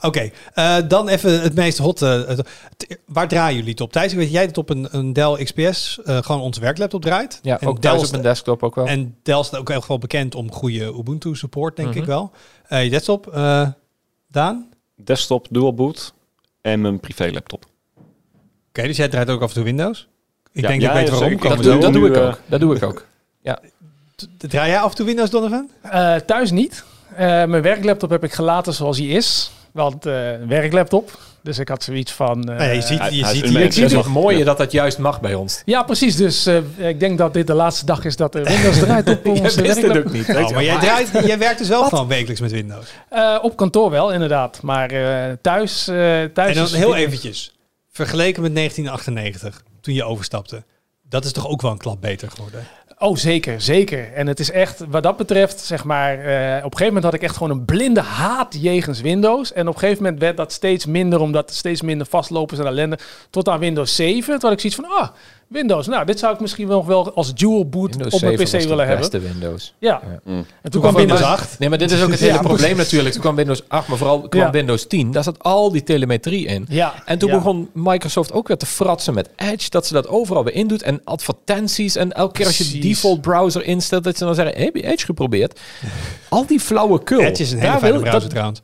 Oké, 0.00 0.30
eh, 0.54 0.76
dan 0.88 1.08
even 1.08 1.40
het 1.42 1.54
meest 1.54 1.78
hot. 1.78 2.02
eh, 2.02 2.20
waar 3.06 3.28
draaien 3.28 3.56
jullie 3.56 3.70
het 3.70 3.80
op? 3.80 3.92
Thijs, 3.92 4.10
ik 4.12 4.16
weet 4.16 4.26
dat 4.26 4.34
jij 4.34 4.44
het 4.44 4.58
op 4.58 4.70
een, 4.70 4.88
een 4.90 5.12
Dell 5.12 5.44
XPS, 5.44 6.00
eh, 6.04 6.16
gewoon 6.22 6.40
onze 6.40 6.60
werklaptop 6.60 7.02
draait. 7.02 7.38
Ja, 7.42 7.60
en 7.60 7.68
ook 7.68 7.82
Dell 7.82 7.96
op 7.98 8.10
mijn 8.10 8.22
desktop 8.22 8.62
ook 8.62 8.74
wel. 8.74 8.86
En 8.86 9.16
Dell 9.22 9.42
staat 9.42 9.60
ook 9.60 9.70
echt 9.70 9.88
wel 9.88 9.98
bekend 9.98 10.34
om 10.34 10.52
goede 10.52 10.84
Ubuntu 10.98 11.34
support, 11.36 11.76
denk 11.76 11.88
Mhm. 11.88 11.98
ik 11.98 12.04
wel. 12.04 12.30
Eh 12.68 12.84
je 12.84 12.90
desktop, 12.90 13.26
eh, 13.26 13.68
Daan? 14.28 14.68
Desktop, 15.04 15.46
dual 15.50 15.74
boot 15.74 16.14
en 16.60 16.80
mijn 16.80 17.00
privé 17.00 17.30
laptop. 17.32 17.64
Oké, 18.68 18.82
dus 18.86 18.96
jij 18.96 19.08
draait 19.08 19.30
ook 19.30 19.42
af 19.42 19.48
en 19.48 19.54
toe 19.54 19.64
Windows? 19.64 20.08
Ik 20.52 20.62
Ja, 20.62 20.68
denk 20.68 20.80
ja, 20.80 20.86
dat 20.92 20.96
ik 20.96 21.02
weet 21.02 21.12
ja, 21.12 21.18
waarom. 21.20 21.38
zeker. 21.40 21.56
Dat, 21.56 21.64
doe, 21.64 21.72
zo. 21.72 21.78
dat 21.80 21.92
doe 21.92 22.08
ik 22.08 22.16
eh, 22.16 22.26
ook. 22.26 22.40
Dat 22.46 22.60
doe 22.60 22.76
ik 22.76 22.82
ook. 22.82 23.06
D- 24.16 24.28
Draai 24.38 24.70
jij 24.70 24.80
af 24.80 24.90
en 24.90 24.96
toe 24.96 25.06
Windows, 25.06 25.30
Donovan? 25.30 25.70
Eh, 25.82 26.14
thuis 26.16 26.50
niet. 26.50 26.84
Eh, 27.10 27.16
mijn 27.26 27.62
werklaptop 27.62 28.10
heb 28.10 28.24
ik 28.24 28.32
gelaten 28.32 28.74
zoals 28.74 28.98
hij 28.98 29.06
is. 29.06 29.50
Want 29.72 30.06
eh, 30.06 30.32
een 30.32 30.48
werklaptop. 30.48 31.18
Dus 31.42 31.58
ik 31.58 31.68
had 31.68 31.82
zoiets 31.82 32.12
van... 32.12 32.48
eh, 32.50 32.58
Nou 32.58 32.72
je 32.72 32.80
ziet, 32.82 32.98
hij- 32.98 33.12
je 33.12 33.26
ziet 33.26 33.52
mens, 33.52 33.76
Het 33.76 34.06
mooier 34.06 34.44
dat 34.44 34.58
dat 34.58 34.72
juist 34.72 34.98
mag 34.98 35.20
bij 35.20 35.34
ons. 35.34 35.62
Ja, 35.64 35.82
precies. 35.82 36.16
Dus 36.16 36.46
eh, 36.46 36.56
ik 36.88 37.00
denk 37.00 37.18
dat 37.18 37.32
dit 37.34 37.46
de 37.46 37.54
laatste 37.54 37.86
dag 37.86 38.04
is 38.04 38.16
dat 38.16 38.34
er 38.34 38.44
Windows 38.54 38.78
draait 38.78 39.08
op 39.08 39.24
Jij 39.26 39.40
onze 39.42 39.62
wist 39.62 39.82
het 39.82 39.96
ook 39.98 40.12
niet. 40.12 40.28
Oh, 40.28 40.50
maar 40.50 40.64
jij, 40.64 40.78
draait, 40.78 41.10
jij 41.26 41.38
werkt 41.38 41.58
dus 41.58 41.68
wel 41.68 41.84
gewoon 41.84 42.08
wekelijks 42.08 42.40
met 42.40 42.50
Windows. 42.50 42.86
Eh, 43.08 43.38
op 43.42 43.56
kantoor 43.56 43.90
wel, 43.90 44.12
inderdaad. 44.12 44.62
Maar 44.62 44.90
eh, 44.90 45.32
thuis, 45.42 45.88
eh 45.88 45.94
thuis 45.94 46.48
En 46.48 46.54
dan 46.54 46.64
is 46.64 46.72
heel 46.72 46.80
Windows- 46.80 46.96
eventjes, 47.06 47.54
vergeleken 47.92 48.42
met 48.42 48.54
1998, 48.54 49.62
toen 49.80 49.94
je 49.94 50.04
overstapte. 50.04 50.62
Dat 51.08 51.24
is 51.24 51.32
toch 51.32 51.48
ook 51.48 51.62
wel 51.62 51.70
een 51.70 51.78
klap 51.78 52.00
beter 52.00 52.30
geworden? 52.30 52.66
Oh, 53.02 53.16
zeker, 53.16 53.60
zeker. 53.60 54.12
En 54.12 54.26
het 54.26 54.40
is 54.40 54.50
echt, 54.50 54.84
wat 54.88 55.02
dat 55.02 55.16
betreft, 55.16 55.60
zeg 55.60 55.84
maar, 55.84 56.12
eh, 56.12 56.56
op 56.56 56.72
een 56.72 56.78
gegeven 56.78 56.86
moment 56.86 57.04
had 57.04 57.14
ik 57.14 57.22
echt 57.22 57.36
gewoon 57.36 57.58
een 57.58 57.64
blinde 57.64 58.00
haat 58.00 58.56
jegens 58.60 59.00
Windows. 59.00 59.52
En 59.52 59.68
op 59.68 59.74
een 59.74 59.80
gegeven 59.80 60.02
moment 60.02 60.20
werd 60.20 60.36
dat 60.36 60.52
steeds 60.52 60.86
minder, 60.86 61.20
omdat 61.20 61.52
steeds 61.52 61.82
minder 61.82 62.06
vastlopers 62.06 62.60
en 62.60 62.66
ellende. 62.66 62.98
Tot 63.30 63.48
aan 63.48 63.58
Windows 63.58 63.94
7, 63.96 64.38
toen 64.38 64.50
had 64.50 64.52
ik 64.52 64.60
zoiets 64.60 64.80
van, 64.80 65.00
ah, 65.00 65.08
Windows, 65.52 65.86
nou, 65.86 66.04
dit 66.06 66.18
zou 66.18 66.34
ik 66.34 66.40
misschien 66.40 66.68
wel, 66.68 66.86
wel 66.86 67.14
als 67.14 67.34
dual 67.34 67.68
boot 67.68 67.90
Windows 67.90 68.14
op 68.14 68.20
mijn 68.20 68.36
7 68.38 68.44
PC 68.46 68.52
was 68.52 68.62
de 68.62 68.68
willen 68.68 68.86
hebben. 68.86 69.10
beste 69.10 69.28
Windows. 69.32 69.74
Ja. 69.78 69.88
Ja. 70.04 70.20
Mm. 70.24 70.36
En 70.36 70.44
toen 70.62 70.70
Toen 70.70 70.80
kwam 70.80 70.94
Windows 70.94 71.20
Windows 71.20 71.40
8. 71.40 71.58
Nee, 71.58 71.68
maar 71.68 71.78
dit 71.78 71.90
is 71.90 72.02
ook 72.02 72.10
het 72.10 72.20
hele 72.28 72.32
Ja, 72.32 72.40
probleem 72.40 72.76
natuurlijk. 72.76 73.12
Toen 73.12 73.22
kwam 73.22 73.34
Windows 73.34 73.62
8, 73.68 73.88
maar 73.88 73.98
vooral 73.98 74.20
kwam 74.28 74.42
Ja. 74.42 74.50
Windows 74.50 74.86
10. 74.86 75.10
Daar 75.12 75.22
zat 75.22 75.38
al 75.38 75.72
die 75.72 75.82
telemetrie 75.82 76.46
in. 76.46 76.66
Ja. 76.68 76.94
En 77.04 77.18
toen 77.18 77.28
ja. 77.30 77.34
begon 77.36 77.68
Microsoft 77.72 78.32
ook 78.32 78.48
weer 78.48 78.56
te 78.56 78.66
fratsen 78.66 79.14
met 79.14 79.28
Edge, 79.36 79.70
dat 79.70 79.86
ze 79.86 79.92
dat 79.92 80.08
overal 80.08 80.44
weer 80.44 80.54
indoet. 80.54 80.82
En 80.82 81.00
advertenties. 81.04 81.96
En 81.96 82.12
elke 82.12 82.32
keer 82.32 82.46
als 82.46 82.58
je 82.58 82.70
de 82.70 82.78
default 82.78 83.20
browser 83.20 83.64
instelt, 83.64 84.04
dat 84.04 84.16
ze 84.18 84.24
dan 84.24 84.34
zeggen, 84.34 84.62
heb 84.62 84.76
je 84.76 84.82
Edge 84.86 85.04
geprobeerd? 85.04 85.60
Al 86.28 86.46
die 86.46 86.60
flauwe 86.60 87.02
kul. 87.02 87.20
Edge 87.20 87.42
is 87.42 87.52
een 87.52 87.58
hele 87.58 87.72
fijne 87.78 87.90
wil- 87.92 88.00
browser 88.00 88.20
dat- 88.20 88.30
trouwens. 88.30 88.60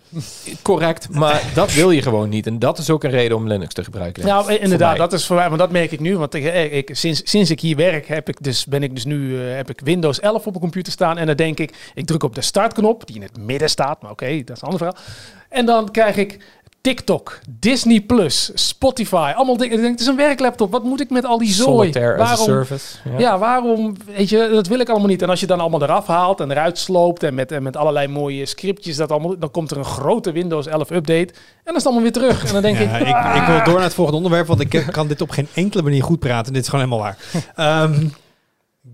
Correct, 0.63 1.09
maar 1.11 1.43
dat 1.55 1.73
wil 1.75 1.91
je 1.91 2.03
gewoon 2.03 2.29
niet. 2.29 2.47
En 2.47 2.59
dat 2.59 2.79
is 2.79 2.91
ook 2.91 3.05
een 3.05 3.11
reden 3.11 3.37
om 3.37 3.47
Linux 3.49 3.75
te 3.75 3.85
gebruiken. 3.85 4.27
Nou, 4.27 4.53
inderdaad, 4.55 4.97
dat 4.97 5.13
is 5.13 5.27
voor 5.27 5.37
mij, 5.37 5.47
want 5.47 5.59
dat 5.59 5.71
merk 5.71 5.93
ik 5.93 6.01
nu. 6.01 6.17
Want 6.17 6.35
ik, 6.35 6.45
eh, 6.45 6.77
ik, 6.79 6.91
sinds, 6.93 7.21
sinds 7.25 7.51
ik 7.51 7.61
hier 7.61 7.77
werk, 7.77 8.07
heb 8.07 8.29
ik 8.29 8.43
dus, 8.43 8.67
ben 8.67 8.83
ik 8.83 8.95
dus 8.95 9.05
nu 9.05 9.41
eh, 9.41 9.57
heb 9.57 9.71
ik 9.71 9.81
Windows 9.81 10.21
11 10.21 10.37
op 10.37 10.45
mijn 10.45 10.59
computer 10.59 10.93
staan. 10.93 11.19
En 11.19 11.27
dan 11.27 11.37
denk 11.37 11.59
ik, 11.59 11.91
ik 11.95 12.07
druk 12.07 12.23
op 12.23 12.35
de 12.35 12.41
startknop, 12.41 13.07
die 13.07 13.17
in 13.17 13.23
het 13.23 13.39
midden 13.39 13.71
staat. 13.71 14.03
Maar 14.03 14.11
oké, 14.11 14.43
dat 14.45 14.57
is 14.57 14.63
een 14.63 14.69
ander 14.69 14.79
verhaal. 14.79 15.05
En 15.49 15.67
dan 15.67 15.91
krijg 15.91 16.17
ik 16.17 16.45
TikTok, 16.81 17.39
Disney 17.59 18.01
Plus, 18.01 18.51
Spotify, 18.55 19.33
allemaal 19.37 19.57
dingen. 19.57 19.75
Ik 19.75 19.81
denk, 19.81 19.93
het 19.93 20.01
is 20.01 20.07
een 20.07 20.17
werklaptop. 20.17 20.73
Wat 20.73 20.85
moet 20.85 21.01
ik 21.01 21.11
met 21.11 21.25
al 21.25 21.39
die 21.39 21.53
zooi? 21.53 21.69
Solitaire 21.71 22.23
as 22.23 22.31
a 22.31 22.37
service. 22.37 22.97
Ja. 23.05 23.19
Ja, 23.19 23.39
waarom? 23.39 23.97
Weet 24.17 24.29
je, 24.29 24.49
dat 24.53 24.67
wil 24.67 24.79
ik 24.79 24.89
allemaal 24.89 25.09
niet. 25.09 25.23
En 25.23 25.29
als 25.29 25.41
je 25.41 25.47
dan 25.47 25.61
allemaal 25.61 25.83
eraf 25.83 26.07
haalt 26.07 26.41
en 26.41 26.51
eruit 26.51 26.79
sloopt 26.79 27.23
en 27.23 27.35
met, 27.35 27.53
en 27.53 27.63
met 27.63 27.77
allerlei 27.77 28.09
mooie 28.09 28.47
scriptjes, 28.47 28.97
dat 28.97 29.11
allemaal, 29.11 29.39
dan 29.39 29.51
komt 29.51 29.71
er 29.71 29.77
een 29.77 29.85
grote 29.85 30.33
Windows 30.33 30.67
11 30.67 30.91
update. 30.91 31.33
En 31.33 31.65
dan 31.65 31.77
is 31.77 31.83
het 31.83 31.85
allemaal 31.85 32.03
weer 32.03 32.13
terug. 32.13 32.47
En 32.47 32.53
dan 32.53 32.63
denk 32.63 32.79
Ja, 32.79 32.97
ik, 32.99 33.07
ik, 33.07 33.41
ik 33.43 33.47
wil 33.47 33.65
door 33.65 33.75
naar 33.75 33.83
het 33.83 33.95
volgende 33.95 34.17
onderwerp, 34.21 34.47
want 34.47 34.61
ik 34.61 34.87
kan 34.91 35.09
dit 35.09 35.21
op 35.21 35.31
geen 35.31 35.49
enkele 35.55 35.83
manier 35.83 36.03
goed 36.03 36.19
praten. 36.19 36.53
Dit 36.53 36.63
is 36.63 36.69
gewoon 36.69 36.85
helemaal 36.85 37.05
waar. 37.05 37.19
Ehm, 37.55 38.07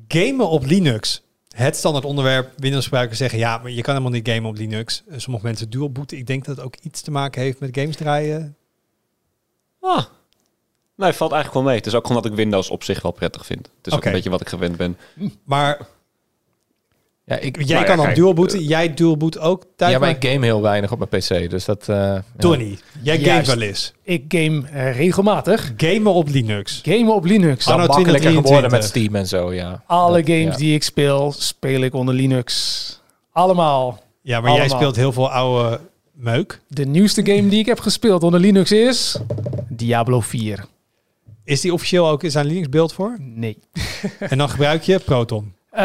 gamen 0.09 0.49
op 0.49 0.65
Linux. 0.67 1.23
Het 1.55 1.77
standaard 1.77 2.05
onderwerp. 2.05 2.53
Windows-gebruikers 2.57 3.19
zeggen 3.19 3.39
ja, 3.39 3.59
maar 3.59 3.71
je 3.71 3.83
kan 3.83 3.95
helemaal 3.95 4.17
niet 4.17 4.29
gamen 4.29 4.51
op 4.51 4.57
Linux. 4.57 5.03
Eh, 5.09 5.19
Sommige 5.19 5.45
mensen 5.45 5.71
dual 5.71 5.91
booten. 5.91 6.19
Ik 6.19 6.27
denk 6.27 6.45
dat 6.45 6.57
het 6.57 6.65
ook 6.65 6.77
iets 6.83 7.01
te 7.01 7.11
maken 7.11 7.43
heeft 7.43 7.61
met 7.61 7.79
games 7.79 7.97
draaien. 7.97 8.57
Ah. 9.81 10.05
Nee, 10.97 11.13
valt 11.13 11.33
eigenlijk 11.33 11.53
wel 11.53 11.63
mee. 11.63 11.77
Het 11.77 11.87
is 11.87 11.95
ook 11.95 12.07
gewoon 12.07 12.23
dat 12.23 12.31
ik 12.31 12.37
Windows 12.37 12.71
op 12.71 12.83
zich 12.83 13.03
wel 13.03 13.13
prettig 13.13 13.47
vind. 13.47 13.71
Het 13.77 13.87
is 13.87 13.93
ook 13.93 14.05
een 14.05 14.13
beetje 14.13 14.31
wat 14.31 14.41
ik 14.41 14.49
gewend 14.49 14.77
ben. 14.77 14.99
Maar 15.45 15.87
Ja, 17.27 17.37
ik, 17.39 17.57
jij 17.57 17.67
Nou 17.67 17.79
ja, 17.89 17.95
kan 17.95 18.05
dan 18.05 18.15
dual 18.15 18.33
booten. 18.35 18.63
Jij 18.65 18.95
dual 18.95 19.17
boot 19.17 19.39
ook 19.39 19.65
thuis. 19.77 19.93
ja, 19.93 19.99
maar 19.99 20.09
ik 20.09 20.25
game 20.31 20.45
heel 20.45 20.63
weinig 20.63 20.93
op 20.93 20.99
mijn 20.99 21.23
PC. 21.23 21.51
Dus 21.51 21.65
dat... 21.65 21.89
eh, 21.89 21.97
ja. 21.97 22.25
Tony, 22.39 22.79
jij 23.03 23.19
Juist. 23.19 23.47
wel 23.47 23.61
eens. 23.61 23.93
ik 24.03 24.25
game 24.29 24.63
eh, 24.69 24.97
regelmatig. 24.97 25.73
Gamen 25.77 26.13
op 26.13 26.29
Linux. 26.29 26.81
Gamen 26.85 27.15
op 27.15 27.25
Linux. 27.25 27.67
Anno 27.67 27.87
makkelijker 27.87 28.21
2023. 28.21 28.45
geworden 28.47 28.71
met 28.71 28.85
Steam 28.85 29.15
en 29.15 29.27
zo, 29.29 29.53
ja. 29.53 29.83
Alle 29.87 30.23
Dat- 30.23 30.29
games 30.31 30.53
ja. 30.53 30.57
die 30.57 30.75
ik 30.75 30.83
speel, 30.83 31.33
speel 31.33 31.81
ik 31.81 31.95
onder 31.95 32.15
Linux. 32.15 33.03
Allemaal. 33.33 34.03
Ja, 34.23 34.41
maar 34.41 34.53
jij 34.53 34.69
speelt 34.69 34.97
heel 34.97 35.13
veel 35.13 35.31
oude 35.31 35.81
meuk. 36.13 36.61
De 36.69 36.85
nieuwste 36.87 37.27
game 37.27 37.49
die 37.49 37.59
ik 37.59 37.67
heb 37.67 37.81
gespeeld 37.81 38.23
onder 38.23 38.41
Linux 38.41 38.73
is 38.73 39.17
Diablo 39.69 40.21
4. 40.21 40.65
Is 41.45 41.61
die 41.61 41.73
officieel 41.73 42.09
ook 42.09 42.23
is 42.23 42.33
daar 42.33 42.45
een 42.45 42.49
Linux 42.51 42.69
beeld 42.69 42.93
voor? 42.93 43.17
Nee. 43.21 43.59
En 44.19 44.39
dan 44.39 44.49
gebruik 44.51 44.83
je 44.83 44.99
Proton. 44.99 45.54
Eh, 45.75 45.85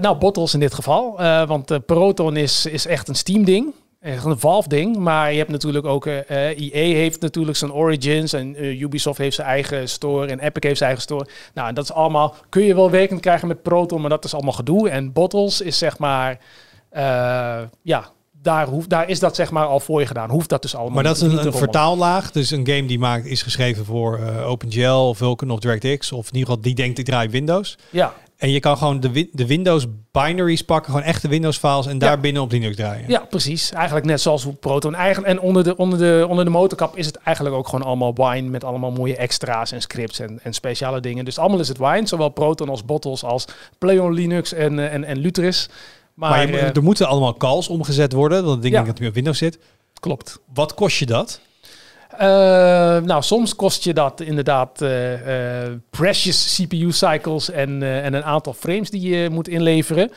nou, 0.00 0.16
Bottles 0.16 0.54
in 0.54 0.60
dit 0.60 0.74
geval. 0.74 1.18
Eh, 1.18 1.46
want 1.46 1.70
eh, 1.70 1.78
Proton 1.86 2.36
is, 2.36 2.66
is 2.66 2.86
echt 2.86 3.08
een 3.08 3.14
Steam-ding. 3.14 3.72
Echt 4.00 4.24
een 4.24 4.38
Valve-ding. 4.38 4.96
Maar 4.96 5.32
je 5.32 5.38
hebt 5.38 5.50
natuurlijk 5.50 5.86
ook... 5.86 6.06
EA 6.06 6.94
heeft 6.94 7.20
natuurlijk 7.20 7.56
zijn 7.56 7.72
Origins. 7.72 8.32
En 8.32 8.64
Ubisoft 8.82 9.18
heeft 9.18 9.36
zijn 9.36 9.48
eigen 9.48 9.88
store. 9.88 10.26
En 10.26 10.38
Epic 10.38 10.62
heeft 10.62 10.78
zijn 10.78 10.90
eigen 10.90 11.02
store. 11.02 11.26
Nou, 11.54 11.68
en 11.68 11.74
dat 11.74 11.84
is 11.84 11.92
allemaal... 11.92 12.34
Kun 12.48 12.62
je 12.62 12.74
wel 12.74 12.90
werkend 12.90 13.20
krijgen 13.20 13.48
met 13.48 13.62
Proton. 13.62 14.00
Maar 14.00 14.10
dat 14.10 14.24
is 14.24 14.34
allemaal 14.34 14.52
gedoe. 14.52 14.88
En 14.88 15.12
Bottles 15.12 15.60
is 15.60 15.78
zeg 15.78 15.98
maar... 15.98 16.38
ja, 17.82 18.10
daar, 18.44 18.66
hoeft, 18.66 18.88
daar 18.88 19.08
is 19.08 19.18
dat 19.18 19.34
zeg 19.34 19.50
maar 19.50 19.66
al 19.66 19.80
voor 19.80 20.00
je 20.00 20.06
gedaan. 20.06 20.30
Hoeft 20.30 20.48
dat 20.48 20.62
dus 20.62 20.74
allemaal 20.74 20.94
Maar 20.94 21.02
dat 21.02 21.16
is 21.16 21.22
een, 21.22 21.46
een 21.46 21.52
vertaallaag. 21.52 22.30
Dus 22.30 22.50
een 22.50 22.66
game 22.66 22.86
die 22.86 22.98
maakt, 22.98 23.26
is 23.26 23.42
geschreven 23.42 23.84
voor 23.84 24.18
eh, 24.18 24.50
OpenGL 24.50 25.08
of 25.08 25.16
Vulkan 25.16 25.50
of 25.50 25.58
DirectX. 25.58 26.12
Of 26.12 26.26
in 26.28 26.32
ieder 26.34 26.48
geval 26.48 26.62
die 26.62 26.74
denkt 26.74 26.98
ik 26.98 27.04
draai 27.04 27.28
Windows. 27.28 27.78
Ja, 27.90 28.14
En 28.44 28.50
je 28.50 28.60
kan 28.60 28.76
gewoon 28.76 29.00
de, 29.00 29.10
wi- 29.10 29.28
de 29.32 29.46
Windows 29.46 29.86
binaries 30.12 30.62
pakken. 30.64 30.92
Gewoon 30.92 31.06
echte 31.06 31.28
Windows 31.28 31.56
files. 31.58 31.86
En 31.86 31.98
daar 31.98 32.10
Ja. 32.10 32.16
binnen 32.20 32.42
op 32.42 32.50
Linux 32.52 32.76
draaien. 32.76 33.04
ja, 33.08 33.18
precies. 33.30 33.72
Eigenlijk 33.72 34.06
net 34.06 34.20
zoals 34.20 34.46
Proton 34.60 34.94
eigenlijk. 34.94 35.32
En 35.32 35.40
onder 35.40 35.64
de, 35.64 35.76
onder, 35.76 35.98
de, 35.98 36.26
onder 36.28 36.44
de 36.44 36.50
motorkap 36.50 36.96
is 36.96 37.06
het 37.06 37.16
eigenlijk 37.16 37.56
ook 37.56 37.68
gewoon 37.68 37.86
allemaal 37.86 38.14
wine. 38.14 38.48
Met 38.50 38.64
allemaal 38.64 38.90
mooie 38.90 39.16
extra's 39.16 39.72
en 39.72 39.80
scripts 39.82 40.18
en, 40.18 40.40
en 40.42 40.52
speciale 40.52 41.00
dingen. 41.00 41.24
Dus 41.24 41.38
allemaal 41.38 41.58
is 41.60 41.68
het 41.68 41.78
wine. 41.78 42.06
Zowel 42.06 42.28
Proton 42.28 42.68
als 42.68 42.84
Bottles 42.84 43.24
als 43.24 43.44
Pleon 43.78 44.12
Linux 44.12 44.52
en, 44.52 44.78
eh, 44.78 44.92
en, 44.94 45.04
en 45.04 45.18
Lutris. 45.18 45.68
Maar, 46.14 46.30
Maar, 46.30 46.46
je- 46.50 46.58
eh, 46.58 46.76
er 46.76 46.82
moeten 46.82 47.06
allemaal 47.08 47.34
calls 47.36 47.68
omgezet 47.68 48.12
worden. 48.12 48.44
Dat 48.44 48.62
ding 48.62 48.74
Ja. 48.74 48.80
denk 48.82 48.86
dat 48.92 49.00
nu 49.00 49.06
op 49.08 49.14
Windows 49.14 49.38
zit. 49.38 49.58
klopt. 50.00 50.38
Wat 50.54 50.74
kost 50.74 50.98
je 50.98 51.06
dat? 51.06 51.40
Eh, 52.18 53.02
nou, 53.02 53.22
soms 53.22 53.56
kost 53.56 53.84
je 53.84 53.94
dat 53.94 54.20
inderdaad 54.20 54.82
eh, 54.82 55.62
eh, 55.62 55.72
precious 55.90 56.54
CPU 56.54 56.92
cycles 56.92 57.50
en, 57.50 57.82
en 57.82 58.14
een 58.14 58.24
aantal 58.24 58.52
frames 58.52 58.90
die 58.90 59.08
je 59.08 59.30
moet 59.30 59.48
inleveren. 59.48 60.10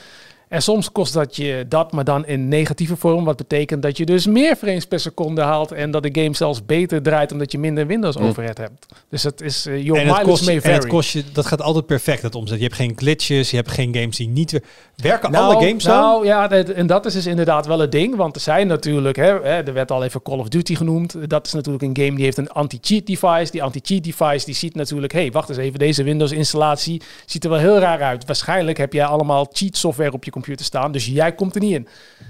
En 0.47 0.61
soms 0.61 0.91
kost 0.91 1.13
dat 1.13 1.35
je 1.35 1.65
dat, 1.69 1.91
maar 1.91 2.03
dan 2.03 2.25
in 2.25 2.47
negatieve 2.47 2.95
vorm. 2.95 3.23
Wat 3.25 3.37
betekent 3.37 3.81
dat 3.81 3.97
je 3.97 4.05
dus 4.05 4.25
meer 4.27 4.55
frames 4.55 4.85
per 4.85 4.99
seconde 4.99 5.41
haalt. 5.41 5.71
En 5.71 5.91
dat 5.91 6.03
de 6.03 6.21
game 6.21 6.35
zelfs 6.35 6.65
beter 6.65 7.01
draait 7.01 7.31
omdat 7.31 7.51
je 7.51 7.57
minder 7.57 7.87
Windows 7.87 8.15
Hm. 8.15 8.23
overhead 8.23 8.57
hebt. 8.57 8.85
Dus 9.09 9.23
het 9.23 9.41
is 9.41 9.67
uh, 9.67 9.83
your 9.83 9.99
en 9.99 10.05
mileage 10.05 10.25
kost, 10.29 10.45
may 10.45 10.53
je- 10.53 10.61
en 10.61 10.69
het 10.71 10.77
vary. 10.81 10.89
kost 10.93 11.11
je, 11.11 11.23
dat 11.33 11.45
gaat 11.45 11.61
altijd 11.61 11.85
perfect, 11.85 12.21
dat 12.21 12.35
omzet. 12.35 12.57
Je 12.57 12.63
hebt 12.63 12.75
geen 12.75 12.93
glitches, 12.95 13.49
je 13.49 13.55
hebt 13.55 13.71
geen 13.71 13.95
games 13.95 14.17
die 14.17 14.27
niet... 14.27 14.51
wer- 14.51 14.61
Werken 14.95 15.31
Nou, 15.31 15.53
alle 15.55 15.65
games 15.67 15.83
zo? 15.83 15.89
nou 15.89 16.25
ja, 16.25 16.47
dat- 16.47 16.69
en 16.69 16.87
dat 16.87 17.05
is 17.05 17.13
dus 17.13 17.25
inderdaad 17.25 17.65
wel 17.65 17.79
het 17.79 17.91
ding. 17.91 18.15
Want 18.15 18.35
er 18.35 18.41
zijn 18.41 18.67
natuurlijk, 18.67 19.15
hè, 19.15 19.23
hè, 19.25 19.63
er 19.63 19.73
werd 19.73 19.91
al 19.91 20.03
even 20.03 20.21
Call 20.21 20.37
of 20.39 20.47
Duty 20.47 20.75
genoemd. 20.75 21.29
Dat 21.29 21.45
is 21.45 21.53
natuurlijk 21.53 21.83
een 21.83 21.97
game 22.05 22.15
die 22.15 22.23
heeft 22.25 22.37
een 22.37 22.49
anti-cheat 22.51 23.05
device. 23.05 23.51
Die 23.51 23.63
anti-cheat 23.63 24.03
device 24.03 24.45
die 24.45 24.55
ziet 24.55 24.75
natuurlijk, 24.75 25.13
hé, 25.13 25.19
hey, 25.19 25.31
wacht 25.31 25.49
eens 25.49 25.57
even, 25.57 25.79
deze 25.79 26.03
Windows 26.03 26.31
installatie 26.31 27.01
ziet 27.25 27.43
er 27.43 27.49
wel 27.49 27.59
heel 27.59 27.77
raar 27.79 28.01
uit. 28.01 28.25
Waarschijnlijk 28.25 28.77
heb 28.77 28.93
jij 28.93 29.05
allemaal 29.05 29.47
cheat 29.51 29.77
software 29.77 30.11
op 30.11 30.23
je 30.23 30.31
computer 30.41 30.65
staan, 30.65 30.91
dus 30.91 31.05
jij 31.05 31.31
komt 31.31 31.55
er 31.55 31.61
niet 31.61 31.73
in. 31.73 31.87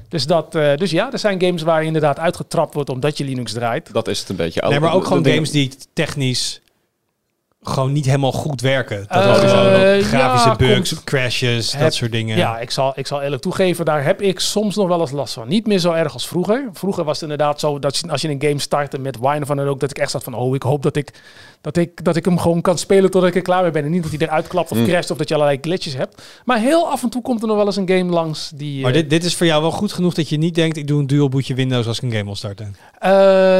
Dus, 0.09 0.25
dat, 0.25 0.55
eh, 0.55 0.75
dus 0.75 0.91
ja, 0.91 1.11
er 1.11 1.19
zijn 1.19 1.41
games 1.41 1.61
waar 1.61 1.81
je 1.81 1.87
inderdaad 1.87 2.19
uitgetrapt 2.19 2.73
wordt 2.73 2.89
omdat 2.89 3.17
je 3.17 3.23
Linux 3.23 3.53
draait. 3.53 3.93
Dat 3.93 4.07
is 4.07 4.19
het 4.19 4.29
een 4.29 4.35
beetje. 4.35 4.61
nee, 4.69 4.79
maar 4.79 4.93
ook 4.93 5.05
gewoon 5.05 5.25
games 5.25 5.51
die 5.51 5.71
technisch 5.93 6.61
gewoon 7.69 7.91
niet 7.91 8.05
helemaal 8.05 8.31
goed 8.31 8.61
werken. 8.61 9.05
Dat 9.07 9.43
is 9.43 9.49
zo, 9.51 9.69
ja, 9.69 10.01
grafische 10.03 10.53
bugs, 10.57 10.89
komt- 10.93 11.03
crashes, 11.03 11.71
dat 11.79 11.93
soort 11.93 12.11
dingen. 12.11 12.37
Ja, 12.37 12.59
ik 12.59 12.71
zal, 12.71 12.93
ik 12.95 13.07
zal 13.07 13.21
eerlijk 13.21 13.41
toegeven, 13.41 13.85
daar 13.85 14.03
heb 14.03 14.21
ik 14.21 14.39
soms 14.39 14.75
nog 14.75 14.87
wel 14.87 14.99
eens 14.99 15.11
last 15.11 15.33
van. 15.33 15.47
Niet 15.47 15.67
meer 15.67 15.79
zo 15.79 15.91
erg 15.91 16.13
als 16.13 16.27
vroeger. 16.27 16.69
Vroeger 16.73 17.03
was 17.03 17.13
het 17.19 17.29
inderdaad 17.29 17.59
zo 17.59 17.79
dat 17.79 18.01
als 18.09 18.21
je 18.21 18.29
een 18.29 18.41
game 18.41 18.59
startte 18.59 18.99
met 18.99 19.17
wine 19.19 19.45
van 19.45 19.57
dan 19.57 19.67
ook, 19.67 19.79
dat 19.79 19.89
ik 19.91 19.97
echt 19.97 20.11
zat 20.11 20.23
van, 20.23 20.33
oh, 20.33 20.55
ik 20.55 20.63
hoop 20.63 20.83
dat 20.83 20.95
ik, 20.95 21.11
dat, 21.61 21.77
ik, 21.77 22.03
dat 22.03 22.15
ik 22.15 22.25
hem 22.25 22.39
gewoon 22.39 22.61
kan 22.61 22.77
spelen 22.77 23.11
totdat 23.11 23.29
ik 23.29 23.35
er 23.35 23.41
klaar 23.41 23.61
mee 23.61 23.71
ben. 23.71 23.83
En 23.83 23.91
niet 23.91 24.01
dat 24.03 24.11
hij 24.11 24.27
eruit 24.27 24.47
klapt 24.47 24.71
of 24.71 24.77
Mm. 24.77 24.85
crasht 24.85 25.11
of 25.11 25.17
dat 25.17 25.27
je 25.27 25.33
allerlei 25.33 25.57
glitches 25.61 25.93
hebt. 25.95 26.21
Maar 26.45 26.59
heel 26.59 26.87
af 26.89 27.03
en 27.03 27.09
toe 27.09 27.21
komt 27.21 27.41
er 27.41 27.47
nog 27.47 27.57
wel 27.57 27.65
eens 27.65 27.75
een 27.75 27.89
game 27.89 28.11
langs 28.11 28.51
die... 28.55 28.81
Maar 28.81 28.91
eh, 28.91 28.97
dit, 28.97 29.09
dit 29.09 29.23
is 29.23 29.35
voor 29.35 29.45
jou 29.45 29.61
wel 29.61 29.71
goed 29.71 29.93
genoeg 29.93 30.13
dat 30.13 30.29
je 30.29 30.37
niet 30.37 30.55
denkt... 30.55 30.77
ik 30.77 30.87
doe 30.87 30.99
een 30.99 31.07
dual 31.07 31.29
bootje 31.29 31.53
Windows 31.53 31.87
als 31.87 31.97
ik 31.97 32.03
een 32.03 32.11
game 32.11 32.23
wil 32.23 32.35
starten. 32.35 32.75
eh, 32.99 33.11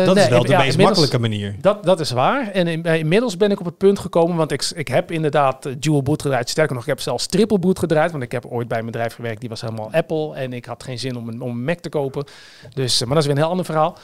Dat 0.06 0.16
nee, 0.16 0.24
is 0.24 0.30
wel 0.30 0.42
de 0.44 0.50
ja, 0.50 0.58
meest 0.60 0.78
makkelijke 0.78 1.20
manier. 1.20 1.56
Dat, 1.62 1.84
dat 1.84 2.00
is 2.00 2.12
waar. 2.12 2.52
En 2.52 2.68
in- 2.68 2.84
inmiddels 2.84 3.38
ben 3.38 3.52
ik 3.52 3.60
op 3.60 3.66
het 3.66 3.78
punt 3.78 3.97
gekomen, 4.00 4.36
want 4.38 4.52
ik, 4.52 4.72
ik 4.76 4.88
heb 4.88 5.12
inderdaad 5.12 5.66
eh, 5.66 5.74
dual 5.80 6.02
boot 6.04 6.22
gedraaid. 6.22 6.50
Sterker 6.50 6.74
nog, 6.74 6.84
ik 6.84 6.90
heb 6.90 7.00
zelfs 7.00 7.26
triple 7.26 7.60
boot 7.60 7.80
gedraaid, 7.80 8.12
want 8.12 8.24
ik 8.24 8.32
heb 8.32 8.46
ooit 8.46 8.68
bij 8.68 8.80
een 8.80 8.86
bedrijf 8.86 9.14
gewerkt, 9.14 9.40
die 9.40 9.50
was 9.50 9.62
helemaal 9.62 9.92
Apple. 9.92 10.36
En 10.36 10.54
ik 10.54 10.66
had 10.66 10.84
geen 10.84 11.00
zin 11.00 11.16
om 11.18 11.28
een, 11.28 11.42
om 11.42 11.64
Mac 11.64 11.80
te 11.80 11.90
kopen. 11.90 12.26
Dus, 12.74 13.02
eh, 13.02 13.08
maar 13.08 13.16
dat 13.16 13.18
is 13.18 13.26
weer 13.26 13.36
een 13.36 13.42
heel 13.42 13.52
ander 13.52 13.66
verhaal. 13.66 13.98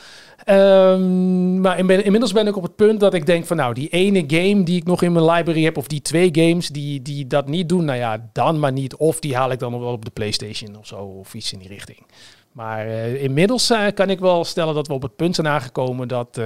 Ehm, 0.43 1.61
maar 1.61 1.77
in- 1.77 2.03
inmiddels 2.03 2.31
ben 2.33 2.47
ik 2.47 2.55
op 2.57 2.63
het 2.63 2.75
punt 2.75 2.99
dat 2.99 3.13
ik 3.13 3.25
denk 3.25 3.45
van 3.45 3.57
nou, 3.57 3.73
die 3.73 3.89
ene 3.89 4.23
game 4.27 4.63
die 4.63 4.77
ik 4.77 4.85
nog 4.85 5.01
in 5.01 5.11
mijn 5.11 5.25
library 5.25 5.63
heb, 5.63 5.77
of 5.77 5.87
die 5.87 6.01
twee 6.01 6.29
games 6.31 6.67
die, 6.67 7.01
die 7.01 7.27
dat 7.27 7.47
niet 7.47 7.69
doen, 7.69 7.85
nou 7.85 7.97
ja, 7.97 8.29
dan 8.33 8.59
maar 8.59 8.71
niet. 8.71 8.95
Of 8.95 9.19
die 9.19 9.35
haal 9.35 9.51
ik 9.51 9.59
dan 9.59 9.79
wel 9.79 9.91
op 9.91 10.05
de 10.05 10.11
PlayStation 10.11 10.77
of 10.77 10.87
zo, 10.87 10.95
of 10.95 11.33
iets 11.33 11.53
in 11.53 11.59
die 11.59 11.67
richting. 11.67 12.05
Maar 12.51 12.87
eh, 12.87 13.23
inmiddels 13.23 13.73
kan 13.93 14.09
ik 14.09 14.19
wel 14.19 14.43
stellen 14.43 14.73
dat 14.75 14.87
we 14.87 14.93
op 14.93 15.01
het 15.01 15.15
punt 15.15 15.35
zijn 15.35 15.47
aangekomen 15.47 16.07
dat... 16.07 16.39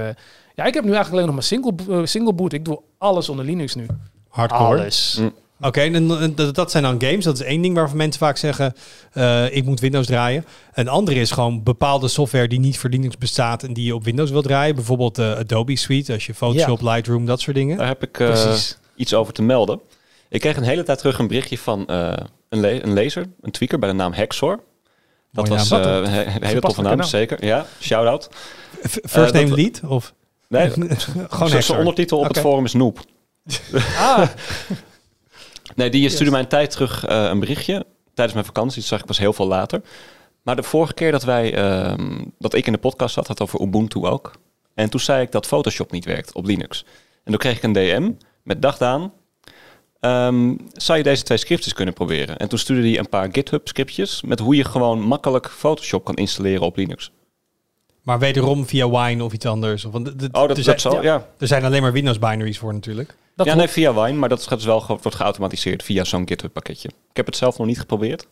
ja, 0.58 0.64
ik 0.64 0.74
heb 0.74 0.84
nu 0.84 0.92
eigenlijk 0.92 1.10
alleen 1.12 1.24
nog 1.26 1.34
maar 1.34 1.42
single, 1.42 1.74
eh, 2.00 2.04
single 2.06 2.32
boot. 2.32 2.52
Ik 2.52 2.64
doe 2.64 2.80
alles 2.98 3.28
onder 3.28 3.44
Linux 3.44 3.74
nu. 3.74 3.86
Hardcore. 4.28 4.64
Alles. 4.64 5.16
Mm. 5.20 5.32
Oké, 5.60 5.80
en, 5.80 5.94
en 6.20 6.34
dat, 6.34 6.54
dat 6.54 6.70
zijn 6.70 6.82
dan 6.82 7.00
games. 7.00 7.24
Dat 7.24 7.34
is 7.40 7.46
één 7.46 7.60
ding 7.62 7.74
waarvan 7.74 7.96
mensen 7.96 8.20
vaak 8.20 8.36
zeggen... 8.36 8.72
eh, 9.12 9.56
ik 9.56 9.64
moet 9.64 9.80
Windows 9.80 10.06
draaien. 10.06 10.44
Een 10.74 10.88
andere 10.88 11.20
is 11.20 11.30
gewoon 11.30 11.62
bepaalde 11.62 12.08
software 12.08 12.48
die 12.48 12.58
niet 12.60 12.78
voor 12.78 12.90
Linux 12.90 13.16
bestaat... 13.18 13.62
en 13.62 13.72
die 13.72 13.84
je 13.84 13.94
op 13.94 14.04
Windows 14.04 14.30
wil 14.30 14.42
draaien. 14.42 14.74
Bijvoorbeeld 14.74 15.14
de 15.14 15.36
Adobe 15.38 15.76
Suite, 15.76 16.12
als 16.12 16.26
je 16.26 16.34
Photoshop, 16.34 16.80
Lightroom, 16.82 17.26
dat 17.26 17.40
soort 17.40 17.56
dingen. 17.56 17.76
Daar 17.76 17.86
heb 17.86 18.02
ik 18.02 18.20
eh, 18.20 18.54
iets 18.96 19.14
over 19.14 19.32
te 19.32 19.42
melden. 19.42 19.80
Ik 20.28 20.40
kreeg 20.40 20.56
een 20.56 20.62
hele 20.62 20.82
tijd 20.82 20.98
terug 20.98 21.18
een 21.18 21.28
berichtje 21.28 21.58
van 21.58 21.86
eh, 21.86 22.12
een, 22.48 22.60
le- 22.60 22.80
een 22.82 22.92
lezer, 22.92 23.26
een 23.40 23.50
tweaker 23.50 23.78
bij 23.78 23.88
de 23.88 23.94
naam 23.94 24.12
Hexor. 24.12 24.60
Dat 25.32 25.48
Mooie 25.48 25.58
was 25.58 25.68
naam. 25.68 25.82
eh, 25.82 25.94
een 25.94 26.06
he- 26.06 26.46
hele 26.46 26.60
toffe 26.60 26.82
naam, 26.82 27.02
zeker. 27.02 27.44
Ja, 27.44 27.66
shout-out. 27.80 28.28
First 28.82 29.14
Eh, 29.14 29.32
name 29.32 29.48
dat- 29.48 29.58
lead? 29.58 29.80
Of 29.86 30.14
Nee, 30.48 30.70
gewoon 31.28 31.62
zijn 31.62 31.78
ondertitel 31.78 32.18
op 32.18 32.28
het 32.28 32.38
forum 32.38 32.64
is 32.64 32.72
Noep. 32.72 33.00
Ah, 33.98 34.28
Nee, 35.76 35.90
die 35.90 36.08
stuurde 36.08 36.30
mij 36.30 36.40
een 36.40 36.48
tijd 36.48 36.70
terug 36.70 37.04
eh, 37.04 37.22
een 37.24 37.40
berichtje 37.40 37.86
tijdens 38.14 38.32
mijn 38.34 38.46
vakantie. 38.46 38.78
Dat 38.80 38.88
zag 38.88 39.00
ik 39.00 39.06
pas 39.06 39.18
heel 39.18 39.32
veel 39.32 39.46
later. 39.46 39.82
Maar 40.42 40.56
de 40.56 40.62
vorige 40.62 40.94
keer 40.94 41.12
dat 41.12 41.22
wij, 41.24 41.54
ehm, 41.54 42.24
dat 42.38 42.54
ik 42.54 42.66
in 42.66 42.72
de 42.72 42.78
podcast 42.78 43.14
zat, 43.14 43.26
had 43.26 43.38
het 43.38 43.48
over 43.48 43.66
Ubuntu 43.66 44.04
ook. 44.06 44.32
En 44.74 44.90
toen 44.90 45.00
zei 45.00 45.22
ik 45.22 45.32
dat 45.32 45.46
Photoshop 45.46 45.92
niet 45.92 46.04
werkt 46.04 46.32
op 46.32 46.44
Linux. 46.46 46.84
En 47.24 47.30
toen 47.32 47.36
kreeg 47.38 47.56
ik 47.56 47.62
een 47.62 47.72
DM 47.72 48.10
met 48.42 48.62
dag 48.62 48.80
aan. 48.80 49.12
ehm, 50.00 50.54
zou 50.72 50.98
je 50.98 51.04
deze 51.04 51.22
twee 51.22 51.38
scriptjes 51.38 51.72
kunnen 51.72 51.94
proberen? 51.94 52.36
En 52.36 52.48
toen 52.48 52.58
stuurde 52.58 52.88
hij 52.88 52.98
een 52.98 53.08
paar 53.08 53.28
GitHub 53.32 53.68
scriptjes 53.68 54.22
met 54.22 54.38
hoe 54.38 54.56
je 54.56 54.64
gewoon 54.64 55.00
makkelijk 55.00 55.50
Photoshop 55.50 56.04
kan 56.04 56.14
installeren 56.14 56.62
op 56.66 56.76
Linux. 56.76 57.10
Maar 58.08 58.18
wederom 58.18 58.66
via 58.66 58.90
Wine 58.90 59.24
of 59.24 59.32
iets 59.32 59.46
anders. 59.46 59.84
Of, 59.84 59.92
want 59.92 60.08
Oh, 60.08 60.14
dat, 60.18 60.40
er, 60.48 60.54
dat 60.54 60.64
zijn, 60.64 60.80
zal, 60.80 61.02
ja. 61.02 61.26
er 61.38 61.46
zijn 61.46 61.64
alleen 61.64 61.82
maar 61.82 61.92
Windows 61.92 62.18
binaries 62.18 62.58
voor 62.58 62.72
natuurlijk. 62.72 63.14
dat 63.36 63.46
ja, 63.46 63.54
nee, 63.54 63.68
via 63.68 63.94
Wine, 63.94 64.18
maar 64.18 64.28
dat 64.28 64.46
gaat 64.46 64.58
dus 64.58 64.66
wel 64.66 64.80
ge- 64.80 64.98
wordt 65.02 65.14
geautomatiseerd 65.16 65.82
via 65.82 66.04
zo'n 66.04 66.28
GitHub 66.28 66.52
pakketje. 66.52 66.88
Ik 66.88 67.16
heb 67.16 67.26
het 67.26 67.36
zelf 67.36 67.58
nog 67.58 67.66
niet 67.66 67.78
geprobeerd. 67.78 68.26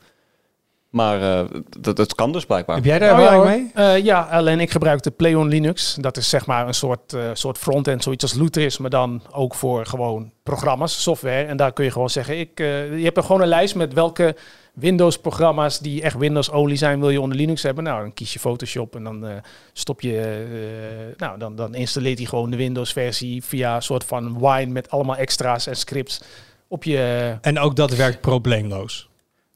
Maar 0.91 1.23
eh, 1.23 1.61
dat, 1.81 1.97
dat 1.97 2.15
kan 2.15 2.33
dus 2.33 2.47
blijkbaar. 2.47 2.77
Heb 2.77 2.85
jij 2.85 2.99
daar 2.99 3.13
Oh, 3.13 3.19
ja, 3.19 3.25
ervaring 3.25 3.73
hoor. 3.75 3.83
mee? 3.85 3.97
Eh, 3.97 4.05
ja, 4.05 4.21
alleen 4.23 4.61
ik 4.61 4.71
gebruik 4.71 5.03
de 5.03 5.11
Pleon 5.11 5.49
Linux. 5.49 5.97
Dat 6.01 6.17
is 6.17 6.29
zeg 6.29 6.47
maar 6.47 6.67
een 6.67 6.75
soort, 6.75 7.13
eh, 7.13 7.31
soort 7.33 7.59
frontend, 7.59 8.03
zoiets 8.03 8.23
als 8.23 8.35
Luther 8.35 8.65
is, 8.65 8.79
maar 8.79 8.91
dan 8.91 9.23
ook 9.33 9.55
voor 9.55 9.87
gewoon 9.87 10.33
programma's, 10.43 11.03
software. 11.03 11.45
En 11.45 11.57
daar 11.57 11.73
kun 11.73 11.85
je 11.85 11.91
gewoon 11.91 12.11
zeggen, 12.11 12.39
ik, 12.39 12.61
eh, 12.61 12.99
je 12.99 13.05
hebt 13.05 13.17
er 13.17 13.23
gewoon 13.23 13.41
een 13.41 13.49
lijst 13.49 13.75
met 13.75 13.93
welke 13.93 14.37
Windows-programma's 14.77 15.79
die 15.79 16.03
echt 16.03 16.17
Windows-only 16.17 16.77
zijn, 16.77 17.01
wil 17.01 17.11
je 17.11 17.21
onder 17.21 17.37
Linux 17.37 17.63
hebben. 17.63 17.85
Nou, 17.85 18.01
dan 18.01 18.15
kies 18.15 18.33
je 18.33 18.39
Photoshop 18.39 18.97
en 18.97 19.05
dan 19.05 19.27
eh, 19.27 19.35
stop 19.73 20.01
je, 20.01 20.21
eh, 20.21 21.19
nou, 21.19 21.39
dan, 21.39 21.57
dan 21.57 21.75
installeert 21.75 22.19
hij 22.19 22.27
gewoon 22.27 22.51
de 22.51 22.57
Windows-versie 22.57 23.45
via 23.45 23.75
een 23.75 23.83
soort 23.83 24.05
van 24.05 24.39
Wine 24.39 24.73
met 24.73 24.91
allemaal 24.91 25.17
extra's 25.17 25.67
en 25.67 25.77
scripts 25.77 26.21
op 26.69 26.85
je 26.85 27.35
En 27.41 27.59
ook 27.59 27.77
dat 27.77 27.95
werkt 27.95 28.21
probleemloos. 28.21 29.09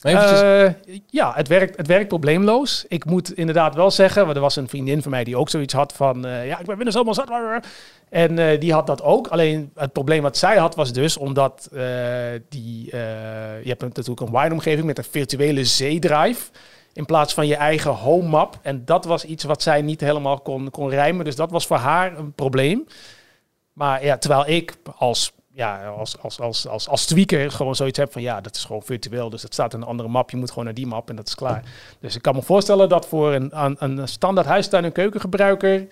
Eh, 0.03 0.99
ja, 1.07 1.33
het 1.35 1.49
werkt, 1.49 1.77
het 1.77 1.87
werkt 1.87 2.09
probleemloos. 2.09 2.85
Ik 2.89 3.05
moet 3.05 3.33
inderdaad 3.33 3.75
wel 3.75 3.91
zeggen, 3.91 4.25
want 4.25 4.37
er 4.37 4.43
was 4.43 4.57
een 4.57 4.69
vriendin 4.69 5.03
van 5.03 5.11
mij 5.11 5.25
die 5.25 5.37
ook 5.37 5.49
zoiets 5.49 5.75
had 5.75 5.93
van, 5.93 6.27
eh, 6.27 6.47
ja, 6.47 6.59
ik 6.59 6.67
ben 6.67 6.77
Windows 6.77 6.97
allemaal 6.97 7.15
zat. 7.15 7.31
En 8.09 8.39
eh, 8.39 8.61
die 8.61 8.73
had 8.73 8.87
dat 8.87 9.03
ook. 9.03 9.27
Alleen 9.27 9.71
het 9.75 9.93
probleem 9.93 10.23
wat 10.23 10.37
zij 10.37 10.57
had 10.57 10.75
was 10.75 10.93
dus 10.93 11.17
omdat 11.17 11.69
die, 12.49 12.87
je 13.63 13.69
hebt 13.69 13.81
natuurlijk 13.83 14.21
een 14.21 14.41
Wine-omgeving 14.41 14.87
met 14.87 14.99
een 14.99 15.05
virtuele 15.05 15.65
Z-drive 15.65 16.51
in 16.93 17.05
plaats 17.05 17.35
van 17.35 17.47
je 17.47 17.57
eigen 17.57 17.91
home 17.91 18.29
map. 18.29 18.59
En 18.63 18.85
dat 18.85 19.05
was 19.05 19.25
iets 19.25 19.45
wat 19.45 19.63
zij 19.63 19.83
niet 19.83 20.01
helemaal 20.01 20.41
kon, 20.41 20.71
kon 20.71 20.91
rijmen. 20.91 21.25
Dus 21.25 21.37
dat 21.37 21.51
was 21.51 21.67
voor 21.67 21.77
haar 21.77 22.19
een 22.19 22.33
probleem. 22.33 22.87
Maar 23.73 24.05
ja, 24.05 24.19
terwijl 24.19 24.49
ik 24.49 24.75
als, 24.97 25.33
ja, 25.53 25.87
als, 25.87 26.19
als, 26.19 26.41
als, 26.41 26.67
als, 26.67 26.89
als 26.89 27.07
tweaker 27.07 27.51
gewoon 27.51 27.75
zoiets 27.75 27.99
heb 27.99 28.13
van 28.13 28.23
ja, 28.23 28.41
dat 28.41 28.57
is 28.57 28.65
gewoon 28.65 28.83
virtueel. 28.83 29.31
Dus 29.31 29.43
dat 29.43 29.53
staat 29.53 29.75
in 29.75 29.81
een 29.81 29.87
andere 29.87 30.09
map. 30.09 30.31
Je 30.31 30.37
moet 30.37 30.49
gewoon 30.49 30.65
naar 30.65 30.75
die 30.75 30.87
map 30.87 31.09
en 31.09 31.17
dat 31.17 31.27
is 31.27 31.35
klaar. 31.35 31.65
Dus 32.01 32.17
ik 32.17 32.23
kan 32.23 32.35
me 32.35 32.43
voorstellen 32.43 32.89
dat 32.89 33.07
voor 33.07 33.33
een, 33.33 33.51
een, 33.65 33.77
een 33.79 34.09
standaard 34.09 34.47
huistuin- 34.47 34.85
en 34.85 34.93
keukengebruiker. 34.93 35.87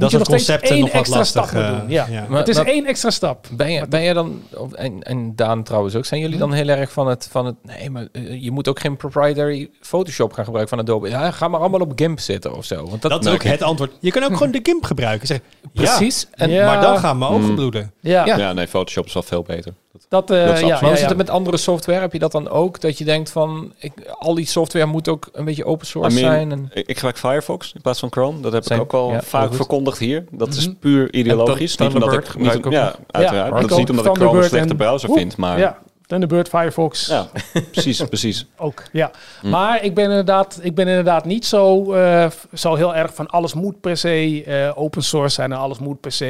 Moet 0.00 0.10
je 0.10 0.16
soort 0.16 0.28
nog 0.30 0.40
steeds 0.40 0.46
concepten 0.60 0.70
één 0.70 0.80
nog 0.80 0.88
wat 0.92 1.00
extra 1.00 1.18
lastig, 1.18 1.48
stap 1.48 1.62
eh, 1.62 1.78
doen. 1.78 1.90
Ja. 1.90 2.06
ja. 2.10 2.24
Maar- 2.28 2.38
het 2.38 2.48
is 2.48 2.56
maar- 2.56 2.66
één 2.66 2.86
extra 2.86 3.10
stap. 3.10 3.46
Ben 3.52 3.72
je, 3.72 3.86
ben 3.88 4.02
je 4.02 4.14
dan, 4.14 4.42
of- 4.56 4.72
en, 4.72 5.02
en 5.02 5.36
Daan 5.36 5.62
trouwens 5.62 5.94
ook, 5.96 6.04
zijn 6.04 6.20
jullie 6.20 6.38
dan 6.38 6.52
heel 6.52 6.68
erg 6.68 6.92
van 6.92 7.06
het, 7.08 7.28
van 7.30 7.46
het 7.46 7.54
nee, 7.62 7.90
maar 7.90 8.06
eh, 8.12 8.42
je 8.42 8.50
moet 8.50 8.68
ook 8.68 8.80
geen 8.80 8.96
proprietary 8.96 9.70
Photoshop 9.80 10.32
gaan 10.32 10.44
gebruiken 10.44 10.76
van 10.76 10.86
Adobe. 10.86 11.08
Ja, 11.08 11.30
ga 11.30 11.48
maar 11.48 11.60
allemaal 11.60 11.80
op 11.80 11.92
GIMP 11.96 12.20
zitten 12.20 12.54
of 12.56 12.64
zo. 12.64 12.76
Want 12.88 13.02
dat, 13.02 13.10
Dat 13.10 13.26
is 13.26 13.32
ook 13.32 13.42
het 13.42 13.62
antwoord. 13.62 13.92
Je 14.00 14.10
kan 14.10 14.22
ook 14.22 14.32
gewoon 14.36 14.50
de 14.52 14.60
GIMP 14.62 14.84
gebruiken. 14.84 15.26
Zeg, 15.26 15.40
precies. 15.74 16.26
En, 16.32 16.50
Ja. 16.50 16.66
maar 16.66 16.80
dan 16.80 16.98
gaan 16.98 17.18
mijn 17.18 17.30
ogen 17.30 17.48
Mm. 17.48 17.54
bloeden. 17.54 17.92
Ja. 18.00 18.24
Ja. 18.26 18.36
Ja, 18.38 18.52
nee, 18.52 18.66
Photoshop 18.68 19.06
is 19.06 19.12
wel 19.12 19.22
veel 19.22 19.42
beter. 19.42 19.72
Dat, 20.08 20.30
eh, 20.30 20.46
Dat 20.46 20.54
is 20.54 20.60
ja. 20.60 20.80
Maar 20.80 20.90
ja, 20.90 20.96
zit 20.96 21.08
ja. 21.08 21.14
met 21.16 21.30
andere 21.30 21.56
software? 21.56 22.00
Heb 22.00 22.12
je 22.12 22.18
dat 22.18 22.32
dan 22.32 22.48
ook? 22.48 22.80
Dat 22.80 22.98
je 22.98 23.04
denkt 23.04 23.30
van, 23.30 23.72
ik, 23.78 23.92
al 24.18 24.34
die 24.34 24.46
software 24.46 24.86
moet 24.86 25.08
ook 25.08 25.28
een 25.32 25.44
beetje 25.44 25.64
open 25.64 25.86
source 25.86 26.18
I 26.18 26.20
mean, 26.20 26.32
zijn. 26.34 26.52
En, 26.52 26.70
Ik 26.72 26.86
ik 26.86 26.94
gebruik 26.94 27.18
Firefox 27.18 27.72
in 27.74 27.80
plaats 27.80 27.98
van 28.00 28.10
Chrome. 28.12 28.40
Dat 28.40 28.52
heb 28.52 28.64
Same. 28.64 28.82
ik 28.82 28.94
ook 28.94 29.00
al 29.00 29.22
vaak 29.22 29.54
verkondigd 29.54 29.98
hier. 29.98 30.24
Dat 30.30 30.48
is 30.48 30.66
Mhm. 30.66 30.76
puur 30.76 31.12
ideologisch. 31.14 31.76
Niet 31.76 31.94
omdat 31.94 32.12
ik, 32.12 32.38
niet, 32.38 32.58
ja, 32.70 32.94
uiteraard. 33.10 33.60
Dat 33.60 33.70
is 33.70 33.76
niet 33.76 33.90
omdat 33.90 34.06
ik 34.06 34.14
Chrome 34.14 34.38
een 34.38 34.44
slechte 34.44 34.74
browser 34.74 35.08
Oeh, 35.08 35.18
vind. 35.18 35.36
Maar 35.36 35.58
Ja, 35.58 35.78
Thunderbird, 36.10 36.48
Firefox 36.48 37.06
ja, 37.06 37.28
precies, 37.72 38.02
precies. 38.14 38.46
ook. 38.56 38.82
Ja. 38.92 39.10
Hm. 39.40 39.48
Maar 39.48 39.84
ik 39.84 39.94
ben, 39.94 40.04
inderdaad, 40.04 40.58
ik 40.62 40.74
ben 40.74 40.88
inderdaad 40.88 41.24
niet 41.24 41.46
zo, 41.46 41.92
eh, 41.92 42.26
zo 42.54 42.74
heel 42.74 42.94
erg 42.94 43.14
van 43.14 43.26
alles 43.26 43.54
moet 43.54 43.80
per 43.80 43.96
se 43.96 44.42
eh, 44.46 44.72
open 44.82 45.02
source 45.02 45.34
zijn 45.34 45.52
en 45.52 45.58
alles 45.58 45.78
moet 45.78 46.00
per 46.00 46.12
se 46.12 46.26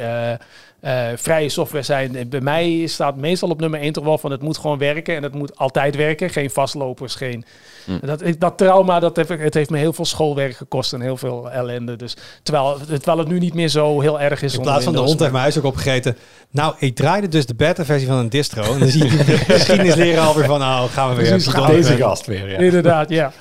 eh, 0.00 0.32
eh, 0.80 1.16
vrije 1.16 1.48
software 1.48 1.84
zijn. 1.84 2.26
Bij 2.28 2.40
mij 2.40 2.86
staat 2.86 3.16
meestal 3.16 3.48
op 3.50 3.60
nummer 3.60 3.80
1 3.80 3.92
toch 3.92 4.04
wel 4.04 4.18
van 4.18 4.30
het 4.30 4.42
moet 4.42 4.58
gewoon 4.58 4.78
werken 4.78 5.16
en 5.16 5.22
het 5.22 5.34
moet 5.34 5.56
altijd 5.58 5.96
werken. 5.96 6.30
Geen 6.30 6.50
vastlopers, 6.50 7.14
geen... 7.14 7.44
Hm. 7.84 8.06
Dat, 8.06 8.22
ik- 8.22 8.40
dat 8.40 8.58
trauma, 8.58 9.00
dat 9.00 9.16
heb 9.16 9.30
ik, 9.30 9.40
het 9.40 9.54
heeft 9.54 9.70
me 9.70 9.78
heel 9.78 9.92
veel 9.92 10.04
schoolwerk 10.04 10.56
gekost 10.56 10.92
en 10.92 11.00
heel 11.00 11.16
veel 11.16 11.50
ellende. 11.50 11.96
Dus, 11.96 12.16
terwijl, 12.42 12.76
terwijl 12.86 13.18
het 13.18 13.28
nu 13.28 13.38
niet 13.38 13.54
meer 13.54 13.68
zo 13.68 14.00
heel 14.00 14.20
erg 14.20 14.42
is. 14.42 14.54
In 14.54 14.60
plaats 14.60 14.84
van 14.84 14.92
de 14.92 14.98
hond 14.98 15.18
heeft 15.18 15.30
mijn 15.30 15.42
huis 15.42 15.58
ook 15.58 15.64
opgegeten. 15.64 16.16
Nou, 16.50 16.74
ik 16.78 16.94
draaide 16.94 17.28
dus 17.28 17.46
de 17.46 17.54
beta-versie 17.54 18.06
van 18.08 18.16
een 18.16 18.28
distro. 18.28 18.62
En 18.72 18.78
dan 18.78 18.88
zie 18.88 19.04
je 19.04 19.23
geschiedenisleraar 19.54 20.34
weer 20.34 20.44
van, 20.44 20.58
nou, 20.58 20.88
gaan 20.88 21.08
we 21.08 21.14
weer. 21.14 21.28
Precies, 21.28 21.66
deze 21.66 21.96
gast 21.96 22.26
weer, 22.26 22.50
ja. 22.50 22.58
Inderdaad, 22.58 23.08
ja. 23.08 23.32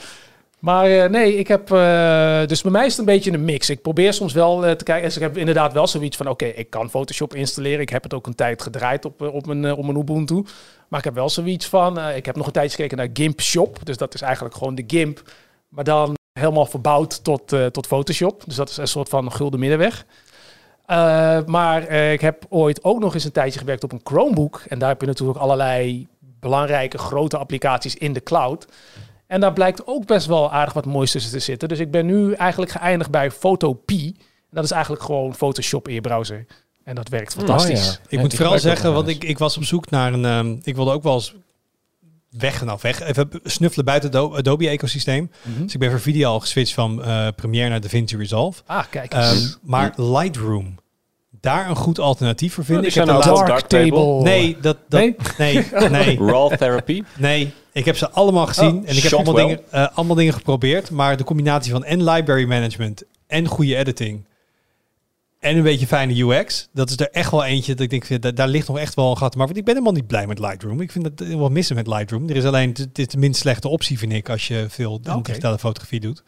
Maar 0.59 0.85
eh, 0.85 1.09
nee, 1.09 1.37
ik 1.37 1.47
heb. 1.47 1.71
eh, 1.71 2.45
dus 2.45 2.61
bij 2.61 2.71
mij 2.71 2.85
is 2.85 2.91
het 2.91 2.99
een 2.99 3.05
beetje 3.13 3.31
een 3.31 3.45
mix. 3.45 3.69
Ik 3.69 3.81
probeer 3.81 4.13
soms 4.13 4.33
wel 4.33 4.65
eh, 4.65 4.71
te 4.71 4.83
kijken. 4.83 5.05
Dus 5.05 5.15
ik 5.15 5.21
heb 5.21 5.37
inderdaad 5.37 5.73
wel 5.73 5.87
zoiets 5.87 6.17
van: 6.17 6.27
oké, 6.27 6.45
ik 6.45 6.69
kan 6.69 6.89
Photoshop 6.89 7.33
installeren. 7.35 7.79
Ik 7.79 7.89
heb 7.89 8.03
het 8.03 8.13
ook 8.13 8.27
een 8.27 8.35
tijd 8.35 8.61
gedraaid 8.61 9.05
op, 9.05 9.21
op, 9.21 9.45
mijn, 9.45 9.73
op 9.73 9.85
mijn 9.85 9.97
Ubuntu. 9.97 10.43
Maar 10.87 10.99
ik 11.01 11.05
heb 11.05 11.15
wel 11.15 11.29
zoiets 11.29 11.65
van: 11.65 11.99
eh, 11.99 12.15
ik 12.15 12.25
heb 12.25 12.35
nog 12.35 12.45
een 12.45 12.51
tijdje 12.51 12.75
gekeken 12.75 12.97
naar 12.97 13.09
GIMP 13.13 13.41
Shop. 13.41 13.77
Dus 13.83 13.97
dat 13.97 14.13
is 14.13 14.21
eigenlijk 14.21 14.55
gewoon 14.55 14.75
de 14.75 14.83
GIMP, 14.87 15.21
maar 15.69 15.83
dan 15.83 16.15
helemaal 16.39 16.65
verbouwd 16.65 17.23
tot, 17.23 17.53
eh, 17.53 17.65
tot 17.65 17.87
Photoshop. 17.87 18.41
Dus 18.45 18.55
dat 18.55 18.69
is 18.69 18.77
een 18.77 18.87
soort 18.87 19.09
van 19.09 19.31
gulden 19.31 19.59
middenweg. 19.59 20.05
Eh, 20.85 21.45
maar 21.45 21.87
eh, 21.87 22.11
ik 22.11 22.21
heb 22.21 22.45
ooit 22.49 22.83
ook 22.83 22.99
nog 22.99 23.13
eens 23.13 23.23
een 23.23 23.31
tijdje 23.31 23.59
gewerkt 23.59 23.83
op 23.83 23.91
een 23.91 24.01
Chromebook. 24.03 24.63
En 24.67 24.79
daar 24.79 24.89
heb 24.89 25.01
je 25.01 25.07
natuurlijk 25.07 25.39
allerlei 25.39 26.07
belangrijke 26.39 26.97
grote 26.97 27.37
applicaties 27.37 27.95
in 27.95 28.13
de 28.13 28.23
cloud. 28.23 28.67
En 29.27 29.39
daar 29.39 29.53
blijkt 29.53 29.87
ook 29.87 30.05
best 30.05 30.27
wel 30.27 30.51
aardig 30.51 30.73
wat 30.73 30.85
moois 30.85 31.11
tussen 31.11 31.31
te 31.31 31.39
zitten. 31.39 31.67
Dus 31.67 31.79
ik 31.79 31.91
ben 31.91 32.05
nu 32.05 32.33
eigenlijk 32.33 32.71
geëindigd 32.71 33.11
bij 33.11 33.31
Photopea. 33.31 34.05
En 34.05 34.59
dat 34.59 34.63
is 34.63 34.71
eigenlijk 34.71 35.03
gewoon 35.03 35.35
Photoshop 35.35 35.87
in 35.87 35.93
je 35.93 36.01
browser. 36.01 36.45
En 36.83 36.95
dat 36.95 37.09
werkt 37.09 37.33
fantastisch. 37.33 37.89
Oh, 37.89 37.93
ja. 37.93 38.07
Ik 38.09 38.19
moet 38.19 38.35
vooral 38.35 38.59
zeggen, 38.59 38.93
want 38.93 39.07
ik, 39.07 39.23
ik 39.23 39.37
was 39.37 39.57
op 39.57 39.63
zoek 39.63 39.89
naar 39.89 40.13
een... 40.13 40.25
ehm, 40.25 40.55
ik 40.63 40.75
wilde 40.75 40.91
ook 40.91 41.03
wel 41.03 41.13
eens 41.13 41.35
weg, 42.37 42.63
nou 42.65 42.79
weg, 42.81 43.01
even 43.01 43.29
snuffelen 43.43 43.85
buiten 43.85 44.09
het 44.09 44.17
Ado- 44.19 44.35
Adobe-ecosysteem. 44.35 45.31
Mhm. 45.41 45.61
Dus 45.63 45.73
ik 45.73 45.79
ben 45.79 45.89
voor 45.89 45.99
video 46.01 46.29
al 46.31 46.39
geswitcht 46.39 46.73
van 46.73 47.03
eh, 47.03 47.27
Premiere 47.35 47.69
naar 47.69 47.81
DaVinci 47.81 48.17
Resolve. 48.17 48.61
Ah, 48.65 48.83
kijk 48.89 49.13
Ehm, 49.13 49.35
maar 49.61 49.93
Lightroom, 49.95 50.75
daar 51.41 51.69
een 51.69 51.75
goed 51.75 51.99
alternatief 51.99 52.53
voor 52.53 52.63
vinden. 52.65 52.83
die 52.83 52.91
ik 52.91 52.97
heb 52.97 53.07
laatste- 53.07 53.33
Dark 53.33 53.47
Dark 53.47 53.67
Table. 53.67 53.89
Table. 53.89 54.21
Nee, 54.23 54.57
dat, 54.61 54.77
dat, 54.89 54.99
Nee? 54.99 55.15
nee, 55.37 55.65
nee, 55.89 56.17
Raw 56.17 56.53
therapy. 56.55 57.03
nee. 57.17 57.53
Ik 57.73 57.85
heb 57.85 57.97
ze 57.97 58.09
allemaal 58.09 58.47
gezien 58.47 58.77
Oh, 58.77 58.89
en 58.89 58.95
ik 58.97 59.03
heb 59.03 59.13
allemaal 59.13 59.33
dingen, 59.33 59.59
eh, 59.71 59.87
allemaal 59.93 60.15
dingen 60.15 60.33
geprobeerd. 60.33 60.89
Maar 60.91 61.17
de 61.17 61.23
combinatie 61.23 61.71
van 61.71 61.83
en 61.83 62.03
library 62.03 62.45
management 62.45 63.03
en 63.27 63.47
goede 63.47 63.75
editing 63.75 64.25
en 65.43 65.57
een 65.57 65.63
beetje 65.63 65.87
fijne 65.87 66.21
UX, 66.21 66.69
dat 66.73 66.89
is 66.89 66.99
er 66.99 67.09
echt 67.11 67.31
wel 67.31 67.43
eentje 67.43 67.75
dat 67.75 67.91
ik 67.91 68.07
denk, 68.07 68.21
daar, 68.21 68.35
daar 68.35 68.47
ligt 68.47 68.67
nog 68.67 68.77
echt 68.77 68.93
wel 68.93 69.09
een 69.09 69.17
gat. 69.17 69.35
Maar 69.35 69.47
ik 69.47 69.53
ben 69.53 69.73
helemaal 69.73 69.93
niet 69.93 70.07
blij 70.07 70.27
met 70.27 70.39
Lightroom. 70.39 70.81
Ik 70.81 70.91
vind 70.91 71.05
het 71.05 71.35
wel 71.35 71.49
missen 71.49 71.75
met 71.75 71.87
Lightroom. 71.87 72.29
Er 72.29 72.35
is 72.35 72.45
alleen, 72.45 72.69
het 72.69 72.99
is 72.99 73.07
de 73.07 73.17
minst 73.17 73.39
slechte 73.39 73.67
optie, 73.67 73.97
vind 73.97 74.13
ik, 74.13 74.29
als 74.29 74.47
je 74.47 74.65
veel 74.69 75.01
digitale 75.21 75.59
fotografie 75.59 75.99
doet. 75.99 76.23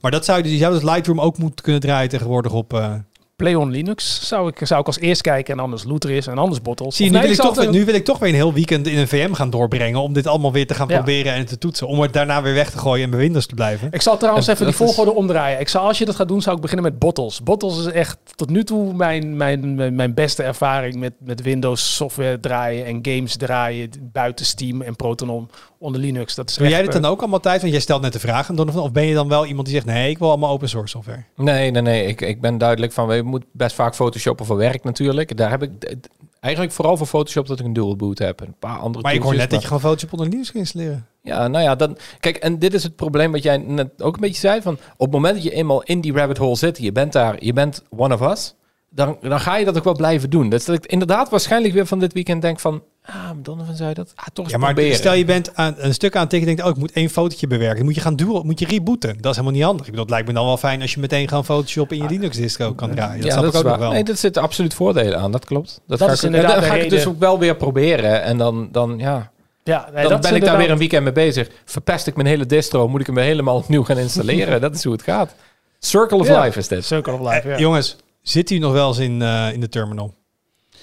Maar 0.00 0.10
dat 0.10 0.24
zou 0.24 0.38
je, 0.38 0.44
die 0.44 0.58
zou 0.58 0.72
dus 0.74 0.82
Lightroom 0.82 1.20
ook 1.20 1.38
moeten 1.38 1.64
kunnen 1.64 1.80
draaien 1.80 2.08
tegenwoordig 2.08 2.52
op... 2.52 2.72
eh, 2.72 2.94
Play 3.38 3.54
on 3.54 3.70
Linux 3.70 4.26
zou 4.28 4.48
ik, 4.48 4.58
zou 4.66 4.80
ik 4.80 4.86
als 4.86 4.98
eerst 4.98 5.20
kijken. 5.20 5.54
En 5.54 5.60
anders 5.60 5.84
Lutris 5.84 6.26
en 6.26 6.38
anders 6.38 6.62
Bottles. 6.62 6.96
Zie 6.96 7.04
nu, 7.06 7.12
nee, 7.12 7.20
wil 7.22 7.30
ik 7.30 7.36
toch, 7.36 7.54
weer- 7.56 7.70
nu 7.70 7.84
wil 7.84 7.94
ik 7.94 8.04
toch 8.04 8.18
weer 8.18 8.28
een 8.28 8.34
heel 8.34 8.52
weekend 8.52 8.86
in 8.86 8.98
een 8.98 9.08
VM 9.08 9.32
gaan 9.32 9.50
doorbrengen. 9.50 10.00
Om 10.00 10.12
dit 10.12 10.26
allemaal 10.26 10.52
weer 10.52 10.66
te 10.66 10.74
gaan 10.74 10.88
Ja. 10.88 10.94
proberen 10.96 11.32
en 11.32 11.46
te 11.46 11.58
toetsen. 11.58 11.86
Om 11.86 12.00
het 12.00 12.12
daarna 12.12 12.42
weer 12.42 12.54
weg 12.54 12.70
te 12.70 12.78
gooien 12.78 13.04
en 13.04 13.10
bij 13.10 13.18
Windows 13.18 13.46
te 13.46 13.54
blijven. 13.54 13.88
Ik 13.90 14.02
zal 14.02 14.16
trouwens 14.16 14.46
En 14.46 14.52
even 14.54 14.64
die 14.66 14.74
is- 14.74 14.80
volgorde 14.80 15.14
omdraaien. 15.14 15.60
Ik 15.60 15.68
zou, 15.68 15.86
als 15.86 15.98
je 15.98 16.04
dat 16.04 16.14
gaat 16.16 16.28
doen, 16.28 16.42
zou 16.42 16.56
ik 16.56 16.62
beginnen 16.62 16.90
met 16.90 16.98
Bottles. 16.98 17.42
Bottles 17.42 17.78
is 17.78 17.92
echt 17.92 18.18
tot 18.34 18.50
nu 18.50 18.64
toe 18.64 18.94
mijn, 18.94 19.36
mijn, 19.36 19.74
mijn, 19.74 19.94
mijn 19.94 20.14
beste 20.14 20.42
ervaring 20.42 20.94
met, 20.96 21.12
met 21.18 21.42
Windows 21.42 21.94
software 21.94 22.40
draaien 22.40 22.86
en 22.86 22.98
games 23.02 23.36
draaien 23.36 23.90
buiten 24.12 24.46
Steam 24.46 24.82
en 24.82 24.96
Proton 24.96 25.50
onder 25.78 26.00
Linux. 26.00 26.34
Dat 26.34 26.48
is 26.48 26.54
Doe 26.54 26.66
echt, 26.66 26.74
jij 26.74 26.84
dit 26.84 26.94
eh, 26.94 27.02
dan 27.02 27.10
ook 27.10 27.20
allemaal 27.20 27.40
tijd? 27.40 27.60
Want 27.60 27.72
jij 27.72 27.80
stelt 27.80 28.02
net 28.02 28.12
de 28.12 28.18
vraag 28.18 28.48
aan 28.48 28.56
Donovan. 28.56 28.82
Of 28.82 28.92
ben 28.92 29.06
je 29.06 29.14
dan 29.14 29.28
wel 29.28 29.46
iemand 29.46 29.66
die 29.66 29.74
zegt, 29.74 29.86
nee, 29.86 30.10
ik 30.10 30.18
wil 30.18 30.28
allemaal 30.28 30.50
open 30.50 30.68
source 30.68 30.90
software? 30.90 31.24
Nee, 31.36 31.70
nee, 31.70 31.82
nee. 31.82 32.06
Ik, 32.06 32.20
ik 32.20 32.40
ben 32.40 32.58
duidelijk 32.58 32.92
van, 32.92 33.06
we 33.06 33.22
moeten 33.22 33.48
best 33.52 33.74
vaak 33.74 33.94
photoshoppen 33.94 34.46
voor 34.46 34.56
werk 34.56 34.84
natuurlijk. 34.84 35.36
Daar 35.36 35.50
heb 35.50 35.62
ik 35.62 35.96
eigenlijk 36.40 36.74
vooral 36.74 36.96
voor 36.96 37.06
Photoshop 37.06 37.46
dat 37.46 37.58
ik 37.58 37.66
een 37.66 37.72
dual 37.72 37.96
boot 37.96 38.18
heb. 38.18 38.40
Een 38.40 38.54
paar 38.58 38.78
andere 38.78 39.02
Maar 39.02 39.14
ik 39.14 39.22
hoor 39.22 39.36
net 39.36 39.50
dat 39.50 39.60
je 39.60 39.66
gewoon 39.66 39.82
Photoshop 39.82 40.12
onder 40.12 40.28
Linux 40.28 40.50
kan 40.50 40.60
installeren. 40.60 41.06
Ja, 41.22 41.48
nou 41.48 41.64
ja, 41.64 41.74
dan, 41.74 41.96
kijk, 42.20 42.36
en 42.36 42.58
dit 42.58 42.74
is 42.74 42.82
het 42.82 42.96
probleem 42.96 43.32
wat 43.32 43.42
jij 43.42 43.56
net 43.56 44.02
ook 44.02 44.14
een 44.14 44.20
beetje 44.20 44.40
zei. 44.40 44.62
Van, 44.62 44.78
op 44.96 45.06
het 45.06 45.10
moment 45.10 45.34
dat 45.34 45.42
je 45.42 45.50
eenmaal 45.50 45.82
in 45.82 46.00
die 46.00 46.12
rabbit 46.12 46.38
hole 46.38 46.56
zit, 46.56 46.78
je 46.78 46.92
bent 46.92 47.12
daar, 47.12 47.44
je 47.44 47.52
bent 47.52 47.82
one 47.96 48.14
of 48.14 48.20
us, 48.20 48.54
dan, 48.90 49.16
dan 49.20 49.40
ga 49.40 49.56
je 49.56 49.64
dat 49.64 49.76
ook 49.76 49.84
wel 49.84 49.96
blijven 49.96 50.30
doen. 50.30 50.48
Dus 50.48 50.64
dat 50.64 50.76
ik 50.76 50.86
inderdaad 50.86 51.30
waarschijnlijk 51.30 51.74
weer 51.74 51.86
van 51.86 51.98
dit 51.98 52.12
weekend 52.12 52.42
denk 52.42 52.60
van, 52.60 52.82
ah, 53.12 53.30
Donovan 53.42 53.74
zei 53.76 53.94
dat, 53.94 54.12
ah, 54.14 54.26
toch 54.32 54.44
eens 54.44 54.54
Ja, 54.54 54.60
maar 54.60 54.72
proberen. 54.74 54.96
stel 54.96 55.12
je 55.12 55.24
bent 55.24 55.54
aan, 55.56 55.74
een 55.78 55.94
stuk 55.94 56.14
aan 56.14 56.20
het 56.20 56.30
tekenen 56.30 56.50
en 56.50 56.56
denkt, 56.56 56.70
oh, 56.72 56.76
ik 56.76 56.82
moet 56.88 56.96
één 56.96 57.10
fotootje 57.10 57.46
bewerken. 57.46 57.76
Dan 57.76 57.84
moet 57.84 57.94
je 57.94 58.00
gaan 58.00 58.16
dual, 58.16 58.42
moet 58.42 58.58
je 58.58 58.66
rebooten. 58.66 59.08
Dat 59.20 59.30
is 59.30 59.30
helemaal 59.30 59.52
niet 59.52 59.62
handig. 59.62 59.80
Ik 59.84 59.90
bedoel, 59.90 60.04
het 60.04 60.10
lijkt 60.10 60.26
me 60.28 60.34
dan 60.34 60.44
wel 60.44 60.56
fijn 60.56 60.80
als 60.80 60.94
je 60.94 61.00
meteen 61.00 61.28
gewoon 61.28 61.44
Photoshop 61.44 61.92
in 61.92 62.02
je 62.02 62.08
Linux 62.08 62.36
distro 62.36 62.72
kan 62.74 62.90
draaien. 62.90 63.16
Dat 63.16 63.24
ja, 63.24 63.30
snap 63.30 63.44
dat 63.44 63.54
ik 63.54 63.60
ook 63.60 63.66
nog 63.66 63.78
wel. 63.78 63.90
Nee, 63.90 64.04
dat 64.04 64.18
zitten 64.18 64.42
absoluut 64.42 64.74
voordelen 64.74 65.18
aan, 65.18 65.32
dat 65.32 65.44
klopt. 65.44 65.80
Dat, 65.86 65.98
Dat 65.98 66.08
ga 66.08 66.14
is 66.14 66.20
ik, 66.20 66.26
inderdaad 66.26 66.50
dan 66.52 66.60
de 66.60 66.66
ga 66.68 66.74
ik 66.74 66.90
dus 66.90 67.06
ook 67.06 67.18
wel 67.18 67.38
weer 67.38 67.56
proberen. 67.56 68.22
En 68.22 68.38
dan, 68.38 68.68
dan 68.72 68.94
ja, 68.98 69.30
Ja, 69.64 69.88
nee, 69.92 70.02
dan 70.02 70.12
dat 70.12 70.20
ben 70.20 70.34
ik 70.34 70.44
daar 70.44 70.56
weer 70.56 70.70
een 70.70 70.78
weekend 70.78 71.04
mee 71.04 71.12
bezig. 71.12 71.48
Verpest 71.64 72.06
ik 72.06 72.16
mijn 72.16 72.28
hele 72.28 72.46
distro, 72.46 72.88
moet 72.88 73.00
ik 73.00 73.06
hem 73.06 73.18
helemaal 73.18 73.56
opnieuw 73.56 73.84
gaan 73.84 73.98
installeren. 73.98 74.60
dat 74.60 74.74
is 74.74 74.84
hoe 74.84 74.92
het 74.92 75.02
gaat. 75.02 75.34
Circle 75.78 76.18
of 76.18 76.26
Ja. 76.26 76.42
life 76.42 76.58
is 76.58 76.68
dit. 76.68 76.84
Circle 76.84 77.12
of 77.12 77.20
Life, 77.32 77.50
Eh. 77.52 77.58
Jongens, 77.58 77.96
zit 78.22 78.50
u 78.50 78.58
nog 78.58 78.72
wel 78.72 78.88
eens 78.88 78.98
in, 78.98 79.22
eh, 79.22 79.52
in 79.52 79.60
de 79.60 79.68
terminal? 79.68 80.14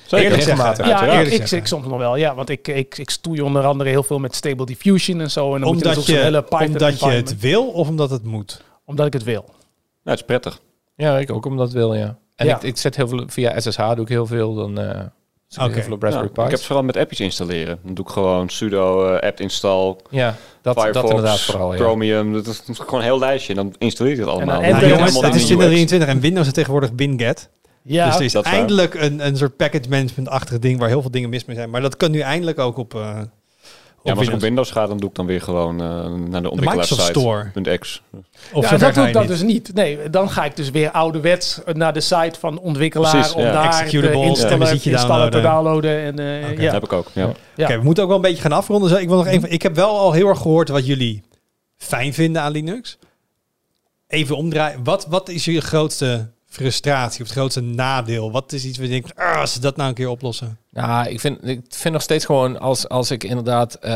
Zeker. 0.08 0.26
Eerlijk 0.26 0.44
zeggen. 0.44 0.66
regelmatig. 0.66 0.86
Ja, 0.88 1.00
Uiteraard. 1.00 1.52
ik, 1.52 1.52
ik, 1.60 1.68
soms 1.68 1.88
nog 1.88 1.98
wel. 1.98 2.16
Ja, 2.16 2.36
want 2.36 2.50
ik, 2.50 2.68
ik, 2.68 2.98
ik 2.98 3.10
stoei 3.10 3.42
onder 3.42 3.64
andere 3.66 3.90
heel 3.90 4.04
veel 4.04 4.20
met 4.20 4.36
Stable 4.36 4.66
Diffusion 4.66 5.22
en 5.22 5.32
zo. 5.32 5.54
En 5.56 5.62
dan 5.62 5.70
moet 5.74 5.78
je 5.80 5.88
dus 5.88 5.98
Omdat 5.98 6.16
hele 6.16 6.38
je, 6.38 6.42
Python 6.44 6.66
omdat 6.68 6.80
je 6.80 6.86
environment. 6.88 7.30
het 7.30 7.40
wil 7.40 7.68
of 7.68 7.88
omdat 7.88 8.10
het 8.10 8.24
moet? 8.24 8.62
Omdat 8.86 9.06
ik 9.06 9.14
het 9.14 9.24
wil. 9.24 9.42
Nou, 9.42 9.56
het 10.04 10.20
is 10.20 10.26
prettig. 10.26 10.60
Ja, 10.96 11.18
ik 11.18 11.32
ook 11.32 11.46
omdat 11.46 11.72
wil, 11.72 11.94
ja. 11.94 12.18
En 12.36 12.46
Ja. 12.46 12.56
ik, 12.56 12.64
ik 12.64 12.78
zet 12.78 12.96
heel 12.96 13.08
veel 13.08 13.24
via 13.28 13.60
SSH 13.60 13.88
doe 13.94 14.02
ik 14.04 14.08
heel 14.08 14.26
veel. 14.26 14.54
Dan 14.56 14.80
eh 14.80 15.00
zet 15.48 15.62
ik 15.64 15.70
Oké. 15.70 15.74
heel 15.74 15.84
veel 15.84 15.94
op 15.94 16.02
Ja, 16.02 16.08
Raspberry 16.10 16.32
ik 16.34 16.38
heb 16.42 16.52
het 16.52 16.64
vooral 16.64 16.84
met 16.84 16.98
appjes 16.98 17.20
installeren. 17.20 17.80
Dan 17.84 17.94
doe 17.94 18.06
ik 18.06 18.12
gewoon 18.12 18.50
sudo 18.50 19.14
eh, 19.14 19.28
apt 19.30 19.40
install, 19.40 19.96
Ja, 20.10 20.36
dat, 20.62 20.74
Firefox, 20.80 21.02
dat 21.02 21.10
inderdaad 21.10 21.42
vooral. 21.42 21.72
Ja. 21.72 21.78
Chromium. 21.80 22.34
Dat 22.34 22.48
is 22.48 22.62
gewoon 22.66 23.00
een 23.00 23.06
heel 23.06 23.20
lijstje. 23.20 23.54
En 23.54 23.56
dan 23.56 23.76
installeer 23.78 24.14
je 24.16 24.20
het 24.20 24.30
allemaal. 24.30 24.62
En 24.62 24.80
je 24.80 24.88
jongens, 24.88 25.22
het 25.22 25.36
is 25.36 25.42
niet 25.42 25.50
in 25.50 25.58
UX. 25.58 25.70
2023 25.88 26.08
en 26.08 26.20
Windows 26.20 26.44
heeft 26.44 26.56
tegenwoordig 26.56 26.94
Binget. 26.94 27.50
Ja, 27.88 28.12
dus 28.12 28.20
is 28.20 28.32
dat 28.32 28.44
waar. 28.44 28.54
eindelijk 28.54 28.94
een, 28.94 29.26
een 29.26 29.38
soort 29.38 29.56
package 29.56 29.90
management-achtige 29.90 30.60
ding 30.60 30.80
waar 30.80 30.90
heel 30.90 31.02
veel 31.02 31.12
dingen 31.12 31.30
mis 31.30 31.46
mee 31.46 31.56
zijn. 31.56 31.70
Maar 31.70 31.82
dat 31.82 31.98
kan 31.98 32.12
nu 32.12 32.20
eindelijk 32.20 32.60
ook 32.60 32.78
op, 32.78 32.94
eh 32.96 33.00
op 33.00 33.06
Ja, 33.06 33.14
maar 34.04 34.20
als 34.20 34.28
ik 34.28 34.34
op 34.34 34.42
Windows. 34.42 34.42
Windows 34.42 34.72
ga, 34.72 34.88
dan 34.88 34.98
doe 34.98 35.10
ik 35.10 35.16
dan 35.16 35.26
weer 35.26 35.42
gewoon 35.42 35.82
eh, 35.82 36.14
naar 36.30 36.42
de. 36.42 37.78
.x. 37.80 38.02
Of 38.54 38.70
ja, 38.70 38.78
dat 38.78 38.94
doe 38.94 39.04
je 39.04 39.08
ik 39.08 39.14
dan 39.14 39.22
niet. 39.22 39.32
dus 39.32 39.42
niet. 39.42 39.74
Nee, 39.74 40.10
dan 40.10 40.30
ga 40.30 40.46
ik 40.46 40.56
dus 40.56 40.70
weer 40.70 40.92
ouderwets 40.92 41.62
naar 41.74 41.94
de 41.94 42.02
site 42.02 42.40
van 42.40 42.60
ontwikkelaar 42.60 43.12
Precies, 43.12 43.34
om 43.34 43.42
ja. 43.42 43.52
daar 43.52 43.90
de 43.90 44.12
installer, 44.12 44.58
MSI'tje 44.58 44.92
installer 44.92 45.32
te 45.32 45.42
downloaden. 45.42 46.00
En, 46.00 46.20
eh, 46.20 46.52
Oké. 46.52 46.62
ja. 46.62 46.64
Dat 46.64 46.74
heb 46.74 46.84
ik 46.84 46.94
ook. 46.94 47.08
Ja. 47.14 47.32
Ja. 47.56 47.66
Oké, 47.66 47.78
we 47.78 47.84
moeten 47.84 48.04
ook 48.04 48.10
wel 48.10 48.18
een 48.18 48.26
beetje 48.26 48.42
gaan 48.42 48.52
afronden. 48.52 48.90
Zo, 48.90 48.96
ik, 48.96 49.08
wil 49.08 49.18
nog 49.18 49.28
even, 49.28 49.52
ik 49.52 49.62
heb 49.62 49.76
wel 49.76 50.00
al 50.00 50.12
heel 50.12 50.28
erg 50.28 50.42
gehoord 50.42 50.70
wat 50.70 50.86
jullie 50.86 51.24
fijn 51.78 52.14
vinden 52.14 52.42
aan 52.42 52.52
Linux. 52.52 52.98
Even 54.08 54.38
omdraaien. 54.38 54.84
Wat, 54.84 55.06
wat 55.10 55.30
is 55.30 55.46
je 55.46 55.62
grootste 55.62 56.34
frustratie 56.56 57.22
of 57.22 57.28
het 57.28 57.38
grootste 57.38 57.62
nadeel? 57.62 58.32
Wat 58.32 58.54
is 58.54 58.66
iets 58.66 58.78
waar 58.78 58.88
je 58.88 59.04
ah, 59.16 59.40
als 59.40 59.54
ze 59.54 59.60
dat 59.60 59.76
nou 59.76 59.90
een 59.90 59.96
keer 59.96 60.10
oplossen? 60.10 60.58
Ja, 60.72 61.06
ik 61.06 61.20
vind, 61.20 61.48
ik 61.48 61.62
vind 61.70 61.94
nog 61.94 62.04
steeds 62.04 62.26
gewoon 62.26 62.60
als, 62.60 62.90
als 62.90 63.12
ik 63.12 63.24
inderdaad 63.24 63.74
eh, 63.74 63.92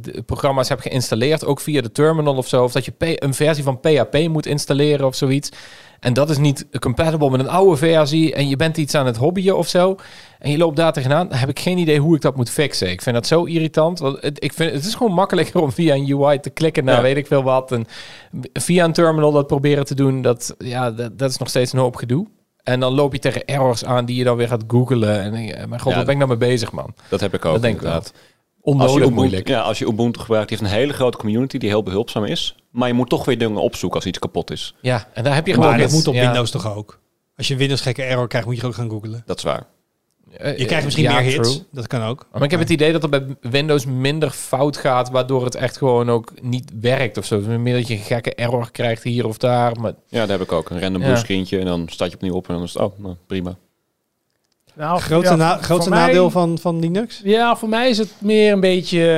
de 0.00 0.22
programma's 0.26 0.68
heb 0.68 0.80
geïnstalleerd, 0.80 1.44
ook 1.44 1.60
via 1.60 1.80
de 1.80 1.92
terminal 1.92 2.36
of 2.36 2.48
zo, 2.48 2.64
of 2.64 2.72
dat 2.72 2.84
je 2.84 2.92
een 2.98 3.34
versie 3.34 3.64
van 3.64 3.80
PHP 3.80 4.28
moet 4.28 4.46
installeren 4.46 5.06
of 5.06 5.14
zoiets. 5.14 5.50
En 6.00 6.12
dat 6.12 6.30
is 6.30 6.38
niet 6.38 6.66
compatible 6.80 7.30
met 7.30 7.40
een 7.40 7.48
oude 7.48 7.76
versie 7.76 8.34
en 8.34 8.48
je 8.48 8.56
bent 8.56 8.76
iets 8.76 8.94
aan 8.94 9.06
het 9.06 9.16
hobbyen 9.16 9.56
of 9.56 9.68
zo. 9.68 9.96
En 10.38 10.50
je 10.50 10.58
loopt 10.58 10.76
daar 10.76 10.92
tegenaan, 10.92 11.28
dan 11.28 11.38
heb 11.38 11.48
ik 11.48 11.58
geen 11.58 11.78
idee 11.78 11.98
hoe 11.98 12.14
ik 12.14 12.20
dat 12.20 12.36
moet 12.36 12.50
fixen. 12.50 12.90
Ik 12.90 13.02
vind 13.02 13.14
dat 13.14 13.26
zo 13.26 13.44
irritant. 13.44 13.98
Want 13.98 14.20
het, 14.20 14.44
ik 14.44 14.52
vind, 14.52 14.72
het 14.72 14.84
is 14.84 14.94
gewoon 14.94 15.12
makkelijker 15.12 15.60
om 15.62 15.72
via 15.72 15.94
een 15.94 16.12
UI 16.12 16.40
te 16.40 16.50
klikken 16.50 16.84
naar 16.84 16.96
Ja. 16.96 17.02
weet 17.02 17.16
ik 17.16 17.26
veel 17.26 17.42
wat. 17.42 17.72
En 17.72 17.86
via 18.52 18.84
een 18.84 18.92
terminal 18.92 19.32
dat 19.32 19.46
proberen 19.46 19.84
te 19.84 19.94
doen, 19.94 20.22
dat, 20.22 20.54
ja, 20.58 20.90
dat, 20.90 21.18
dat 21.18 21.30
is 21.30 21.36
nog 21.36 21.48
steeds 21.48 21.72
een 21.72 21.78
hoop 21.78 21.96
gedoe. 21.96 22.26
En 22.62 22.80
dan 22.80 22.92
loop 22.92 23.12
je 23.12 23.18
tegen 23.18 23.44
errors 23.44 23.84
aan 23.84 24.04
die 24.04 24.16
je 24.16 24.24
dan 24.24 24.36
weer 24.36 24.48
gaat 24.48 24.64
googlen. 24.68 25.20
En 25.20 25.42
je, 25.42 25.64
mijn 25.68 25.80
god, 25.80 25.90
Ja, 25.90 25.96
wat 25.96 26.06
ben 26.06 26.14
ik 26.14 26.26
nou 26.26 26.38
mee 26.38 26.48
bezig, 26.48 26.72
man? 26.72 26.94
Dat 27.08 27.20
heb 27.20 27.34
ik 27.34 27.44
ook 27.44 27.52
Dat 27.52 27.62
denk 27.62 27.76
ik 27.76 27.82
wel. 27.82 28.02
Als 28.76 28.90
je, 28.92 28.96
Ubuntu, 28.98 29.14
moeilijk. 29.14 29.48
ja, 29.48 29.60
als 29.60 29.78
je 29.78 29.86
Ubuntu 29.86 30.20
gebruikt, 30.20 30.48
die 30.48 30.58
heeft 30.58 30.70
een 30.70 30.76
hele 30.78 30.92
grote 30.92 31.18
community 31.18 31.58
die 31.58 31.68
heel 31.68 31.82
behulpzaam 31.82 32.24
is. 32.24 32.56
Maar 32.70 32.88
je 32.88 32.94
moet 32.94 33.08
toch 33.08 33.24
weer 33.24 33.38
dingen 33.38 33.60
opzoeken 33.60 33.98
als 33.98 34.08
iets 34.08 34.18
kapot 34.18 34.50
is. 34.50 34.74
Ja, 34.80 35.08
en 35.14 35.24
daar 35.24 35.34
heb 35.34 35.46
je 35.46 35.52
gewoon... 35.54 35.68
Maar 35.68 35.78
dat 35.78 35.90
moet 35.90 36.06
op 36.08 36.14
ja, 36.14 36.20
Windows 36.24 36.50
toch 36.50 36.76
ook? 36.76 36.98
Als 37.36 37.46
je 37.46 37.52
een 37.52 37.58
Windows 37.58 37.80
gekke 37.80 38.02
error 38.02 38.28
krijgt, 38.28 38.46
moet 38.46 38.56
je 38.56 38.66
ook 38.66 38.74
gaan 38.74 38.90
googlen. 38.90 39.22
Dat 39.26 39.36
is 39.36 39.42
waar. 39.42 39.66
Je 40.56 40.64
krijgt 40.64 40.84
misschien 40.84 41.04
ja, 41.04 41.12
meer 41.20 41.30
hits. 41.30 41.48
true. 41.52 41.64
Dat 41.72 41.86
kan 41.86 42.02
ook. 42.02 42.26
Maar 42.32 42.42
ik 42.42 42.50
heb 42.50 42.60
het 42.60 42.70
idee 42.70 42.92
dat 42.92 43.02
er 43.02 43.08
bij 43.08 43.26
Windows 43.40 43.86
minder 43.86 44.30
fout 44.30 44.76
gaat, 44.76 45.10
waardoor 45.10 45.44
het 45.44 45.54
echt 45.54 45.76
gewoon 45.76 46.10
ook 46.10 46.32
niet 46.42 46.72
werkt 46.80 47.16
of 47.18 47.24
zo. 47.24 47.40
Meer 47.40 47.74
dat 47.74 47.88
je 47.88 47.94
een 47.94 48.00
gekke 48.00 48.34
error 48.34 48.70
krijgt 48.70 49.02
hier 49.02 49.26
of 49.26 49.38
daar. 49.38 49.80
Maar 49.80 49.92
Ja, 50.08 50.20
dat 50.20 50.28
heb 50.28 50.40
ik 50.40 50.52
ook. 50.52 50.70
Een 50.70 50.80
random 50.80 51.02
Ja. 51.02 51.22
en 51.58 51.64
dan 51.64 51.86
staat 51.90 52.08
je 52.08 52.14
opnieuw 52.14 52.34
op 52.34 52.48
en 52.48 52.54
dan 52.54 52.62
is 52.62 52.72
het, 52.72 52.82
oh, 52.82 52.98
nou, 52.98 53.14
prima. 53.26 53.56
Nou, 54.78 55.00
Grote, 55.00 55.26
ja, 55.28 55.34
na- 55.36 55.60
mij- 55.68 55.88
nadeel 55.88 56.30
van, 56.30 56.58
van 56.58 56.78
Linux? 56.78 57.20
Ja, 57.24 57.56
voor 57.56 57.68
mij 57.68 57.88
is 57.88 57.98
het 57.98 58.12
meer 58.18 58.52
een 58.52 58.60
beetje. 58.60 59.10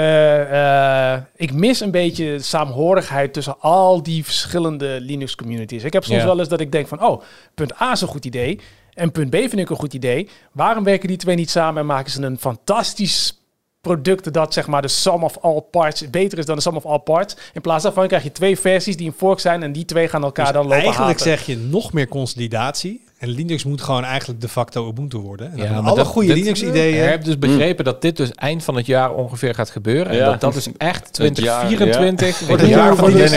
eh, 0.50 1.18
ik 1.36 1.52
mis 1.52 1.80
een 1.80 1.90
beetje 1.90 2.38
saamhorigheid 2.38 3.32
tussen 3.32 3.60
al 3.60 4.02
die 4.02 4.24
verschillende 4.24 4.98
Linux 5.00 5.34
communities. 5.34 5.84
Ik 5.84 5.92
heb 5.92 6.04
soms 6.04 6.18
Ja. 6.20 6.24
wel 6.26 6.38
eens 6.38 6.48
dat 6.48 6.60
ik 6.60 6.72
denk 6.72 6.88
van, 6.88 7.02
oh, 7.04 7.22
punt 7.54 7.80
A 7.80 7.92
is 7.92 8.00
een 8.00 8.08
goed 8.08 8.24
idee 8.24 8.60
en 8.94 9.12
punt 9.12 9.30
B 9.30 9.34
vind 9.36 9.58
ik 9.58 9.70
een 9.70 9.76
goed 9.76 9.94
idee. 9.94 10.28
Waarom 10.52 10.84
werken 10.84 11.08
die 11.08 11.16
twee 11.16 11.36
niet 11.36 11.50
samen 11.50 11.80
en 11.80 11.86
maken 11.86 12.10
ze 12.12 12.22
een 12.22 12.38
fantastisch 12.38 13.38
product 13.80 14.32
dat 14.32 14.52
zeg 14.52 14.66
maar 14.66 14.82
de 14.82 14.88
sum 14.88 15.24
of 15.24 15.38
all 15.40 15.60
parts 15.70 16.10
beter 16.10 16.38
is 16.38 16.44
dan 16.46 16.56
de 16.56 16.62
sum 16.62 16.76
of 16.76 16.86
all 16.86 16.98
parts. 16.98 17.36
In 17.52 17.60
plaats 17.60 17.82
daarvan 17.82 18.06
krijg 18.06 18.22
je 18.22 18.32
twee 18.32 18.58
versies 18.58 18.96
die 18.96 19.06
een 19.06 19.14
fork 19.16 19.40
zijn 19.40 19.62
en 19.62 19.72
die 19.72 19.84
twee 19.84 20.08
gaan 20.08 20.22
elkaar 20.22 20.44
Dus 20.44 20.54
dan 20.54 20.62
lopen 20.64 20.78
eigenlijk 20.78 21.18
haten. 21.18 21.26
zeg 21.36 21.46
je 21.46 21.56
nog 21.56 21.92
meer 21.92 22.08
consolidatie. 22.08 23.08
En 23.20 23.28
Linux 23.28 23.64
moet 23.64 23.80
gewoon 23.82 24.04
eigenlijk 24.04 24.40
de 24.40 24.48
facto 24.48 24.88
Ubuntu 24.88 25.18
worden. 25.18 25.52
En 25.52 25.58
Ja, 25.58 25.74
alle 25.78 25.96
dat- 25.96 26.06
goede 26.06 26.32
Linux-ideeën. 26.32 27.02
ik 27.02 27.08
heb 27.10 27.24
dus 27.24 27.38
begrepen 27.38 27.84
dat 27.84 28.02
dit 28.02 28.16
dus 28.16 28.30
eind 28.34 28.64
van 28.64 28.76
het 28.76 28.86
jaar 28.86 29.14
ongeveer 29.14 29.54
gaat 29.54 29.70
gebeuren. 29.70 30.14
Ja. 30.14 30.24
En 30.24 30.30
dat 30.30 30.40
dat 30.40 30.54
dus 30.54 30.68
echt 30.76 31.16
Het 31.18 31.38
jaar, 31.38 31.64
2024 31.66 32.38
Wordt 32.38 32.46
wordt 32.48 32.62
het 32.62 32.70
jaar 32.70 32.96
van 32.96 33.12
Linux. 33.12 33.32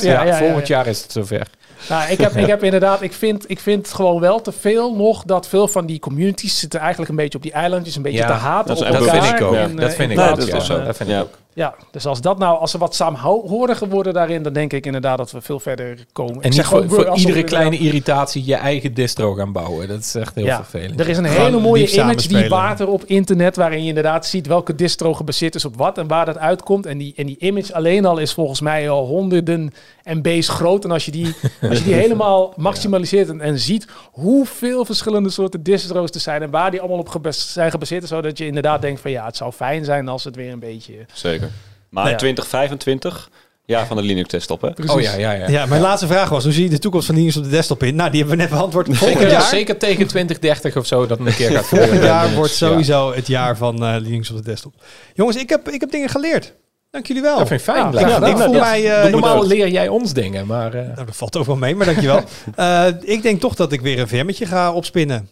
Ja, 0.00 0.10
Ja, 0.12 0.22
ja, 0.22 0.24
ja, 0.24 0.38
volgend 0.38 0.66
ja. 0.66 0.76
jaar 0.76 0.86
is 0.86 1.02
het 1.02 1.12
zover. 1.12 1.46
Nou, 1.88 2.10
ik 2.10 2.18
heb, 2.18 2.36
ik 2.36 2.46
heb 2.46 2.64
inderdaad, 2.64 3.02
ik 3.02 3.12
vind, 3.12 3.44
ik 3.50 3.60
vind 3.60 3.92
gewoon 3.92 4.20
wel 4.20 4.40
te 4.40 4.52
veel 4.52 4.94
nog 4.96 5.22
dat 5.24 5.48
veel 5.48 5.68
van 5.68 5.86
die 5.86 5.98
communities 5.98 6.58
zitten 6.58 6.80
eigenlijk 6.80 7.10
een 7.10 7.16
beetje 7.16 7.36
op 7.38 7.42
die 7.44 7.52
eilandjes, 7.52 7.96
een 7.96 8.02
beetje 8.02 8.18
Ja, 8.18 8.26
te 8.26 8.32
haten 8.32 8.66
dat 8.68 8.76
is 8.76 8.82
op 8.82 8.94
elkaar. 8.94 9.14
Dat 9.14 9.24
vind 9.26 9.40
ik 9.40 9.46
ook. 9.46 9.52
dat 9.52 9.90
eh, 9.90 9.96
vind 9.96 10.10
in 10.12 10.18
ik 10.18 10.36
is 10.36 10.52
ook. 10.54 10.60
zo. 10.62 10.78
eh, 10.78 10.84
Dat 10.86 10.96
vind 10.96 11.08
ik 11.08 11.14
Ja. 11.14 11.20
ook. 11.22 11.38
Ja, 11.58 11.74
dus 11.90 12.06
als 12.06 12.20
dat 12.20 12.38
nou, 12.38 12.58
als 12.58 12.70
ze 12.70 12.78
wat 12.78 12.94
saamhoriger 12.94 13.88
worden 13.88 14.12
daarin, 14.12 14.42
dan 14.42 14.52
denk 14.52 14.72
ik 14.72 14.86
inderdaad 14.86 15.18
dat 15.18 15.30
we 15.30 15.40
veel 15.40 15.60
verder 15.60 16.06
komen. 16.12 16.34
En 16.34 16.38
Ik 16.38 16.44
niet 16.44 16.54
zeg 16.54 16.66
voor, 16.66 16.78
ook, 16.78 16.90
voor 16.90 17.16
iedere 17.16 17.44
kleine 17.44 17.78
irritatie 17.78 18.44
je 18.44 18.54
eigen 18.54 18.94
distro 18.94 19.34
gaan 19.34 19.52
bouwen. 19.52 19.88
Dat 19.88 20.00
is 20.00 20.14
echt 20.14 20.34
heel 20.34 20.44
Ja, 20.44 20.56
vervelend. 20.56 21.00
Er 21.00 21.08
is 21.08 21.16
een 21.16 21.24
Gewoon 21.24 21.44
hele 21.44 21.60
mooie 21.60 21.90
image 21.90 22.28
die 22.28 22.48
water 22.48 22.88
op 22.88 23.04
internet, 23.04 23.56
waarin 23.56 23.82
je 23.82 23.88
inderdaad 23.88 24.26
ziet 24.26 24.46
welke 24.46 24.74
distro 24.74 25.14
gebaseerd 25.14 25.54
is 25.54 25.64
op 25.64 25.76
wat 25.76 25.98
en 25.98 26.06
waar 26.06 26.26
dat 26.26 26.38
uitkomt. 26.38 26.86
En 26.86 26.98
die, 26.98 27.12
en 27.16 27.26
die 27.26 27.36
image 27.38 27.74
alleen 27.74 28.04
al 28.04 28.18
is 28.18 28.32
volgens 28.32 28.60
mij 28.60 28.90
al 28.90 29.06
honderden 29.06 29.72
MB's 30.04 30.48
groot. 30.48 30.84
En 30.84 30.90
als 30.90 31.04
je 31.04 31.10
die, 31.10 31.34
als 31.68 31.78
je 31.78 31.84
die 31.84 31.94
helemaal 31.94 32.52
maximaliseert 32.56 33.28
en, 33.28 33.40
en 33.40 33.58
ziet 33.58 33.86
hoeveel 34.12 34.84
verschillende 34.84 35.30
soorten 35.30 35.62
distro's 35.62 36.10
er 36.10 36.20
zijn 36.20 36.42
en 36.42 36.50
waar 36.50 36.70
die 36.70 36.80
allemaal 36.80 36.98
op 36.98 37.08
gebas- 37.08 37.52
zijn 37.52 37.70
gebaseerd, 37.70 38.02
is, 38.02 38.08
zodat 38.08 38.38
je 38.38 38.46
inderdaad 38.46 38.82
denkt 38.82 39.00
van 39.00 39.10
ja, 39.10 39.24
het 39.24 39.36
zou 39.36 39.52
fijn 39.52 39.84
zijn 39.84 40.08
als 40.08 40.24
het 40.24 40.36
weer 40.36 40.52
een 40.52 40.58
beetje... 40.58 40.94
Zeker. 41.12 41.47
Maar 41.90 42.02
Nou 42.02 42.08
ja. 42.10 42.16
2025, 42.18 43.30
jaar 43.64 43.86
van 43.86 43.96
de 43.96 44.02
Linux 44.02 44.28
desktop, 44.28 44.60
hè? 44.60 44.68
Oh 44.92 45.00
ja, 45.00 45.14
ja, 45.14 45.32
ja. 45.32 45.48
Ja, 45.48 45.66
mijn 45.66 45.80
laatste 45.80 46.06
vraag 46.06 46.28
was, 46.28 46.44
hoe 46.44 46.52
zie 46.52 46.62
je 46.64 46.68
de 46.70 46.78
toekomst 46.78 47.06
van 47.06 47.14
Linux 47.14 47.36
op 47.36 47.42
de 47.44 47.48
desktop 47.50 47.82
in? 47.82 47.94
Nou, 47.94 48.10
die 48.10 48.20
hebben 48.20 48.36
we 48.38 48.42
net 48.44 48.52
beantwoord. 48.52 48.86
Volgend 48.86 49.18
Zeker, 49.18 49.30
jaar, 49.30 49.42
zeker 49.42 49.78
tegen 49.78 50.06
2030 50.06 50.76
of 50.76 50.86
zo 50.86 51.06
dat 51.06 51.18
het 51.18 51.26
een 51.26 51.34
keer 51.34 51.50
gaat 51.50 51.66
volgend 51.76 52.02
jaar 52.02 52.20
Linux, 52.20 52.36
wordt 52.36 52.58
ja. 52.58 52.66
sowieso 52.68 53.12
het 53.14 53.26
jaar 53.26 53.56
van 53.56 53.84
eh, 53.84 53.94
Linux 54.00 54.30
op 54.30 54.36
de 54.36 54.42
desktop. 54.42 54.74
Jongens, 55.14 55.36
ik 55.36 55.48
heb, 55.48 55.68
ik 55.68 55.80
heb 55.80 55.90
dingen 55.90 56.08
geleerd. 56.08 56.54
Dank 56.90 57.06
jullie 57.06 57.22
wel. 57.22 57.38
Dat 57.38 57.48
vind 57.48 57.60
ik 57.60 57.66
fijn. 57.66 57.86
Ik 57.86 58.36
voel 58.36 58.52
Ja. 58.54 58.60
mij... 58.60 59.02
eh, 59.02 59.10
Normaal 59.10 59.46
leer 59.46 59.68
jij 59.68 59.88
ons 59.88 60.12
dingen, 60.12 60.46
maar... 60.46 60.74
eh, 60.74 60.82
Nou, 60.94 61.06
dat 61.06 61.16
valt 61.16 61.36
ook 61.36 61.46
wel 61.46 61.56
mee, 61.56 61.74
maar 61.74 61.86
dankjewel. 61.86 62.20
Eh 62.54 62.86
ik 63.00 63.22
denk 63.22 63.40
toch 63.40 63.54
dat 63.54 63.72
ik 63.72 63.80
weer 63.80 63.98
een 63.98 64.08
VM'tje 64.08 64.46
ga 64.46 64.72
opspinnen. 64.72 65.28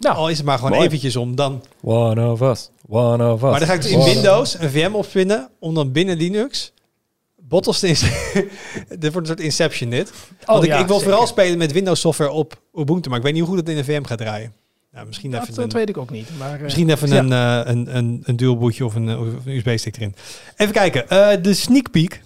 Nou, 0.00 0.16
al 0.16 0.28
is 0.30 0.36
het 0.36 0.46
maar 0.46 0.58
gewoon 0.58 0.72
mooi. 0.72 0.86
eventjes 0.86 1.16
om 1.16 1.34
dan... 1.34 1.62
One 1.82 2.30
of 2.30 2.40
us, 2.40 2.70
one 2.88 3.32
of 3.32 3.42
us. 3.42 3.50
Maar 3.50 3.58
dan 3.58 3.68
ga 3.68 3.74
ik 3.74 3.82
dus 3.82 3.90
in 3.90 4.04
Windows 4.04 4.58
een 4.58 4.70
VM 4.70 4.94
opspinnen 4.94 5.48
om 5.58 5.74
dan 5.74 5.92
binnen 5.92 6.16
Linux 6.16 6.72
bottles 7.48 7.78
te 7.78 7.86
installeren. 7.86 8.48
dit 8.98 9.12
wordt 9.12 9.16
een 9.16 9.26
soort 9.26 9.40
Inception 9.40 9.90
dit. 9.90 10.12
Want 10.44 10.62
ik, 10.62 10.68
ja, 10.68 10.78
ik 10.78 10.86
wil 10.86 10.96
zeker. 10.96 11.10
vooral 11.10 11.26
spelen 11.26 11.58
met 11.58 11.72
Windows 11.72 12.00
software 12.00 12.30
op 12.30 12.60
Ubuntu, 12.74 13.08
maar 13.08 13.18
ik 13.18 13.24
weet 13.24 13.32
niet 13.32 13.42
hoe 13.42 13.50
goed 13.50 13.60
het 13.60 13.68
in 13.68 13.76
een 13.76 13.84
VM 13.84 14.04
gaat 14.04 14.18
draaien. 14.18 14.52
Nou, 14.92 15.06
misschien 15.06 15.30
Dat, 15.30 15.42
even, 15.42 15.54
dat 15.54 15.64
een, 15.64 15.70
weet 15.70 15.88
ik 15.88 15.96
ook 15.96 16.10
niet. 16.10 16.28
Maar, 16.38 16.54
eh, 16.54 16.62
misschien 16.62 16.90
even 16.90 17.08
ja. 17.08 17.18
een, 17.18 17.32
eh, 17.32 17.72
een, 17.72 17.96
een, 17.96 18.22
een 18.24 18.36
dual 18.36 18.56
bootje 18.56 18.84
of 18.84 18.94
een, 18.94 19.08
eh, 19.08 19.20
of 19.20 19.26
een 19.26 19.52
USB-stick 19.56 19.96
erin. 19.96 20.14
Even 20.56 20.72
kijken, 20.72 21.08
eh, 21.08 21.42
de 21.42 21.54
sneak 21.54 21.90
peek. 21.90 22.22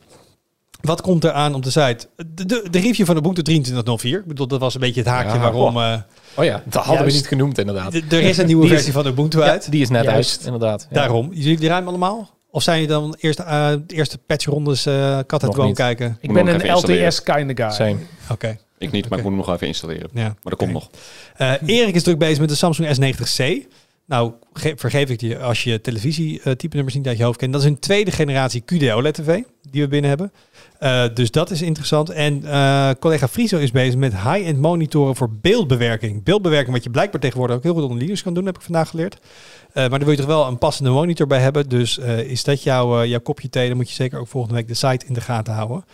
Wat 0.81 1.01
komt 1.01 1.25
er 1.25 1.33
aan 1.33 1.55
op 1.55 1.63
de 1.63 1.71
site? 1.71 2.07
De, 2.17 2.47
de, 2.47 2.67
de 2.71 2.79
review 2.81 3.07
van 3.07 3.17
Ubuntu 3.17 3.61
23.04. 3.73 4.01
Ik 4.03 4.25
bedoel, 4.27 4.47
dat 4.47 4.61
was 4.61 4.75
een 4.75 4.81
beetje 4.81 5.01
het 5.01 5.09
haakje 5.09 5.33
Ja, 5.35 5.41
waarom... 5.41 5.77
eh, 5.77 5.97
Oh 6.35 6.45
ja, 6.45 6.63
dat 6.67 6.85
hadden 6.85 7.07
we 7.07 7.13
niet 7.13 7.27
genoemd 7.27 7.59
inderdaad. 7.59 7.95
er 7.95 8.13
is 8.23 8.39
een 8.39 8.47
nieuwe 8.47 8.63
Die 8.63 8.71
is- 8.71 8.77
versie 8.77 8.93
van 9.03 9.07
Ubuntu 9.07 9.39
Ja, 9.39 9.45
uit. 9.45 9.71
die 9.71 9.81
is 9.83 9.89
net 9.89 10.05
Juist. 10.05 10.37
uit, 10.37 10.45
inderdaad. 10.47 10.87
Ja. 10.91 10.95
Daarom. 10.95 11.29
Jullie 11.33 11.59
die 11.59 11.69
ruim 11.69 11.89
allemaal? 11.89 12.31
Of 12.51 12.63
zijn 12.63 12.81
je 12.81 12.87
dan 12.87 13.15
eerst 13.19 13.39
eh, 13.39 13.71
de 13.87 13.95
eerste 13.95 14.19
patchrondes 14.19 14.87
eh 14.87 15.19
kat 15.27 15.55
boom 15.55 15.67
niet. 15.67 15.77
kijken? 15.77 16.19
Ik 16.21 16.33
ben 16.33 16.47
een. 16.47 16.73
LTS 16.73 17.23
kind 17.23 17.51
of 17.51 17.67
guy. 17.67 17.71
Same. 17.71 17.97
Oké. 18.31 18.59
Ik 18.79 18.91
niet, 18.91 19.09
maar 19.09 19.19
ik 19.19 19.25
moet 19.25 19.33
hem 19.37 19.43
nog 19.47 19.55
even 19.55 19.67
installeren. 19.67 20.09
Ja. 20.13 20.23
Maar 20.23 20.37
dat 20.43 20.57
komt 20.57 20.73
nog. 20.73 20.91
Eh, 21.37 21.53
Erik 21.67 21.95
is 21.95 22.03
druk 22.03 22.19
bezig 22.19 22.39
met 22.39 22.49
de 22.49 22.55
Samsung 22.55 22.97
S90C. 22.97 23.69
Nou, 24.07 24.33
ge- 24.53 24.73
vergeef 24.77 25.09
ik 25.11 25.21
je 25.21 25.39
als 25.39 25.65
je 25.65 25.81
televisie 25.81 26.41
eh, 26.43 26.53
type 26.53 26.75
nummers 26.77 26.97
niet 26.97 27.07
uit 27.07 27.19
je 27.19 27.25
hoofd 27.25 27.39
kent. 27.39 27.53
Dat 27.53 27.61
is 27.63 27.67
een 27.69 27.79
tweede 27.79 28.11
generatie 28.11 28.63
QD 28.65 28.93
OLED 28.93 29.15
TV 29.15 29.43
die 29.71 29.83
we 29.83 29.89
binnen 29.89 30.09
hebben. 30.11 30.33
Eh, 30.81 31.05
dus 31.15 31.31
dat 31.31 31.51
is 31.51 31.63
interessant. 31.63 32.11
En 32.11 32.45
eh, 32.45 32.91
collega 32.99 33.29
Friso 33.29 33.59
is 33.59 33.71
bezig 33.71 33.97
met 33.97 34.13
high-end 34.13 34.59
monitoren 34.59 35.17
voor 35.17 35.31
beeldbewerking. 35.41 36.23
Beeldbewerking, 36.23 36.75
wat 36.75 36.85
je 36.85 36.91
blijkbaar 36.91 37.21
tegenwoordig 37.21 37.57
ook 37.57 37.63
heel 37.63 37.75
goed 37.75 37.83
onder 37.83 37.99
Linux 37.99 38.23
kan 38.23 38.35
doen, 38.35 38.47
heb 38.47 38.57
ik 38.57 38.63
vandaag 38.63 38.89
geleerd. 38.89 39.15
Eh, 39.15 39.75
maar 39.75 39.89
daar 39.89 39.99
wil 39.99 40.11
je 40.11 40.17
toch 40.17 40.27
wel 40.27 40.47
een 40.47 40.59
passende 40.59 40.91
monitor 40.91 41.27
bij 41.27 41.41
hebben. 41.41 41.69
Dus 41.69 41.99
is 42.27 42.45
dat 42.45 42.63
jouw, 42.63 43.05
jouw 43.05 43.21
kopje 43.21 43.49
thee, 43.49 43.69
dan 43.69 43.77
moet 43.77 43.89
je 43.89 43.95
zeker 43.95 44.19
ook 44.19 44.29
volgende 44.29 44.57
week 44.57 44.69
de 44.69 44.75
site 44.75 45.07
in 45.07 45.15
de 45.15 45.21
gaten 45.21 45.55
houden. 45.55 45.85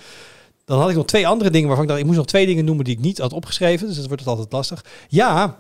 Dan 0.65 0.81
had 0.81 0.91
ik 0.91 0.97
nog 0.97 1.07
twee 1.07 1.27
andere 1.27 1.51
dingen 1.51 1.67
waarvan 1.67 1.85
ik 1.85 1.91
dacht, 1.91 2.01
ik 2.01 2.07
moest 2.07 2.19
nog 2.19 2.29
twee 2.29 2.47
dingen 2.47 2.65
noemen 2.65 2.85
die 2.85 2.95
ik 2.95 3.01
niet 3.01 3.19
had 3.19 3.33
opgeschreven. 3.33 3.87
Dus 3.87 3.97
dat 3.97 4.07
wordt 4.07 4.27
altijd 4.27 4.53
lastig. 4.53 4.85
Ja, 5.09 5.59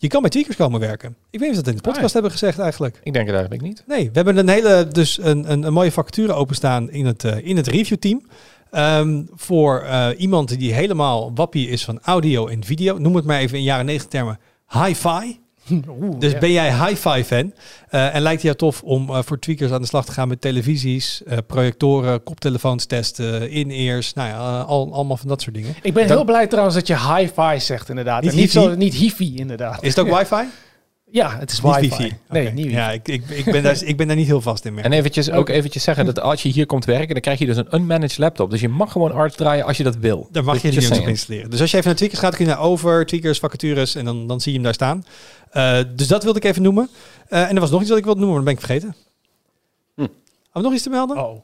je 0.00 0.08
kan 0.08 0.22
met 0.22 0.30
tweakers 0.30 0.56
komen 0.56 0.80
werken. 0.80 1.16
Ik 1.30 1.38
weet 1.40 1.48
niet 1.48 1.50
of 1.50 1.56
we 1.56 1.62
dat 1.64 1.66
in 1.74 1.76
de 1.76 1.82
podcast 1.82 1.96
Ah, 2.04 2.06
ja. 2.06 2.12
hebben 2.12 2.30
gezegd 2.30 2.58
eigenlijk. 2.58 3.00
Ik 3.02 3.12
denk 3.12 3.26
het 3.26 3.34
eigenlijk 3.36 3.64
niet. 3.66 3.82
Nee, 3.86 4.04
we 4.04 4.10
hebben 4.12 4.36
een 4.36 4.48
hele, 4.48 4.88
dus 4.88 5.18
een, 5.22 5.52
een, 5.52 5.62
een 5.62 5.72
mooie 5.72 5.92
vacature 5.92 6.32
openstaan 6.32 6.90
in 6.90 7.06
het, 7.06 7.24
eh, 7.24 7.46
in 7.46 7.56
het 7.56 7.66
reviewteam. 7.66 8.22
Ehm, 8.70 9.22
voor 9.34 9.80
eh, 9.80 10.08
iemand 10.16 10.58
die 10.58 10.72
helemaal 10.74 11.34
wappie 11.34 11.68
is 11.68 11.84
van 11.84 11.98
audio 12.02 12.46
en 12.46 12.64
video. 12.64 12.98
Noem 12.98 13.16
het 13.16 13.24
maar 13.24 13.38
even 13.38 13.58
in 13.58 13.64
jaren 13.64 13.86
90 13.86 14.10
termen 14.10 14.38
hi-fi. 14.68 15.38
Oeh, 16.02 16.18
Dus 16.18 16.32
ja. 16.32 16.38
ben 16.38 16.52
jij 16.52 16.72
hi-fi 16.86 17.24
fan 17.24 17.52
eh, 17.88 18.14
en 18.14 18.22
lijkt 18.22 18.42
het 18.42 18.42
jou 18.42 18.56
tof 18.56 18.82
om 18.82 19.08
eh, 19.08 19.18
voor 19.24 19.38
tweakers 19.38 19.70
aan 19.70 19.80
de 19.80 19.86
slag 19.86 20.04
te 20.04 20.12
gaan 20.12 20.28
met 20.28 20.40
televisies, 20.40 21.22
eh, 21.26 21.38
projectoren, 21.46 22.22
koptelefoons 22.22 22.84
testen, 22.86 23.50
in-ears, 23.50 24.12
nou 24.14 24.28
ja, 24.28 24.60
al, 24.60 24.92
allemaal 24.92 25.16
van 25.16 25.28
dat 25.28 25.42
soort 25.42 25.54
dingen. 25.54 25.74
Ik 25.82 25.94
ben 25.94 26.06
Dan- 26.06 26.16
heel 26.16 26.26
blij 26.26 26.46
trouwens 26.46 26.74
dat 26.76 26.86
je 26.86 26.98
hi-fi 26.98 27.60
zegt 27.60 27.88
inderdaad. 27.88 28.22
Niet 28.22 28.30
en 28.30 28.36
niet, 28.36 28.52
hifi? 28.52 28.66
zo, 28.68 28.74
niet 28.74 28.94
hifi 28.94 29.36
inderdaad. 29.36 29.82
Is 29.82 29.94
het 29.94 30.06
ook 30.06 30.18
wifi? 30.18 30.44
Ja, 31.10 31.36
het 31.38 31.50
is 31.52 31.62
Niet 31.62 31.74
wifi. 31.74 31.88
wifi. 31.88 32.16
Nee, 32.28 32.52
niet 32.52 32.64
wifi. 32.64 32.76
Ja, 32.76 32.90
ik, 32.90 33.08
ik, 33.08 33.22
ik, 33.28 33.44
ben 33.44 33.62
daar, 33.62 33.82
ik 33.84 33.96
ben 33.96 34.06
daar 34.06 34.16
niet 34.16 34.26
heel 34.26 34.40
vast 34.40 34.64
in 34.64 34.74
meer. 34.74 34.84
En 34.84 34.92
eventjes, 34.92 35.30
ook 35.30 35.48
eventjes 35.48 35.82
zeggen 35.82 36.04
dat 36.04 36.20
als 36.20 36.42
je 36.42 36.48
hier 36.48 36.66
komt 36.66 36.84
werken, 36.84 37.08
dan 37.08 37.20
krijg 37.20 37.38
je 37.38 37.46
dus 37.46 37.56
een 37.56 37.66
unmanaged 37.74 38.18
laptop. 38.18 38.50
Dus 38.50 38.60
je 38.60 38.68
mag 38.68 38.92
gewoon 38.92 39.12
arts 39.12 39.36
draaien 39.36 39.64
als 39.64 39.76
je 39.76 39.82
dat 39.84 39.96
wil. 39.96 40.28
Daar 40.32 40.44
mag 40.44 40.62
je 40.62 40.70
Just 40.70 40.80
Linux 40.88 41.00
op 41.02 41.08
installeren. 41.08 41.50
Dus 41.50 41.60
als 41.60 41.70
je 41.70 41.76
even 41.76 41.88
naar 41.88 41.96
Tweakers 41.98 42.20
gaat, 42.20 42.36
kun 42.36 42.44
je 42.44 42.50
naar 42.50 42.60
over, 42.60 43.06
Tweakers, 43.06 43.38
vacatures 43.38 43.94
en 43.94 44.04
dan, 44.04 44.26
dan 44.26 44.40
zie 44.40 44.50
je 44.52 44.56
hem 44.58 44.64
daar 44.66 44.74
staan. 44.74 45.04
Eh, 45.50 45.78
dus 45.94 46.06
dat 46.06 46.22
wilde 46.22 46.38
ik 46.38 46.44
even 46.44 46.62
noemen. 46.62 46.88
Eh, 47.28 47.48
en 47.48 47.54
er 47.54 47.60
was 47.60 47.70
nog 47.70 47.80
iets 47.80 47.88
wat 47.88 47.98
ik 47.98 48.04
wilde 48.04 48.20
noemen, 48.20 48.36
maar 48.42 48.54
dat 48.54 48.54
ben 48.54 48.70
ik 48.70 48.80
vergeten. 48.80 49.06
Hm. 49.94 50.00
Hebben 50.00 50.12
we 50.52 50.60
nog 50.60 50.72
iets 50.72 50.82
te 50.82 50.90
melden? 50.90 51.16
Oh. 51.16 51.40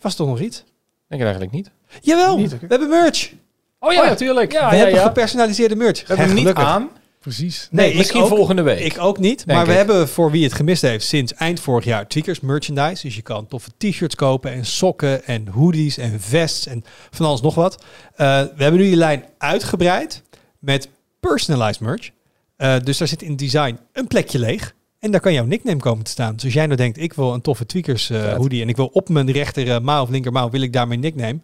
Was 0.00 0.12
er 0.12 0.18
toch 0.18 0.28
nog 0.28 0.40
iets? 0.40 0.58
Ik 0.58 0.64
denk 1.08 1.22
het 1.22 1.30
eigenlijk 1.30 1.52
niet. 1.52 1.70
Jawel, 2.00 2.36
Niet, 2.36 2.50
we 2.50 2.66
hebben 2.68 2.88
merch. 2.88 3.32
Oh 3.78 3.92
ja, 3.92 4.04
natuurlijk. 4.04 4.52
Ja, 4.52 4.68
we 4.70 4.76
ja, 4.76 4.82
hebben 4.82 5.00
ja. 5.00 5.06
gepersonaliseerde 5.06 5.76
merch. 5.76 6.00
We 6.00 6.06
hebben 6.06 6.26
hem 6.26 6.34
niet 6.34 6.44
Gelukkig. 6.46 6.64
aan. 6.64 6.90
Precies. 7.20 7.68
Nee, 7.70 7.90
ik 7.90 7.96
misschien 7.96 8.22
ook. 8.22 8.28
volgende 8.28 8.62
week. 8.62 8.80
Ik 8.80 8.98
ook 8.98 9.18
niet. 9.18 9.46
Denk 9.46 9.58
maar 9.58 9.66
we 9.66 9.72
ik. 9.72 9.78
hebben 9.78 10.08
voor 10.08 10.30
wie 10.30 10.44
het 10.44 10.52
gemist 10.52 10.82
heeft 10.82 11.06
sinds 11.06 11.34
eind 11.34 11.60
vorig 11.60 11.84
jaar 11.84 12.08
Tweakers 12.08 12.40
merchandise. 12.40 13.02
Dus 13.02 13.16
je 13.16 13.22
kan 13.22 13.46
toffe 13.46 13.70
t-shirts 13.78 14.14
kopen 14.14 14.52
en 14.52 14.66
sokken 14.66 15.24
en 15.24 15.48
hoodies 15.48 15.98
en 15.98 16.20
vests 16.20 16.66
en 16.66 16.84
van 17.10 17.26
alles 17.26 17.40
nog 17.40 17.54
wat. 17.54 17.84
Eh, 18.14 18.26
we 18.56 18.62
hebben 18.62 18.80
nu 18.80 18.86
die 18.86 18.96
lijn 18.96 19.24
uitgebreid 19.38 20.22
met 20.58 20.88
personalized 21.20 21.80
merch. 21.80 22.10
Eh, 22.56 22.76
dus 22.82 22.98
daar 22.98 23.08
zit 23.08 23.22
in 23.22 23.36
design 23.36 23.78
een 23.92 24.06
plekje 24.06 24.38
leeg. 24.38 24.74
En 24.98 25.10
daar 25.10 25.20
kan 25.20 25.32
jouw 25.32 25.44
nickname 25.44 25.80
komen 25.80 26.04
te 26.04 26.10
staan. 26.10 26.34
Dus 26.34 26.44
als 26.44 26.52
jij 26.52 26.66
nou 26.66 26.76
denkt, 26.76 26.98
ik 26.98 27.12
wil 27.12 27.34
een 27.34 27.40
toffe 27.40 27.66
Tweakers 27.66 28.06
Vet. 28.06 28.36
hoodie 28.36 28.62
en 28.62 28.68
ik 28.68 28.76
wil 28.76 28.86
op 28.86 29.08
mijn 29.08 29.30
rechter 29.30 29.82
mouw 29.82 30.02
of 30.02 30.08
linkermouw 30.08 30.50
wil 30.50 30.60
ik 30.60 30.72
daar 30.72 30.88
mijn 30.88 31.00
nickname. 31.00 31.40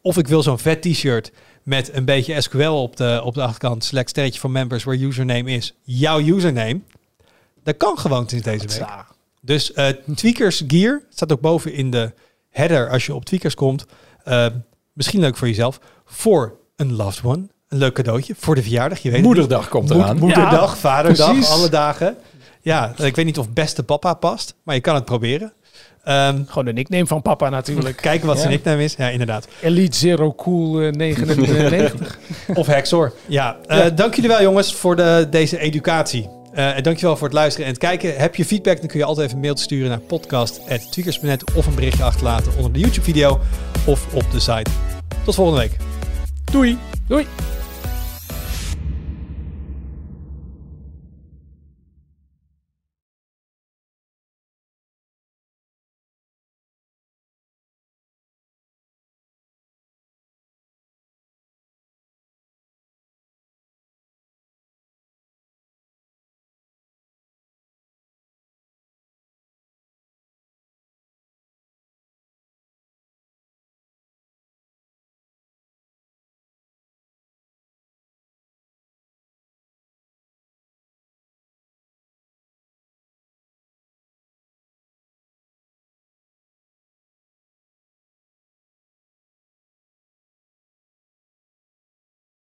Of 0.00 0.16
ik 0.18 0.28
wil 0.28 0.42
zo'n 0.42 0.58
vet 0.58 0.82
t-shirt 0.82 1.32
met 1.62 1.94
een 1.94 2.04
beetje 2.04 2.40
SQL 2.40 2.68
op 2.68 2.96
de, 2.96 3.20
op 3.24 3.34
de 3.34 3.42
achterkant, 3.42 3.84
select 3.84 4.10
sterretje 4.10 4.40
van 4.40 4.52
members, 4.52 4.84
waar 4.84 4.94
username 4.94 5.50
is 5.50 5.74
jouw 5.82 6.20
username. 6.20 6.80
Dat 7.62 7.76
kan 7.76 7.98
gewoon 7.98 8.28
sinds 8.28 8.44
deze 8.44 8.66
week. 8.66 8.88
Dus 9.40 9.72
Tweakers 10.14 10.62
Gear 10.66 11.02
staat 11.10 11.32
ook 11.32 11.40
boven 11.40 11.72
in 11.72 11.90
de 11.90 12.12
header 12.50 12.90
als 12.90 13.06
je 13.06 13.14
op 13.14 13.24
Tweakers 13.24 13.54
komt. 13.54 13.86
Uh, 14.28 14.46
misschien 14.92 15.20
leuk 15.20 15.36
voor 15.36 15.48
jezelf. 15.48 15.80
Voor 16.04 16.58
een 16.76 16.92
loved 16.92 17.24
one. 17.24 17.48
Een 17.72 17.78
leuk 17.78 17.94
cadeautje 17.94 18.34
voor 18.38 18.54
de 18.54 18.62
verjaardag. 18.62 18.98
Je 18.98 19.10
weet 19.10 19.22
Moederdag 19.22 19.68
komt 19.68 19.90
eraan. 19.90 20.18
moederdag, 20.18 20.70
ja, 20.70 20.76
vaderdag, 20.76 21.32
precies. 21.32 21.50
alle 21.50 21.68
dagen. 21.68 22.16
Ja, 22.60 22.92
ik 22.96 23.16
weet 23.16 23.24
niet 23.24 23.38
of 23.38 23.50
beste 23.50 23.82
papa 23.82 24.14
past, 24.14 24.54
maar 24.62 24.74
je 24.74 24.80
kan 24.80 24.94
het 24.94 25.04
proberen. 25.04 25.52
Um, 26.08 26.44
Gewoon 26.48 26.64
de 26.64 26.72
nickname 26.72 27.06
van 27.06 27.22
papa 27.22 27.48
natuurlijk. 27.48 27.96
Kijken 28.10 28.26
wat 28.26 28.38
zijn 28.38 28.50
nickname 28.50 28.84
is. 28.84 28.94
Ja, 28.98 29.08
inderdaad. 29.08 29.48
Elite 29.60 29.96
Zero 29.96 30.34
Cool 30.34 30.82
uh, 30.82 30.92
99. 30.92 32.18
of 32.54 32.66
Hexor. 32.66 33.12
Ja, 33.26 33.56
uh, 33.66 33.76
ja, 33.76 33.90
dank 33.90 34.14
jullie 34.14 34.30
wel 34.30 34.42
jongens 34.42 34.74
voor 34.74 34.96
de, 34.96 35.26
deze 35.30 35.58
educatie. 35.58 36.28
Uh, 36.54 36.76
en 36.76 36.82
dankjewel 36.82 37.16
voor 37.16 37.26
het 37.26 37.36
luisteren 37.36 37.66
en 37.66 37.72
het 37.72 37.82
kijken. 37.82 38.16
Heb 38.16 38.34
je 38.34 38.44
feedback, 38.44 38.78
dan 38.78 38.86
kun 38.86 38.98
je 38.98 39.04
altijd 39.04 39.26
even 39.26 39.38
een 39.38 39.44
mail 39.44 39.56
sturen 39.56 39.88
naar 39.88 40.00
podcast.tweakers.net 40.00 41.54
of 41.54 41.66
een 41.66 41.74
berichtje 41.74 42.04
achterlaten 42.04 42.52
onder 42.56 42.72
de 42.72 42.78
YouTube 42.78 43.04
video 43.04 43.40
of 43.86 44.14
op 44.14 44.30
de 44.30 44.40
site. 44.40 44.70
Tot 45.24 45.34
volgende 45.34 45.60
week. 45.60 45.76
Doei. 46.44 46.78
Doei. 47.06 47.26